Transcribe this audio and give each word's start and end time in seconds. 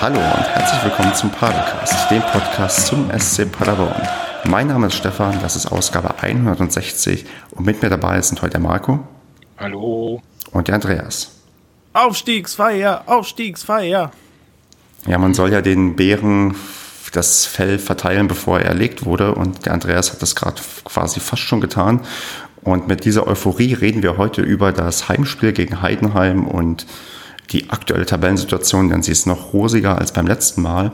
Hallo 0.00 0.20
und 0.20 0.48
herzlich 0.54 0.84
willkommen 0.84 1.12
zum 1.12 1.28
Padercast, 1.32 2.08
dem 2.08 2.22
Podcast 2.22 2.86
zum 2.86 3.10
SC 3.18 3.50
Paderborn. 3.50 4.00
Mein 4.44 4.68
Name 4.68 4.86
ist 4.86 4.94
Stefan, 4.94 5.40
das 5.42 5.56
ist 5.56 5.66
Ausgabe 5.66 6.22
160 6.22 7.26
und 7.50 7.66
mit 7.66 7.82
mir 7.82 7.90
dabei 7.90 8.22
sind 8.22 8.40
heute 8.40 8.52
der 8.52 8.60
Marco. 8.60 9.00
Hallo. 9.58 10.22
Und 10.52 10.68
der 10.68 10.76
Andreas. 10.76 11.32
Aufstiegsfeier, 11.94 13.02
Aufstiegsfeier. 13.06 14.12
Ja, 15.08 15.18
man 15.18 15.34
soll 15.34 15.52
ja 15.52 15.62
den 15.62 15.96
Bären 15.96 16.54
das 17.12 17.46
Fell 17.46 17.80
verteilen, 17.80 18.28
bevor 18.28 18.60
er 18.60 18.66
erlegt 18.66 19.04
wurde 19.04 19.34
und 19.34 19.66
der 19.66 19.72
Andreas 19.72 20.12
hat 20.12 20.22
das 20.22 20.36
gerade 20.36 20.62
quasi 20.84 21.18
fast 21.18 21.42
schon 21.42 21.60
getan. 21.60 22.02
Und 22.62 22.86
mit 22.86 23.04
dieser 23.04 23.26
Euphorie 23.26 23.74
reden 23.74 24.04
wir 24.04 24.16
heute 24.16 24.42
über 24.42 24.70
das 24.70 25.08
Heimspiel 25.08 25.52
gegen 25.52 25.82
Heidenheim 25.82 26.46
und 26.46 26.86
die 27.50 27.70
aktuelle 27.70 28.06
Tabellensituation, 28.06 28.88
denn 28.88 29.02
sie 29.02 29.12
ist 29.12 29.26
noch 29.26 29.52
rosiger 29.52 29.98
als 29.98 30.12
beim 30.12 30.26
letzten 30.26 30.62
Mal. 30.62 30.92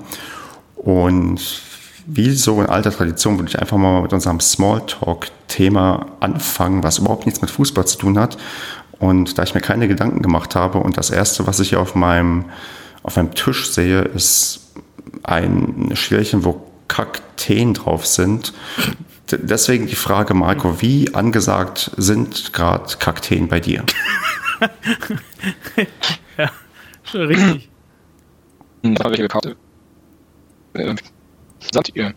Und 0.77 1.63
wie 2.07 2.31
so 2.33 2.61
in 2.61 2.67
alter 2.67 2.93
Tradition 2.93 3.39
würde 3.39 3.49
ich 3.49 3.59
einfach 3.59 3.77
mal 3.77 4.03
mit 4.03 4.13
unserem 4.13 4.41
Smalltalk-Thema 4.41 6.07
anfangen, 6.21 6.83
was 6.83 6.99
überhaupt 6.99 7.27
nichts 7.27 7.41
mit 7.41 7.51
Fußball 7.51 7.87
zu 7.87 7.99
tun 7.99 8.19
hat. 8.19 8.37
Und 8.99 9.39
da 9.39 9.43
ich 9.43 9.55
mir 9.55 9.61
keine 9.61 9.89
Gedanken 9.89 10.23
gemacht 10.23 10.55
habe 10.55 10.79
und 10.79 10.97
das 10.97 11.11
erste, 11.11 11.47
was 11.47 11.61
ich 11.61 11.71
hier 11.71 11.81
auf 11.81 11.95
meinem, 11.95 12.45
auf 13.03 13.17
meinem 13.17 13.35
Tisch 13.35 13.71
sehe, 13.71 14.03
ist 14.03 14.73
ein 15.23 15.91
Schälchen, 15.95 16.45
wo 16.45 16.63
Kakteen 16.89 17.75
drauf 17.75 18.07
sind. 18.07 18.53
Deswegen 19.31 19.87
die 19.87 19.97
Frage, 19.97 20.35
Marco, 20.35 20.81
wie 20.81 21.15
angesagt 21.15 21.91
sind 21.97 22.53
gerade 22.53 22.97
Kakteen 22.99 23.49
bei 23.49 23.61
dir? 23.61 23.85
schon 27.05 27.23
richtig. 27.23 27.69
Hm, 28.83 28.97
habe 28.99 29.15
ich 29.15 29.21
gekauft. 29.21 29.57
Äh, 30.75 30.95
sagt 31.73 31.93
ihr? 31.95 32.15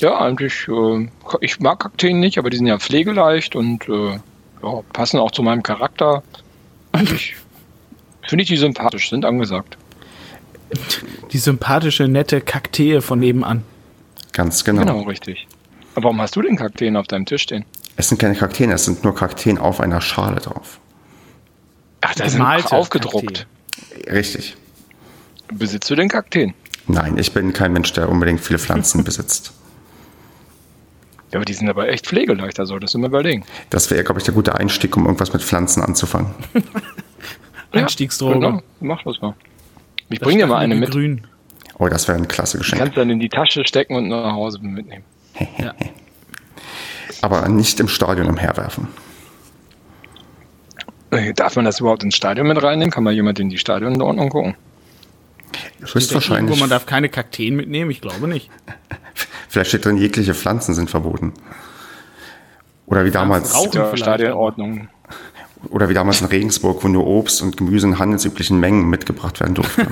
Ja, 0.00 0.18
eigentlich, 0.18 0.68
äh, 0.68 1.08
ich 1.40 1.60
mag 1.60 1.80
Kakteen 1.80 2.20
nicht, 2.20 2.38
aber 2.38 2.50
die 2.50 2.58
sind 2.58 2.66
ja 2.66 2.78
pflegeleicht 2.78 3.56
und 3.56 3.88
äh, 3.88 4.18
ja, 4.62 4.82
passen 4.92 5.18
auch 5.18 5.30
zu 5.30 5.42
meinem 5.42 5.62
Charakter. 5.62 6.22
Ich 8.26 8.30
finde 8.30 8.42
ich 8.42 8.48
die 8.48 8.56
sympathisch, 8.56 9.08
sind 9.08 9.24
angesagt. 9.24 9.78
Die 11.30 11.38
sympathische, 11.38 12.08
nette 12.08 12.40
Kaktee 12.40 13.00
von 13.00 13.20
nebenan. 13.20 13.62
Ganz 14.32 14.64
genau. 14.64 14.80
Genau, 14.80 15.02
richtig. 15.02 15.46
Aber 15.94 16.06
warum 16.06 16.20
hast 16.20 16.34
du 16.34 16.42
den 16.42 16.56
Kakteen 16.56 16.96
auf 16.96 17.06
deinem 17.06 17.24
Tisch 17.24 17.42
stehen? 17.42 17.64
Es 17.96 18.08
sind 18.08 18.18
keine 18.18 18.34
Kakteen, 18.34 18.72
es 18.72 18.84
sind 18.84 19.04
nur 19.04 19.14
Kakteen 19.14 19.58
auf 19.58 19.80
einer 19.80 20.00
Schale 20.00 20.40
drauf. 20.40 20.80
Ach, 22.00 22.14
da 22.16 22.28
sind 22.28 22.42
aufgedruckt. 22.42 23.26
Kakteen. 23.26 23.55
Richtig. 24.10 24.56
Besitzt 25.52 25.90
du 25.90 25.94
den 25.94 26.08
Kakteen? 26.08 26.54
Nein, 26.88 27.18
ich 27.18 27.32
bin 27.32 27.52
kein 27.52 27.72
Mensch, 27.72 27.92
der 27.92 28.08
unbedingt 28.08 28.40
viele 28.40 28.58
Pflanzen 28.58 29.04
besitzt. 29.04 29.52
Ja, 31.32 31.38
aber 31.38 31.44
die 31.44 31.54
sind 31.54 31.68
aber 31.68 31.88
echt 31.88 32.06
pflegeleicht, 32.06 32.58
da 32.58 32.66
solltest 32.66 32.94
du 32.94 32.98
mal 32.98 33.08
überlegen. 33.08 33.44
Das 33.70 33.90
wäre, 33.90 34.04
glaube 34.04 34.20
ich, 34.20 34.24
der 34.24 34.34
gute 34.34 34.54
Einstieg, 34.54 34.96
um 34.96 35.04
irgendwas 35.04 35.32
mit 35.32 35.42
Pflanzen 35.42 35.82
anzufangen. 35.82 36.32
Einstiegsdroge. 37.72 38.34
Genau, 38.34 38.62
mach 38.80 39.02
das 39.02 39.20
mal. 39.20 39.34
Ich 40.08 40.20
bringe 40.20 40.42
dir 40.42 40.46
mal 40.46 40.58
eine 40.58 40.76
mit. 40.76 40.90
Grün. 40.90 41.26
Oh, 41.78 41.88
das 41.88 42.06
wäre 42.08 42.16
ein 42.16 42.28
klasse 42.28 42.58
Geschenk. 42.58 42.78
Du 42.78 42.84
kannst 42.84 42.96
dann 42.96 43.10
in 43.10 43.18
die 43.18 43.28
Tasche 43.28 43.64
stecken 43.66 43.96
und 43.96 44.08
nach 44.08 44.32
Hause 44.32 44.60
mitnehmen. 44.60 45.04
ja. 45.58 45.74
Aber 47.22 47.48
nicht 47.48 47.80
im 47.80 47.88
Stadion 47.88 48.28
umherwerfen. 48.28 48.88
Äh, 51.16 51.32
darf 51.32 51.56
man 51.56 51.64
das 51.64 51.80
überhaupt 51.80 52.02
ins 52.02 52.16
Stadion 52.16 52.46
mit 52.46 52.62
reinnehmen? 52.62 52.90
Kann 52.90 53.04
mal 53.04 53.12
jemand 53.12 53.40
in 53.40 53.48
die 53.48 53.58
Stadion 53.58 53.94
in 53.94 54.02
Ordnung 54.02 54.28
gucken? 54.28 54.54
Höchstwahrscheinlich. 55.80 56.50
Irgendwo, 56.50 56.56
man 56.56 56.70
darf 56.70 56.86
keine 56.86 57.08
Kakteen 57.08 57.56
mitnehmen? 57.56 57.90
Ich 57.90 58.00
glaube 58.00 58.28
nicht. 58.28 58.50
Vielleicht 59.48 59.68
steht 59.70 59.84
drin, 59.84 59.96
jegliche 59.96 60.34
Pflanzen 60.34 60.74
sind 60.74 60.90
verboten. 60.90 61.32
Oder 62.86 63.04
wie 63.04 63.10
damals. 63.10 63.54
Stadionordnung. 63.94 64.88
Oder 65.70 65.88
wie 65.88 65.94
damals 65.94 66.20
in 66.20 66.26
Regensburg, 66.26 66.84
wo 66.84 66.88
nur 66.88 67.06
Obst 67.06 67.42
und 67.42 67.56
Gemüse 67.56 67.86
in 67.86 67.98
handelsüblichen 67.98 68.60
Mengen 68.60 68.88
mitgebracht 68.88 69.40
werden 69.40 69.54
durfte. 69.54 69.88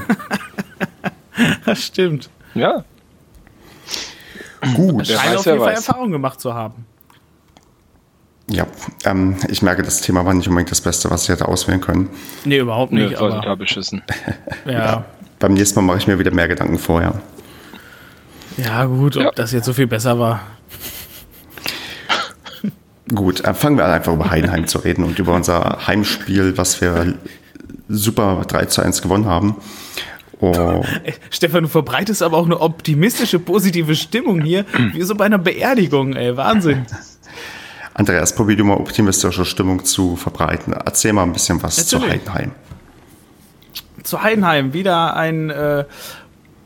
das 1.65 1.83
stimmt. 1.83 2.29
Ja. 2.55 2.85
Gut. 4.75 5.07
Scheint 5.07 5.37
auf 5.37 5.47
jeden 5.47 5.59
Fall 5.59 5.73
Erfahrung 5.73 6.13
gemacht 6.13 6.41
zu 6.41 6.55
haben. 6.55 6.87
Ja, 8.55 8.67
ähm, 9.05 9.37
ich 9.49 9.63
merke, 9.63 9.83
das 9.83 10.01
Thema 10.01 10.25
war 10.25 10.33
nicht 10.33 10.47
unbedingt 10.47 10.71
das 10.71 10.81
Beste, 10.81 11.11
was 11.11 11.25
ich 11.25 11.29
hätte 11.31 11.49
auswählen 11.49 11.81
können. 11.81 12.09
Nee, 12.45 12.59
überhaupt 12.59 12.93
nicht. 12.93 13.11
Nee, 13.11 13.17
aber 13.17 13.31
total 13.31 13.57
beschissen. 13.57 14.03
ja. 14.65 14.73
ja. 14.73 15.05
Beim 15.41 15.55
nächsten 15.55 15.81
Mal 15.81 15.87
mache 15.87 15.99
ich 15.99 16.07
mir 16.07 16.19
wieder 16.19 16.31
mehr 16.31 16.47
Gedanken 16.47 16.79
vorher. 16.79 17.21
Ja, 18.57 18.85
gut, 18.85 19.17
ob 19.17 19.25
ja. 19.25 19.31
das 19.35 19.51
jetzt 19.51 19.67
so 19.67 19.73
viel 19.73 19.89
besser 19.89 20.19
war. 20.19 20.41
Gut, 23.13 23.45
äh, 23.45 23.53
fangen 23.53 23.77
wir 23.77 23.85
an, 23.85 23.91
einfach 23.91 24.15
über 24.15 24.31
Heidenheim 24.31 24.67
zu 24.67 24.79
reden 24.79 25.05
und 25.05 25.19
über 25.19 25.35
unser 25.35 25.87
Heimspiel, 25.87 26.57
was 26.57 26.81
wir 26.81 27.15
super 27.89 28.45
3 28.47 28.67
zu 28.67 28.83
1 28.83 29.03
gewonnen 29.03 29.27
haben. 29.27 29.57
Oh. 30.41 30.85
Stefan, 31.31 31.65
du 31.65 31.69
verbreitest 31.69 32.23
aber 32.23 32.39
auch 32.39 32.47
eine 32.47 32.61
optimistische, 32.61 33.39
positive 33.41 33.97
Stimmung 33.97 34.41
hier, 34.41 34.65
wie 34.93 35.03
so 35.03 35.15
bei 35.15 35.25
einer 35.25 35.39
Beerdigung, 35.39 36.15
ey, 36.15 36.37
Wahnsinn. 36.37 36.87
Andreas, 37.95 38.35
probier 38.35 38.57
du 38.57 38.65
mal 38.65 38.77
optimistische 38.77 39.45
Stimmung 39.45 39.85
zu 39.85 40.17
verbreiten. 40.17 40.73
Erzähl 40.73 41.13
mal 41.13 41.23
ein 41.23 41.33
bisschen 41.33 41.63
was 41.63 41.79
Natürlich. 41.79 42.25
zu 42.25 42.33
Heidenheim. 42.33 42.51
Zu 44.03 44.23
Heidenheim, 44.23 44.73
wieder 44.73 45.17
ein 45.17 45.51
äh, 45.51 45.85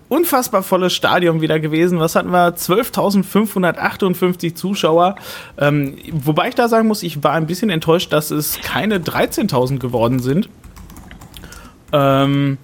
unfassbar 0.09 0.63
volles 0.63 0.95
Stadion 0.95 1.41
wieder 1.43 1.61
gewesen. 1.61 2.01
Was 2.01 2.15
hatten 2.17 2.31
wir? 2.31 2.57
12.558 2.57 4.55
Zuschauer. 4.55 5.17
Ähm, 5.59 5.99
wobei 6.13 6.49
ich 6.49 6.55
da 6.55 6.69
sagen 6.69 6.89
muss, 6.89 7.03
ich 7.03 7.23
war 7.23 7.33
ein 7.33 7.47
bisschen 7.47 7.69
enttäuscht, 7.71 8.13
dass 8.13 8.31
es 8.31 8.59
keine 8.63 8.99
13.000 8.99 9.79
geworden 9.79 10.21
sind. 10.21 10.49
Ähm, 11.93 12.59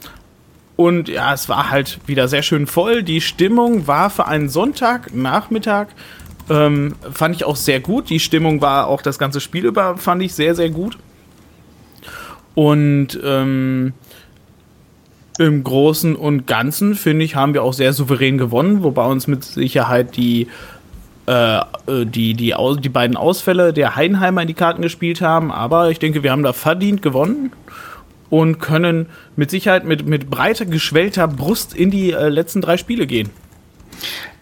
und 0.77 1.09
ja, 1.09 1.33
es 1.33 1.49
war 1.49 1.71
halt 1.71 2.01
wieder 2.07 2.29
sehr 2.29 2.43
schön 2.43 2.67
voll. 2.67 3.03
Die 3.03 3.21
Stimmung 3.21 3.87
war 3.87 4.11
für 4.11 4.27
einen 4.27 4.49
Sonntagnachmittag, 4.49 5.89
ähm, 6.51 6.95
fand 7.13 7.37
ich 7.37 7.45
auch 7.45 7.57
sehr 7.57 7.81
gut. 7.81 8.11
Die 8.11 8.21
Stimmung 8.21 8.61
war 8.61 8.87
auch 8.87 9.03
das 9.03 9.19
ganze 9.19 9.41
Spiel 9.41 9.65
über, 9.65 9.97
fand 9.97 10.23
ich 10.23 10.35
sehr, 10.35 10.55
sehr 10.55 10.71
gut. 10.71 10.99
Und 12.55 13.19
ähm, 13.25 13.93
im 15.39 15.65
Großen 15.65 16.15
und 16.15 16.47
Ganzen, 16.47 16.95
finde 16.95 17.25
ich, 17.25 17.35
haben 17.35 17.55
wir 17.55 17.63
auch 17.63 17.73
sehr 17.73 17.93
souverän 17.93 18.39
gewonnen, 18.39 18.83
wobei 18.83 19.05
uns 19.07 19.27
mit 19.27 19.43
Sicherheit 19.43 20.17
die, 20.17 20.47
äh, 21.27 21.59
äh, 21.59 21.63
die, 22.05 22.35
die, 22.35 22.55
Aus 22.55 22.79
die 22.81 22.89
beiden 22.89 23.17
Ausfälle 23.17 23.73
der 23.73 23.97
Heidenheimer 23.97 24.43
in 24.43 24.49
die 24.49 24.55
Karten 24.55 24.83
gespielt 24.83 25.21
haben. 25.21 25.51
Aber 25.51 25.91
ich 25.91 25.99
denke, 25.99 26.23
wir 26.23 26.31
haben 26.31 26.45
da 26.45 26.53
verdient 26.53 27.03
gewonnen 27.03 27.53
und 28.31 28.59
können 28.59 29.07
mit 29.35 29.51
Sicherheit 29.51 29.85
mit, 29.85 30.07
mit 30.07 30.31
breiter, 30.31 30.67
geschwellter 30.67 31.27
Brust 31.27 31.75
in 31.75 31.91
die 31.91 32.13
äh, 32.13 32.29
letzten 32.29 32.61
drei 32.61 32.77
Spiele 32.77 33.07
gehen. 33.07 33.31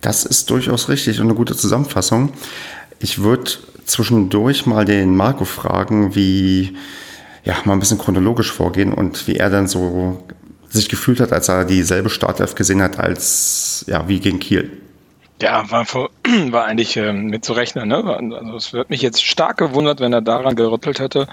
Das 0.00 0.24
ist 0.24 0.50
durchaus 0.50 0.88
richtig 0.88 1.20
und 1.20 1.26
eine 1.26 1.34
gute 1.34 1.56
Zusammenfassung. 1.56 2.32
Ich 2.98 3.22
würde 3.22 3.50
zwischendurch 3.84 4.66
mal 4.66 4.84
den 4.84 5.16
Marco 5.16 5.44
fragen, 5.44 6.14
wie, 6.14 6.76
ja, 7.44 7.56
mal 7.64 7.74
ein 7.74 7.80
bisschen 7.80 7.98
chronologisch 7.98 8.52
vorgehen 8.52 8.92
und 8.92 9.26
wie 9.26 9.36
er 9.36 9.50
dann 9.50 9.68
so 9.68 10.24
sich 10.68 10.88
gefühlt 10.88 11.20
hat, 11.20 11.32
als 11.32 11.48
er 11.48 11.64
dieselbe 11.64 12.08
Startelf 12.08 12.54
gesehen 12.54 12.82
hat, 12.82 12.98
als 12.98 13.84
ja, 13.88 14.08
wie 14.08 14.20
gegen 14.20 14.40
Kiel. 14.40 14.70
Ja, 15.42 15.68
war, 15.70 15.84
vor, 15.84 16.10
war 16.50 16.66
eigentlich 16.66 16.96
äh, 16.96 17.12
mit 17.12 17.44
zu 17.44 17.52
rechnen. 17.52 17.88
Ne? 17.88 18.04
Also 18.04 18.56
es 18.56 18.72
wird 18.72 18.90
mich 18.90 19.02
jetzt 19.02 19.24
stark 19.24 19.58
gewundert, 19.58 20.00
wenn 20.00 20.12
er 20.12 20.22
daran 20.22 20.54
gerüttelt 20.54 21.00
hätte, 21.00 21.26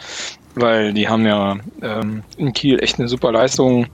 weil 0.56 0.94
die 0.94 1.08
haben 1.08 1.26
ja 1.26 1.58
ähm, 1.82 2.24
in 2.38 2.54
Kiel 2.54 2.80
echt 2.82 3.00
eine 3.00 3.08
super 3.08 3.32
Leistung 3.32 3.88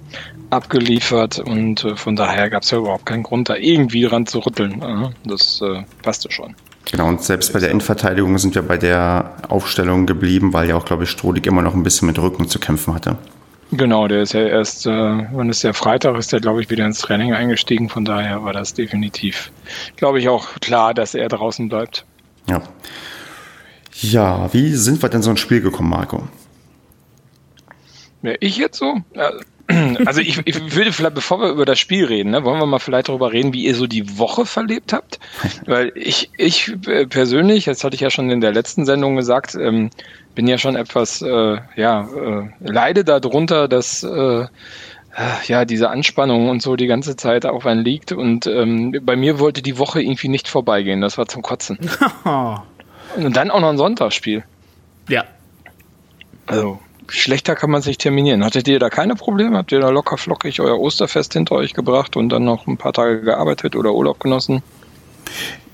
abgeliefert 0.55 1.39
und 1.39 1.83
äh, 1.83 1.95
von 1.95 2.15
daher 2.15 2.49
gab 2.49 2.63
es 2.63 2.71
ja 2.71 2.77
überhaupt 2.77 3.05
keinen 3.05 3.23
Grund, 3.23 3.49
da 3.49 3.55
irgendwie 3.55 4.03
dran 4.03 4.25
zu 4.25 4.39
rütteln. 4.39 5.13
Das 5.23 5.61
äh, 5.61 5.83
passte 6.01 6.31
schon. 6.31 6.55
Genau, 6.91 7.07
und 7.07 7.23
selbst 7.23 7.51
bei 7.53 7.59
der 7.59 7.71
Endverteidigung 7.71 8.37
sind 8.37 8.55
wir 8.55 8.61
bei 8.61 8.77
der 8.77 9.35
Aufstellung 9.49 10.05
geblieben, 10.05 10.53
weil 10.53 10.69
ja 10.69 10.75
auch, 10.75 10.85
glaube 10.85 11.03
ich, 11.03 11.09
Strodig 11.09 11.47
immer 11.47 11.61
noch 11.61 11.73
ein 11.73 11.83
bisschen 11.83 12.07
mit 12.07 12.19
Rücken 12.19 12.47
zu 12.47 12.59
kämpfen 12.59 12.93
hatte. 12.93 13.17
Genau, 13.71 14.07
der 14.07 14.21
ist 14.21 14.33
ja 14.33 14.45
erst, 14.45 14.85
äh, 14.85 14.89
wann 14.91 15.49
ist 15.49 15.63
der 15.63 15.73
Freitag, 15.73 16.15
ist 16.17 16.31
der, 16.31 16.39
glaube 16.39 16.61
ich, 16.61 16.69
wieder 16.69 16.85
ins 16.85 16.99
Training 16.99 17.33
eingestiegen. 17.33 17.89
Von 17.89 18.05
daher 18.05 18.43
war 18.43 18.53
das 18.53 18.75
definitiv, 18.75 19.51
glaube 19.95 20.19
ich, 20.19 20.29
auch 20.29 20.59
klar, 20.61 20.93
dass 20.93 21.15
er 21.15 21.27
draußen 21.27 21.67
bleibt. 21.69 22.05
Ja. 22.47 22.61
Ja, 24.01 24.53
wie 24.53 24.73
sind 24.75 25.01
wir 25.01 25.09
denn 25.09 25.23
so 25.23 25.31
ins 25.31 25.39
Spiel 25.39 25.61
gekommen, 25.61 25.89
Marco? 25.89 26.27
Ja, 28.21 28.33
ich 28.39 28.57
jetzt 28.57 28.77
so? 28.77 29.01
Also 29.15 29.39
ich, 30.19 30.41
ich 30.45 30.75
würde 30.75 30.91
vielleicht, 30.91 31.15
bevor 31.15 31.41
wir 31.41 31.49
über 31.49 31.65
das 31.65 31.79
Spiel 31.79 32.05
reden, 32.05 32.31
ne, 32.31 32.43
wollen 32.43 32.59
wir 32.59 32.65
mal 32.65 32.79
vielleicht 32.79 33.09
darüber 33.09 33.31
reden, 33.31 33.53
wie 33.53 33.65
ihr 33.65 33.75
so 33.75 33.87
die 33.87 34.17
Woche 34.17 34.45
verlebt 34.45 34.93
habt? 34.93 35.19
Weil 35.65 35.91
ich, 35.95 36.29
ich 36.37 36.73
äh, 36.87 37.07
persönlich, 37.07 37.65
das 37.65 37.83
hatte 37.83 37.95
ich 37.95 38.01
ja 38.01 38.09
schon 38.09 38.29
in 38.29 38.41
der 38.41 38.53
letzten 38.53 38.85
Sendung 38.85 39.15
gesagt, 39.15 39.55
ähm, 39.55 39.89
bin 40.35 40.47
ja 40.47 40.57
schon 40.57 40.75
etwas, 40.75 41.21
äh, 41.21 41.57
ja, 41.75 42.01
äh, 42.01 42.49
leide 42.59 43.03
darunter, 43.03 43.67
dass 43.67 44.03
äh, 44.03 44.45
ja, 45.47 45.65
diese 45.65 45.89
Anspannung 45.89 46.49
und 46.49 46.61
so 46.61 46.75
die 46.75 46.87
ganze 46.87 47.15
Zeit 47.15 47.45
auf 47.45 47.65
einen 47.65 47.83
liegt. 47.83 48.11
Und 48.11 48.47
ähm, 48.47 48.99
bei 49.01 49.15
mir 49.15 49.39
wollte 49.39 49.61
die 49.61 49.77
Woche 49.77 50.01
irgendwie 50.01 50.27
nicht 50.27 50.47
vorbeigehen. 50.47 51.01
Das 51.01 51.17
war 51.17 51.27
zum 51.27 51.41
Kotzen. 51.41 51.77
und 53.15 53.35
dann 53.35 53.49
auch 53.49 53.61
noch 53.61 53.69
ein 53.69 53.77
Sonntagsspiel. 53.77 54.43
Ja. 55.07 55.23
Also, 56.47 56.79
schlechter 57.07 57.55
kann 57.55 57.71
man 57.71 57.81
sich 57.81 57.97
terminieren. 57.97 58.43
Hattet 58.43 58.67
ihr 58.67 58.79
da 58.79 58.89
keine 58.89 59.15
Probleme? 59.15 59.57
Habt 59.57 59.71
ihr 59.71 59.79
da 59.79 59.89
locker 59.89 60.17
flockig 60.17 60.59
euer 60.59 60.79
Osterfest 60.79 61.33
hinter 61.33 61.55
euch 61.55 61.73
gebracht 61.73 62.15
und 62.15 62.29
dann 62.29 62.45
noch 62.45 62.67
ein 62.67 62.77
paar 62.77 62.93
Tage 62.93 63.21
gearbeitet 63.21 63.75
oder 63.75 63.93
Urlaub 63.93 64.19
genossen? 64.19 64.63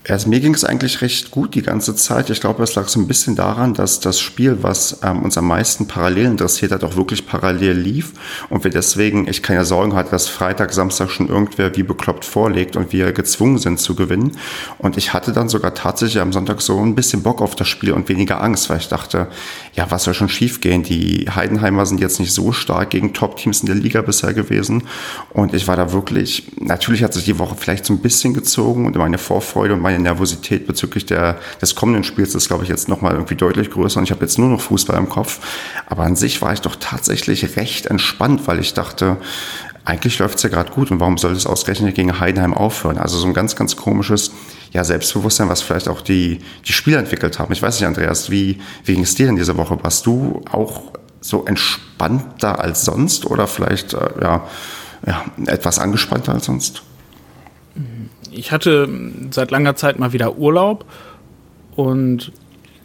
Also 0.08 0.28
mir 0.28 0.40
ging 0.40 0.52
es 0.52 0.64
eigentlich 0.64 1.00
recht 1.00 1.30
gut 1.30 1.54
die 1.54 1.62
ganze 1.62 1.94
Zeit. 1.94 2.28
Ich 2.28 2.40
glaube, 2.40 2.64
es 2.64 2.74
lag 2.74 2.88
so 2.88 2.98
ein 2.98 3.06
bisschen 3.06 3.36
daran, 3.36 3.72
dass 3.72 4.00
das 4.00 4.18
Spiel, 4.18 4.58
was 4.62 4.98
ähm, 5.04 5.22
uns 5.22 5.38
am 5.38 5.46
meisten 5.46 5.86
parallel 5.86 6.26
interessiert 6.26 6.72
hat, 6.72 6.82
auch 6.82 6.96
wirklich 6.96 7.24
parallel 7.24 7.78
lief. 7.78 8.12
Und 8.50 8.64
wir 8.64 8.72
deswegen, 8.72 9.28
ich 9.28 9.44
keine 9.44 9.64
Sorgen 9.64 9.94
hatte, 9.94 10.10
dass 10.10 10.26
Freitag, 10.26 10.72
Samstag 10.72 11.08
schon 11.10 11.28
irgendwer 11.28 11.76
wie 11.76 11.84
bekloppt 11.84 12.24
vorlegt 12.24 12.74
und 12.74 12.92
wir 12.92 13.12
gezwungen 13.12 13.58
sind 13.58 13.78
zu 13.78 13.94
gewinnen. 13.94 14.32
Und 14.78 14.96
ich 14.96 15.12
hatte 15.12 15.32
dann 15.32 15.48
sogar 15.48 15.72
tatsächlich 15.74 16.20
am 16.20 16.32
Sonntag 16.32 16.62
so 16.62 16.80
ein 16.80 16.96
bisschen 16.96 17.22
Bock 17.22 17.40
auf 17.40 17.54
das 17.54 17.68
Spiel 17.68 17.92
und 17.92 18.08
weniger 18.08 18.42
Angst, 18.42 18.70
weil 18.70 18.78
ich 18.78 18.88
dachte, 18.88 19.28
ja, 19.74 19.88
was 19.90 20.02
soll 20.02 20.14
schon 20.14 20.28
schiefgehen? 20.28 20.82
Die 20.82 21.26
Heidenheimer 21.32 21.86
sind 21.86 22.00
jetzt 22.00 22.18
nicht 22.18 22.32
so 22.32 22.50
stark 22.50 22.90
gegen 22.90 23.12
Top-Teams 23.12 23.60
in 23.60 23.66
der 23.66 23.76
Liga 23.76 24.02
bisher 24.02 24.34
gewesen. 24.34 24.82
Und 25.30 25.54
ich 25.54 25.68
war 25.68 25.76
da 25.76 25.92
wirklich, 25.92 26.50
natürlich 26.58 27.04
hat 27.04 27.14
sich 27.14 27.24
die 27.24 27.38
Woche 27.38 27.54
vielleicht 27.56 27.86
so 27.86 27.92
ein 27.92 28.00
bisschen 28.00 28.34
gezogen 28.34 28.86
und 28.86 28.96
meine 28.96 29.18
Vorfreude 29.18 29.74
und 29.74 29.80
meine 29.80 29.91
meine 29.92 30.02
Nervosität 30.02 30.66
bezüglich 30.66 31.06
der, 31.06 31.38
des 31.60 31.74
kommenden 31.74 32.04
Spiels 32.04 32.34
ist, 32.34 32.48
glaube 32.48 32.64
ich, 32.64 32.70
jetzt 32.70 32.88
nochmal 32.88 33.12
irgendwie 33.12 33.34
deutlich 33.34 33.70
größer 33.70 33.98
und 33.98 34.04
ich 34.04 34.10
habe 34.10 34.22
jetzt 34.22 34.38
nur 34.38 34.48
noch 34.48 34.60
Fußball 34.60 34.98
im 34.98 35.08
Kopf. 35.08 35.40
Aber 35.86 36.04
an 36.04 36.16
sich 36.16 36.40
war 36.42 36.52
ich 36.52 36.60
doch 36.60 36.76
tatsächlich 36.76 37.56
recht 37.56 37.86
entspannt, 37.86 38.46
weil 38.46 38.58
ich 38.58 38.74
dachte, 38.74 39.18
eigentlich 39.84 40.18
läuft 40.18 40.36
es 40.36 40.42
ja 40.44 40.48
gerade 40.48 40.70
gut 40.70 40.90
und 40.90 41.00
warum 41.00 41.18
soll 41.18 41.32
es 41.32 41.46
ausgerechnet 41.46 41.94
gegen 41.94 42.20
Heidenheim 42.20 42.54
aufhören? 42.54 42.98
Also 42.98 43.18
so 43.18 43.26
ein 43.26 43.34
ganz, 43.34 43.56
ganz 43.56 43.76
komisches 43.76 44.32
ja, 44.72 44.84
Selbstbewusstsein, 44.84 45.48
was 45.48 45.60
vielleicht 45.60 45.88
auch 45.88 46.00
die, 46.00 46.38
die 46.66 46.72
Spieler 46.72 46.98
entwickelt 46.98 47.38
haben. 47.38 47.52
Ich 47.52 47.60
weiß 47.60 47.78
nicht, 47.80 47.86
Andreas, 47.86 48.30
wie, 48.30 48.60
wie 48.84 48.94
ging 48.94 49.02
es 49.02 49.14
dir 49.14 49.26
denn 49.26 49.36
diese 49.36 49.56
Woche? 49.56 49.78
Warst 49.82 50.06
du 50.06 50.42
auch 50.50 50.82
so 51.20 51.44
entspannter 51.44 52.60
als 52.60 52.84
sonst 52.84 53.26
oder 53.26 53.46
vielleicht 53.46 53.94
äh, 53.94 54.08
ja, 54.20 54.46
ja, 55.06 55.24
etwas 55.46 55.78
angespannter 55.78 56.32
als 56.32 56.46
sonst? 56.46 56.82
Ich 58.32 58.52
hatte 58.52 58.88
seit 59.30 59.50
langer 59.50 59.76
Zeit 59.76 59.98
mal 59.98 60.12
wieder 60.12 60.36
Urlaub 60.36 60.84
und 61.76 62.32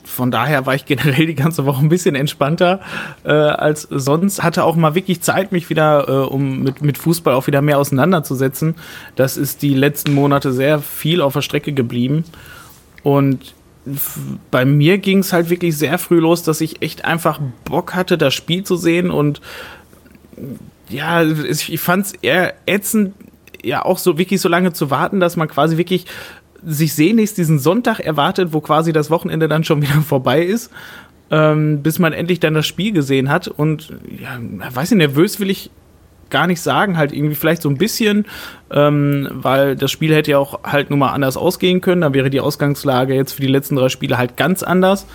von 0.07 0.31
daher 0.31 0.65
war 0.65 0.73
ich 0.73 0.85
generell 0.85 1.25
die 1.25 1.35
ganze 1.35 1.65
Woche 1.65 1.81
ein 1.81 1.89
bisschen 1.89 2.15
entspannter 2.15 2.79
äh, 3.23 3.31
als 3.31 3.87
sonst. 3.89 4.41
Hatte 4.41 4.63
auch 4.63 4.75
mal 4.75 4.95
wirklich 4.95 5.21
Zeit, 5.21 5.51
mich 5.51 5.69
wieder, 5.69 6.07
äh, 6.07 6.11
um 6.27 6.63
mit, 6.63 6.81
mit 6.81 6.97
Fußball 6.97 7.33
auch 7.33 7.47
wieder 7.47 7.61
mehr 7.61 7.77
auseinanderzusetzen. 7.77 8.75
Das 9.15 9.37
ist 9.37 9.61
die 9.61 9.73
letzten 9.73 10.13
Monate 10.13 10.53
sehr 10.53 10.79
viel 10.79 11.21
auf 11.21 11.33
der 11.33 11.41
Strecke 11.41 11.73
geblieben. 11.73 12.23
Und 13.03 13.53
bei 14.51 14.65
mir 14.65 14.97
ging 14.97 15.19
es 15.19 15.31
halt 15.31 15.49
wirklich 15.49 15.77
sehr 15.77 15.97
früh 15.97 16.19
los, 16.19 16.43
dass 16.43 16.61
ich 16.61 16.81
echt 16.81 17.05
einfach 17.05 17.39
Bock 17.63 17.93
hatte, 17.95 18.17
das 18.17 18.33
Spiel 18.33 18.63
zu 18.63 18.75
sehen. 18.75 19.11
Und 19.11 19.41
ja, 20.89 21.23
ich 21.23 21.79
fand 21.79 22.05
es 22.07 22.13
eher 22.13 22.53
ätzend, 22.65 23.13
ja 23.63 23.83
auch 23.85 23.97
so 23.97 24.17
wirklich 24.17 24.41
so 24.41 24.49
lange 24.49 24.73
zu 24.73 24.89
warten, 24.89 25.19
dass 25.19 25.35
man 25.35 25.47
quasi 25.47 25.77
wirklich 25.77 26.05
sich 26.65 26.93
sehnlichst 26.93 27.37
diesen 27.37 27.59
Sonntag 27.59 27.99
erwartet, 27.99 28.53
wo 28.53 28.61
quasi 28.61 28.93
das 28.93 29.09
Wochenende 29.09 29.47
dann 29.47 29.63
schon 29.63 29.81
wieder 29.83 30.01
vorbei 30.01 30.43
ist, 30.43 30.71
ähm, 31.29 31.83
bis 31.83 31.99
man 31.99 32.13
endlich 32.13 32.39
dann 32.39 32.53
das 32.53 32.65
Spiel 32.65 32.91
gesehen 32.91 33.29
hat. 33.29 33.47
Und 33.47 33.93
ja, 34.19 34.39
weiß 34.73 34.91
nicht, 34.91 34.99
nervös 34.99 35.39
will 35.39 35.49
ich 35.49 35.69
gar 36.29 36.47
nicht 36.47 36.61
sagen, 36.61 36.97
halt 36.97 37.13
irgendwie 37.13 37.35
vielleicht 37.35 37.61
so 37.61 37.69
ein 37.69 37.77
bisschen, 37.77 38.25
ähm, 38.71 39.29
weil 39.31 39.75
das 39.75 39.91
Spiel 39.91 40.13
hätte 40.13 40.31
ja 40.31 40.37
auch 40.39 40.59
halt 40.63 40.89
nun 40.89 40.99
mal 40.99 41.11
anders 41.11 41.37
ausgehen 41.37 41.81
können. 41.81 42.01
Da 42.01 42.13
wäre 42.13 42.29
die 42.29 42.41
Ausgangslage 42.41 43.13
jetzt 43.13 43.33
für 43.33 43.41
die 43.41 43.47
letzten 43.47 43.75
drei 43.75 43.89
Spiele 43.89 44.17
halt 44.17 44.37
ganz 44.37 44.63
anders. 44.63 45.05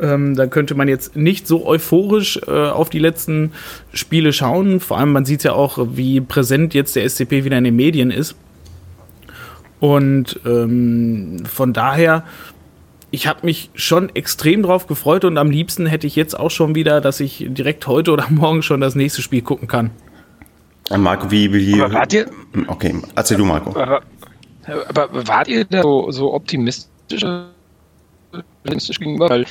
Ähm, 0.00 0.36
da 0.36 0.46
könnte 0.46 0.74
man 0.74 0.88
jetzt 0.88 1.16
nicht 1.16 1.46
so 1.46 1.66
euphorisch 1.66 2.40
äh, 2.46 2.50
auf 2.50 2.88
die 2.90 2.98
letzten 2.98 3.52
Spiele 3.92 4.32
schauen. 4.32 4.80
Vor 4.80 4.98
allem, 4.98 5.12
man 5.12 5.24
sieht 5.24 5.42
ja 5.44 5.52
auch, 5.52 5.78
wie 5.92 6.20
präsent 6.20 6.74
jetzt 6.74 6.96
der 6.96 7.08
SCP 7.08 7.44
wieder 7.44 7.58
in 7.58 7.64
den 7.64 7.76
Medien 7.76 8.10
ist. 8.10 8.36
Und 9.80 10.40
ähm, 10.44 11.44
von 11.44 11.72
daher, 11.72 12.24
ich 13.10 13.26
habe 13.26 13.46
mich 13.46 13.70
schon 13.74 14.14
extrem 14.14 14.62
drauf 14.62 14.86
gefreut 14.86 15.24
und 15.24 15.38
am 15.38 15.50
liebsten 15.50 15.86
hätte 15.86 16.06
ich 16.06 16.16
jetzt 16.16 16.38
auch 16.38 16.50
schon 16.50 16.74
wieder, 16.74 17.00
dass 17.00 17.20
ich 17.20 17.46
direkt 17.48 17.86
heute 17.86 18.12
oder 18.12 18.26
morgen 18.30 18.62
schon 18.62 18.80
das 18.80 18.94
nächste 18.94 19.22
Spiel 19.22 19.42
gucken 19.42 19.68
kann. 19.68 19.90
Marco, 20.96 21.30
wie, 21.30 21.52
wie. 21.52 21.80
Aber 21.80 21.92
wart 21.92 22.12
ihr. 22.14 22.30
Okay, 22.66 22.94
erzähl 23.14 23.36
du, 23.36 23.44
Marco. 23.44 23.78
Aber, 23.78 24.02
aber 24.88 25.26
wart 25.28 25.48
ihr 25.48 25.64
da 25.64 25.82
so, 25.82 26.10
so 26.10 26.32
optimistisch, 26.32 27.24
optimistisch 28.32 28.98
gegenüber? 28.98 29.28
Weil 29.28 29.44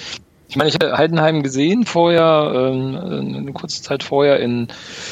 ich 0.50 0.56
meine, 0.56 0.70
ich 0.70 0.76
hatte 0.76 0.98
Heidenheim 0.98 1.44
gesehen 1.44 1.86
vorher, 1.86 2.52
ähm, 2.56 2.96
eine 2.96 3.52
kurze 3.52 3.82
Zeit 3.82 4.02
vorher 4.02 4.40
in, 4.40 4.68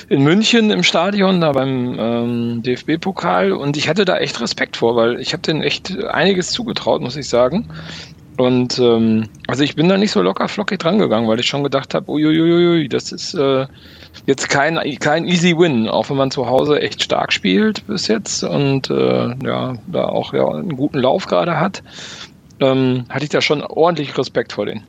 in 0.08 0.24
München 0.24 0.72
im 0.72 0.84
Stadion, 0.84 1.42
da 1.42 1.52
beim 1.52 1.98
ähm, 2.00 2.64
DFB-Pokal 2.64 3.52
und 3.52 3.76
ich 3.76 3.90
hatte 3.90 4.06
da 4.06 4.18
echt 4.18 4.40
Respekt 4.40 4.78
vor, 4.78 4.96
weil 4.96 5.20
ich 5.20 5.34
habe 5.34 5.44
denen 5.44 5.62
echt 5.62 5.98
einiges 6.06 6.52
zugetraut, 6.52 7.02
muss 7.02 7.18
ich 7.18 7.28
sagen. 7.28 7.68
Und 8.38 8.80
ähm, 8.80 9.30
also 9.48 9.64
ich 9.64 9.76
bin 9.76 9.88
da 9.88 9.98
nicht 9.98 10.12
so 10.12 10.22
locker 10.22 10.48
flockig 10.48 10.80
drangegangen, 10.80 11.30
weil 11.30 11.40
ich 11.40 11.48
schon 11.48 11.64
gedacht 11.64 11.94
habe, 11.94 12.12
uiuiui, 12.12 12.90
das 12.90 13.12
ist 13.12 13.34
äh, 13.34 13.66
jetzt 14.26 14.50
kein, 14.50 14.80
kein 15.00 15.26
easy 15.26 15.58
Win, 15.58 15.88
auch 15.88 16.10
wenn 16.10 16.18
man 16.18 16.32
zu 16.32 16.48
Hause 16.48 16.82
echt 16.82 17.04
stark 17.04 17.32
spielt 17.32 17.86
bis 17.88 18.08
jetzt 18.08 18.44
und 18.44 18.90
äh, 18.90 19.36
ja, 19.46 19.76
da 19.88 20.06
auch 20.06 20.34
ja, 20.34 20.48
einen 20.48 20.76
guten 20.76 21.00
Lauf 21.00 21.28
gerade 21.28 21.60
hat, 21.60 21.82
ähm, 22.60 23.06
hatte 23.10 23.24
ich 23.24 23.30
da 23.30 23.42
schon 23.42 23.62
ordentlich 23.62 24.18
Respekt 24.18 24.54
vor 24.54 24.66
denen. 24.66 24.84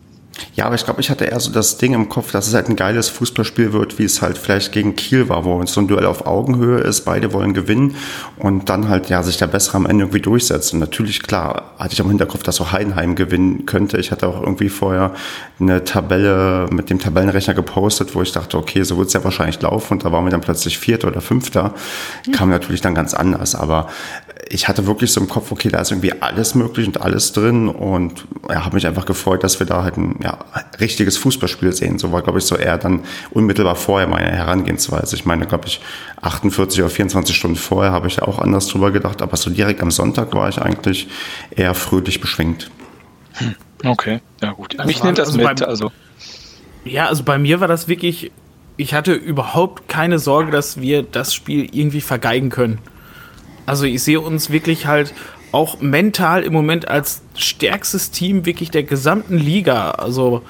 Ja, 0.55 0.67
aber 0.67 0.75
ich 0.75 0.85
glaube, 0.85 1.01
ich 1.01 1.11
hatte 1.11 1.25
eher 1.25 1.39
so 1.41 1.51
das 1.51 1.79
Ding 1.79 1.95
im 1.95 2.09
Kopf, 2.09 2.33
dass 2.33 2.47
es 2.47 2.55
halt 2.55 2.69
ein 2.69 2.77
geiles 2.77 3.09
Fußballspiel 3.09 3.73
wird, 3.73 3.99
wie 3.99 4.05
es 4.05 4.23
halt 4.23 4.39
vielleicht 4.39 4.73
gegen 4.73 4.97
Kiel 4.97 5.29
war, 5.29 5.45
wo 5.45 5.61
es 5.63 5.73
so 5.73 5.81
ein 5.81 5.89
Duell 5.89 6.07
auf 6.07 6.27
Augenhöhe 6.27 6.79
ist, 6.81 7.05
beide 7.05 7.33
wollen 7.33 7.55
gewinnen 7.55 7.97
und 8.39 8.69
dann 8.69 8.89
halt 8.89 9.09
ja 9.09 9.23
sich 9.23 9.37
der 9.37 9.47
Bessere 9.47 9.77
am 9.77 9.87
Ende 9.87 10.05
irgendwie 10.05 10.21
durchsetzt. 10.21 10.73
Und 10.73 10.81
natürlich, 10.81 11.23
klar, 11.23 11.75
hatte 11.79 11.93
ich 11.93 12.01
am 12.01 12.09
Hinterkopf, 12.09 12.43
dass 12.43 12.57
so 12.57 12.73
Heidenheim 12.73 13.15
gewinnen 13.15 13.67
könnte. 13.67 13.99
Ich 13.99 14.11
hatte 14.11 14.27
auch 14.27 14.41
irgendwie 14.41 14.69
vorher 14.69 15.15
eine 15.61 15.85
Tabelle 15.85 16.69
mit 16.71 16.91
dem 16.91 16.99
Tabellenrechner 16.99 17.55
gepostet, 17.55 18.15
wo 18.15 18.23
ich 18.23 18.33
dachte, 18.33 18.57
okay, 18.57 18.83
so 18.83 18.97
wird 18.99 19.09
es 19.09 19.15
ja 19.15 19.25
wahrscheinlich 19.25 19.61
laufen 19.63 19.95
und 19.95 20.05
da 20.05 20.13
waren 20.13 20.25
wir 20.25 20.31
dann 20.31 20.41
plötzlich 20.41 20.79
Vierter 20.79 21.09
oder 21.09 21.21
Fünfter. 21.21 21.75
Kam 22.33 22.51
natürlich 22.51 22.81
dann 22.81 22.95
ganz 22.95 23.15
anders, 23.15 23.55
aber 23.55 23.89
ich 24.49 24.69
hatte 24.69 24.87
wirklich 24.87 25.13
so 25.13 25.21
im 25.21 25.29
Kopf, 25.29 25.51
okay, 25.51 25.69
da 25.69 25.81
ist 25.81 25.91
irgendwie 25.91 26.13
alles 26.21 26.55
möglich 26.55 26.87
und 26.87 27.01
alles 27.01 27.33
drin 27.33 27.69
und 27.69 28.27
ja, 28.49 28.65
habe 28.65 28.75
mich 28.75 28.87
einfach 28.87 29.07
gefreut, 29.07 29.43
dass 29.43 29.59
wir 29.59 29.67
da 29.67 29.83
halt 29.83 29.97
ein 29.97 30.21
ja, 30.23 30.39
richtiges 30.79 31.17
Fußballspiel 31.17 31.73
sehen. 31.73 31.99
So 31.99 32.13
war, 32.13 32.23
glaube 32.23 32.39
ich, 32.39 32.45
so 32.45 32.57
eher 32.57 32.79
dann 32.79 33.01
unmittelbar 33.31 33.77
vorher 33.77 34.07
meine 34.07 34.31
Herangehensweise. 34.31 35.17
Ich 35.17 35.25
meine, 35.25 35.47
glaube 35.47 35.67
ich, 35.67 35.81
48 36.21 36.81
oder 36.81 36.91
24 36.91 37.35
Stunden 37.35 37.57
vorher 37.57 37.93
habe 37.93 38.09
ich 38.09 38.23
auch 38.23 38.39
anders 38.39 38.69
drüber 38.69 38.91
gedacht, 38.91 39.23
aber 39.23 39.37
so 39.37 39.51
direkt 39.51 39.81
am 39.81 39.91
Sonntag 39.91 40.33
war 40.35 40.49
ich 40.49 40.61
eigentlich 40.61 41.09
eher 41.51 41.75
fröhlich 41.75 42.21
beschwingt. 42.21 42.71
Hm, 43.35 43.55
okay, 43.85 44.21
ja 44.43 44.53
gut. 44.53 44.79
Also 44.79 44.87
Mich 44.87 45.03
nimmt 45.03 45.19
das 45.19 45.29
also 45.29 45.39
mit, 45.39 45.61
beim, 45.61 45.69
also. 45.69 45.93
Ja, 46.85 47.07
also 47.07 47.25
bei 47.25 47.39
mir 47.39 47.61
war 47.61 47.69
das 47.69 47.89
wirklich, 47.89 48.31
ich 48.77 48.95
hatte 48.95 49.13
überhaupt 49.13 49.89
keine 49.89 50.19
Sorge, 50.19 50.53
dass 50.53 50.81
wir 50.81 51.03
das 51.03 51.35
Spiel 51.35 51.69
irgendwie 51.73 52.01
vergeigen 52.01 52.51
können. 52.51 52.79
Also 53.67 53.85
ich 53.85 54.03
sehe 54.03 54.21
uns 54.21 54.51
wirklich 54.51 54.87
halt 54.87 55.13
auch 55.53 55.81
mental 55.81 56.43
im 56.43 56.53
Moment 56.53 56.89
als 56.89 57.23
stärkstes 57.35 58.11
Team 58.11 58.47
wirklich 58.47 58.71
der 58.71 58.85
gesamten 58.85 59.39
Liga. 59.39 59.93
Also 59.93 60.43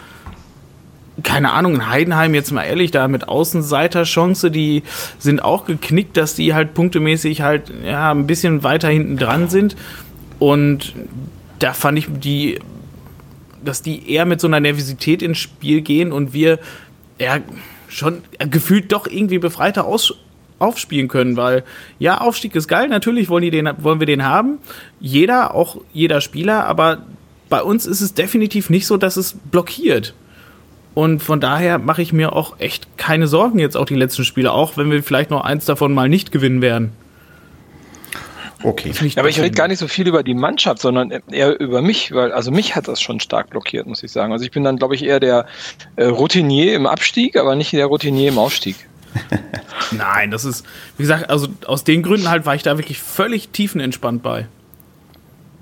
keine 1.23 1.53
Ahnung, 1.53 1.77
in 1.77 1.89
Heidenheim 1.89 2.35
jetzt 2.35 2.53
mal 2.53 2.65
ehrlich, 2.65 2.91
da 2.91 3.09
mit 3.09 3.29
Außenseiterchance, 3.29 4.51
die 4.51 4.83
sind 5.19 5.43
auch 5.43 5.65
geknickt, 5.65 6.17
dass 6.17 6.35
die 6.35 6.53
halt 6.53 6.75
punktemäßig 6.75 7.41
halt 7.41 7.73
ja 7.85 8.11
ein 8.11 8.27
bisschen 8.27 8.63
weiter 8.63 8.89
hinten 8.89 9.17
dran 9.17 9.49
sind. 9.49 9.77
Und 10.39 10.95
da 11.59 11.73
fand 11.73 11.99
ich 11.99 12.09
die, 12.09 12.59
dass 13.65 13.81
die 13.81 14.11
eher 14.13 14.27
mit 14.27 14.41
so 14.41 14.47
einer 14.47 14.61
Nervosität 14.61 15.23
ins 15.23 15.39
Spiel 15.39 15.81
gehen 15.81 16.13
und 16.13 16.35
wir 16.35 16.59
ja 17.19 17.39
schon 17.89 18.23
gefühlt 18.51 18.93
doch 18.93 19.07
irgendwie 19.07 19.39
befreiter 19.39 19.87
aus, 19.87 20.15
aufspielen 20.59 21.09
können, 21.09 21.37
weil 21.37 21.65
ja, 21.99 22.19
Aufstieg 22.21 22.55
ist 22.55 22.69
geil, 22.69 22.89
natürlich 22.89 23.29
wollen, 23.29 23.43
die 23.43 23.51
den, 23.51 23.71
wollen 23.79 24.01
wir 24.01 24.07
den 24.07 24.25
haben. 24.25 24.59
Jeder, 25.01 25.55
auch 25.55 25.79
jeder 25.93 26.21
Spieler, 26.21 26.65
aber 26.67 27.03
bei 27.49 27.63
uns 27.63 27.87
ist 27.87 28.01
es 28.01 28.15
definitiv 28.15 28.71
nicht 28.71 28.87
so, 28.87 28.97
dass 28.97 29.17
es 29.17 29.35
blockiert. 29.51 30.15
Und 30.95 31.23
von 31.23 31.41
daher 31.41 31.79
mache 31.79 32.01
ich 32.01 32.13
mir 32.15 32.33
auch 32.33 32.59
echt 32.59 32.97
keine 32.97 33.27
Sorgen 33.27 33.59
jetzt 33.59 33.77
auch 33.77 33.85
die 33.85 33.95
letzten 33.95 34.25
Spiele, 34.25 34.53
auch 34.53 34.79
wenn 34.79 34.91
wir 34.91 35.03
vielleicht 35.03 35.31
noch 35.31 35.45
eins 35.45 35.67
davon 35.67 35.93
mal 35.93 36.09
nicht 36.09 36.33
gewinnen 36.33 36.63
werden. 36.63 36.93
Okay. 38.63 38.93
Aber 39.17 39.29
ich 39.29 39.39
rede 39.39 39.55
gar 39.55 39.69
nicht 39.69 39.79
so 39.79 39.87
viel 39.87 40.09
über 40.09 40.23
die 40.23 40.35
Mannschaft, 40.35 40.81
sondern 40.81 41.11
eher 41.11 41.61
über 41.61 41.83
mich, 41.83 42.13
weil 42.13 42.33
also 42.33 42.51
mich 42.51 42.75
hat 42.75 42.89
das 42.89 43.03
schon 43.03 43.21
stark 43.21 43.51
blockiert, 43.51 43.87
muss 43.87 44.03
ich 44.03 44.11
sagen. 44.11 44.33
Also 44.33 44.45
ich 44.45 44.51
bin 44.51 44.65
dann, 44.65 44.79
glaube 44.79 44.95
ich, 44.95 45.05
eher 45.05 45.21
der 45.21 45.47
äh, 45.97 46.07
Routinier 46.07 46.75
im 46.75 46.87
Abstieg, 46.87 47.37
aber 47.37 47.55
nicht 47.55 47.73
der 47.73 47.87
Routinier 47.87 48.31
im 48.31 48.39
Aufstieg. 48.39 48.77
Nein, 49.93 50.31
das 50.31 50.45
ist, 50.45 50.65
wie 50.97 51.03
gesagt, 51.03 51.31
also 51.31 51.49
aus 51.67 51.85
den 51.85 52.03
Gründen 52.03 52.29
halt 52.29 52.47
war 52.47 52.55
ich 52.55 52.63
da 52.63 52.79
wirklich 52.79 53.01
völlig 53.01 53.49
tiefenentspannt 53.51 54.23
bei. 54.23 54.47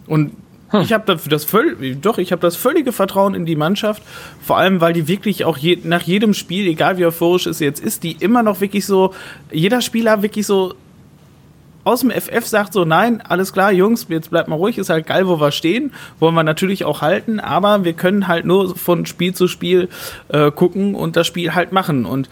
Und 0.07 0.33
hm. 0.71 0.81
ich 0.81 0.93
habe 0.93 1.05
das, 1.07 1.25
das 1.25 1.45
völlig, 1.45 2.01
doch, 2.01 2.19
ich 2.19 2.33
habe 2.33 2.43
das 2.43 2.57
völlige 2.57 2.93
Vertrauen 2.93 3.35
in 3.35 3.47
die 3.47 3.57
Mannschaft, 3.57 4.03
vor 4.43 4.59
allem 4.59 4.81
weil 4.81 4.93
die 4.93 5.09
wirklich 5.09 5.45
auch 5.45 5.57
je, 5.57 5.79
nach 5.83 6.03
jedem 6.03 6.35
Spiel, 6.35 6.67
egal 6.67 6.99
wie 6.99 7.07
euphorisch 7.07 7.47
es 7.47 7.61
jetzt 7.61 7.81
ist, 7.81 8.03
die 8.03 8.13
immer 8.13 8.43
noch 8.43 8.61
wirklich 8.61 8.87
so, 8.87 9.15
jeder 9.53 9.81
Spieler 9.81 10.23
wirklich 10.23 10.47
so 10.47 10.75
aus 11.85 12.01
dem 12.01 12.11
FF 12.11 12.47
sagt 12.47 12.73
so, 12.73 12.85
nein, 12.85 13.21
alles 13.21 13.53
klar, 13.53 13.71
Jungs, 13.71 14.07
jetzt 14.09 14.31
bleibt 14.31 14.49
mal 14.49 14.57
ruhig, 14.57 14.79
ist 14.79 14.89
halt 14.89 15.07
geil, 15.07 15.29
wo 15.29 15.39
wir 15.39 15.53
stehen, 15.53 15.93
wollen 16.19 16.35
wir 16.35 16.43
natürlich 16.43 16.85
auch 16.85 17.03
halten, 17.03 17.41
aber 17.41 17.85
wir 17.85 17.93
können 17.93 18.27
halt 18.27 18.47
nur 18.47 18.75
von 18.75 19.05
Spiel 19.07 19.35
zu 19.35 19.49
Spiel 19.49 19.91
äh, 20.29 20.51
gucken 20.51 20.95
und 20.95 21.17
das 21.17 21.27
Spiel 21.27 21.55
halt 21.55 21.73
machen. 21.73 22.07
Und 22.07 22.31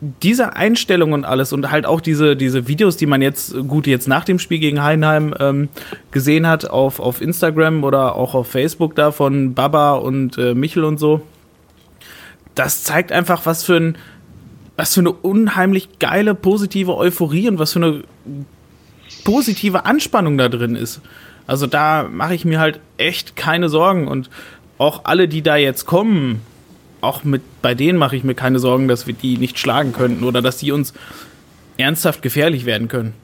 diese 0.00 0.54
Einstellung 0.54 1.12
und 1.12 1.24
alles 1.24 1.52
und 1.52 1.70
halt 1.70 1.86
auch 1.86 2.00
diese, 2.00 2.36
diese 2.36 2.68
Videos, 2.68 2.96
die 2.96 3.06
man 3.06 3.22
jetzt 3.22 3.54
gut 3.68 3.86
jetzt 3.86 4.08
nach 4.08 4.24
dem 4.24 4.38
Spiel 4.38 4.58
gegen 4.58 4.82
Heidenheim 4.82 5.34
ähm, 5.38 5.68
gesehen 6.10 6.46
hat 6.46 6.68
auf, 6.68 7.00
auf 7.00 7.20
Instagram 7.20 7.84
oder 7.84 8.16
auch 8.16 8.34
auf 8.34 8.48
Facebook 8.48 8.94
da 8.96 9.12
von 9.12 9.54
Baba 9.54 9.94
und 9.94 10.36
äh, 10.36 10.54
Michel 10.54 10.84
und 10.84 10.98
so, 10.98 11.22
das 12.54 12.84
zeigt 12.84 13.12
einfach, 13.12 13.46
was 13.46 13.64
für 13.64 13.76
ein 13.76 13.98
was 14.76 14.94
für 14.94 15.00
eine 15.00 15.12
unheimlich 15.12 16.00
geile, 16.00 16.34
positive 16.34 16.96
Euphorie 16.96 17.48
und 17.48 17.60
was 17.60 17.72
für 17.72 17.78
eine 17.78 18.02
positive 19.22 19.86
Anspannung 19.86 20.36
da 20.36 20.48
drin 20.48 20.74
ist. 20.74 21.00
Also 21.46 21.66
da 21.66 22.08
mache 22.10 22.34
ich 22.34 22.44
mir 22.44 22.58
halt 22.58 22.80
echt 22.96 23.36
keine 23.36 23.68
Sorgen 23.68 24.08
und 24.08 24.30
auch 24.78 25.04
alle, 25.04 25.28
die 25.28 25.42
da 25.42 25.56
jetzt 25.56 25.86
kommen, 25.86 26.40
auch 27.04 27.24
mit 27.24 27.42
bei 27.62 27.74
denen 27.74 27.98
mache 27.98 28.16
ich 28.16 28.24
mir 28.24 28.34
keine 28.34 28.58
Sorgen, 28.58 28.88
dass 28.88 29.06
wir 29.06 29.14
die 29.14 29.38
nicht 29.38 29.58
schlagen 29.58 29.92
könnten 29.92 30.24
oder 30.24 30.42
dass 30.42 30.58
die 30.58 30.72
uns 30.72 30.92
ernsthaft 31.76 32.22
gefährlich 32.22 32.64
werden 32.64 32.88
können. 32.88 33.14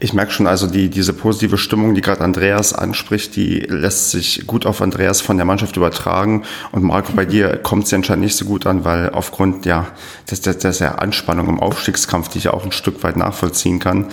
Ich 0.00 0.12
merke 0.12 0.30
schon, 0.30 0.46
also 0.46 0.66
die, 0.66 0.88
diese 0.88 1.12
positive 1.12 1.58
Stimmung, 1.58 1.94
die 1.94 2.00
gerade 2.00 2.22
Andreas 2.22 2.72
anspricht, 2.72 3.34
die 3.34 3.58
lässt 3.58 4.12
sich 4.12 4.46
gut 4.46 4.64
auf 4.64 4.80
Andreas 4.80 5.20
von 5.20 5.36
der 5.36 5.44
Mannschaft 5.44 5.76
übertragen. 5.76 6.44
Und 6.70 6.84
Marco, 6.84 7.12
bei 7.14 7.24
dir 7.24 7.56
kommt 7.56 7.84
es 7.84 7.90
ja 7.90 7.96
anscheinend 7.96 8.24
nicht 8.24 8.36
so 8.36 8.44
gut 8.44 8.66
an, 8.66 8.84
weil 8.84 9.10
aufgrund 9.10 9.66
ja, 9.66 9.88
des, 10.30 10.40
des, 10.40 10.78
der 10.78 11.02
Anspannung 11.02 11.48
im 11.48 11.60
Aufstiegskampf, 11.60 12.28
die 12.28 12.38
ich 12.38 12.48
auch 12.48 12.64
ein 12.64 12.72
Stück 12.72 13.02
weit 13.02 13.16
nachvollziehen 13.16 13.80
kann. 13.80 14.06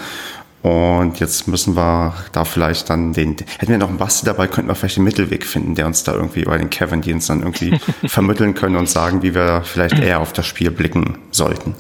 Und 0.66 1.20
jetzt 1.20 1.48
müssen 1.48 1.76
wir 1.76 2.16
da 2.32 2.44
vielleicht 2.44 2.90
dann 2.90 3.14
den, 3.14 3.36
hätten 3.60 3.72
wir 3.72 3.78
noch 3.78 3.90
einen 3.90 4.00
Basti 4.00 4.26
dabei, 4.26 4.48
könnten 4.48 4.68
wir 4.68 4.74
vielleicht 4.74 4.98
den 4.98 5.04
Mittelweg 5.04 5.46
finden, 5.46 5.76
der 5.76 5.86
uns 5.86 6.04
da 6.04 6.14
irgendwie, 6.14 6.48
oder 6.48 6.58
den 6.58 6.72
Kevin, 6.72 7.02
die 7.02 7.14
uns 7.14 7.28
dann 7.28 7.42
irgendwie 7.42 7.80
vermitteln 8.08 8.56
können 8.56 8.76
und 8.76 8.90
sagen, 8.90 9.22
wie 9.22 9.36
wir 9.36 9.62
vielleicht 9.64 10.00
eher 10.00 10.22
auf 10.22 10.34
das 10.34 10.48
Spiel 10.48 10.72
blicken 10.72 11.20
sollten. 11.30 11.76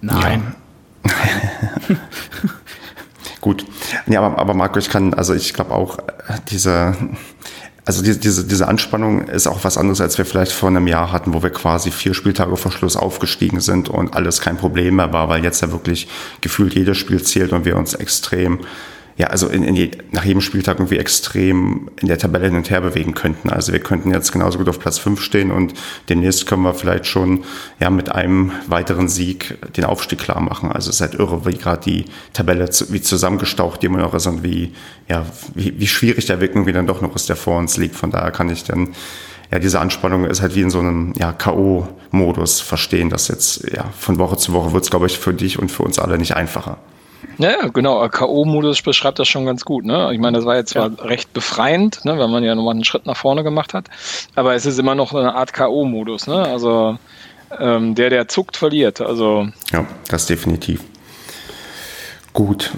Nein. 0.00 0.54
Ja. 1.06 1.12
Gut. 3.42 3.66
Ja, 4.06 4.22
aber, 4.22 4.38
aber 4.38 4.54
Marco, 4.54 4.78
ich 4.78 4.88
kann, 4.88 5.12
also 5.12 5.34
ich 5.34 5.52
glaube 5.52 5.72
auch, 5.72 5.98
äh, 5.98 6.38
diese, 6.48 6.96
also 7.90 8.04
diese, 8.04 8.20
diese, 8.20 8.44
diese 8.44 8.68
Anspannung 8.68 9.26
ist 9.26 9.48
auch 9.48 9.64
was 9.64 9.76
anderes, 9.76 10.00
als 10.00 10.16
wir 10.16 10.24
vielleicht 10.24 10.52
vor 10.52 10.68
einem 10.68 10.86
Jahr 10.86 11.10
hatten, 11.10 11.34
wo 11.34 11.42
wir 11.42 11.50
quasi 11.50 11.90
vier 11.90 12.14
Spieltage 12.14 12.56
vor 12.56 12.70
Schluss 12.70 12.94
aufgestiegen 12.94 13.58
sind 13.58 13.88
und 13.88 14.14
alles 14.14 14.40
kein 14.40 14.56
Problem 14.56 14.94
mehr 14.94 15.12
war, 15.12 15.28
weil 15.28 15.42
jetzt 15.42 15.60
ja 15.60 15.72
wirklich 15.72 16.06
gefühlt 16.40 16.76
jedes 16.76 16.98
Spiel 16.98 17.20
zählt 17.20 17.52
und 17.52 17.64
wir 17.64 17.76
uns 17.76 17.94
extrem 17.94 18.60
ja, 19.20 19.26
also 19.26 19.48
in, 19.48 19.64
in 19.64 19.76
je, 19.76 19.90
nach 20.12 20.24
jedem 20.24 20.40
Spieltag 20.40 20.78
irgendwie 20.78 20.96
extrem 20.96 21.90
in 22.00 22.08
der 22.08 22.16
Tabelle 22.16 22.46
hin 22.46 22.56
und 22.56 22.70
her 22.70 22.80
bewegen 22.80 23.12
könnten. 23.12 23.50
Also 23.50 23.70
wir 23.70 23.80
könnten 23.80 24.10
jetzt 24.10 24.32
genauso 24.32 24.56
gut 24.56 24.70
auf 24.70 24.78
Platz 24.78 24.96
5 24.96 25.20
stehen 25.20 25.50
und 25.50 25.74
demnächst 26.08 26.46
können 26.46 26.62
wir 26.62 26.72
vielleicht 26.72 27.04
schon 27.04 27.44
ja 27.80 27.90
mit 27.90 28.10
einem 28.10 28.52
weiteren 28.66 29.08
Sieg 29.08 29.58
den 29.76 29.84
Aufstieg 29.84 30.20
klar 30.20 30.40
machen. 30.40 30.72
Also 30.72 30.88
es 30.88 30.96
ist 30.96 31.00
halt 31.02 31.16
irre, 31.16 31.44
wie 31.44 31.58
gerade 31.58 31.82
die 31.82 32.06
Tabelle 32.32 32.70
zu, 32.70 32.94
wie 32.94 33.02
zusammengestaucht 33.02 33.82
die 33.82 33.86
immer 33.86 33.98
noch 33.98 34.14
ist 34.14 34.26
und 34.26 34.42
wie, 34.42 34.72
ja, 35.06 35.26
wie, 35.54 35.78
wie 35.78 35.86
schwierig 35.86 36.24
der 36.24 36.40
Weg 36.40 36.52
irgendwie 36.52 36.72
dann 36.72 36.86
doch 36.86 37.02
noch 37.02 37.14
ist, 37.14 37.28
der 37.28 37.36
vor 37.36 37.58
uns 37.58 37.76
liegt. 37.76 37.96
Von 37.96 38.10
daher 38.10 38.30
kann 38.30 38.48
ich 38.48 38.64
dann 38.64 38.94
ja, 39.50 39.58
diese 39.58 39.80
Anspannung 39.80 40.24
ist 40.24 40.40
halt 40.40 40.54
wie 40.54 40.62
in 40.62 40.70
so 40.70 40.78
einem 40.78 41.12
ja, 41.18 41.32
K.O.-Modus 41.32 42.62
verstehen, 42.62 43.10
dass 43.10 43.28
jetzt 43.28 43.70
ja 43.70 43.84
von 43.98 44.18
Woche 44.18 44.38
zu 44.38 44.54
Woche 44.54 44.72
wird 44.72 44.84
es, 44.84 44.90
glaube 44.90 45.08
ich, 45.08 45.18
für 45.18 45.34
dich 45.34 45.58
und 45.58 45.70
für 45.70 45.82
uns 45.82 45.98
alle 45.98 46.16
nicht 46.16 46.36
einfacher. 46.36 46.78
Ja, 47.40 47.68
genau. 47.68 48.06
K.O.-Modus 48.08 48.84
beschreibt 48.84 49.18
das 49.18 49.26
schon 49.26 49.46
ganz 49.46 49.64
gut. 49.64 49.86
Ne? 49.86 50.10
Ich 50.12 50.18
meine, 50.18 50.36
das 50.36 50.44
war 50.44 50.56
jetzt 50.56 50.70
zwar 50.70 50.90
ja. 50.90 51.04
recht 51.04 51.32
befreiend, 51.32 52.04
ne, 52.04 52.18
weil 52.18 52.28
man 52.28 52.44
ja 52.44 52.54
nochmal 52.54 52.74
einen 52.74 52.84
Schritt 52.84 53.06
nach 53.06 53.16
vorne 53.16 53.42
gemacht 53.42 53.72
hat, 53.72 53.86
aber 54.34 54.54
es 54.54 54.66
ist 54.66 54.78
immer 54.78 54.94
noch 54.94 55.14
eine 55.14 55.34
Art 55.34 55.54
K.O.-Modus. 55.54 56.28
Ne? 56.28 56.42
Also 56.42 56.98
ähm, 57.58 57.94
der, 57.94 58.10
der 58.10 58.28
zuckt, 58.28 58.58
verliert. 58.58 59.00
Also 59.00 59.48
ja, 59.72 59.86
das 60.08 60.26
definitiv. 60.26 60.82
Gut. 62.34 62.72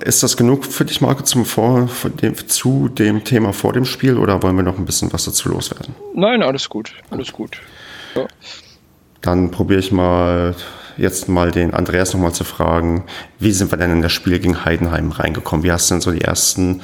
Ist 0.00 0.22
das 0.22 0.36
genug 0.36 0.64
für 0.64 0.84
dich, 0.84 1.00
Marco, 1.00 1.24
zum 1.24 1.44
vor, 1.44 1.90
dem, 2.22 2.36
zu 2.48 2.88
dem 2.88 3.24
Thema 3.24 3.52
vor 3.52 3.72
dem 3.72 3.84
Spiel 3.84 4.16
oder 4.16 4.42
wollen 4.42 4.56
wir 4.56 4.62
noch 4.62 4.78
ein 4.78 4.86
bisschen 4.86 5.12
was 5.12 5.24
dazu 5.24 5.48
loswerden? 5.48 5.94
Nein, 6.14 6.42
alles 6.42 6.68
gut. 6.68 6.94
Alles 7.10 7.32
gut. 7.32 7.58
Ja. 8.14 8.26
Dann 9.20 9.50
probiere 9.50 9.80
ich 9.80 9.92
mal 9.92 10.54
jetzt 10.96 11.28
mal 11.28 11.50
den 11.50 11.74
Andreas 11.74 12.12
nochmal 12.12 12.32
zu 12.32 12.44
fragen, 12.44 13.04
wie 13.38 13.52
sind 13.52 13.70
wir 13.70 13.78
denn 13.78 13.90
in 13.90 14.02
das 14.02 14.12
Spiel 14.12 14.38
gegen 14.38 14.64
Heidenheim 14.64 15.10
reingekommen? 15.10 15.64
Wie 15.64 15.72
hast 15.72 15.90
du 15.90 15.94
denn 15.94 16.00
so 16.00 16.10
die 16.10 16.20
ersten 16.20 16.82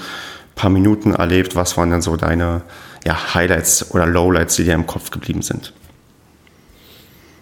paar 0.55 0.71
Minuten 0.71 1.15
erlebt? 1.15 1.57
Was 1.57 1.77
waren 1.77 1.91
denn 1.91 2.03
so 2.03 2.17
deine 2.17 2.63
ja, 3.05 3.35
Highlights 3.35 3.93
oder 3.93 4.07
Lowlights, 4.07 4.57
die 4.57 4.65
dir 4.65 4.75
im 4.75 4.87
Kopf 4.87 5.11
geblieben 5.11 5.43
sind? 5.43 5.73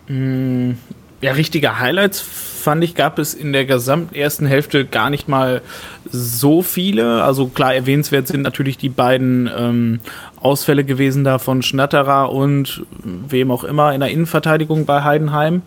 Mm, 0.09 0.73
ja, 1.21 1.33
richtige 1.33 1.81
Highlights 1.81 2.21
fand 2.21 2.85
ich, 2.85 2.95
gab 2.95 3.19
es 3.19 3.33
in 3.33 3.53
der 3.53 3.65
gesamten 3.65 4.15
ersten 4.15 4.45
Hälfte 4.45 4.85
gar 4.85 5.09
nicht 5.09 5.29
mal 5.29 5.63
so 6.11 6.63
viele. 6.63 7.23
Also 7.23 7.47
klar 7.47 7.75
erwähnenswert 7.75 8.29
sind 8.29 8.43
natürlich 8.43 8.77
die 8.77 8.89
beiden 8.89 9.51
ähm, 9.57 10.01
Ausfälle 10.41 10.85
gewesen 10.85 11.25
da 11.25 11.39
von 11.39 11.63
Schnatterer 11.63 12.33
und 12.33 12.85
wem 13.03 13.51
auch 13.51 13.65
immer 13.65 13.95
in 13.95 14.01
der 14.01 14.11
Innenverteidigung 14.11 14.85
bei 14.85 15.05
Heidenheim 15.05 15.63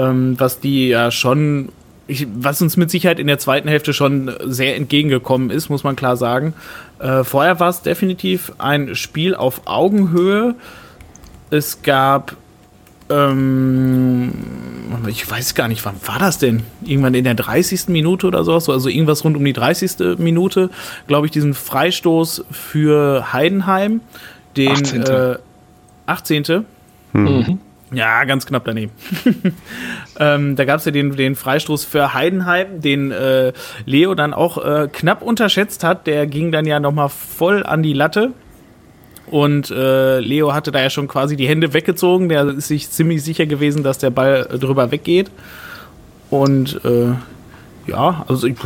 ähm, 0.00 0.38
was 0.38 0.60
die 0.60 0.88
ja 0.88 1.10
schon, 1.10 1.70
ich, 2.06 2.26
was 2.34 2.62
uns 2.62 2.76
mit 2.76 2.90
Sicherheit 2.90 3.18
in 3.18 3.26
der 3.26 3.38
zweiten 3.38 3.68
Hälfte 3.68 3.92
schon 3.92 4.32
sehr 4.44 4.76
entgegengekommen 4.76 5.50
ist, 5.50 5.68
muss 5.68 5.84
man 5.84 5.96
klar 5.96 6.16
sagen. 6.16 6.54
Äh, 6.98 7.24
vorher 7.24 7.60
war 7.60 7.68
es 7.68 7.82
definitiv 7.82 8.52
ein 8.58 8.94
Spiel 8.94 9.34
auf 9.34 9.62
Augenhöhe. 9.66 10.54
Es 11.50 11.82
gab 11.82 12.36
ähm, 13.10 14.32
ich 15.08 15.28
weiß 15.28 15.54
gar 15.54 15.68
nicht, 15.68 15.84
wann 15.84 15.96
war 16.06 16.18
das 16.18 16.38
denn? 16.38 16.62
Irgendwann 16.82 17.14
in 17.14 17.24
der 17.24 17.34
30. 17.34 17.88
Minute 17.88 18.26
oder 18.26 18.44
so, 18.44 18.54
also 18.54 18.88
irgendwas 18.88 19.24
rund 19.24 19.36
um 19.36 19.44
die 19.44 19.52
30. 19.52 20.18
Minute, 20.18 20.70
glaube 21.06 21.26
ich, 21.26 21.32
diesen 21.32 21.54
Freistoß 21.54 22.44
für 22.50 23.32
Heidenheim, 23.32 24.00
den 24.56 24.70
18. 24.70 25.02
Äh, 25.02 25.38
18. 26.06 26.64
Mhm. 27.12 27.58
Ja, 27.92 28.24
ganz 28.24 28.46
knapp 28.46 28.64
daneben. 28.64 28.92
ähm, 30.18 30.54
da 30.54 30.64
gab 30.64 30.78
es 30.78 30.84
ja 30.84 30.92
den, 30.92 31.16
den 31.16 31.34
Freistoß 31.34 31.84
für 31.84 32.14
Heidenheim, 32.14 32.80
den 32.80 33.10
äh, 33.10 33.52
Leo 33.84 34.14
dann 34.14 34.32
auch 34.32 34.64
äh, 34.64 34.88
knapp 34.92 35.22
unterschätzt 35.22 35.82
hat. 35.82 36.06
Der 36.06 36.26
ging 36.26 36.52
dann 36.52 36.66
ja 36.66 36.78
nochmal 36.78 37.08
voll 37.08 37.64
an 37.64 37.82
die 37.82 37.92
Latte. 37.92 38.32
Und 39.26 39.70
äh, 39.70 40.20
Leo 40.20 40.52
hatte 40.54 40.72
da 40.72 40.80
ja 40.80 40.90
schon 40.90 41.08
quasi 41.08 41.36
die 41.36 41.48
Hände 41.48 41.72
weggezogen. 41.72 42.28
Der 42.28 42.46
ist 42.48 42.68
sich 42.68 42.90
ziemlich 42.90 43.24
sicher 43.24 43.46
gewesen, 43.46 43.82
dass 43.82 43.98
der 43.98 44.10
Ball 44.10 44.44
drüber 44.44 44.90
weggeht. 44.90 45.30
Und 46.30 46.80
äh, 46.84 47.14
ja, 47.88 48.24
also 48.28 48.46
ich 48.46 48.56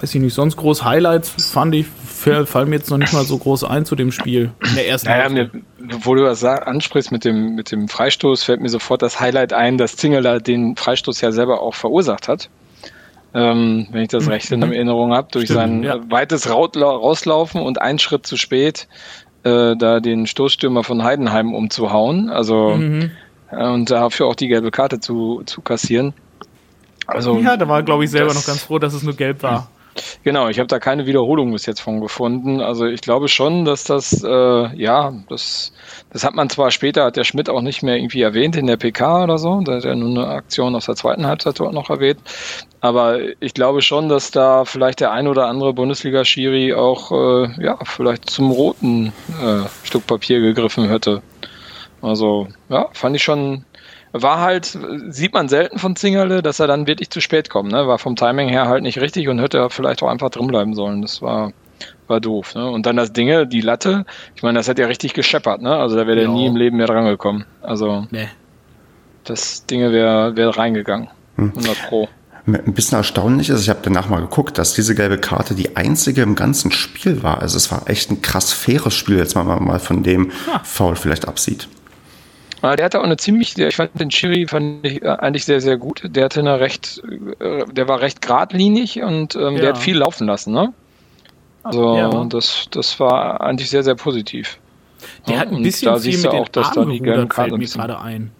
weiß 0.00 0.14
ich 0.14 0.20
nicht, 0.20 0.34
sonst 0.34 0.56
groß 0.56 0.84
Highlights 0.84 1.50
fand 1.52 1.74
ich, 1.74 1.86
fallen 2.22 2.70
mir 2.70 2.76
jetzt 2.76 2.90
noch 2.90 2.98
nicht 2.98 3.12
mal 3.12 3.24
so 3.24 3.38
groß 3.38 3.64
ein 3.64 3.84
zu 3.84 3.96
dem 3.96 4.12
Spiel. 4.12 4.52
In 4.68 4.74
der 4.74 4.88
ersten 4.88 5.08
naja, 5.08 5.28
mir, 5.28 5.50
wo 6.02 6.14
du 6.14 6.22
das 6.22 6.44
ansprichst 6.44 7.12
mit 7.12 7.24
dem, 7.24 7.54
mit 7.54 7.70
dem 7.72 7.88
Freistoß, 7.88 8.44
fällt 8.44 8.60
mir 8.60 8.68
sofort 8.68 9.02
das 9.02 9.20
Highlight 9.20 9.52
ein, 9.52 9.78
dass 9.78 9.96
Zingeler 9.96 10.40
den 10.40 10.76
Freistoß 10.76 11.20
ja 11.20 11.32
selber 11.32 11.60
auch 11.60 11.74
verursacht 11.74 12.28
hat. 12.28 12.48
Ähm, 13.34 13.86
wenn 13.90 14.02
ich 14.02 14.08
das 14.08 14.28
recht 14.28 14.50
in 14.50 14.60
mhm. 14.60 14.72
Erinnerung 14.72 15.12
habe, 15.14 15.28
durch 15.30 15.46
Stimmt, 15.46 15.58
sein 15.58 15.82
ja. 15.82 15.98
weites 16.10 16.50
Rauslaufen 16.50 17.62
und 17.62 17.80
einen 17.80 17.98
Schritt 17.98 18.26
zu 18.26 18.36
spät 18.36 18.88
äh, 19.44 19.76
da 19.76 20.00
den 20.00 20.26
Stoßstürmer 20.26 20.84
von 20.84 21.02
Heidenheim 21.02 21.54
umzuhauen. 21.54 22.30
Also 22.30 22.76
mhm. 22.76 23.10
äh, 23.50 23.66
und 23.68 23.90
dafür 23.90 24.26
auch 24.26 24.34
die 24.34 24.48
gelbe 24.48 24.70
Karte 24.70 25.00
zu, 25.00 25.42
zu 25.46 25.60
kassieren. 25.60 26.14
Also, 27.06 27.38
ja, 27.38 27.56
da 27.56 27.66
war, 27.68 27.82
glaube 27.82 28.04
ich, 28.04 28.10
selber 28.10 28.32
noch 28.32 28.46
ganz 28.46 28.62
froh, 28.62 28.78
dass 28.78 28.94
es 28.94 29.02
nur 29.02 29.14
gelb 29.14 29.42
war. 29.42 29.68
Genau, 30.24 30.48
ich 30.48 30.58
habe 30.58 30.68
da 30.68 30.78
keine 30.78 31.06
Wiederholung 31.06 31.52
bis 31.52 31.66
jetzt 31.66 31.80
von 31.80 32.00
gefunden. 32.00 32.60
Also 32.60 32.86
ich 32.86 33.00
glaube 33.00 33.28
schon, 33.28 33.64
dass 33.64 33.84
das, 33.84 34.22
äh, 34.22 34.76
ja, 34.76 35.12
das, 35.28 35.72
das 36.10 36.24
hat 36.24 36.34
man 36.34 36.48
zwar 36.48 36.70
später, 36.70 37.04
hat 37.04 37.16
der 37.16 37.24
Schmidt 37.24 37.50
auch 37.50 37.60
nicht 37.60 37.82
mehr 37.82 37.96
irgendwie 37.96 38.22
erwähnt 38.22 38.56
in 38.56 38.66
der 38.66 38.76
PK 38.76 39.24
oder 39.24 39.38
so, 39.38 39.60
da 39.60 39.76
hat 39.76 39.84
er 39.84 39.94
nur 39.94 40.08
eine 40.08 40.32
Aktion 40.32 40.74
aus 40.74 40.86
der 40.86 40.96
zweiten 40.96 41.26
Halbzeit 41.26 41.60
dort 41.60 41.74
noch 41.74 41.90
erwähnt. 41.90 42.20
Aber 42.80 43.18
ich 43.40 43.54
glaube 43.54 43.82
schon, 43.82 44.08
dass 44.08 44.30
da 44.30 44.64
vielleicht 44.64 45.00
der 45.00 45.12
ein 45.12 45.28
oder 45.28 45.46
andere 45.46 45.72
Bundesliga-Schiri 45.72 46.74
auch, 46.74 47.12
äh, 47.12 47.62
ja, 47.62 47.78
vielleicht 47.84 48.30
zum 48.30 48.50
roten 48.50 49.12
äh, 49.40 49.68
Stück 49.84 50.06
Papier 50.06 50.40
gegriffen 50.40 50.88
hätte. 50.88 51.22
Also, 52.00 52.48
ja, 52.68 52.88
fand 52.92 53.14
ich 53.14 53.22
schon 53.22 53.64
war 54.12 54.40
halt, 54.40 54.78
sieht 55.08 55.32
man 55.32 55.48
selten 55.48 55.78
von 55.78 55.96
Zingerle, 55.96 56.42
dass 56.42 56.60
er 56.60 56.66
dann 56.66 56.86
wirklich 56.86 57.10
zu 57.10 57.20
spät 57.20 57.48
kommt. 57.48 57.72
Ne? 57.72 57.86
War 57.86 57.98
vom 57.98 58.16
Timing 58.16 58.48
her 58.48 58.68
halt 58.68 58.82
nicht 58.82 59.00
richtig 59.00 59.28
und 59.28 59.38
hätte 59.38 59.68
vielleicht 59.70 60.02
auch 60.02 60.08
einfach 60.08 60.30
drin 60.30 60.46
bleiben 60.46 60.74
sollen. 60.74 61.02
Das 61.02 61.22
war, 61.22 61.52
war 62.08 62.20
doof. 62.20 62.54
Ne? 62.54 62.68
Und 62.68 62.84
dann 62.84 62.96
das 62.96 63.12
Dinge, 63.12 63.46
die 63.46 63.62
Latte, 63.62 64.04
ich 64.34 64.42
meine, 64.42 64.58
das 64.58 64.68
hat 64.68 64.78
ja 64.78 64.86
richtig 64.86 65.14
gescheppert. 65.14 65.62
Ne? 65.62 65.74
Also 65.74 65.96
da 65.96 66.06
wäre 66.06 66.16
der 66.16 66.28
nie 66.28 66.46
im 66.46 66.56
Leben 66.56 66.76
mehr 66.76 66.86
drangekommen. 66.86 67.46
Also 67.62 68.06
nee. 68.10 68.28
das 69.24 69.66
Dinge 69.66 69.92
wäre 69.92 70.36
wär 70.36 70.50
reingegangen. 70.50 71.08
100 71.38 71.64
hm. 71.64 71.74
Pro. 71.88 72.08
Ein 72.44 72.74
bisschen 72.74 72.98
erstaunlich 72.98 73.50
ist, 73.50 73.62
ich 73.62 73.68
habe 73.68 73.80
danach 73.84 74.08
mal 74.08 74.20
geguckt, 74.20 74.58
dass 74.58 74.74
diese 74.74 74.96
gelbe 74.96 75.16
Karte 75.16 75.54
die 75.54 75.76
einzige 75.76 76.22
im 76.22 76.34
ganzen 76.34 76.72
Spiel 76.72 77.22
war. 77.22 77.40
Also 77.40 77.56
es 77.56 77.70
war 77.70 77.88
echt 77.88 78.10
ein 78.10 78.20
krass 78.20 78.52
faires 78.52 78.94
Spiel, 78.94 79.16
jetzt 79.16 79.36
mal, 79.36 79.44
mal 79.44 79.78
von 79.78 80.02
dem 80.02 80.32
ja. 80.48 80.60
Foul 80.64 80.96
vielleicht 80.96 81.28
absieht. 81.28 81.68
Der 82.62 82.84
hatte 82.84 83.00
auch 83.00 83.04
eine 83.04 83.16
ziemlich, 83.16 83.58
ich 83.58 83.74
fand 83.74 83.98
den 83.98 84.10
Chiri 84.10 84.46
fand 84.46 84.86
ich 84.86 85.02
äh, 85.02 85.08
eigentlich 85.08 85.44
sehr, 85.44 85.60
sehr 85.60 85.76
gut. 85.76 86.02
Der 86.04 86.26
hatte 86.26 86.40
eine 86.40 86.60
recht, 86.60 87.02
äh, 87.40 87.64
der 87.66 87.88
war 87.88 88.00
recht 88.00 88.22
geradlinig 88.22 89.02
und 89.02 89.34
ähm, 89.34 89.54
ja. 89.54 89.60
der 89.60 89.68
hat 89.70 89.78
viel 89.78 89.96
laufen 89.96 90.28
lassen, 90.28 90.52
ne? 90.52 90.72
Also 91.64 91.96
ja. 91.96 92.24
das, 92.24 92.66
das 92.70 92.98
war 93.00 93.40
eigentlich 93.40 93.70
sehr, 93.70 93.82
sehr 93.82 93.94
positiv. 93.94 94.58
Der 95.26 95.34
ja, 95.34 95.40
hat 95.40 95.52
ein 95.52 95.62
bisschen 95.62 95.86
da 95.86 95.94
viel 95.94 96.12
siehst 96.12 96.24
mit 96.24 96.32
du 96.32 96.36
auch, 96.36 96.48
dass 96.48 96.70
da 96.72 96.84
die 96.84 97.00
gelben 97.00 97.28
Karten 97.28 97.58
mir 97.58 97.66
gerade 97.66 98.00
ein. 98.00 98.30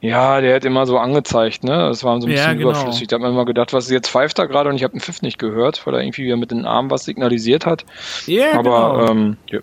Ja, 0.00 0.40
der 0.40 0.56
hat 0.56 0.64
immer 0.64 0.84
so 0.84 0.98
angezeigt, 0.98 1.62
ne? 1.62 1.88
Das 1.88 2.02
war 2.02 2.20
so 2.20 2.26
ein 2.26 2.32
bisschen 2.32 2.44
ja, 2.44 2.54
genau. 2.54 2.70
überflüssig. 2.70 3.06
Da 3.06 3.14
hat 3.14 3.22
man 3.22 3.30
immer 3.30 3.44
gedacht, 3.44 3.72
was 3.72 3.84
ist 3.84 3.92
jetzt 3.92 4.08
pfeift 4.08 4.36
da 4.36 4.46
gerade 4.46 4.68
und 4.68 4.74
ich 4.74 4.82
habe 4.82 4.92
den 4.92 5.00
Pfiff 5.00 5.22
nicht 5.22 5.38
gehört, 5.38 5.86
weil 5.86 5.94
er 5.94 6.00
irgendwie 6.00 6.24
wieder 6.24 6.36
mit 6.36 6.50
den 6.50 6.66
Armen 6.66 6.90
was 6.90 7.04
signalisiert 7.04 7.66
hat. 7.66 7.84
Ja, 8.26 8.58
Aber 8.58 8.98
genau. 8.98 9.12
ähm, 9.12 9.36
ja, 9.48 9.60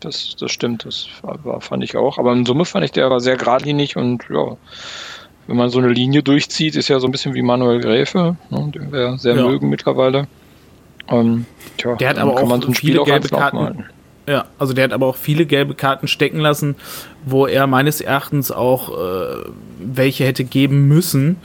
das, 0.00 0.36
das 0.38 0.50
stimmt, 0.50 0.84
das 0.84 1.08
war, 1.22 1.60
fand 1.60 1.84
ich 1.84 1.96
auch. 1.96 2.18
Aber 2.18 2.32
in 2.32 2.46
Summe 2.46 2.64
fand 2.64 2.84
ich, 2.84 2.92
der 2.92 3.10
war 3.10 3.20
sehr 3.20 3.36
geradlinig 3.36 3.96
und 3.96 4.24
ja, 4.30 4.56
wenn 5.46 5.56
man 5.56 5.70
so 5.70 5.78
eine 5.78 5.88
Linie 5.88 6.22
durchzieht, 6.22 6.76
ist 6.76 6.88
ja 6.88 7.00
so 7.00 7.08
ein 7.08 7.10
bisschen 7.12 7.34
wie 7.34 7.42
Manuel 7.42 7.80
Gräfe, 7.80 8.36
ne, 8.50 8.70
den 8.74 8.92
wir 8.92 9.18
sehr 9.18 9.36
ja. 9.36 9.46
mögen 9.46 9.68
mittlerweile. 9.68 10.26
Ähm, 11.08 11.46
tja, 11.76 11.96
der 11.96 12.08
hat 12.08 12.18
aber 12.18 12.34
auch 12.34 12.62
so 12.62 12.72
viele 12.72 13.02
gelbe 13.04 13.28
Karten. 13.28 13.84
Ja, 14.28 14.44
also 14.58 14.74
der 14.74 14.84
hat 14.84 14.92
aber 14.92 15.06
auch 15.06 15.16
viele 15.16 15.46
gelbe 15.46 15.74
Karten 15.74 16.06
stecken 16.06 16.38
lassen, 16.38 16.76
wo 17.24 17.46
er 17.46 17.66
meines 17.66 18.00
Erachtens 18.00 18.52
auch 18.52 18.90
äh, 18.90 19.44
welche 19.80 20.24
hätte 20.24 20.44
geben 20.44 20.86
müssen. 20.86 21.36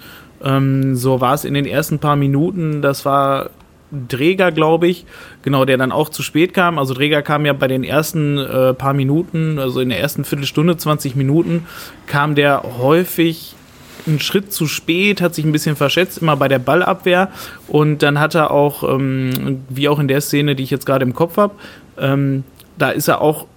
Ähm, 0.44 0.96
so 0.96 1.20
war 1.22 1.34
es 1.34 1.46
in 1.46 1.56
den 1.56 1.66
ersten 1.66 1.98
paar 1.98 2.16
Minuten. 2.16 2.84
Das 2.84 3.06
war 3.06 3.50
Dräger, 3.92 4.52
glaube 4.52 4.88
ich, 4.88 5.06
genau, 5.44 5.66
der 5.66 5.78
dann 5.78 5.92
auch 5.92 6.10
zu 6.10 6.24
spät 6.24 6.54
kam. 6.54 6.80
Also 6.80 6.94
Dräger 6.94 7.22
kam 7.22 7.46
ja 7.46 7.54
bei 7.54 7.68
den 7.68 7.84
ersten 7.84 8.38
äh, 8.38 8.74
paar 8.74 8.94
Minuten, 8.94 9.60
also 9.60 9.80
in 9.80 9.90
der 9.90 10.00
ersten 10.00 10.26
Viertelstunde, 10.26 10.78
20 10.78 11.16
Minuten, 11.16 11.66
kam 12.08 12.36
der 12.36 12.64
häufig 12.80 13.56
einen 14.08 14.20
Schritt 14.20 14.52
zu 14.52 14.68
spät, 14.68 15.22
hat 15.22 15.34
sich 15.36 15.46
ein 15.46 15.52
bisschen 15.52 15.76
verschätzt, 15.76 16.20
immer 16.20 16.36
bei 16.36 16.48
der 16.48 16.60
Ballabwehr. 16.60 17.30
Und 17.68 18.04
dann 18.04 18.20
hat 18.20 18.36
er 18.36 18.52
auch, 18.52 18.84
ähm, 18.84 19.64
wie 19.70 19.88
auch 19.90 20.00
in 20.00 20.08
der 20.08 20.22
Szene, 20.22 20.56
die 20.56 20.64
ich 20.64 20.72
jetzt 20.72 20.86
gerade 20.86 21.06
im 21.06 21.14
Kopf 21.14 21.38
habe, 21.38 21.56
ähm, 21.98 22.44
da 22.78 22.90
ist 22.90 23.08
er 23.08 23.22
auch 23.22 23.48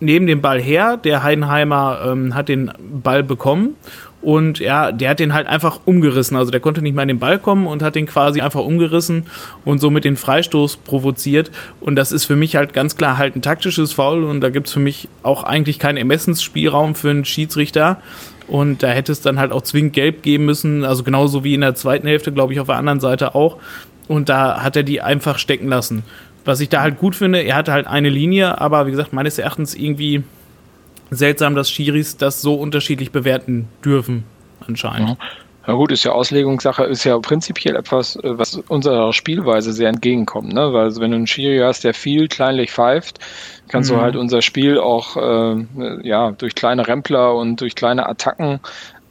neben 0.00 0.26
dem 0.26 0.40
Ball 0.40 0.60
her. 0.60 0.96
Der 0.96 1.22
Heidenheimer 1.22 2.00
ähm, 2.06 2.34
hat 2.34 2.48
den 2.48 2.72
Ball 2.78 3.22
bekommen 3.22 3.76
und 4.22 4.60
ja, 4.60 4.92
der 4.92 5.10
hat 5.10 5.20
den 5.20 5.34
halt 5.34 5.48
einfach 5.48 5.80
umgerissen. 5.84 6.36
Also 6.36 6.50
der 6.52 6.60
konnte 6.60 6.80
nicht 6.80 6.94
mehr 6.94 7.02
an 7.02 7.08
den 7.08 7.18
Ball 7.18 7.38
kommen 7.38 7.66
und 7.66 7.82
hat 7.82 7.96
den 7.96 8.06
quasi 8.06 8.40
einfach 8.40 8.60
umgerissen 8.60 9.26
und 9.64 9.80
somit 9.80 10.04
den 10.04 10.16
Freistoß 10.16 10.76
provoziert. 10.78 11.50
Und 11.80 11.96
das 11.96 12.12
ist 12.12 12.24
für 12.24 12.36
mich 12.36 12.54
halt 12.54 12.72
ganz 12.72 12.96
klar 12.96 13.18
halt 13.18 13.34
ein 13.34 13.42
taktisches 13.42 13.92
Foul 13.92 14.22
und 14.22 14.40
da 14.40 14.50
gibt 14.50 14.68
es 14.68 14.72
für 14.72 14.80
mich 14.80 15.08
auch 15.24 15.42
eigentlich 15.42 15.80
keinen 15.80 15.96
Ermessensspielraum 15.96 16.94
für 16.94 17.10
einen 17.10 17.24
Schiedsrichter. 17.24 18.00
Und 18.46 18.82
da 18.82 18.88
hätte 18.88 19.12
es 19.12 19.20
dann 19.20 19.38
halt 19.38 19.50
auch 19.50 19.62
zwingend 19.62 19.94
gelb 19.94 20.22
geben 20.22 20.44
müssen, 20.44 20.84
also 20.84 21.02
genauso 21.02 21.42
wie 21.42 21.54
in 21.54 21.60
der 21.62 21.74
zweiten 21.74 22.06
Hälfte, 22.06 22.32
glaube 22.32 22.52
ich, 22.52 22.60
auf 22.60 22.66
der 22.66 22.76
anderen 22.76 23.00
Seite 23.00 23.34
auch. 23.34 23.56
Und 24.08 24.28
da 24.28 24.62
hat 24.62 24.76
er 24.76 24.82
die 24.82 25.00
einfach 25.00 25.38
stecken 25.38 25.68
lassen. 25.68 26.04
Was 26.44 26.60
ich 26.60 26.68
da 26.68 26.82
halt 26.82 26.98
gut 26.98 27.16
finde, 27.16 27.40
er 27.40 27.56
hatte 27.56 27.72
halt 27.72 27.86
eine 27.86 28.08
Linie, 28.08 28.60
aber 28.60 28.86
wie 28.86 28.90
gesagt, 28.90 29.12
meines 29.12 29.38
Erachtens 29.38 29.74
irgendwie 29.74 30.22
seltsam, 31.12 31.54
dass 31.54 31.70
Schiris 31.70 32.16
das 32.16 32.42
so 32.42 32.54
unterschiedlich 32.54 33.12
bewerten 33.12 33.68
dürfen, 33.84 34.24
anscheinend. 34.66 35.10
Ja. 35.10 35.16
Ja 35.64 35.74
gut, 35.74 35.92
ist 35.92 36.02
ja 36.02 36.10
Auslegungssache, 36.10 36.82
ist 36.84 37.04
ja 37.04 37.16
prinzipiell 37.20 37.76
etwas, 37.76 38.16
äh, 38.16 38.36
was 38.36 38.56
unserer 38.68 39.12
Spielweise 39.12 39.72
sehr 39.72 39.88
entgegenkommt, 39.88 40.52
ne? 40.52 40.72
Weil 40.72 40.96
wenn 40.96 41.12
du 41.12 41.16
einen 41.18 41.26
Schiri 41.28 41.60
hast, 41.60 41.84
der 41.84 41.94
viel 41.94 42.26
kleinlich 42.26 42.72
pfeift, 42.72 43.20
kannst 43.68 43.90
mhm. 43.90 43.94
du 43.94 44.00
halt 44.00 44.16
unser 44.16 44.42
Spiel 44.42 44.78
auch 44.78 45.16
äh, 45.16 45.64
ja 46.02 46.32
durch 46.32 46.56
kleine 46.56 46.88
Rempler 46.88 47.36
und 47.36 47.60
durch 47.60 47.76
kleine 47.76 48.08
Attacken 48.08 48.58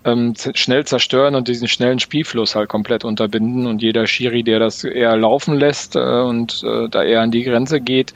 ähm, 0.04 0.34
schnell 0.36 0.86
zerstören 0.86 1.36
und 1.36 1.48
diesen 1.48 1.70
schnellen 1.70 2.00
Spielfluss 2.00 2.56
halt 2.56 2.68
komplett 2.68 3.06
unterbinden. 3.06 3.66
Und 3.66 3.82
jeder 3.82 4.06
Schiri, 4.06 4.44
der 4.44 4.60
das 4.60 4.84
eher 4.84 5.16
laufen 5.16 5.56
lässt 5.56 5.96
äh, 5.96 6.00
und 6.00 6.64
äh, 6.64 6.90
da 6.90 7.04
eher 7.04 7.22
an 7.22 7.32
die 7.32 7.44
Grenze 7.44 7.80
geht, 7.80 8.14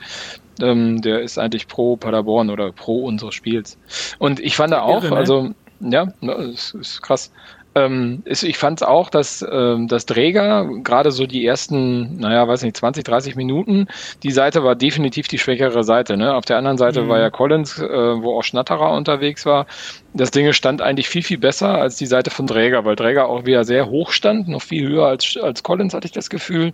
ähm, 0.60 1.02
der 1.02 1.20
ist 1.20 1.38
eigentlich 1.38 1.68
pro 1.68 1.96
Paderborn 1.96 2.50
oder 2.50 2.72
pro 2.72 3.04
unseres 3.04 3.34
Spiels. 3.34 3.78
Und 4.18 4.40
ich 4.40 4.56
fand 4.56 4.72
da 4.72 4.82
auch, 4.82 5.02
Irre, 5.04 5.14
ne? 5.14 5.16
also 5.16 5.50
ja, 5.80 6.06
das 6.22 6.74
ist 6.74 7.02
krass. 7.02 7.30
Ähm, 7.76 8.22
ist, 8.24 8.42
ich 8.42 8.56
fand 8.56 8.80
es 8.80 8.86
auch, 8.86 9.10
dass 9.10 9.44
ähm, 9.52 9.86
das 9.86 10.06
Träger 10.06 10.66
gerade 10.82 11.10
so 11.10 11.26
die 11.26 11.44
ersten, 11.44 12.16
naja, 12.16 12.48
weiß 12.48 12.62
nicht, 12.62 12.74
20, 12.74 13.04
30 13.04 13.36
Minuten, 13.36 13.86
die 14.22 14.30
Seite 14.30 14.64
war 14.64 14.74
definitiv 14.74 15.28
die 15.28 15.38
schwächere 15.38 15.84
Seite. 15.84 16.16
Ne? 16.16 16.34
Auf 16.34 16.46
der 16.46 16.56
anderen 16.56 16.78
Seite 16.78 17.02
mhm. 17.02 17.08
war 17.10 17.18
ja 17.18 17.28
Collins, 17.28 17.78
äh, 17.78 17.86
wo 17.86 18.38
auch 18.38 18.44
Schnatterer 18.44 18.92
unterwegs 18.92 19.44
war. 19.44 19.66
Das 20.14 20.30
Ding 20.30 20.50
stand 20.54 20.80
eigentlich 20.80 21.10
viel, 21.10 21.22
viel 21.22 21.36
besser 21.36 21.74
als 21.74 21.96
die 21.96 22.06
Seite 22.06 22.30
von 22.30 22.46
Träger, 22.46 22.86
weil 22.86 22.96
Träger 22.96 23.28
auch 23.28 23.44
wieder 23.44 23.64
sehr 23.64 23.90
hoch 23.90 24.10
stand, 24.10 24.48
noch 24.48 24.62
viel 24.62 24.88
höher 24.88 25.08
als, 25.08 25.36
als 25.36 25.62
Collins, 25.62 25.92
hatte 25.92 26.06
ich 26.06 26.12
das 26.12 26.30
Gefühl. 26.30 26.72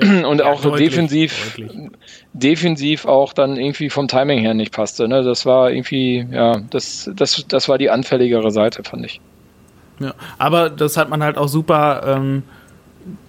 und 0.26 0.38
ja, 0.38 0.46
auch 0.46 0.60
deutlich, 0.60 0.90
defensiv, 0.90 1.56
deutlich. 1.56 1.90
defensiv 2.32 3.04
auch 3.06 3.32
dann 3.32 3.56
irgendwie 3.56 3.90
vom 3.90 4.08
Timing 4.08 4.38
her 4.40 4.54
nicht 4.54 4.72
passte. 4.72 5.08
Ne? 5.08 5.22
Das 5.22 5.46
war 5.46 5.70
irgendwie, 5.70 6.26
ja, 6.30 6.60
das, 6.70 7.10
das, 7.14 7.44
das 7.48 7.68
war 7.68 7.78
die 7.78 7.90
anfälligere 7.90 8.50
Seite, 8.50 8.82
fand 8.84 9.06
ich. 9.06 9.20
Ja, 10.00 10.14
aber 10.38 10.70
das 10.70 10.96
hat 10.96 11.10
man 11.10 11.22
halt 11.22 11.36
auch 11.36 11.48
super, 11.48 12.02
ähm, 12.06 12.42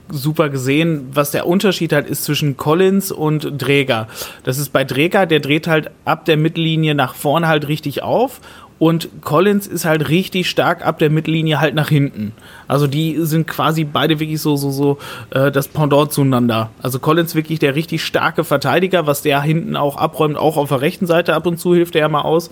super 0.09 0.49
gesehen, 0.49 1.09
was 1.13 1.31
der 1.31 1.47
Unterschied 1.47 1.93
halt 1.93 2.07
ist 2.07 2.23
zwischen 2.23 2.57
Collins 2.57 3.11
und 3.11 3.61
Dräger. 3.61 4.07
Das 4.43 4.57
ist 4.57 4.69
bei 4.69 4.83
Dräger, 4.83 5.25
der 5.25 5.39
dreht 5.39 5.67
halt 5.67 5.91
ab 6.05 6.25
der 6.25 6.37
Mittellinie 6.37 6.95
nach 6.95 7.15
vorne 7.15 7.47
halt 7.47 7.67
richtig 7.67 8.03
auf 8.03 8.41
und 8.81 9.09
Collins 9.21 9.67
ist 9.67 9.85
halt 9.85 10.09
richtig 10.09 10.49
stark 10.49 10.83
ab 10.83 10.97
der 10.97 11.11
Mittellinie 11.11 11.61
halt 11.61 11.75
nach 11.75 11.89
hinten. 11.89 12.33
Also 12.67 12.87
die 12.87 13.15
sind 13.19 13.45
quasi 13.45 13.83
beide 13.83 14.19
wirklich 14.19 14.41
so, 14.41 14.55
so, 14.55 14.71
so 14.71 14.97
äh, 15.29 15.51
das 15.51 15.67
Pendant 15.67 16.11
zueinander. 16.11 16.71
Also 16.81 16.97
Collins 16.97 17.35
wirklich 17.35 17.59
der 17.59 17.75
richtig 17.75 18.03
starke 18.03 18.43
Verteidiger, 18.43 19.05
was 19.05 19.21
der 19.21 19.39
hinten 19.43 19.75
auch 19.75 19.97
abräumt, 19.97 20.35
auch 20.35 20.57
auf 20.57 20.69
der 20.69 20.81
rechten 20.81 21.05
Seite 21.05 21.35
ab 21.35 21.45
und 21.45 21.59
zu 21.59 21.75
hilft 21.75 21.93
er 21.93 22.01
ja 22.01 22.09
mal 22.09 22.21
aus. 22.21 22.49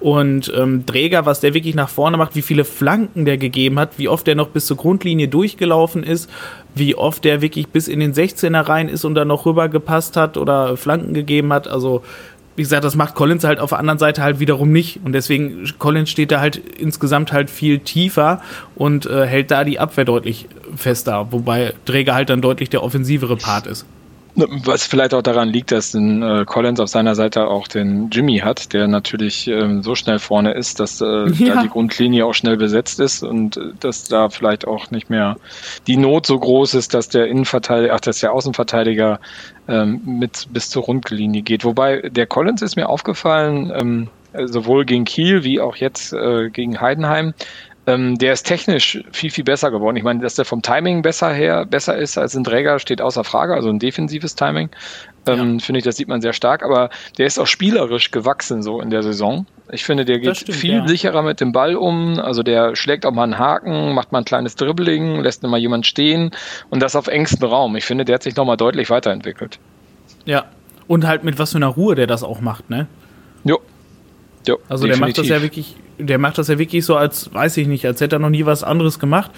Und 0.00 0.52
ähm, 0.54 0.84
Dräger, 0.84 1.24
was 1.24 1.40
der 1.40 1.54
wirklich 1.54 1.74
nach 1.74 1.88
vorne 1.88 2.18
macht, 2.18 2.34
wie 2.34 2.42
viele 2.42 2.66
Flanken 2.66 3.24
der 3.24 3.38
gegeben 3.38 3.78
hat, 3.78 3.98
wie 3.98 4.08
oft 4.08 4.26
der 4.26 4.34
noch 4.34 4.48
bis 4.48 4.66
zur 4.66 4.76
Grundlinie 4.76 5.28
durchgelaufen 5.28 6.02
ist, 6.02 6.28
wie 6.74 6.94
oft 6.94 7.24
der 7.24 7.40
wirklich 7.40 7.68
bis 7.68 7.88
in 7.88 8.00
den 8.00 8.12
16er 8.12 8.68
rein 8.68 8.88
ist 8.88 9.04
und 9.04 9.14
dann 9.14 9.28
noch 9.28 9.46
rübergepasst 9.46 10.16
hat 10.16 10.36
oder 10.36 10.76
Flanken 10.76 11.14
gegeben 11.14 11.52
hat. 11.52 11.68
Also 11.68 12.02
wie 12.60 12.64
gesagt, 12.64 12.84
das 12.84 12.94
macht 12.94 13.14
Collins 13.14 13.42
halt 13.42 13.58
auf 13.58 13.70
der 13.70 13.78
anderen 13.78 13.98
Seite 13.98 14.22
halt 14.22 14.38
wiederum 14.38 14.70
nicht. 14.70 15.00
Und 15.02 15.12
deswegen, 15.12 15.64
Collins 15.78 16.10
steht 16.10 16.30
da 16.30 16.40
halt 16.40 16.56
insgesamt 16.58 17.32
halt 17.32 17.48
viel 17.48 17.78
tiefer 17.78 18.42
und 18.74 19.06
äh, 19.06 19.26
hält 19.26 19.50
da 19.50 19.64
die 19.64 19.78
Abwehr 19.78 20.04
deutlich 20.04 20.46
fester, 20.76 21.28
wobei 21.30 21.72
Träger 21.86 22.14
halt 22.14 22.28
dann 22.28 22.42
deutlich 22.42 22.68
der 22.68 22.82
offensivere 22.82 23.38
Part 23.38 23.66
ist. 23.66 23.86
Was 24.34 24.84
vielleicht 24.84 25.14
auch 25.14 25.22
daran 25.22 25.48
liegt, 25.48 25.72
dass 25.72 25.92
den, 25.92 26.22
äh, 26.22 26.44
Collins 26.44 26.80
auf 26.80 26.88
seiner 26.88 27.14
Seite 27.14 27.48
auch 27.48 27.66
den 27.66 28.10
Jimmy 28.10 28.38
hat, 28.38 28.74
der 28.74 28.88
natürlich 28.88 29.48
ähm, 29.48 29.82
so 29.82 29.94
schnell 29.94 30.18
vorne 30.18 30.52
ist, 30.52 30.80
dass 30.80 31.00
äh, 31.00 31.04
ja. 31.32 31.54
da 31.54 31.62
die 31.62 31.68
Grundlinie 31.68 32.26
auch 32.26 32.34
schnell 32.34 32.58
besetzt 32.58 33.00
ist 33.00 33.22
und 33.22 33.56
äh, 33.56 33.72
dass 33.80 34.04
da 34.04 34.28
vielleicht 34.28 34.66
auch 34.66 34.90
nicht 34.90 35.08
mehr 35.08 35.36
die 35.86 35.96
Not 35.96 36.26
so 36.26 36.38
groß 36.38 36.74
ist, 36.74 36.92
dass 36.92 37.08
der 37.08 37.26
Innenverteidiger, 37.26 37.94
ach, 37.94 38.00
dass 38.00 38.20
der 38.20 38.32
Außenverteidiger 38.32 39.18
ähm, 39.70 40.00
mit 40.04 40.48
bis 40.52 40.68
zur 40.70 40.84
Rundlinie 40.84 41.42
geht. 41.42 41.64
Wobei 41.64 42.00
der 42.08 42.26
Collins 42.26 42.62
ist 42.62 42.76
mir 42.76 42.88
aufgefallen, 42.88 43.72
ähm, 43.74 44.08
sowohl 44.46 44.84
gegen 44.84 45.04
Kiel 45.04 45.44
wie 45.44 45.60
auch 45.60 45.76
jetzt 45.76 46.12
äh, 46.12 46.50
gegen 46.50 46.80
Heidenheim, 46.80 47.34
ähm, 47.86 48.16
der 48.18 48.32
ist 48.32 48.44
technisch 48.44 49.02
viel, 49.10 49.30
viel 49.30 49.44
besser 49.44 49.70
geworden. 49.70 49.96
Ich 49.96 50.02
meine, 50.02 50.20
dass 50.20 50.34
der 50.34 50.44
vom 50.44 50.62
Timing 50.62 51.02
besser 51.02 51.32
her, 51.32 51.64
besser 51.64 51.96
ist 51.96 52.18
als 52.18 52.34
ein 52.34 52.44
Träger, 52.44 52.78
steht 52.78 53.00
außer 53.00 53.24
Frage, 53.24 53.54
also 53.54 53.70
ein 53.70 53.78
defensives 53.78 54.34
Timing. 54.34 54.70
Ähm, 55.26 55.58
ja. 55.58 55.64
Finde 55.64 55.78
ich, 55.78 55.84
das 55.84 55.96
sieht 55.96 56.08
man 56.08 56.20
sehr 56.20 56.32
stark, 56.32 56.62
aber 56.62 56.90
der 57.18 57.26
ist 57.26 57.38
auch 57.38 57.46
spielerisch 57.46 58.10
gewachsen 58.10 58.62
so 58.62 58.80
in 58.80 58.90
der 58.90 59.02
Saison. 59.02 59.46
Ich 59.70 59.84
finde, 59.84 60.04
der 60.04 60.18
geht 60.18 60.36
stimmt, 60.36 60.58
viel 60.58 60.74
ja. 60.74 60.88
sicherer 60.88 61.22
mit 61.22 61.40
dem 61.40 61.52
Ball 61.52 61.76
um. 61.76 62.18
Also 62.18 62.42
der 62.42 62.74
schlägt 62.74 63.06
auch 63.06 63.12
mal 63.12 63.24
einen 63.24 63.38
Haken, 63.38 63.92
macht 63.92 64.12
mal 64.12 64.18
ein 64.18 64.24
kleines 64.24 64.56
Dribbling, 64.56 65.20
lässt 65.20 65.42
mal 65.42 65.58
jemand 65.58 65.86
stehen 65.86 66.30
und 66.70 66.82
das 66.82 66.96
auf 66.96 67.06
engstem 67.06 67.48
Raum. 67.48 67.76
Ich 67.76 67.84
finde, 67.84 68.04
der 68.04 68.14
hat 68.14 68.22
sich 68.22 68.36
nochmal 68.36 68.56
deutlich 68.56 68.90
weiterentwickelt. 68.90 69.58
Ja. 70.24 70.46
Und 70.86 71.06
halt 71.06 71.22
mit 71.22 71.38
was 71.38 71.52
für 71.52 71.58
einer 71.58 71.68
Ruhe 71.68 71.94
der 71.94 72.06
das 72.06 72.22
auch 72.22 72.40
macht, 72.40 72.68
ne? 72.70 72.88
Jo. 73.44 73.60
Jo. 74.46 74.58
Also 74.68 74.86
Definitiv. 74.86 74.88
der 74.88 74.98
macht 74.98 75.18
das 75.18 75.28
ja 75.28 75.42
wirklich, 75.42 75.76
der 75.98 76.18
macht 76.18 76.38
das 76.38 76.48
ja 76.48 76.58
wirklich 76.58 76.84
so, 76.84 76.96
als 76.96 77.32
weiß 77.32 77.56
ich 77.58 77.68
nicht, 77.68 77.86
als 77.86 78.00
hätte 78.00 78.16
er 78.16 78.18
noch 78.18 78.30
nie 78.30 78.46
was 78.46 78.64
anderes 78.64 78.98
gemacht. 78.98 79.30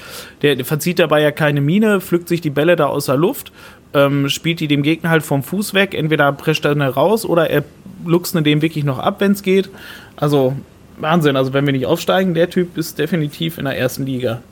Der, 0.42 0.57
der 0.57 0.64
verzieht 0.64 0.99
dabei 0.99 1.21
ja 1.21 1.31
keine 1.31 1.61
Miene, 1.61 2.01
pflückt 2.01 2.29
sich 2.29 2.40
die 2.40 2.51
Bälle 2.51 2.77
da 2.77 2.87
aus 2.87 3.07
der 3.07 3.16
Luft, 3.16 3.53
ähm, 3.94 4.28
spielt 4.28 4.61
die 4.61 4.68
dem 4.68 4.83
Gegner 4.83 5.11
halt 5.11 5.22
vom 5.22 5.42
Fuß 5.42 5.74
weg. 5.74 5.94
Entweder 5.94 6.33
prescht 6.33 6.64
er 6.64 6.76
raus 6.88 7.24
oder 7.24 7.50
er 7.50 7.64
luchst 8.05 8.35
dem 8.35 8.62
wirklich 8.62 8.85
noch 8.85 8.98
ab, 8.98 9.16
wenn 9.20 9.33
es 9.33 9.42
geht. 9.42 9.70
Also 10.16 10.55
Wahnsinn. 10.98 11.37
Also 11.37 11.52
wenn 11.52 11.66
wir 11.66 11.72
nicht 11.72 11.87
aufsteigen, 11.87 12.35
der 12.35 12.50
Typ 12.50 12.76
ist 12.76 12.98
definitiv 12.98 13.59
in 13.59 13.64
der 13.64 13.78
ersten 13.78 14.07
Liga. 14.07 14.42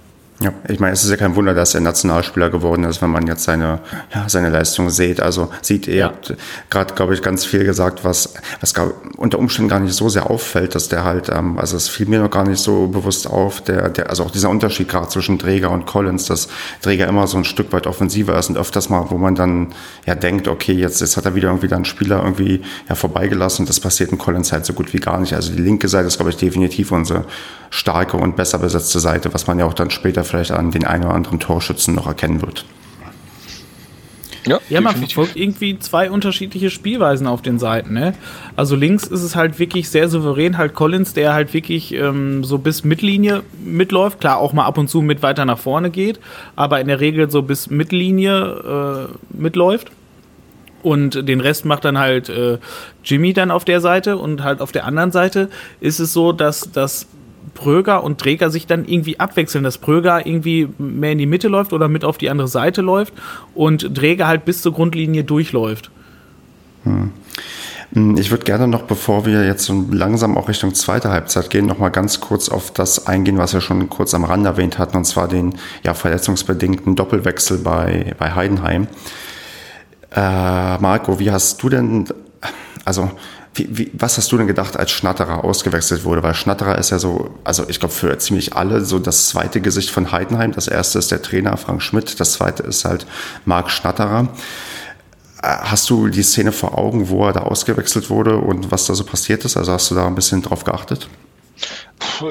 Ja, 0.43 0.55
ich 0.69 0.81
meine, 0.81 0.95
es 0.95 1.05
ist 1.05 1.11
ja 1.11 1.19
kein 1.19 1.37
Wunder, 1.37 1.53
dass 1.53 1.75
er 1.75 1.83
Nationalspieler 1.83 2.49
geworden 2.49 2.85
ist, 2.85 3.03
wenn 3.03 3.11
man 3.11 3.27
jetzt 3.27 3.45
seine, 3.45 3.81
ja, 4.15 4.27
seine 4.27 4.49
Leistung 4.49 4.89
sieht. 4.89 5.21
Also 5.21 5.51
sieht, 5.61 5.87
ihr 5.87 5.97
ja. 5.97 6.07
habt 6.07 6.35
gerade, 6.71 6.95
glaube 6.95 7.13
ich, 7.13 7.21
ganz 7.21 7.45
viel 7.45 7.63
gesagt, 7.65 8.05
was, 8.05 8.33
was 8.59 8.73
glaub, 8.73 8.95
unter 9.19 9.39
Umständen 9.39 9.69
gar 9.69 9.81
nicht 9.81 9.93
so 9.93 10.09
sehr 10.09 10.31
auffällt, 10.31 10.75
dass 10.75 10.89
der 10.89 11.05
halt, 11.05 11.29
ähm, 11.29 11.59
also 11.59 11.77
es 11.77 11.91
fiel 11.91 12.07
mir 12.07 12.21
noch 12.21 12.31
gar 12.31 12.49
nicht 12.49 12.59
so 12.59 12.87
bewusst 12.87 13.27
auf, 13.27 13.61
der, 13.61 13.91
der, 13.91 14.09
also 14.09 14.25
auch 14.25 14.31
dieser 14.31 14.49
Unterschied 14.49 14.89
gerade 14.89 15.09
zwischen 15.09 15.39
Träger 15.39 15.71
und 15.71 15.85
Collins, 15.85 16.25
dass 16.25 16.49
Träger 16.81 17.07
immer 17.07 17.27
so 17.27 17.37
ein 17.37 17.45
Stück 17.45 17.71
weit 17.75 17.87
offensiver 17.87 18.39
ist 18.39 18.49
und 18.49 18.57
öfters 18.57 18.89
mal, 18.89 19.11
wo 19.11 19.19
man 19.19 19.35
dann 19.35 19.75
ja 20.07 20.15
denkt, 20.15 20.49
okay, 20.49 20.73
jetzt, 20.73 21.03
jetzt 21.03 21.19
hat 21.19 21.27
er 21.27 21.35
wieder 21.35 21.49
irgendwie 21.49 21.69
dann 21.69 21.85
Spieler 21.85 22.23
irgendwie 22.23 22.63
ja 22.89 22.95
vorbeigelassen 22.95 23.65
und 23.65 23.69
das 23.69 23.79
passiert 23.79 24.11
in 24.11 24.17
Collins 24.17 24.53
halt 24.53 24.65
so 24.65 24.73
gut 24.73 24.95
wie 24.95 25.01
gar 25.01 25.21
nicht. 25.21 25.35
Also 25.35 25.53
die 25.53 25.61
linke 25.61 25.89
Seite 25.89 26.07
ist, 26.07 26.17
glaube 26.17 26.31
ich, 26.31 26.39
definitiv 26.39 26.93
unsere 26.93 27.27
starke 27.69 28.17
und 28.17 28.37
besser 28.37 28.59
besetzte 28.59 29.01
Seite, 29.01 29.35
was 29.35 29.47
man 29.47 29.59
ja 29.59 29.67
auch 29.67 29.75
dann 29.75 29.91
später 29.91 30.25
vielleicht 30.31 30.53
an 30.53 30.71
den 30.71 30.87
einen 30.87 31.05
oder 31.05 31.15
anderen 31.15 31.41
Torschützen 31.41 31.95
noch 31.95 32.07
erkennen 32.07 32.43
wird. 32.43 32.65
Ja, 34.47 34.59
ja 34.69 34.81
man 34.81 34.97
verfolgt 34.97 35.37
irgendwie 35.37 35.79
zwei 35.79 36.11
unterschiedliche 36.11 36.71
Spielweisen 36.71 37.27
auf 37.27 37.43
den 37.43 37.59
Seiten. 37.59 37.95
Ne? 37.95 38.15
Also 38.57 38.77
links 38.77 39.05
ist 39.05 39.23
es 39.23 39.37
halt 39.37 39.59
wirklich 39.59 39.91
sehr 39.91 40.09
souverän, 40.09 40.57
halt 40.57 40.75
Collins, 40.75 41.13
der 41.13 41.35
halt 41.35 41.53
wirklich 41.53 41.93
ähm, 41.93 42.45
so 42.45 42.59
bis 42.59 42.85
Mittellinie 42.85 43.43
mitläuft. 43.63 44.21
Klar, 44.21 44.39
auch 44.39 44.53
mal 44.53 44.65
ab 44.65 44.79
und 44.79 44.89
zu 44.89 45.03
mit 45.03 45.23
weiter 45.23 45.45
nach 45.45 45.59
vorne 45.59 45.91
geht, 45.91 46.21
aber 46.57 46.81
in 46.81 46.89
der 46.89 47.01
Regel 47.01 47.31
so 47.31 47.43
bis 47.43 47.69
Mittellinie 47.69 49.09
äh, 49.11 49.37
mitläuft. 49.37 49.91
Und 50.83 51.29
den 51.29 51.41
Rest 51.41 51.67
macht 51.67 51.85
dann 51.85 51.99
halt 51.99 52.31
äh, 52.31 52.57
Jimmy 53.05 53.35
dann 53.35 53.51
auf 53.51 53.67
der 53.67 53.83
Seite 53.83 54.17
und 54.17 54.43
halt 54.43 54.63
auf 54.63 54.73
der 54.73 54.87
anderen 54.87 55.13
Seite 55.13 55.51
ist 55.81 56.01
es 56.01 56.15
so, 56.15 56.33
dass, 56.33 56.73
dass 56.73 57.07
Pröger 57.55 58.05
und 58.05 58.19
Träger 58.19 58.51
sich 58.51 58.67
dann 58.67 58.85
irgendwie 58.85 59.21
abwechseln, 59.21 59.65
dass 59.65 59.79
Pröger 59.79 60.27
irgendwie 60.27 60.69
mehr 60.79 61.13
in 61.13 61.19
die 61.19 61.27
Mitte 61.27 61.49
läuft 61.49 61.73
oder 61.73 61.89
mit 61.89 62.05
auf 62.05 62.19
die 62.19 62.31
andere 62.31 62.49
Seite 62.49 62.83
läuft 62.83 63.15
und 63.55 63.95
Träger 63.95 64.27
halt 64.27 64.45
bis 64.45 64.63
zur 64.63 64.73
Grundlinie 64.73 65.25
durchläuft. 65.25 65.91
Hm. 66.85 67.11
Ich 67.93 68.31
würde 68.31 68.45
gerne 68.45 68.69
noch, 68.69 68.83
bevor 68.83 69.27
wir 69.27 69.45
jetzt 69.45 69.65
so 69.65 69.85
langsam 69.91 70.39
auch 70.39 70.49
Richtung 70.49 70.75
zweite 70.75 71.11
Halbzeit 71.11 71.51
gehen, 71.51 71.67
noch 71.67 71.79
mal 71.79 71.89
ganz 71.89 72.21
kurz 72.21 72.49
auf 72.49 72.71
das 72.71 73.09
eingehen, 73.09 73.37
was 73.37 73.53
wir 73.53 73.61
schon 73.61 73.91
kurz 73.91 74.15
am 74.15 74.23
Rand 74.23 74.47
erwähnt 74.47 74.79
hatten, 74.79 74.97
und 74.97 75.07
zwar 75.07 75.27
den 75.27 75.57
ja, 75.83 75.93
verletzungsbedingten 75.93 76.95
Doppelwechsel 76.95 77.59
bei, 77.59 78.15
bei 78.17 78.33
Heidenheim. 78.33 78.87
Äh, 80.15 80.79
Marco, 80.79 81.19
wie 81.19 81.33
hast 81.33 81.61
du 81.65 81.69
denn, 81.69 82.05
also 82.85 83.11
wie, 83.55 83.69
wie, 83.71 83.91
was 83.95 84.17
hast 84.17 84.31
du 84.31 84.39
denn 84.39 84.47
gedacht, 84.47 84.77
als 84.77 84.91
Schnatterer 84.93 85.45
ausgewechselt 85.45 86.05
wurde? 86.05 86.23
Weil 86.23 86.35
Schnatterer 86.35 86.79
ist 86.79 86.91
ja 86.91 86.99
so, 86.99 87.31
also 87.45 87.69
ich 87.69 87.81
glaube 87.81 87.95
für 87.95 88.17
ziemlich 88.19 88.55
alle 88.55 88.85
so 88.85 88.99
das 88.99 89.29
zweite 89.29 89.61
Gesicht 89.61 89.91
von 89.91 90.13
Heidenheim. 90.13 90.53
Das 90.53 90.69
erste 90.69 90.99
ist 90.99 91.11
der 91.11 91.23
Trainer 91.23 91.57
Frank 91.57 91.83
Schmidt, 91.83 92.21
das 92.21 92.35
zweite 92.35 92.63
ist 92.63 92.85
halt 92.85 93.07
Marc 93.45 93.71
Schnatterer. 93.71 94.29
Äh, 95.43 95.47
hast 95.47 95.91
du 95.91 96.09
die 96.09 96.23
Szene 96.23 96.53
vor 96.53 96.79
Augen, 96.79 97.09
wo 97.09 97.27
er 97.27 97.33
da 97.33 97.41
ausgewechselt 97.41 98.09
wurde 98.09 98.37
und 98.37 98.71
was 98.71 98.87
da 98.87 98.95
so 98.95 99.05
passiert 99.05 99.45
ist? 99.45 99.57
Also 99.57 99.73
hast 99.73 99.91
du 99.91 99.95
da 99.95 100.07
ein 100.07 100.15
bisschen 100.15 100.43
drauf 100.43 100.65
geachtet? 100.65 101.09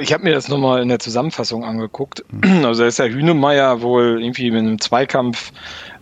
Ich 0.01 0.13
habe 0.13 0.23
mir 0.23 0.33
das 0.33 0.47
nochmal 0.47 0.81
in 0.81 0.89
der 0.89 0.99
Zusammenfassung 0.99 1.63
angeguckt. 1.63 2.23
Mhm. 2.31 2.65
Also 2.65 2.81
da 2.81 2.87
ist 2.87 2.99
der 2.99 3.09
Hühnemeier 3.09 3.81
wohl 3.81 4.21
irgendwie 4.21 4.51
mit 4.51 4.61
einem 4.61 4.79
Zweikampf 4.79 5.51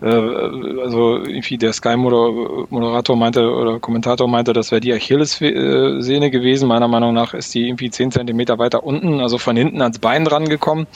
äh, 0.01 0.07
also 0.07 1.17
irgendwie 1.17 1.57
der 1.57 1.73
Sky-Moderator 1.73 3.15
meinte 3.15 3.49
oder 3.49 3.79
Kommentator 3.79 4.27
meinte, 4.27 4.53
das 4.53 4.71
wäre 4.71 4.81
die 4.81 4.93
Achillessehne 4.93 6.29
gewesen. 6.29 6.67
Meiner 6.67 6.87
Meinung 6.87 7.13
nach 7.13 7.33
ist 7.33 7.53
die 7.53 7.67
irgendwie 7.67 7.89
zehn 7.89 8.11
Zentimeter 8.11 8.59
weiter 8.59 8.83
unten, 8.83 9.19
also 9.19 9.37
von 9.37 9.55
hinten 9.55 9.81
ans 9.81 9.99
Bein 9.99 10.25
dran 10.25 10.49
gekommen. 10.49 10.87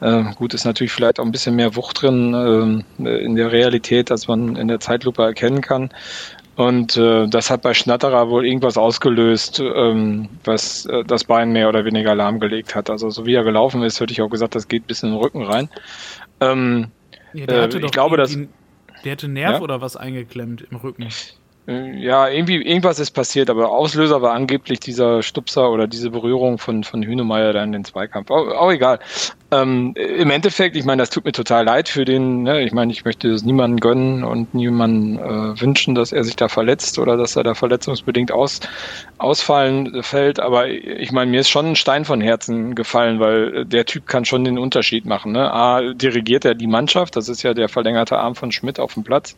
Äh, 0.00 0.24
gut, 0.36 0.54
ist 0.54 0.64
natürlich 0.64 0.92
vielleicht 0.92 1.20
auch 1.20 1.24
ein 1.24 1.32
bisschen 1.32 1.56
mehr 1.56 1.76
Wucht 1.76 2.02
drin 2.02 2.84
äh, 3.04 3.18
in 3.18 3.36
der 3.36 3.52
Realität, 3.52 4.10
als 4.10 4.28
man 4.28 4.56
in 4.56 4.68
der 4.68 4.80
Zeitlupe 4.80 5.22
erkennen 5.22 5.60
kann. 5.60 5.90
Und 6.56 6.96
äh, 6.96 7.26
das 7.26 7.50
hat 7.50 7.62
bei 7.62 7.72
Schnatterer 7.72 8.28
wohl 8.28 8.44
irgendwas 8.44 8.76
ausgelöst, 8.76 9.60
ähm, 9.60 10.28
was 10.44 10.84
äh, 10.86 11.04
das 11.04 11.24
Bein 11.24 11.52
mehr 11.52 11.68
oder 11.68 11.84
weniger 11.84 12.14
lahmgelegt 12.14 12.74
hat. 12.74 12.90
Also 12.90 13.08
so 13.08 13.24
wie 13.24 13.34
er 13.34 13.44
gelaufen 13.44 13.82
ist, 13.82 14.00
hätte 14.00 14.12
ich 14.12 14.20
auch 14.20 14.28
gesagt, 14.28 14.54
das 14.54 14.68
geht 14.68 14.86
bis 14.86 15.02
in 15.02 15.10
den 15.10 15.18
Rücken 15.18 15.42
rein. 15.42 15.70
Ähm, 16.40 16.88
ja, 17.32 17.46
der 17.46 17.62
hatte 17.62 17.78
äh, 17.78 17.84
ich 17.84 17.92
glaube, 17.92 18.16
dass 18.16 18.36
der 19.04 19.12
hatte 19.12 19.28
Nerv 19.28 19.54
ja? 19.54 19.60
oder 19.60 19.80
was 19.80 19.96
eingeklemmt 19.96 20.66
im 20.70 20.76
Rücken. 20.76 21.08
Äh, 21.66 21.96
ja, 21.98 22.28
irgendwie, 22.28 22.56
irgendwas 22.56 22.98
ist 22.98 23.10
passiert, 23.10 23.50
aber 23.50 23.70
Auslöser 23.70 24.22
war 24.22 24.32
angeblich 24.32 24.80
dieser 24.80 25.22
Stupser 25.22 25.70
oder 25.70 25.86
diese 25.86 26.10
Berührung 26.10 26.58
von, 26.58 26.84
von 26.84 27.02
Hünemeyer 27.02 27.52
dann 27.52 27.68
in 27.68 27.72
den 27.72 27.84
Zweikampf. 27.84 28.30
Auch, 28.30 28.48
auch 28.48 28.72
egal. 28.72 28.98
Ähm, 29.52 29.94
Im 29.96 30.30
Endeffekt, 30.30 30.76
ich 30.76 30.84
meine, 30.84 31.02
das 31.02 31.10
tut 31.10 31.24
mir 31.24 31.32
total 31.32 31.64
leid 31.64 31.88
für 31.88 32.04
den, 32.04 32.44
ne? 32.44 32.62
ich 32.62 32.72
meine, 32.72 32.92
ich 32.92 33.04
möchte 33.04 33.28
es 33.28 33.42
niemandem 33.42 33.80
gönnen 33.80 34.22
und 34.22 34.54
niemandem 34.54 35.18
äh, 35.18 35.60
wünschen, 35.60 35.96
dass 35.96 36.12
er 36.12 36.22
sich 36.22 36.36
da 36.36 36.48
verletzt 36.48 36.98
oder 37.00 37.16
dass 37.16 37.34
er 37.34 37.42
da 37.42 37.54
verletzungsbedingt 37.54 38.30
aus, 38.30 38.60
ausfallen 39.18 40.04
fällt, 40.04 40.38
aber 40.38 40.68
ich 40.68 41.10
meine, 41.10 41.32
mir 41.32 41.40
ist 41.40 41.50
schon 41.50 41.66
ein 41.66 41.76
Stein 41.76 42.04
von 42.04 42.20
Herzen 42.20 42.76
gefallen, 42.76 43.18
weil 43.18 43.64
der 43.64 43.86
Typ 43.86 44.06
kann 44.06 44.24
schon 44.24 44.44
den 44.44 44.56
Unterschied 44.56 45.04
machen. 45.04 45.32
Ne? 45.32 45.52
A, 45.52 45.94
dirigiert 45.94 46.44
er 46.44 46.54
die 46.54 46.68
Mannschaft, 46.68 47.16
das 47.16 47.28
ist 47.28 47.42
ja 47.42 47.52
der 47.52 47.68
verlängerte 47.68 48.18
Arm 48.18 48.36
von 48.36 48.52
Schmidt 48.52 48.78
auf 48.78 48.94
dem 48.94 49.02
Platz. 49.02 49.36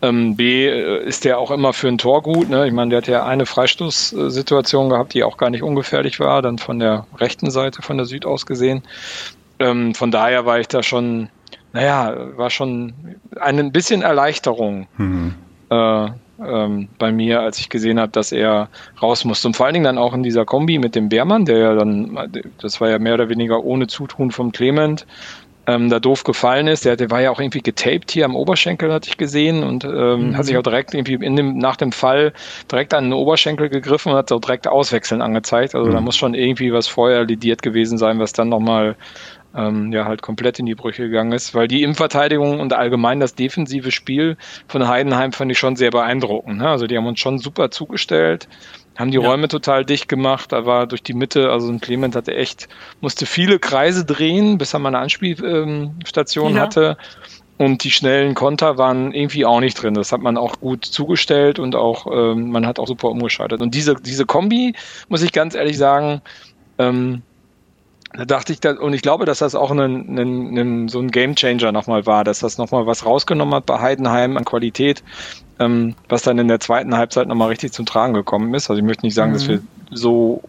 Ähm, 0.00 0.36
B 0.36 0.66
äh, 0.66 1.04
ist 1.04 1.24
der 1.24 1.38
auch 1.38 1.50
immer 1.50 1.72
für 1.72 1.88
ein 1.88 1.98
Tor 1.98 2.22
gut. 2.22 2.48
Ne? 2.48 2.66
Ich 2.66 2.72
meine, 2.72 2.90
der 2.90 2.98
hat 2.98 3.08
ja 3.08 3.24
eine 3.24 3.46
Freistoßsituation 3.46 4.90
gehabt, 4.90 5.14
die 5.14 5.24
auch 5.24 5.36
gar 5.36 5.50
nicht 5.50 5.62
ungefährlich 5.62 6.20
war, 6.20 6.40
dann 6.42 6.58
von 6.58 6.78
der 6.78 7.06
rechten 7.18 7.50
Seite, 7.50 7.82
von 7.82 7.96
der 7.96 8.06
Süd 8.06 8.24
aus 8.24 8.46
gesehen. 8.46 8.82
Ähm, 9.58 9.94
von 9.94 10.10
daher 10.10 10.46
war 10.46 10.60
ich 10.60 10.68
da 10.68 10.82
schon, 10.82 11.28
naja, 11.72 12.14
war 12.36 12.50
schon 12.50 12.94
ein 13.40 13.72
bisschen 13.72 14.02
Erleichterung 14.02 14.86
mhm. 14.96 15.34
äh, 15.70 16.08
ähm, 16.40 16.88
bei 16.98 17.10
mir, 17.10 17.40
als 17.40 17.58
ich 17.58 17.68
gesehen 17.68 17.98
habe, 17.98 18.12
dass 18.12 18.30
er 18.30 18.68
raus 19.02 19.24
musste. 19.24 19.48
Und 19.48 19.56
vor 19.56 19.66
allen 19.66 19.74
Dingen 19.74 19.84
dann 19.84 19.98
auch 19.98 20.14
in 20.14 20.22
dieser 20.22 20.44
Kombi 20.44 20.78
mit 20.78 20.94
dem 20.94 21.08
Bärmann, 21.08 21.44
der 21.44 21.58
ja 21.58 21.74
dann, 21.74 22.16
das 22.60 22.80
war 22.80 22.88
ja 22.88 22.98
mehr 22.98 23.14
oder 23.14 23.28
weniger 23.28 23.64
ohne 23.64 23.88
Zutun 23.88 24.30
vom 24.30 24.52
Clement, 24.52 25.06
ähm, 25.68 25.90
da 25.90 26.00
doof 26.00 26.24
gefallen 26.24 26.66
ist. 26.66 26.86
Der, 26.86 26.96
der 26.96 27.10
war 27.10 27.20
ja 27.20 27.30
auch 27.30 27.38
irgendwie 27.38 27.60
getaped 27.60 28.10
hier 28.10 28.24
am 28.24 28.34
Oberschenkel, 28.34 28.90
hatte 28.90 29.10
ich 29.10 29.18
gesehen, 29.18 29.62
und 29.62 29.84
ähm, 29.84 30.30
mhm. 30.30 30.36
hat 30.36 30.46
sich 30.46 30.56
auch 30.56 30.62
direkt 30.62 30.94
irgendwie 30.94 31.14
in 31.14 31.36
dem, 31.36 31.58
nach 31.58 31.76
dem 31.76 31.92
Fall 31.92 32.32
direkt 32.72 32.94
an 32.94 33.04
den 33.04 33.12
Oberschenkel 33.12 33.68
gegriffen 33.68 34.12
und 34.12 34.18
hat 34.18 34.30
so 34.30 34.38
direkt 34.38 34.66
Auswechseln 34.66 35.20
angezeigt. 35.20 35.74
Also 35.74 35.90
mhm. 35.90 35.94
da 35.94 36.00
muss 36.00 36.16
schon 36.16 36.32
irgendwie 36.32 36.72
was 36.72 36.88
vorher 36.88 37.24
lidiert 37.24 37.60
gewesen 37.60 37.98
sein, 37.98 38.18
was 38.18 38.32
dann 38.32 38.48
nochmal 38.48 38.96
ähm, 39.54 39.92
ja 39.92 40.06
halt 40.06 40.22
komplett 40.22 40.58
in 40.58 40.64
die 40.64 40.74
Brüche 40.74 41.04
gegangen 41.04 41.32
ist, 41.32 41.54
weil 41.54 41.68
die 41.68 41.82
Innenverteidigung 41.82 42.60
und 42.60 42.72
allgemein 42.72 43.20
das 43.20 43.34
defensive 43.34 43.90
Spiel 43.90 44.38
von 44.68 44.88
Heidenheim 44.88 45.32
fand 45.32 45.52
ich 45.52 45.58
schon 45.58 45.76
sehr 45.76 45.90
beeindruckend. 45.90 46.58
Ne? 46.58 46.68
Also 46.68 46.86
die 46.86 46.96
haben 46.96 47.06
uns 47.06 47.20
schon 47.20 47.38
super 47.38 47.70
zugestellt, 47.70 48.48
haben 48.98 49.12
die 49.12 49.18
ja. 49.18 49.26
Räume 49.26 49.46
total 49.46 49.84
dicht 49.84 50.08
gemacht, 50.08 50.52
da 50.52 50.66
war 50.66 50.86
durch 50.88 51.02
die 51.04 51.14
Mitte, 51.14 51.50
also 51.50 51.70
ein 51.70 51.80
Clement 51.80 52.16
hatte 52.16 52.34
echt, 52.34 52.68
musste 53.00 53.26
viele 53.26 53.60
Kreise 53.60 54.04
drehen, 54.04 54.58
bis 54.58 54.74
er 54.74 54.80
mal 54.80 54.88
eine 54.88 54.98
Anspielstation 54.98 56.56
ja. 56.56 56.62
hatte. 56.62 56.98
Und 57.58 57.82
die 57.82 57.90
schnellen 57.90 58.34
Konter 58.34 58.78
waren 58.78 59.12
irgendwie 59.12 59.44
auch 59.44 59.58
nicht 59.58 59.82
drin. 59.82 59.94
Das 59.94 60.12
hat 60.12 60.20
man 60.20 60.36
auch 60.36 60.60
gut 60.60 60.84
zugestellt 60.84 61.58
und 61.58 61.74
auch, 61.74 62.06
ähm, 62.12 62.50
man 62.50 62.66
hat 62.66 62.78
auch 62.78 62.86
super 62.86 63.08
umgeschaltet. 63.08 63.60
Und 63.60 63.74
diese, 63.74 63.96
diese 63.96 64.26
Kombi, 64.26 64.74
muss 65.08 65.22
ich 65.22 65.32
ganz 65.32 65.56
ehrlich 65.56 65.76
sagen, 65.76 66.20
ähm, 66.78 67.22
da 68.14 68.24
dachte 68.24 68.52
ich, 68.52 68.64
und 68.64 68.94
ich 68.94 69.02
glaube, 69.02 69.26
dass 69.26 69.40
das 69.40 69.54
auch 69.54 69.70
ein, 69.70 69.80
ein, 69.80 70.56
ein, 70.56 70.88
so 70.88 70.98
ein 71.00 71.10
Gamechanger 71.10 71.72
nochmal 71.72 72.06
war, 72.06 72.24
dass 72.24 72.38
das 72.38 72.58
nochmal 72.58 72.86
was 72.86 73.04
rausgenommen 73.04 73.54
hat 73.54 73.66
bei 73.66 73.80
Heidenheim 73.80 74.36
an 74.36 74.44
Qualität, 74.44 75.02
ähm, 75.58 75.94
was 76.08 76.22
dann 76.22 76.38
in 76.38 76.48
der 76.48 76.60
zweiten 76.60 76.96
Halbzeit 76.96 77.28
nochmal 77.28 77.48
richtig 77.48 77.72
zum 77.72 77.86
Tragen 77.86 78.14
gekommen 78.14 78.54
ist. 78.54 78.70
Also 78.70 78.80
ich 78.80 78.86
möchte 78.86 79.04
nicht 79.04 79.14
sagen, 79.14 79.30
mhm. 79.30 79.34
dass 79.34 79.48
wir 79.48 79.60
so 79.90 80.42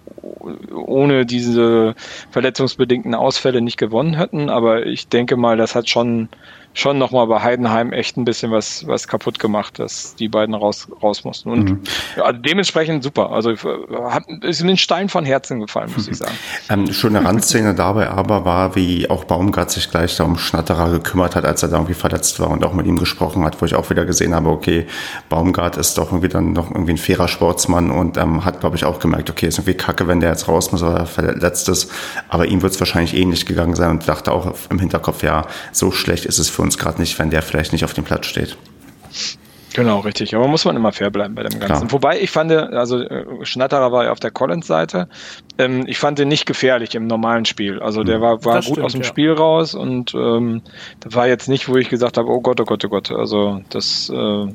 ohne 0.74 1.26
diese 1.26 1.96
verletzungsbedingten 2.32 3.16
Ausfälle 3.16 3.62
nicht 3.62 3.78
gewonnen 3.78 4.16
hätten, 4.16 4.50
aber 4.50 4.86
ich 4.86 5.08
denke 5.08 5.38
mal, 5.38 5.58
das 5.58 5.76
hat 5.76 5.90
schon 5.90 6.30
schon 6.74 6.98
nochmal 6.98 7.28
bei 7.28 7.42
Heidenheim 7.42 7.92
echt 7.92 8.18
ein 8.18 8.26
bisschen 8.26 8.52
was, 8.52 8.86
was 8.88 9.08
kaputt 9.08 9.40
gemacht, 9.40 9.80
dass 9.80 10.16
die 10.16 10.30
beiden 10.30 10.56
raus, 10.56 10.88
raus 11.02 11.24
mussten. 11.24 11.50
Und 11.50 11.70
mhm. 11.70 11.84
ja, 12.18 12.32
dementsprechend 12.32 13.04
super. 13.04 13.32
Also 13.32 13.52
hat, 13.52 14.24
ist 14.42 14.64
mir 14.64 14.72
ein 14.72 14.78
Stein 14.78 15.10
von 15.10 15.26
Herzen 15.26 15.60
gefallen, 15.60 15.92
muss 15.96 16.08
ich 16.08 16.18
sagen. 16.20 16.36
Ähm, 16.70 16.92
schöne 16.94 17.24
Randszene 17.24 17.74
dabei 17.74 18.10
aber 18.10 18.46
war, 18.46 18.76
wie 18.76 19.10
auch 19.10 19.24
Baumgart 19.24 19.72
sich 19.72 19.90
gleich 19.90 20.16
da 20.18 20.24
um 20.24 20.38
Schnatterer 20.38 20.92
gekümmert 20.92 21.36
hat, 21.36 21.46
als 21.46 21.64
er 21.64 21.70
da 21.70 21.78
irgendwie 21.78 21.94
verletzt 21.94 22.40
war 22.40 22.50
und 22.50 22.64
auch 22.64 22.74
mit 22.74 22.86
ihm 22.86 22.98
gesprochen 22.98 23.44
hat, 23.46 23.62
wo 23.62 23.66
ich 23.66 23.76
auch 23.76 23.90
wieder 23.90 24.06
gesehen 24.06 24.36
habe, 24.36 24.50
okay, 24.50 24.88
Baumgart 25.30 25.78
ist 25.78 25.98
doch 25.98 26.12
irgendwie 26.12 26.30
dann 26.30 26.54
noch 26.54 26.72
irgendwie 26.72 26.94
ein 26.94 26.98
fairer 26.98 27.28
Sportsmann 27.28 27.92
und 27.92 28.18
ähm, 28.18 28.46
hat, 28.46 28.60
glaube 28.60 28.76
ich, 28.76 28.86
auch 28.86 29.00
gemerkt, 29.00 29.30
okay, 29.30 29.48
ist 29.48 29.58
irgendwie 29.58 29.76
kacke, 29.76 30.08
wenn 30.08 30.20
der 30.20 30.30
jetzt 30.32 30.48
raus 30.48 30.72
muss 30.72 30.84
oder 30.84 31.06
verletzt 31.06 31.70
ist. 31.70 31.92
Aber 32.28 32.46
ihm 32.46 32.62
wird 32.62 32.74
es 32.74 32.80
wahrscheinlich 32.80 33.16
ähnlich 33.16 33.46
gegangen 33.46 33.76
sein 33.76 33.92
und 33.92 34.08
dachte 34.08 34.32
auch 34.32 34.54
im 34.70 34.80
Hinterkopf, 34.80 35.24
ja, 35.24 35.46
so 35.72 35.92
schlecht 35.92 36.26
ist 36.26 36.40
es 36.40 36.50
für 36.50 36.59
uns 36.62 36.78
gerade 36.78 37.00
nicht, 37.00 37.18
wenn 37.20 37.30
der 37.30 37.42
vielleicht 37.42 37.72
nicht 37.72 37.84
auf 37.84 37.94
dem 37.94 38.04
Platz 38.04 38.26
steht. 38.26 38.58
Genau, 39.74 40.00
richtig. 40.00 40.36
Aber 40.36 40.48
muss 40.48 40.66
man 40.66 40.76
immer 40.76 40.92
fair 40.92 41.12
bleiben 41.12 41.36
bei 41.36 41.44
dem 41.44 41.60
Ganzen. 41.60 41.88
Klar. 41.88 41.92
Wobei 41.92 42.20
ich 42.20 42.32
fand, 42.32 42.52
also 42.52 43.00
äh, 43.00 43.26
Schnatterer 43.44 43.92
war 43.92 44.06
ja 44.06 44.12
auf 44.12 44.20
der 44.20 44.32
Collins-Seite. 44.32 45.08
Ähm, 45.58 45.86
ich 45.88 46.00
fand 46.00 46.20
den 46.20 46.28
nicht 46.28 46.46
gefährlich 46.46 46.96
im 46.96 47.08
normalen 47.08 47.46
Spiel. 47.46 47.80
Also 47.80 48.04
der 48.04 48.16
hm. 48.16 48.22
war, 48.22 48.46
war 48.46 48.56
gut 48.56 48.64
stimmt, 48.66 48.82
aus 48.82 48.92
dem 48.94 49.02
ja. 49.02 49.08
Spiel 49.08 49.32
raus 49.32 49.76
und 49.76 50.14
ähm, 50.16 50.62
das 51.02 51.14
war 51.16 51.28
jetzt 51.28 51.48
nicht, 51.48 51.70
wo 51.70 51.76
ich 51.78 51.90
gesagt 51.90 52.18
habe, 52.18 52.30
oh 52.30 52.42
Gott, 52.42 52.60
oh 52.60 52.66
Gott, 52.66 52.84
oh 52.84 52.90
Gott. 52.90 53.12
Also 53.12 53.62
das, 53.70 54.10
äh, 54.10 54.48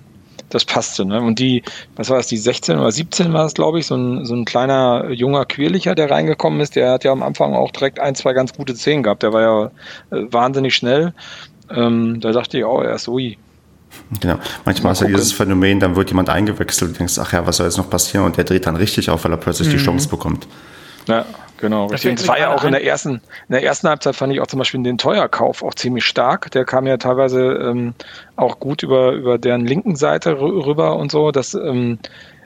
das 0.51 0.65
passte. 0.65 1.05
Ne? 1.05 1.21
Und 1.21 1.39
die, 1.39 1.63
was 1.97 2.11
war 2.11 2.17
das, 2.17 2.27
die 2.27 2.37
16 2.37 2.79
oder 2.79 2.91
17 2.91 3.33
war 3.33 3.47
es, 3.47 3.55
glaube 3.55 3.79
ich, 3.79 3.87
so 3.87 3.97
ein, 3.97 4.25
so 4.25 4.35
ein 4.35 4.45
kleiner 4.45 5.11
junger 5.11 5.45
Quirlicher, 5.45 5.95
der 5.95 6.11
reingekommen 6.11 6.61
ist, 6.61 6.77
der 6.77 6.91
hat 6.93 7.05
ja 7.05 7.13
am 7.13 7.23
Anfang 7.23 7.55
auch 7.55 7.71
direkt 7.71 8.01
ein, 8.01 8.15
zwei 8.15 8.33
ganz 8.33 8.53
gute 8.53 8.75
Szenen 8.75 9.03
gehabt. 9.03 9.23
Der 9.23 9.33
war 9.33 9.43
ja 9.43 9.67
äh, 10.11 10.27
wahnsinnig 10.31 10.75
schnell. 10.75 11.15
Ähm, 11.75 12.21
da 12.21 12.33
dachte 12.33 12.59
ich, 12.59 12.65
oh, 12.65 12.81
er 12.81 12.95
ist 12.95 13.09
ui. 13.09 13.37
Genau. 14.21 14.39
Manchmal 14.65 14.93
ist 14.93 15.01
ja 15.03 15.07
dieses 15.07 15.33
Phänomen, 15.33 15.81
dann 15.81 15.97
wird 15.97 16.09
jemand 16.11 16.29
eingewechselt 16.29 16.91
und 16.91 16.99
denkst, 16.99 17.19
ach 17.19 17.33
ja, 17.33 17.47
was 17.47 17.59
soll 17.59 17.67
jetzt 17.67 17.79
noch 17.79 17.91
passieren? 17.91 18.27
Und 18.27 18.37
der 18.37 18.45
dreht 18.45 18.67
dann 18.67 18.77
richtig 18.77 19.11
auf, 19.11 19.25
weil 19.25 19.33
er 19.33 19.37
plötzlich 19.37 19.69
mhm. 19.69 19.73
die 19.73 19.79
Chance 19.79 20.09
bekommt. 20.09 20.47
Ja, 21.07 21.27
genau. 21.59 21.87
Richtig. 21.87 22.17
Das 22.17 22.29
war 22.29 22.39
ja 22.39 22.55
auch 22.55 22.65
in 22.65 22.73
der 22.73 22.85
ersten, 22.85 23.15
in 23.15 23.21
der 23.51 23.63
ersten 23.63 23.89
Halbzeit 23.89 24.17
fand 24.17 24.33
ich 24.33 24.41
auch 24.41 24.47
zum 24.47 24.59
Beispiel 24.59 24.83
den 24.83 24.99
Teuerkauf 24.99 25.63
auch 25.63 25.75
ziemlich 25.75 26.05
stark. 26.05 26.51
Der 26.53 26.65
kam 26.65 26.87
ja 26.87 26.97
teilweise 26.97 27.41
ähm, 27.41 27.95
auch 28.37 28.59
gut 28.59 28.83
über, 28.83 29.13
über 29.13 29.39
deren 29.39 29.67
linken 29.67 29.97
Seite 29.97 30.41
rüber 30.41 30.97
und 30.97 31.11
so. 31.13 31.31
Das, 31.31 31.55
ähm, 31.55 31.99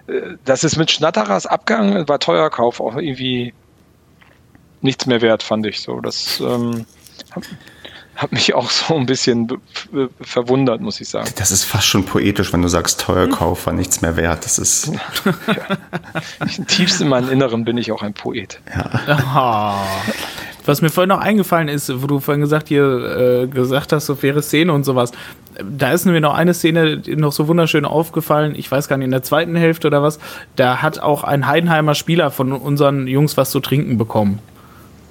äh, 0.06 0.36
das 0.44 0.64
ist 0.64 0.76
mit 0.76 0.90
Schnatterers 0.90 1.46
Abgang, 1.46 2.08
war 2.08 2.18
Teuerkauf 2.18 2.80
auch 2.80 2.96
irgendwie 2.96 3.54
nichts 4.80 5.06
mehr 5.06 5.20
wert, 5.20 5.42
fand 5.42 5.66
ich 5.66 5.80
so. 5.80 6.00
Das 6.00 6.40
ähm, 6.40 6.84
hat 8.18 8.32
mich 8.32 8.52
auch 8.52 8.68
so 8.68 8.96
ein 8.96 9.06
bisschen 9.06 9.48
verwundert, 10.20 10.80
muss 10.80 11.00
ich 11.00 11.08
sagen. 11.08 11.30
Das 11.36 11.52
ist 11.52 11.62
fast 11.62 11.86
schon 11.86 12.04
poetisch, 12.04 12.52
wenn 12.52 12.62
du 12.62 12.68
sagst, 12.68 13.00
Teuerkauf 13.00 13.66
war 13.66 13.72
nichts 13.72 14.02
mehr 14.02 14.16
wert. 14.16 14.44
Das 14.44 14.58
ist. 14.58 14.90
ja. 15.46 16.56
Tiefst 16.66 17.00
in 17.00 17.08
meinem 17.08 17.30
Inneren 17.30 17.64
bin 17.64 17.78
ich 17.78 17.92
auch 17.92 18.02
ein 18.02 18.14
Poet. 18.14 18.60
Ja. 18.74 19.86
Was 20.66 20.82
mir 20.82 20.90
vorhin 20.90 21.10
noch 21.10 21.20
eingefallen 21.20 21.68
ist, 21.68 22.02
wo 22.02 22.08
du 22.08 22.18
vorhin 22.18 22.40
gesagt, 22.40 22.66
hier, 22.68 23.44
äh, 23.44 23.46
gesagt 23.46 23.92
hast, 23.92 24.06
so 24.06 24.16
faire 24.16 24.42
Szene 24.42 24.72
und 24.72 24.82
sowas. 24.82 25.12
Da 25.62 25.92
ist 25.92 26.04
mir 26.04 26.20
noch 26.20 26.34
eine 26.34 26.54
Szene 26.54 27.00
noch 27.06 27.32
so 27.32 27.46
wunderschön 27.46 27.84
aufgefallen. 27.84 28.54
Ich 28.56 28.70
weiß 28.70 28.88
gar 28.88 28.96
nicht, 28.96 29.06
in 29.06 29.12
der 29.12 29.22
zweiten 29.22 29.54
Hälfte 29.54 29.86
oder 29.86 30.02
was. 30.02 30.18
Da 30.56 30.82
hat 30.82 30.98
auch 30.98 31.22
ein 31.22 31.46
Heidenheimer 31.46 31.94
Spieler 31.94 32.32
von 32.32 32.50
unseren 32.50 33.06
Jungs 33.06 33.36
was 33.36 33.52
zu 33.52 33.60
trinken 33.60 33.96
bekommen. 33.96 34.40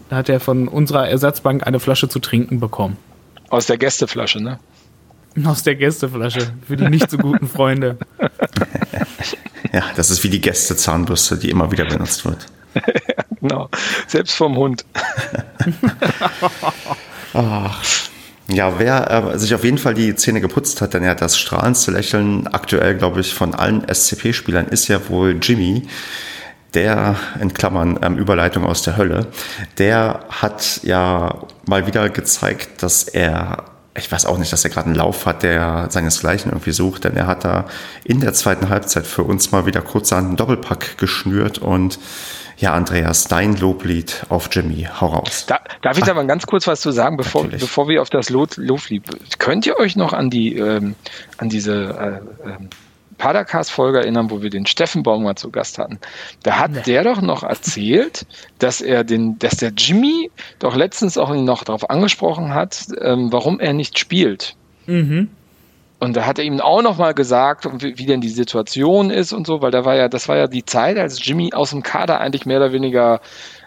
Da 0.10 0.18
hat 0.18 0.30
er 0.30 0.40
von 0.40 0.68
unserer 0.68 1.08
Ersatzbank 1.08 1.66
eine 1.66 1.80
Flasche 1.80 2.08
zu 2.08 2.20
trinken 2.20 2.60
bekommen. 2.60 2.98
Aus 3.50 3.66
der 3.66 3.78
Gästeflasche, 3.78 4.42
ne? 4.42 4.60
Aus 5.46 5.64
der 5.64 5.76
Gästeflasche. 5.76 6.52
Für 6.68 6.78
die 6.78 6.90
nicht 6.90 7.10
so 7.12 7.18
guten 7.18 7.48
Freunde. 7.48 7.98
ja, 9.74 9.84
das 9.96 10.10
ist 10.10 10.24
wie 10.24 10.30
die 10.30 10.42
Gästezahnbürste, 10.42 11.38
die 11.38 11.50
immer 11.50 11.72
wieder 11.72 11.86
benutzt 11.86 12.26
wird. 12.26 12.46
genau. 13.42 13.70
Selbst 14.08 14.36
vom 14.36 14.56
Hund. 14.56 14.86
Ach. 17.34 17.84
Ja, 18.50 18.80
wer 18.80 19.34
äh, 19.34 19.38
sich 19.38 19.54
auf 19.54 19.66
jeden 19.66 19.78
Fall 19.78 19.94
die 19.94 20.16
Zähne 20.16 20.40
geputzt 20.40 20.82
hat, 20.82 20.94
denn 20.94 21.04
er 21.04 21.12
hat 21.12 21.22
das 21.22 21.38
strahlendste 21.38 21.92
Lächeln 21.92 22.48
aktuell, 22.48 22.96
glaube 22.96 23.20
ich, 23.20 23.34
von 23.34 23.54
allen 23.54 23.86
SCP-Spielern, 23.88 24.68
ist 24.68 24.88
ja 24.88 25.10
wohl 25.10 25.38
Jimmy 25.42 25.86
der, 26.74 27.16
in 27.40 27.54
Klammern, 27.54 28.00
ähm, 28.02 28.18
Überleitung 28.18 28.66
aus 28.66 28.82
der 28.82 28.98
Hölle, 28.98 29.28
der 29.78 30.22
hat 30.30 30.82
ja 30.84 31.36
mal 31.66 31.88
wieder 31.88 32.10
gezeigt, 32.10 32.84
dass 32.84 33.04
er, 33.04 33.64
ich 33.96 34.12
weiß 34.12 34.26
auch 34.26 34.38
nicht, 34.38 34.52
dass 34.52 34.64
er 34.64 34.70
gerade 34.70 34.88
einen 34.88 34.96
Lauf 34.96 35.26
hat, 35.26 35.44
der 35.44 35.88
seinesgleichen 35.90 36.52
irgendwie 36.52 36.72
sucht, 36.72 37.06
denn 37.06 37.16
er 37.16 37.28
hat 37.28 37.46
da 37.46 37.66
in 38.04 38.20
der 38.20 38.34
zweiten 38.34 38.70
Halbzeit 38.70 39.08
für 39.08 39.24
uns 39.24 39.52
mal 39.52 39.66
wieder 39.66 39.82
kurz 39.82 40.12
einen 40.14 40.36
Doppelpack 40.36 40.98
geschnürt 40.98 41.60
und 41.60 42.00
ja, 42.60 42.74
Andreas, 42.74 43.26
dein 43.26 43.56
Loblied 43.56 44.26
auf 44.30 44.50
Jimmy, 44.52 44.88
hau 45.00 45.08
raus. 45.08 45.46
Da, 45.48 45.60
darf 45.84 45.98
ich 45.98 46.04
da 46.04 46.16
mal 46.16 46.26
ganz 46.26 46.48
kurz 46.48 46.66
was 46.66 46.82
zu 46.82 46.92
sagen, 46.92 47.16
bevor, 47.16 47.46
bevor 47.46 47.88
wir 47.88 48.02
auf 48.02 48.10
das 48.10 48.30
Loblied, 48.32 49.04
könnt 49.38 49.68
ihr 49.68 49.78
euch 49.78 49.96
noch 49.96 50.12
an 50.12 50.32
die, 50.32 50.58
ähm, 50.58 50.96
an 51.38 51.50
diese, 51.50 52.22
äh, 52.44 52.50
ähm, 52.50 52.70
Padercast-Folge 53.18 54.00
erinnern, 54.00 54.30
wo 54.30 54.42
wir 54.42 54.50
den 54.50 54.66
Steffen 54.66 55.04
Baumer 55.04 55.36
zu 55.36 55.50
Gast 55.50 55.78
hatten. 55.78 56.00
Da 56.44 56.60
hat 56.60 56.72
nee. 56.72 56.82
der 56.86 57.04
doch 57.04 57.22
noch 57.22 57.44
erzählt, 57.44 58.26
dass 58.60 58.82
er 58.82 59.04
den, 59.04 59.40
dass 59.40 59.58
der 59.58 59.72
Jimmy 59.76 60.32
doch 60.60 60.76
letztens 60.76 61.18
auch 61.18 61.34
ihn 61.34 61.46
noch 61.46 61.64
darauf 61.64 61.90
angesprochen 61.90 62.54
hat, 62.54 62.88
ähm, 63.02 63.32
warum 63.32 63.60
er 63.60 63.74
nicht 63.74 64.00
spielt. 64.00 64.56
Mhm. 64.86 65.30
Und 66.00 66.16
da 66.16 66.28
hat 66.28 66.38
er 66.38 66.46
ihm 66.46 66.62
auch 66.62 66.84
noch 66.84 66.98
mal 66.98 67.16
gesagt, 67.16 67.68
wie, 67.82 67.98
wie, 67.98 68.06
denn 68.06 68.22
die 68.22 68.30
Situation 68.30 69.10
ist 69.10 69.34
und 69.34 69.48
so, 69.48 69.62
weil 69.62 69.72
da 69.72 69.84
war 69.84 69.96
ja, 69.96 70.08
das 70.08 70.30
war 70.30 70.38
ja 70.38 70.48
die 70.48 70.64
Zeit, 70.64 70.98
als 70.98 71.26
Jimmy 71.26 71.54
aus 71.54 71.72
dem 71.72 71.82
Kader 71.82 72.20
eigentlich 72.20 72.46
mehr 72.46 72.58
oder 72.58 72.72
weniger 72.72 73.20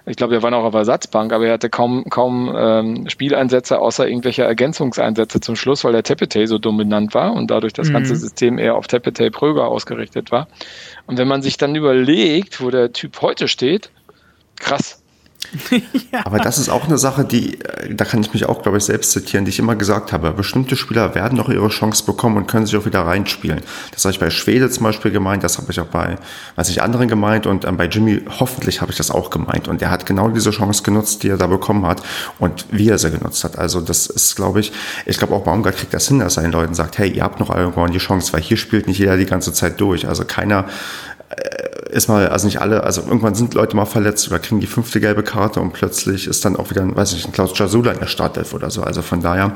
ich 0.06 0.16
glaube, 0.16 0.34
er 0.34 0.42
war 0.42 0.50
noch 0.50 0.64
auf 0.64 0.74
Ersatzbank, 0.74 1.32
aber 1.32 1.46
er 1.46 1.52
hatte 1.54 1.70
kaum, 1.70 2.04
kaum 2.08 2.52
ähm, 2.56 3.08
Spieleinsätze 3.08 3.78
außer 3.78 4.08
irgendwelcher 4.08 4.44
Ergänzungseinsätze 4.44 5.40
zum 5.40 5.56
Schluss, 5.56 5.84
weil 5.84 5.92
der 5.92 6.02
Tepete 6.02 6.46
so 6.46 6.58
dominant 6.58 7.14
war 7.14 7.32
und 7.34 7.50
dadurch 7.50 7.72
das 7.72 7.88
mhm. 7.88 7.94
ganze 7.94 8.16
System 8.16 8.58
eher 8.58 8.76
auf 8.76 8.86
Tepete 8.86 9.30
Pröger 9.30 9.68
ausgerichtet 9.68 10.32
war. 10.32 10.48
Und 11.06 11.18
wenn 11.18 11.28
man 11.28 11.42
sich 11.42 11.56
dann 11.56 11.74
überlegt, 11.74 12.60
wo 12.62 12.70
der 12.70 12.92
Typ 12.92 13.20
heute 13.20 13.48
steht, 13.48 13.90
krass. 14.56 15.02
ja. 16.12 16.24
Aber 16.24 16.38
das 16.38 16.59
ist 16.59 16.68
auch 16.68 16.87
eine 16.87 16.98
Sache, 16.98 17.24
die, 17.24 17.61
äh, 17.61 17.94
da 17.94 18.05
kann 18.05 18.20
ich 18.20 18.33
mich 18.33 18.46
auch, 18.46 18.62
glaube 18.62 18.79
ich, 18.79 18.85
selbst 18.85 19.12
zitieren, 19.12 19.44
die 19.44 19.50
ich 19.50 19.59
immer 19.59 19.74
gesagt 19.74 20.12
habe. 20.12 20.31
Bestimmte 20.33 20.76
Spieler 20.76 21.14
werden 21.14 21.37
noch 21.37 21.48
ihre 21.48 21.68
Chance 21.68 22.05
bekommen 22.05 22.37
und 22.37 22.46
können 22.46 22.66
sich 22.66 22.76
auch 22.76 22.87
wieder 22.87 23.00
reinspielen. 23.00 23.61
Das 23.92 24.05
habe 24.05 24.12
ich 24.12 24.20
bei 24.20 24.31
Schwede 24.31 24.70
zum 24.70 24.85
Beispiel 24.85 25.11
gemeint, 25.11 25.42
das 25.42 25.59
habe 25.59 25.70
ich 25.72 25.81
auch 25.81 25.87
bei, 25.87 26.16
weiß 26.57 26.68
ich, 26.68 26.83
anderen 26.83 27.09
gemeint 27.09 27.46
und 27.46 27.64
ähm, 27.64 27.76
bei 27.76 27.87
Jimmy 27.87 28.22
hoffentlich 28.38 28.81
habe 28.81 28.92
ich 28.92 28.98
das 28.98 29.11
auch 29.11 29.31
gemeint. 29.31 29.66
Und 29.66 29.83
er 29.83 29.90
hat 29.90 30.07
genau 30.07 30.29
diese 30.29 30.50
Chance 30.50 30.83
genutzt, 30.83 31.22
die 31.22 31.29
er 31.29 31.37
da 31.37 31.46
bekommen 31.46 31.87
hat 31.87 32.03
und 32.38 32.66
wie 32.70 32.88
er 32.88 32.98
sie 32.98 33.11
genutzt 33.11 33.42
hat. 33.42 33.59
Also 33.59 33.81
das 33.81 34.07
ist, 34.07 34.37
glaube 34.37 34.61
ich, 34.61 34.72
ich 35.07 35.18
glaube 35.18 35.35
auch 35.35 35.42
Baumgart 35.42 35.76
kriegt 35.76 35.94
das 35.94 36.07
hin, 36.09 36.20
dass 36.20 36.37
er 36.37 36.42
den 36.42 36.53
Leuten 36.53 36.74
sagt, 36.74 36.98
hey, 36.98 37.11
ihr 37.11 37.24
habt 37.24 37.40
noch 37.40 37.55
irgendwann 37.55 37.92
die 37.92 37.98
Chance, 37.98 38.33
weil 38.33 38.42
hier 38.42 38.57
spielt 38.57 38.87
nicht 38.87 38.98
jeder 38.98 39.16
die 39.16 39.26
ganze 39.26 39.53
Zeit 39.53 39.81
durch. 39.81 40.07
Also 40.07 40.24
keiner 40.24 40.66
ist 41.90 42.08
mal, 42.08 42.28
also 42.28 42.46
nicht 42.46 42.60
alle, 42.60 42.82
also 42.84 43.02
irgendwann 43.02 43.34
sind 43.34 43.54
Leute 43.54 43.76
mal 43.76 43.84
verletzt 43.84 44.28
oder 44.28 44.38
kriegen 44.38 44.60
die 44.60 44.66
fünfte 44.66 45.00
gelbe 45.00 45.22
Karte 45.22 45.60
und 45.60 45.72
plötzlich 45.72 46.26
ist 46.26 46.44
dann 46.44 46.56
auch 46.56 46.70
wieder, 46.70 46.84
weiß 46.94 47.12
nicht, 47.12 47.26
ein 47.26 47.32
Klaus 47.32 47.56
Jasula 47.58 47.92
in 47.92 47.98
der 47.98 48.06
Startelf 48.06 48.54
oder 48.54 48.70
so. 48.70 48.82
Also 48.82 49.02
von 49.02 49.20
daher 49.20 49.52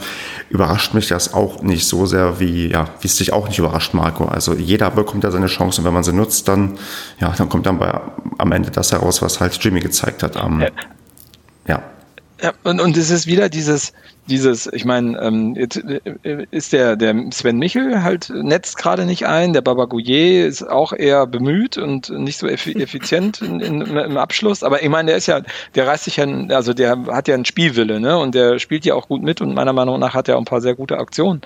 überrascht 0.50 0.94
mich 0.94 1.08
das 1.08 1.32
auch 1.32 1.62
nicht 1.62 1.87
so 1.87 2.06
sehr, 2.06 2.40
wie, 2.40 2.70
ja, 2.70 2.88
wie 3.00 3.06
es 3.06 3.16
dich 3.16 3.32
auch 3.32 3.48
nicht 3.48 3.58
überrascht, 3.58 3.94
Marco. 3.94 4.24
Also 4.24 4.54
jeder 4.54 4.90
bekommt 4.90 5.24
ja 5.24 5.30
seine 5.30 5.46
Chance 5.46 5.80
und 5.80 5.87
wenn 5.87 5.94
man 5.94 6.04
sie 6.04 6.12
nutzt, 6.12 6.48
dann, 6.48 6.78
ja, 7.20 7.32
dann 7.37 7.48
kommt 7.48 7.66
dann 7.66 7.78
bei, 7.78 8.00
am 8.38 8.52
Ende 8.52 8.70
das 8.70 8.92
heraus, 8.92 9.22
was 9.22 9.40
halt 9.40 9.56
Jimmy 9.62 9.80
gezeigt 9.80 10.22
hat. 10.22 10.37
Um, 10.42 10.60
ja. 10.60 10.68
ja. 11.66 11.82
Ja, 12.42 12.53
und, 12.64 12.81
und 12.81 12.97
es 12.97 13.11
ist 13.11 13.27
wieder 13.27 13.49
dieses, 13.49 13.92
dieses, 14.27 14.66
ich 14.66 14.85
meine, 14.85 15.18
ähm, 15.20 15.55
jetzt 15.55 15.77
äh, 15.77 16.47
ist 16.51 16.73
der, 16.73 16.97
der 16.97 17.14
Sven 17.31 17.59
Michel 17.59 18.03
halt 18.03 18.31
netzt 18.31 18.77
gerade 18.77 19.07
nicht 19.07 19.27
ein, 19.27 19.53
der 19.53 19.61
Babagouillet 19.61 20.47
ist 20.47 20.68
auch 20.68 20.92
eher 20.92 21.27
bemüht 21.27 21.79
und 21.79 22.11
nicht 22.11 22.38
so 22.38 22.47
effizient 22.49 23.40
in, 23.40 23.61
in, 23.61 23.83
im 23.83 24.16
Abschluss, 24.16 24.64
aber 24.64 24.83
ich 24.83 24.88
meine, 24.88 25.09
der 25.09 25.16
ist 25.18 25.27
ja, 25.27 25.42
der 25.75 25.87
reißt 25.87 26.05
sich 26.05 26.16
ja, 26.16 26.27
also 26.49 26.75
der 26.75 27.05
hat 27.07 27.29
ja 27.29 27.35
einen 27.35 27.44
Spielwille, 27.44 28.01
ne, 28.01 28.18
und 28.18 28.35
der 28.35 28.59
spielt 28.59 28.85
ja 28.85 28.94
auch 28.94 29.09
gut 29.09 29.23
mit 29.23 29.40
und 29.40 29.55
meiner 29.55 29.73
Meinung 29.73 30.01
nach 30.01 30.14
hat 30.14 30.29
er 30.29 30.37
auch 30.37 30.40
ein 30.40 30.47
paar 30.47 30.61
sehr 30.61 30.75
gute 30.75 30.99
Aktionen 30.99 31.40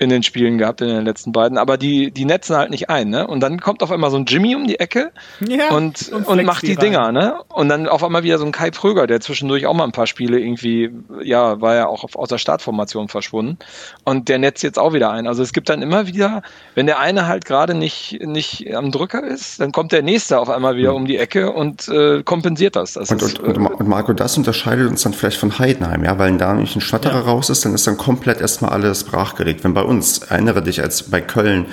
in 0.00 0.08
den 0.08 0.22
Spielen 0.22 0.56
gehabt, 0.56 0.80
in 0.80 0.88
den 0.88 1.04
letzten 1.04 1.30
beiden, 1.30 1.58
aber 1.58 1.76
die, 1.76 2.10
die 2.10 2.24
netzen 2.24 2.56
halt 2.56 2.70
nicht 2.70 2.88
ein, 2.88 3.10
ne? 3.10 3.26
Und 3.26 3.40
dann 3.40 3.60
kommt 3.60 3.82
auf 3.82 3.92
einmal 3.92 4.10
so 4.10 4.16
ein 4.16 4.24
Jimmy 4.24 4.56
um 4.56 4.66
die 4.66 4.80
Ecke 4.80 5.12
ja, 5.40 5.68
und, 5.74 6.08
und, 6.08 6.26
und 6.26 6.44
macht 6.44 6.62
die, 6.62 6.68
die 6.68 6.76
Dinger, 6.76 7.12
ne? 7.12 7.34
Und 7.48 7.68
dann 7.68 7.86
auf 7.86 8.02
einmal 8.02 8.22
wieder 8.22 8.38
so 8.38 8.46
ein 8.46 8.50
Kai 8.50 8.70
Pröger, 8.70 9.06
der 9.06 9.20
zwischendurch 9.20 9.66
auch 9.66 9.74
mal 9.74 9.84
ein 9.84 9.92
paar 9.92 10.06
Spiele 10.06 10.40
irgendwie, 10.40 10.90
ja, 11.22 11.60
war 11.60 11.74
ja 11.74 11.86
auch 11.86 12.02
auf, 12.02 12.16
aus 12.16 12.30
der 12.30 12.38
Startformation 12.38 13.08
verschwunden. 13.08 13.58
Und 14.04 14.30
der 14.30 14.38
netzt 14.38 14.62
jetzt 14.62 14.78
auch 14.78 14.94
wieder 14.94 15.10
ein. 15.10 15.26
Also 15.26 15.42
es 15.42 15.52
gibt 15.52 15.68
dann 15.68 15.82
immer 15.82 16.06
wieder, 16.06 16.40
wenn 16.74 16.86
der 16.86 16.98
eine 16.98 17.26
halt 17.26 17.44
gerade 17.44 17.74
nicht, 17.74 18.20
nicht 18.24 18.74
am 18.74 18.92
Drücker 18.92 19.22
ist, 19.22 19.60
dann 19.60 19.70
kommt 19.70 19.92
der 19.92 20.00
nächste 20.00 20.40
auf 20.40 20.48
einmal 20.48 20.76
wieder 20.76 20.94
um 20.94 21.04
die 21.04 21.18
Ecke 21.18 21.52
und 21.52 21.88
äh, 21.88 22.22
kompensiert 22.22 22.74
das. 22.74 22.94
das 22.94 23.10
und, 23.10 23.20
ist, 23.20 23.38
und, 23.38 23.58
und, 23.58 23.66
und, 23.66 23.86
Marco, 23.86 24.14
das 24.14 24.38
unterscheidet 24.38 24.88
uns 24.88 25.02
dann 25.02 25.12
vielleicht 25.12 25.36
von 25.36 25.58
Heidenheim, 25.58 26.04
ja, 26.04 26.18
weil 26.18 26.34
da 26.38 26.54
nämlich 26.54 26.74
ein 26.74 26.80
Schnatterer 26.80 27.16
ja. 27.16 27.20
raus 27.20 27.50
ist, 27.50 27.66
dann 27.66 27.74
ist 27.74 27.86
dann 27.86 27.98
komplett 27.98 28.40
erstmal 28.40 28.70
alles 28.70 29.04
brachgelegt. 29.04 29.62
Wenn 29.62 29.74
bei 29.74 29.89
uns, 29.90 30.18
erinnere 30.18 30.62
dich, 30.62 30.80
als 30.82 31.02
bei 31.02 31.20
Köln 31.20 31.66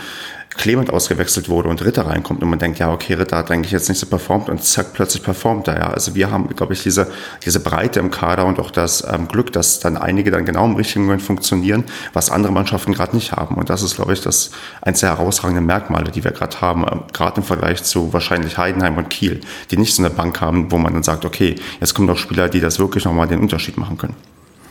Clement 0.58 0.91
ausgewechselt 0.91 1.49
wurde 1.49 1.69
und 1.69 1.86
Ritter 1.86 2.08
reinkommt 2.08 2.41
und 2.41 2.49
man 2.49 2.58
denkt, 2.58 2.80
ja, 2.80 2.91
okay, 2.91 3.13
Ritter 3.13 3.38
hat 3.38 3.51
eigentlich 3.51 3.71
jetzt 3.71 3.89
nicht 3.89 3.99
so 3.99 4.08
performt 4.08 4.49
und 4.49 4.63
zack, 4.63 4.93
plötzlich 4.93 5.23
performt 5.23 5.67
er, 5.67 5.77
ja. 5.77 5.89
Also 5.89 6.15
wir 6.15 6.32
haben, 6.32 6.47
glaube 6.56 6.73
ich, 6.73 6.84
diese, 6.84 7.12
diese 7.45 7.60
Breite 7.60 7.99
im 7.99 8.10
Kader 8.10 8.45
und 8.45 8.60
auch 8.60 8.71
das 8.71 9.06
ähm, 9.08 9.27
Glück, 9.27 9.53
dass 9.53 9.80
dann 9.80 9.97
einige 9.97 10.32
dann 10.32 10.45
genau 10.45 10.65
im 10.65 10.75
richtigen 10.75 11.06
Moment 11.06 11.21
funktionieren, 11.21 11.84
was 12.13 12.32
andere 12.32 12.51
Mannschaften 12.51 12.93
gerade 12.93 13.15
nicht 13.15 13.34
haben. 13.34 13.56
Und 13.56 13.69
das 13.69 13.84
ist, 13.84 13.95
glaube 13.95 14.13
ich, 14.13 14.21
das 14.21 14.51
eins 14.82 14.99
der 14.99 15.10
herausragenden 15.10 15.65
Merkmale, 15.65 16.12
die 16.12 16.23
wir 16.23 16.32
gerade 16.32 16.60
haben, 16.60 16.84
äh, 16.86 16.97
gerade 17.13 17.38
im 17.38 17.43
Vergleich 17.43 17.84
zu 17.84 18.12
wahrscheinlich 18.12 18.58
Heidenheim 18.58 18.97
und 18.97 19.10
Kiel, 19.10 19.41
die 19.69 19.77
nicht 19.77 19.93
so 19.93 20.01
eine 20.01 20.10
Bank 20.10 20.41
haben, 20.41 20.71
wo 20.71 20.77
man 20.77 20.93
dann 20.93 21.03
sagt, 21.03 21.23
okay, 21.23 21.56
jetzt 21.80 21.93
kommen 21.93 22.08
doch 22.08 22.17
Spieler, 22.17 22.49
die 22.49 22.60
das 22.60 22.80
wirklich 22.80 23.06
nochmal 23.06 23.27
den 23.27 23.39
Unterschied 23.39 23.77
machen 23.77 23.97
können. 23.97 24.15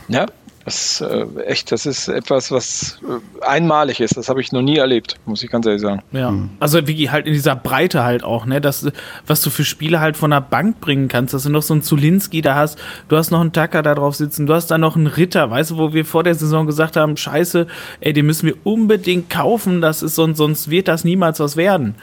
Ja, 0.09 0.25
das 0.67 0.99
äh, 0.99 1.25
echt, 1.45 1.71
das 1.71 1.85
ist 1.85 2.09
etwas, 2.09 2.51
was 2.51 2.99
äh, 3.01 3.45
einmalig 3.45 4.01
ist. 4.01 4.17
Das 4.17 4.27
habe 4.27 4.41
ich 4.41 4.51
noch 4.51 4.61
nie 4.61 4.75
erlebt, 4.75 5.15
muss 5.25 5.41
ich 5.41 5.49
ganz 5.49 5.65
ehrlich 5.65 5.81
sagen. 5.81 6.01
Ja, 6.11 6.29
mhm. 6.29 6.49
also 6.59 6.85
wie 6.87 7.09
halt 7.09 7.25
in 7.25 7.31
dieser 7.31 7.55
Breite 7.55 8.03
halt 8.03 8.21
auch, 8.21 8.45
ne, 8.45 8.59
das, 8.59 8.85
was 9.25 9.41
du 9.41 9.49
für 9.49 9.63
Spiele 9.63 10.01
halt 10.01 10.17
von 10.17 10.31
der 10.31 10.41
Bank 10.41 10.81
bringen 10.81 11.07
kannst, 11.07 11.33
dass 11.33 11.43
du 11.43 11.49
noch 11.49 11.61
so 11.61 11.73
einen 11.73 11.83
Zulinski 11.83 12.41
da 12.41 12.55
hast, 12.55 12.77
du 13.07 13.15
hast 13.15 13.31
noch 13.31 13.39
einen 13.39 13.53
Tacker 13.53 13.81
da 13.81 13.95
drauf 13.95 14.15
sitzen, 14.15 14.45
du 14.45 14.53
hast 14.53 14.67
da 14.67 14.77
noch 14.77 14.97
einen 14.97 15.07
Ritter, 15.07 15.49
weißt 15.49 15.71
du, 15.71 15.77
wo 15.77 15.93
wir 15.93 16.03
vor 16.03 16.23
der 16.23 16.35
Saison 16.35 16.67
gesagt 16.67 16.97
haben, 16.97 17.15
scheiße, 17.15 17.65
ey, 18.01 18.11
den 18.11 18.25
müssen 18.25 18.47
wir 18.47 18.55
unbedingt 18.65 19.29
kaufen, 19.29 19.79
das 19.79 20.03
ist 20.03 20.15
sonst, 20.15 20.37
sonst 20.37 20.69
wird 20.69 20.89
das 20.89 21.05
niemals 21.05 21.39
was 21.39 21.55
werden. 21.55 21.95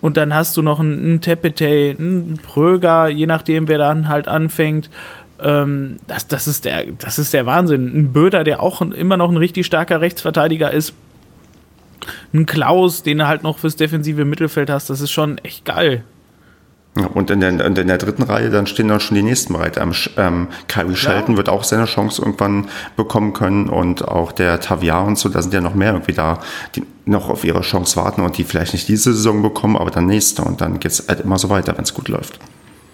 Und 0.00 0.16
dann 0.16 0.34
hast 0.34 0.56
du 0.56 0.62
noch 0.62 0.78
einen, 0.78 0.98
einen 0.98 1.20
Tepete, 1.20 1.96
einen 1.98 2.38
Pröger, 2.40 3.08
je 3.08 3.26
nachdem, 3.26 3.66
wer 3.66 3.78
dann 3.78 4.08
halt 4.08 4.28
anfängt. 4.28 4.88
Ähm, 5.40 5.96
das, 6.06 6.26
das, 6.28 6.46
ist 6.46 6.64
der, 6.64 6.84
das 6.98 7.18
ist 7.18 7.32
der 7.32 7.46
Wahnsinn. 7.46 7.86
Ein 7.94 8.12
Böder, 8.12 8.44
der 8.44 8.62
auch 8.62 8.80
immer 8.80 9.16
noch 9.16 9.30
ein 9.30 9.36
richtig 9.36 9.66
starker 9.66 10.00
Rechtsverteidiger 10.00 10.70
ist. 10.70 10.94
Ein 12.32 12.46
Klaus, 12.46 13.02
den 13.02 13.18
du 13.18 13.28
halt 13.28 13.42
noch 13.42 13.58
fürs 13.58 13.76
defensive 13.76 14.24
Mittelfeld 14.24 14.70
hast, 14.70 14.90
das 14.90 15.00
ist 15.00 15.10
schon 15.10 15.38
echt 15.38 15.64
geil. 15.64 16.04
Und 17.14 17.30
in 17.30 17.40
der, 17.40 17.50
in 17.50 17.74
der 17.74 17.98
dritten 17.98 18.22
Reihe, 18.22 18.50
dann 18.50 18.68
stehen 18.68 18.86
dann 18.86 19.00
schon 19.00 19.16
die 19.16 19.22
nächsten 19.22 19.52
bereit. 19.52 19.78
Ähm, 19.78 19.92
ähm, 20.16 20.48
Kyrie 20.68 20.94
Shelton 20.94 21.36
wird 21.36 21.48
auch 21.48 21.64
seine 21.64 21.86
Chance 21.86 22.22
irgendwann 22.22 22.68
bekommen 22.96 23.32
können 23.32 23.68
und 23.68 24.06
auch 24.06 24.30
der 24.30 24.60
Taviar 24.60 25.04
und 25.04 25.18
so, 25.18 25.28
da 25.28 25.42
sind 25.42 25.52
ja 25.52 25.60
noch 25.60 25.74
mehr 25.74 25.92
irgendwie 25.92 26.12
da, 26.12 26.38
die 26.76 26.84
noch 27.04 27.30
auf 27.30 27.44
ihre 27.44 27.62
Chance 27.62 27.96
warten 27.96 28.22
und 28.22 28.38
die 28.38 28.44
vielleicht 28.44 28.74
nicht 28.74 28.86
diese 28.86 29.12
Saison 29.12 29.42
bekommen, 29.42 29.76
aber 29.76 29.90
dann 29.90 30.06
nächste 30.06 30.42
und 30.42 30.60
dann 30.60 30.78
geht 30.78 30.92
es 30.92 31.08
halt 31.08 31.20
immer 31.20 31.36
so 31.36 31.50
weiter, 31.50 31.76
wenn 31.76 31.82
es 31.82 31.94
gut 31.94 32.08
läuft. 32.08 32.38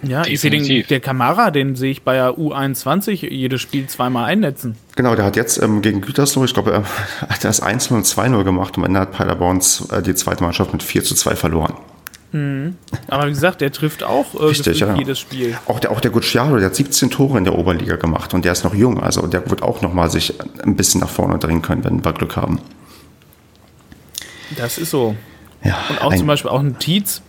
Ja, 0.03 0.25
ich 0.27 0.41
sehe 0.41 0.51
den, 0.51 0.85
der 0.89 1.01
Kamara, 1.01 1.51
den 1.51 1.77
sehe 1.77 1.91
ich 1.91 2.03
bei 2.03 2.15
der 2.15 2.33
U21 2.33 3.29
jedes 3.29 3.61
Spiel 3.61 3.87
zweimal 3.87 4.25
einnetzen. 4.25 4.77
Genau, 4.97 5.15
der 5.15 5.25
hat 5.25 5.37
jetzt 5.37 5.63
ähm, 5.63 5.83
gegen 5.83 6.01
Gütersloh, 6.01 6.45
ich 6.45 6.55
glaube, 6.55 6.73
er 6.73 6.85
hat 7.29 7.45
das 7.45 7.63
1-0 7.63 7.93
und 7.93 8.07
2-0 8.07 8.45
gemacht 8.45 8.77
und 8.77 8.85
am 8.85 8.87
Ende 8.89 9.01
hat 9.01 9.13
Paderborn 9.13 9.61
äh, 9.91 10.03
die 10.03 10.15
zweite 10.15 10.43
Mannschaft 10.43 10.73
mit 10.73 10.83
4 10.83 11.05
zu 11.05 11.15
2 11.15 11.37
verloren. 11.37 11.75
Mhm. 12.33 12.77
Aber 13.09 13.27
wie 13.27 13.31
gesagt, 13.31 13.61
der 13.61 13.73
trifft 13.73 14.03
auch 14.03 14.35
äh, 14.35 14.45
Richtig, 14.45 14.81
ja. 14.81 14.95
jedes 14.95 15.19
Spiel. 15.19 15.59
Auch 15.67 15.81
der, 15.81 15.91
auch 15.91 16.01
der 16.01 16.11
Gucciaro, 16.11 16.57
der 16.57 16.67
hat 16.67 16.77
17 16.77 17.11
Tore 17.11 17.39
in 17.39 17.45
der 17.45 17.59
Oberliga 17.59 17.97
gemacht 17.97 18.35
und 18.35 18.45
der 18.45 18.53
ist 18.53 18.65
noch 18.65 18.75
jung. 18.75 19.03
Also 19.03 19.27
der 19.27 19.51
wird 19.51 19.63
auch 19.63 19.83
noch 19.83 19.93
mal 19.93 20.11
sich 20.11 20.35
ein 20.63 20.77
bisschen 20.77 21.01
nach 21.01 21.09
vorne 21.09 21.39
drehen 21.39 21.61
können, 21.61 21.85
wenn 21.85 22.05
wir 22.05 22.13
Glück 22.13 22.37
haben. 22.37 22.61
Das 24.57 24.79
ist 24.79 24.91
so. 24.91 25.17
Ja, 25.63 25.79
und 25.91 26.03
auch 26.03 26.15
zum 26.15 26.27
Beispiel 26.27 26.51
auch 26.51 26.61
ein 26.61 26.79
Tietz, 26.79 27.23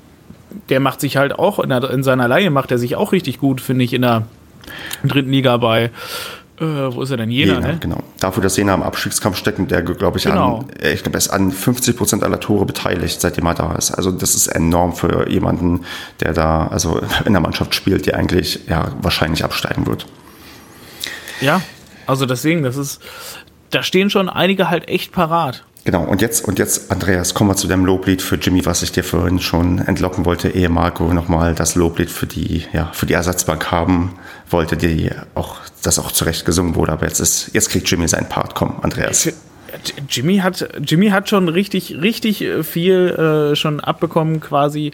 der 0.69 0.79
macht 0.79 1.01
sich 1.01 1.17
halt 1.17 1.37
auch 1.37 1.59
in, 1.59 1.69
der, 1.69 1.89
in 1.89 2.03
seiner 2.03 2.27
Leihe, 2.27 2.49
macht 2.49 2.71
er 2.71 2.77
sich 2.77 2.95
auch 2.95 3.11
richtig 3.11 3.39
gut, 3.39 3.61
finde 3.61 3.83
ich, 3.83 3.93
in 3.93 4.01
der 4.01 4.27
dritten 5.03 5.31
Liga 5.31 5.57
bei. 5.57 5.91
Äh, 6.61 6.93
wo 6.93 7.01
ist 7.01 7.09
er 7.09 7.17
denn? 7.17 7.31
Jena, 7.31 7.55
Jena 7.55 7.67
ne? 7.67 7.77
genau. 7.79 8.03
Dafür, 8.19 8.43
dass 8.43 8.55
Jena 8.55 8.75
im 8.75 8.83
Abstiegskampf 8.83 9.35
steckt, 9.35 9.71
der, 9.71 9.81
glaube 9.81 10.19
ich, 10.19 10.25
genau. 10.25 10.59
an, 10.59 10.69
äh, 10.79 10.93
ich 10.93 11.01
glaube, 11.01 11.17
er 11.17 11.19
ist 11.19 11.29
an 11.29 11.51
50 11.51 11.97
Prozent 11.97 12.23
aller 12.23 12.39
Tore 12.39 12.65
beteiligt, 12.65 13.19
seitdem 13.19 13.47
er 13.47 13.55
da 13.55 13.73
ist. 13.73 13.91
Also, 13.91 14.11
das 14.11 14.35
ist 14.35 14.47
enorm 14.47 14.93
für 14.93 15.27
jemanden, 15.27 15.85
der 16.19 16.33
da, 16.33 16.67
also 16.67 17.01
in 17.25 17.33
der 17.33 17.41
Mannschaft 17.41 17.73
spielt, 17.73 18.05
die 18.05 18.13
eigentlich, 18.13 18.67
ja, 18.67 18.91
wahrscheinlich 19.01 19.43
absteigen 19.43 19.87
wird. 19.87 20.05
Ja, 21.41 21.61
also 22.05 22.27
deswegen, 22.27 22.61
das 22.61 22.77
ist, 22.77 23.01
da 23.71 23.81
stehen 23.81 24.11
schon 24.11 24.29
einige 24.29 24.69
halt 24.69 24.87
echt 24.87 25.11
parat. 25.11 25.63
Genau, 25.83 26.03
und 26.03 26.21
jetzt, 26.21 26.45
und 26.47 26.59
jetzt, 26.59 26.91
Andreas, 26.91 27.33
kommen 27.33 27.49
wir 27.49 27.55
zu 27.55 27.67
dem 27.67 27.85
Loblied 27.85 28.21
für 28.21 28.35
Jimmy, 28.35 28.63
was 28.65 28.83
ich 28.83 28.91
dir 28.91 29.03
vorhin 29.03 29.39
schon 29.39 29.79
entlocken 29.79 30.25
wollte, 30.25 30.49
ehe 30.49 30.69
Marco 30.69 31.11
nochmal 31.11 31.55
das 31.55 31.73
Loblied 31.73 32.11
für 32.11 32.27
die, 32.27 32.65
ja, 32.71 32.91
für 32.93 33.07
die 33.07 33.13
Ersatzbank 33.13 33.71
haben 33.71 34.13
wollte, 34.49 34.77
die 34.77 35.09
auch, 35.33 35.57
das 35.81 35.97
auch 35.97 36.11
zurecht 36.11 36.45
gesungen 36.45 36.75
wurde. 36.75 36.91
Aber 36.91 37.07
jetzt 37.07 37.19
ist, 37.19 37.51
jetzt 37.53 37.69
kriegt 37.69 37.89
Jimmy 37.89 38.07
seinen 38.07 38.29
Part. 38.29 38.53
Komm, 38.53 38.75
Andreas. 38.81 39.27
Jimmy 40.07 40.37
hat, 40.37 40.69
Jimmy 40.83 41.09
hat 41.09 41.29
schon 41.29 41.47
richtig, 41.47 41.97
richtig 41.99 42.45
viel 42.61 43.51
äh, 43.51 43.55
schon 43.55 43.79
abbekommen 43.79 44.39
quasi 44.39 44.91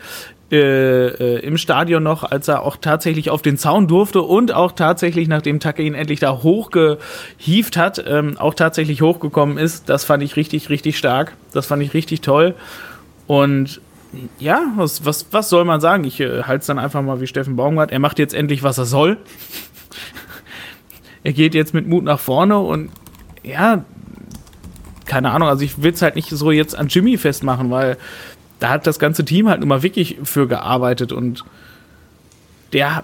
äh, 0.49 1.07
äh, 1.07 1.39
im 1.39 1.57
Stadion 1.57 2.03
noch, 2.03 2.23
als 2.23 2.47
er 2.47 2.63
auch 2.63 2.77
tatsächlich 2.77 3.29
auf 3.29 3.41
den 3.41 3.57
Zaun 3.57 3.87
durfte 3.87 4.21
und 4.21 4.53
auch 4.53 4.71
tatsächlich, 4.71 5.27
nachdem 5.27 5.59
Tucker 5.59 5.81
ihn 5.81 5.93
endlich 5.93 6.21
da 6.21 6.41
hochgehieft 6.41 7.75
hat, 7.75 8.03
ähm, 8.07 8.37
auch 8.37 8.53
tatsächlich 8.53 9.01
hochgekommen 9.01 9.57
ist. 9.57 9.89
Das 9.89 10.05
fand 10.05 10.23
ich 10.23 10.37
richtig, 10.37 10.69
richtig 10.69 10.97
stark. 10.97 11.33
Das 11.51 11.65
fand 11.65 11.83
ich 11.83 11.93
richtig 11.93 12.21
toll. 12.21 12.55
Und 13.27 13.81
ja, 14.39 14.61
was, 14.77 15.03
was, 15.03 15.27
was 15.31 15.49
soll 15.49 15.65
man 15.65 15.81
sagen? 15.81 16.05
Ich 16.05 16.19
äh, 16.21 16.43
halte 16.43 16.61
es 16.61 16.67
dann 16.67 16.79
einfach 16.79 17.01
mal 17.01 17.19
wie 17.19 17.27
Steffen 17.27 17.57
Baumgart. 17.57 17.91
Er 17.91 17.99
macht 17.99 18.17
jetzt 18.17 18.33
endlich, 18.33 18.63
was 18.63 18.77
er 18.77 18.85
soll. 18.85 19.17
er 21.23 21.33
geht 21.33 21.55
jetzt 21.55 21.73
mit 21.73 21.87
Mut 21.87 22.05
nach 22.05 22.19
vorne 22.19 22.57
und 22.57 22.89
ja, 23.43 23.83
keine 25.05 25.31
Ahnung, 25.31 25.49
also 25.49 25.63
ich 25.63 25.81
will 25.81 25.93
es 25.93 26.01
halt 26.01 26.15
nicht 26.15 26.29
so 26.29 26.51
jetzt 26.51 26.75
an 26.75 26.87
Jimmy 26.87 27.17
festmachen, 27.17 27.71
weil 27.71 27.97
da 28.59 28.69
hat 28.69 28.87
das 28.87 28.99
ganze 28.99 29.23
Team 29.25 29.49
halt 29.49 29.59
nun 29.59 29.69
mal 29.69 29.83
wirklich 29.83 30.17
für 30.23 30.47
gearbeitet 30.47 31.11
und 31.11 31.43
der, 32.73 33.03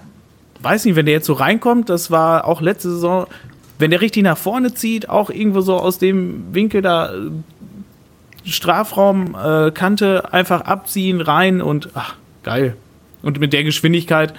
weiß 0.62 0.86
nicht, 0.86 0.96
wenn 0.96 1.06
der 1.06 1.16
jetzt 1.16 1.28
so 1.28 1.34
reinkommt, 1.34 1.90
das 1.90 2.12
war 2.12 2.46
auch 2.46 2.62
letzte 2.62 2.90
Saison, 2.90 3.28
wenn 3.80 3.92
der 3.92 4.02
richtig 4.02 4.24
nach 4.24 4.38
vorne 4.38 4.74
zieht, 4.74 5.10
auch 5.10 5.30
irgendwo 5.30 5.62
so 5.62 5.78
aus 5.78 5.98
dem 5.98 6.54
Winkel 6.54 6.82
da 6.82 7.12
Strafraumkante 8.46 10.24
äh, 10.26 10.32
einfach 10.32 10.62
abziehen, 10.62 11.22
rein 11.22 11.62
und 11.62 11.90
ach, 11.94 12.16
geil. 12.44 12.76
Und 13.22 13.40
mit 13.40 13.54
der 13.54 13.64
Geschwindigkeit 13.64 14.34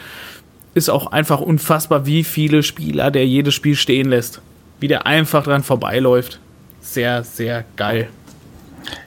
ist 0.74 0.90
auch 0.90 1.07
einfach 1.07 1.40
unfassbar, 1.40 2.05
wie 2.05 2.24
viele 2.24 2.62
Spieler 2.62 3.11
der 3.11 3.27
jedes 3.27 3.55
Spiel 3.55 3.77
stehen 3.77 4.09
lässt. 4.09 4.42
Wie 4.81 4.88
der 4.88 5.07
einfach 5.07 5.44
dran 5.44 5.62
vorbeiläuft. 5.62 6.40
Sehr, 6.81 7.24
sehr 7.24 7.64
geil. 7.77 8.09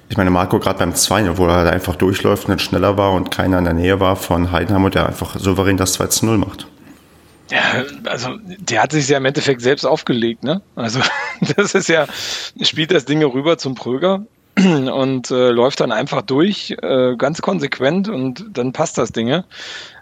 Ich 0.09 0.17
meine, 0.17 0.29
Marco 0.29 0.59
gerade 0.59 0.79
beim 0.79 0.95
2 0.95 1.37
wo 1.37 1.47
er 1.47 1.65
da 1.65 1.69
einfach 1.69 1.95
durchläuft 1.95 2.45
und 2.45 2.49
dann 2.51 2.59
schneller 2.59 2.97
war 2.97 3.13
und 3.13 3.31
keiner 3.31 3.57
in 3.59 3.65
der 3.65 3.73
Nähe 3.73 3.99
war 3.99 4.15
von 4.15 4.51
Heidenheim 4.51 4.85
und 4.85 4.95
der 4.95 5.07
einfach 5.07 5.37
souverän 5.37 5.77
das 5.77 5.93
2 5.93 6.07
zu 6.07 6.25
0 6.25 6.37
macht. 6.37 6.67
Ja, 7.49 7.83
also 8.05 8.37
der 8.43 8.83
hat 8.83 8.91
sich 8.91 9.07
ja 9.07 9.17
im 9.17 9.25
Endeffekt 9.25 9.61
selbst 9.61 9.85
aufgelegt, 9.85 10.43
ne? 10.43 10.61
Also 10.75 10.99
das 11.55 11.75
ist 11.75 11.87
ja, 11.87 12.07
spielt 12.61 12.91
das 12.91 13.05
Ding 13.05 13.23
rüber 13.23 13.57
zum 13.57 13.75
Pröger 13.75 14.25
und 14.57 15.31
äh, 15.31 15.49
läuft 15.49 15.79
dann 15.79 15.91
einfach 15.91 16.21
durch, 16.21 16.75
äh, 16.81 17.15
ganz 17.17 17.41
konsequent 17.41 18.09
und 18.09 18.45
dann 18.51 18.73
passt 18.73 18.97
das 18.97 19.11
Ding. 19.11 19.43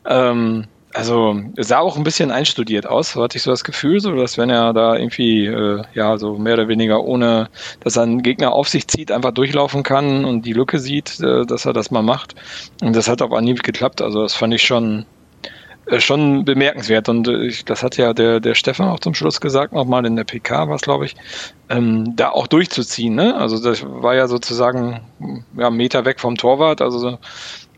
Ähm, 0.05 0.67
also 0.95 1.41
sah 1.57 1.79
auch 1.79 1.97
ein 1.97 2.03
bisschen 2.03 2.31
einstudiert 2.31 2.87
aus, 2.87 3.11
so 3.11 3.21
hatte 3.23 3.37
ich 3.37 3.43
so 3.43 3.51
das 3.51 3.65
Gefühl, 3.65 3.99
so 3.99 4.15
dass 4.15 4.37
wenn 4.37 4.49
er 4.49 4.71
da 4.73 4.95
irgendwie 4.95 5.45
äh, 5.45 5.83
ja 5.93 6.17
so 6.17 6.37
mehr 6.37 6.53
oder 6.53 6.69
weniger 6.69 7.03
ohne, 7.03 7.49
dass 7.81 7.97
er 7.97 8.03
einen 8.03 8.23
Gegner 8.23 8.53
auf 8.53 8.69
sich 8.69 8.87
zieht, 8.87 9.11
einfach 9.11 9.31
durchlaufen 9.31 9.83
kann 9.83 10.23
und 10.23 10.43
die 10.45 10.53
Lücke 10.53 10.79
sieht, 10.79 11.19
äh, 11.19 11.45
dass 11.45 11.65
er 11.65 11.73
das 11.73 11.91
mal 11.91 12.01
macht. 12.01 12.35
Und 12.81 12.95
das 12.95 13.09
hat 13.09 13.21
auf 13.21 13.33
Anhieb 13.33 13.63
geklappt. 13.63 14.01
Also 14.01 14.23
das 14.23 14.35
fand 14.35 14.53
ich 14.53 14.63
schon 14.63 15.05
äh, 15.87 15.99
schon 15.99 16.45
bemerkenswert 16.45 17.09
und 17.09 17.27
äh, 17.27 17.45
ich, 17.45 17.65
das 17.65 17.83
hat 17.83 17.97
ja 17.97 18.13
der 18.13 18.39
der 18.39 18.55
Stefan 18.55 18.87
auch 18.89 18.99
zum 18.99 19.13
Schluss 19.13 19.39
gesagt 19.39 19.73
nochmal 19.73 20.05
in 20.05 20.15
der 20.15 20.23
PK 20.23 20.67
was 20.67 20.81
glaube 20.81 21.05
ich 21.05 21.15
ähm, 21.69 22.15
da 22.15 22.29
auch 22.29 22.47
durchzuziehen 22.47 23.13
ne 23.13 23.35
also 23.35 23.61
das 23.61 23.83
war 23.83 24.15
ja 24.15 24.27
sozusagen 24.27 25.01
ja 25.55 25.69
Meter 25.69 26.03
weg 26.05 26.19
vom 26.19 26.37
Torwart 26.37 26.81
also 26.81 26.97
so, 26.97 27.19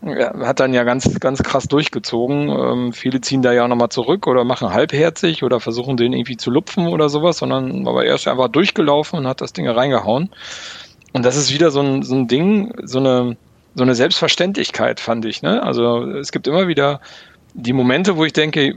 hat 0.01 0.59
dann 0.59 0.73
ja 0.73 0.83
ganz, 0.83 1.19
ganz 1.19 1.41
krass 1.43 1.67
durchgezogen. 1.67 2.49
Ähm, 2.49 2.93
viele 2.93 3.21
ziehen 3.21 3.41
da 3.41 3.51
ja 3.51 3.67
nochmal 3.67 3.89
zurück 3.89 4.27
oder 4.27 4.43
machen 4.43 4.71
halbherzig 4.71 5.43
oder 5.43 5.59
versuchen 5.59 5.97
den 5.97 6.13
irgendwie 6.13 6.37
zu 6.37 6.51
lupfen 6.51 6.87
oder 6.87 7.09
sowas, 7.09 7.37
sondern 7.37 7.87
aber 7.87 8.05
er 8.05 8.15
ist 8.15 8.27
einfach 8.27 8.47
durchgelaufen 8.49 9.19
und 9.19 9.27
hat 9.27 9.41
das 9.41 9.53
Ding 9.53 9.67
reingehauen. 9.67 10.29
und 11.13 11.25
das 11.25 11.35
ist 11.35 11.53
wieder 11.53 11.71
so 11.71 11.81
ein, 11.81 12.03
so 12.03 12.15
ein 12.15 12.27
Ding, 12.27 12.73
so 12.83 12.99
eine, 12.99 13.37
so 13.75 13.83
eine 13.83 13.95
Selbstverständlichkeit, 13.95 14.99
fand 14.99 15.25
ich. 15.25 15.41
Ne? 15.41 15.63
Also 15.63 16.03
es 16.03 16.31
gibt 16.31 16.47
immer 16.47 16.67
wieder 16.67 17.01
die 17.57 17.73
Momente, 17.73 18.17
wo 18.17 18.23
ich 18.23 18.33
denke, 18.33 18.75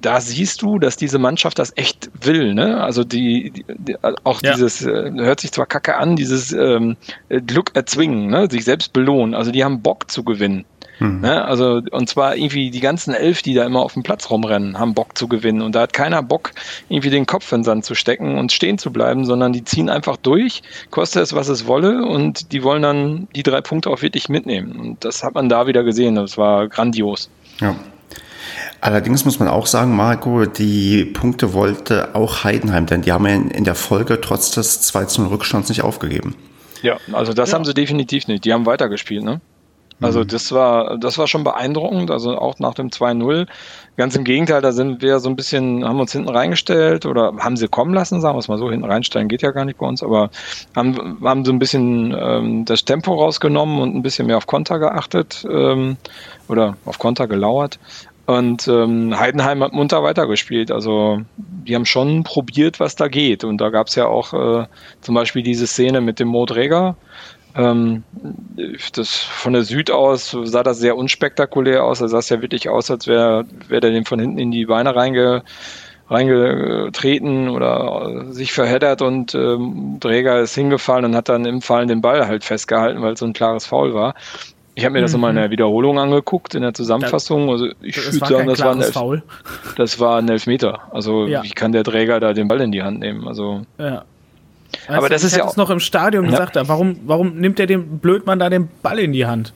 da 0.00 0.20
siehst 0.20 0.62
du, 0.62 0.78
dass 0.78 0.96
diese 0.96 1.18
Mannschaft 1.18 1.58
das 1.58 1.72
echt 1.76 2.10
will. 2.22 2.54
Ne? 2.54 2.80
Also 2.80 3.02
die, 3.02 3.50
die, 3.50 3.64
die 3.68 3.96
auch 4.24 4.40
ja. 4.42 4.54
dieses, 4.54 4.82
äh, 4.86 5.10
hört 5.16 5.40
sich 5.40 5.50
zwar 5.50 5.66
kacke 5.66 5.96
an, 5.96 6.14
dieses 6.14 6.52
ähm, 6.52 6.96
Glück 7.28 7.72
erzwingen, 7.74 8.28
ne? 8.28 8.48
sich 8.48 8.64
selbst 8.64 8.92
belohnen. 8.92 9.34
Also 9.34 9.50
die 9.50 9.64
haben 9.64 9.82
Bock 9.82 10.10
zu 10.10 10.22
gewinnen. 10.22 10.64
Mhm. 11.00 11.20
Ne? 11.22 11.44
Also, 11.44 11.82
und 11.90 12.08
zwar 12.08 12.36
irgendwie 12.36 12.70
die 12.70 12.80
ganzen 12.80 13.14
elf, 13.14 13.42
die 13.42 13.54
da 13.54 13.64
immer 13.64 13.80
auf 13.80 13.94
dem 13.94 14.04
Platz 14.04 14.30
rumrennen, 14.30 14.78
haben 14.78 14.94
Bock 14.94 15.18
zu 15.18 15.26
gewinnen. 15.26 15.60
Und 15.60 15.74
da 15.74 15.80
hat 15.80 15.92
keiner 15.92 16.22
Bock, 16.22 16.52
irgendwie 16.88 17.10
den 17.10 17.26
Kopf 17.26 17.50
in 17.50 17.60
den 17.60 17.64
Sand 17.64 17.84
zu 17.84 17.96
stecken 17.96 18.38
und 18.38 18.52
stehen 18.52 18.78
zu 18.78 18.92
bleiben, 18.92 19.24
sondern 19.24 19.52
die 19.52 19.64
ziehen 19.64 19.88
einfach 19.88 20.16
durch, 20.16 20.62
koste 20.90 21.20
es, 21.20 21.34
was 21.34 21.48
es 21.48 21.66
wolle, 21.66 22.04
und 22.04 22.52
die 22.52 22.62
wollen 22.62 22.82
dann 22.82 23.28
die 23.34 23.42
drei 23.42 23.60
Punkte 23.60 23.90
auch 23.90 24.02
wirklich 24.02 24.28
mitnehmen. 24.28 24.78
Und 24.78 25.04
das 25.04 25.24
hat 25.24 25.34
man 25.34 25.48
da 25.48 25.66
wieder 25.66 25.82
gesehen. 25.82 26.14
Das 26.14 26.38
war 26.38 26.68
grandios. 26.68 27.28
Ja. 27.60 27.74
Allerdings 28.80 29.24
muss 29.24 29.38
man 29.38 29.48
auch 29.48 29.66
sagen, 29.66 29.94
Marco, 29.94 30.46
die 30.46 31.04
Punkte 31.04 31.52
wollte 31.52 32.14
auch 32.14 32.44
Heidenheim, 32.44 32.86
denn 32.86 33.02
die 33.02 33.12
haben 33.12 33.26
ja 33.26 33.34
in 33.34 33.64
der 33.64 33.74
Folge 33.74 34.20
trotz 34.20 34.50
des 34.52 34.80
2 34.82 35.06
0 35.18 35.28
Rückstands 35.28 35.68
nicht 35.68 35.82
aufgegeben. 35.82 36.34
Ja, 36.82 36.96
also 37.12 37.32
das 37.32 37.50
ja. 37.50 37.56
haben 37.56 37.64
sie 37.64 37.74
definitiv 37.74 38.26
nicht. 38.26 38.44
Die 38.44 38.52
haben 38.52 38.66
weitergespielt, 38.66 39.22
ne? 39.22 39.40
Also 40.00 40.20
mhm. 40.20 40.28
das 40.28 40.52
war, 40.52 40.98
das 40.98 41.18
war 41.18 41.26
schon 41.26 41.44
beeindruckend, 41.44 42.10
also 42.10 42.36
auch 42.36 42.58
nach 42.58 42.74
dem 42.74 42.88
2-0. 42.88 43.46
Ganz 43.96 44.16
im 44.16 44.24
Gegenteil, 44.24 44.62
da 44.62 44.72
sind 44.72 45.02
wir 45.02 45.20
so 45.20 45.28
ein 45.28 45.36
bisschen, 45.36 45.84
haben 45.84 46.00
uns 46.00 46.12
hinten 46.12 46.30
reingestellt 46.30 47.04
oder 47.04 47.34
haben 47.38 47.56
sie 47.56 47.68
kommen 47.68 47.92
lassen, 47.92 48.20
sagen 48.20 48.34
wir 48.34 48.38
es 48.38 48.48
mal 48.48 48.56
so, 48.56 48.70
hinten 48.70 48.86
reinstellen 48.86 49.28
geht 49.28 49.42
ja 49.42 49.50
gar 49.50 49.66
nicht 49.66 49.78
bei 49.78 49.86
uns, 49.86 50.02
aber 50.02 50.30
haben, 50.74 51.18
haben 51.22 51.44
so 51.44 51.52
ein 51.52 51.58
bisschen 51.58 52.16
ähm, 52.18 52.64
das 52.64 52.84
Tempo 52.84 53.12
rausgenommen 53.12 53.78
und 53.80 53.94
ein 53.94 54.02
bisschen 54.02 54.26
mehr 54.26 54.38
auf 54.38 54.46
Konter 54.46 54.78
geachtet 54.78 55.46
ähm, 55.50 55.98
oder 56.48 56.76
auf 56.86 56.98
Konter 56.98 57.28
gelauert. 57.28 57.78
Und 58.30 58.68
ähm, 58.68 59.18
Heidenheim 59.18 59.60
hat 59.64 59.72
munter 59.72 60.04
weitergespielt. 60.04 60.70
Also 60.70 61.20
die 61.36 61.74
haben 61.74 61.84
schon 61.84 62.22
probiert, 62.22 62.78
was 62.78 62.94
da 62.94 63.08
geht. 63.08 63.42
Und 63.42 63.60
da 63.60 63.70
gab 63.70 63.88
es 63.88 63.96
ja 63.96 64.06
auch 64.06 64.32
äh, 64.32 64.66
zum 65.00 65.16
Beispiel 65.16 65.42
diese 65.42 65.66
Szene 65.66 66.00
mit 66.00 66.20
dem 66.20 66.28
Mo 66.28 66.46
Dräger. 66.46 66.94
Ähm, 67.56 68.04
das 68.92 69.16
von 69.16 69.52
der 69.52 69.64
Süd 69.64 69.90
aus 69.90 70.36
sah 70.44 70.62
das 70.62 70.78
sehr 70.78 70.96
unspektakulär 70.96 71.82
aus. 71.82 71.98
Da 71.98 72.06
sah 72.06 72.18
es 72.18 72.28
ja 72.28 72.40
wirklich 72.40 72.68
aus, 72.68 72.88
als 72.88 73.08
wäre 73.08 73.46
wär 73.66 73.80
der 73.80 73.90
dem 73.90 74.04
von 74.04 74.20
hinten 74.20 74.38
in 74.38 74.52
die 74.52 74.66
Beine 74.66 74.94
reinge, 74.94 75.42
reingetreten 76.08 77.48
oder 77.48 78.26
sich 78.32 78.52
verheddert 78.52 79.02
und 79.02 79.34
ähm, 79.34 79.96
Träger 79.98 80.38
ist 80.38 80.54
hingefallen 80.54 81.04
und 81.04 81.16
hat 81.16 81.28
dann 81.28 81.46
im 81.46 81.62
Fallen 81.62 81.88
den 81.88 82.00
Ball 82.00 82.28
halt 82.28 82.44
festgehalten, 82.44 83.02
weil 83.02 83.14
es 83.14 83.18
so 83.18 83.26
ein 83.26 83.32
klares 83.32 83.66
Foul 83.66 83.92
war. 83.92 84.14
Ich 84.80 84.86
habe 84.86 84.94
mir 84.94 85.02
das 85.02 85.12
mhm. 85.12 85.16
nochmal 85.16 85.30
in 85.30 85.36
der 85.36 85.50
Wiederholung 85.50 85.98
angeguckt, 85.98 86.54
in 86.54 86.62
der 86.62 86.72
Zusammenfassung. 86.72 87.50
Also 87.50 87.68
ich 87.82 87.96
würde 87.96 88.18
sagen, 88.18 88.48
das 88.48 88.60
war, 88.60 88.72
ein 88.72 88.80
Elf, 88.80 89.22
das 89.76 90.00
war 90.00 90.18
ein 90.18 90.28
Elfmeter. 90.28 90.80
Also 90.90 91.26
ja. 91.26 91.42
wie 91.42 91.50
kann 91.50 91.72
der 91.72 91.84
Träger 91.84 92.18
da 92.18 92.32
den 92.32 92.48
Ball 92.48 92.62
in 92.62 92.72
die 92.72 92.82
Hand 92.82 93.00
nehmen? 93.00 93.28
Also 93.28 93.66
ja. 93.78 94.04
Weißt 94.86 94.98
aber 94.98 95.08
das 95.10 95.22
ist 95.22 95.36
ja 95.36 95.44
auch 95.44 95.56
noch 95.56 95.68
im 95.68 95.80
Stadion 95.80 96.24
ja. 96.24 96.30
gesagt, 96.30 96.56
warum, 96.56 97.00
warum 97.04 97.36
nimmt 97.36 97.58
der 97.58 97.66
dem 97.66 97.98
Blödmann 97.98 98.38
da 98.38 98.48
den 98.48 98.68
Ball 98.82 98.98
in 98.98 99.12
die 99.12 99.26
Hand? 99.26 99.52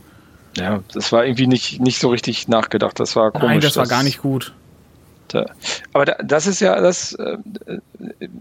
Ja, 0.58 0.80
das 0.92 1.10
war 1.10 1.24
irgendwie 1.24 1.46
nicht, 1.46 1.80
nicht 1.80 1.98
so 1.98 2.10
richtig 2.10 2.46
nachgedacht. 2.48 3.00
Das 3.00 3.16
war 3.16 3.30
komisch. 3.30 3.48
Nein, 3.48 3.60
das 3.60 3.76
war 3.78 3.86
gar 3.86 4.02
nicht 4.02 4.20
gut. 4.20 4.52
Aber 5.92 6.04
das 6.04 6.46
ist 6.46 6.60
ja 6.60 6.80
das, 6.80 7.14
äh, 7.14 7.36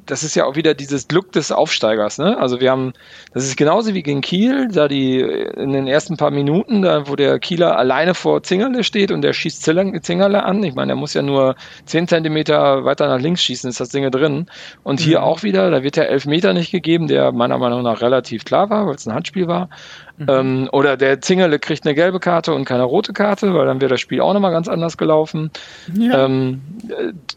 das 0.05 0.23
ist 0.23 0.35
ja 0.35 0.45
auch 0.45 0.55
wieder 0.55 0.73
dieses 0.73 1.07
Glück 1.07 1.31
des 1.31 1.51
Aufsteigers. 1.51 2.17
Ne? 2.17 2.37
Also 2.37 2.59
wir 2.59 2.71
haben, 2.71 2.93
das 3.33 3.45
ist 3.45 3.57
genauso 3.57 3.93
wie 3.93 4.03
gegen 4.03 4.21
Kiel, 4.21 4.67
da 4.69 4.87
die 4.87 5.19
in 5.19 5.73
den 5.73 5.87
ersten 5.87 6.17
paar 6.17 6.31
Minuten, 6.31 6.81
da 6.81 7.07
wo 7.07 7.15
der 7.15 7.39
Kieler 7.39 7.77
alleine 7.77 8.13
vor 8.13 8.43
Zingerle 8.43 8.83
steht 8.83 9.11
und 9.11 9.21
der 9.21 9.33
schießt 9.33 9.63
Zingerle 9.63 10.43
an. 10.43 10.63
Ich 10.63 10.75
meine, 10.75 10.87
der 10.87 10.95
muss 10.95 11.13
ja 11.13 11.21
nur 11.21 11.55
zehn 11.85 12.07
Zentimeter 12.07 12.85
weiter 12.85 13.07
nach 13.07 13.19
links 13.19 13.43
schießen, 13.43 13.69
ist 13.69 13.79
das 13.79 13.89
Ding 13.89 14.09
drin. 14.11 14.47
Und 14.83 14.99
hier 14.99 15.19
mhm. 15.19 15.25
auch 15.25 15.43
wieder, 15.43 15.71
da 15.71 15.83
wird 15.83 15.95
der 15.95 16.09
Elfmeter 16.09 16.53
nicht 16.53 16.71
gegeben, 16.71 17.07
der 17.07 17.31
meiner 17.31 17.57
Meinung 17.57 17.83
nach 17.83 18.01
relativ 18.01 18.45
klar 18.45 18.69
war, 18.69 18.87
weil 18.87 18.95
es 18.95 19.07
ein 19.07 19.13
Handspiel 19.13 19.47
war. 19.47 19.69
Mhm. 20.17 20.25
Ähm, 20.29 20.69
oder 20.71 20.95
der 20.95 21.21
Zingerle 21.21 21.57
kriegt 21.59 21.85
eine 21.85 21.95
gelbe 21.95 22.19
Karte 22.19 22.53
und 22.53 22.65
keine 22.65 22.83
rote 22.83 23.13
Karte, 23.13 23.53
weil 23.53 23.65
dann 23.65 23.81
wäre 23.81 23.89
das 23.89 24.01
Spiel 24.01 24.21
auch 24.21 24.33
nochmal 24.33 24.51
ganz 24.51 24.67
anders 24.67 24.97
gelaufen. 24.97 25.49
Ja. 25.95 26.25
Ähm, 26.25 26.61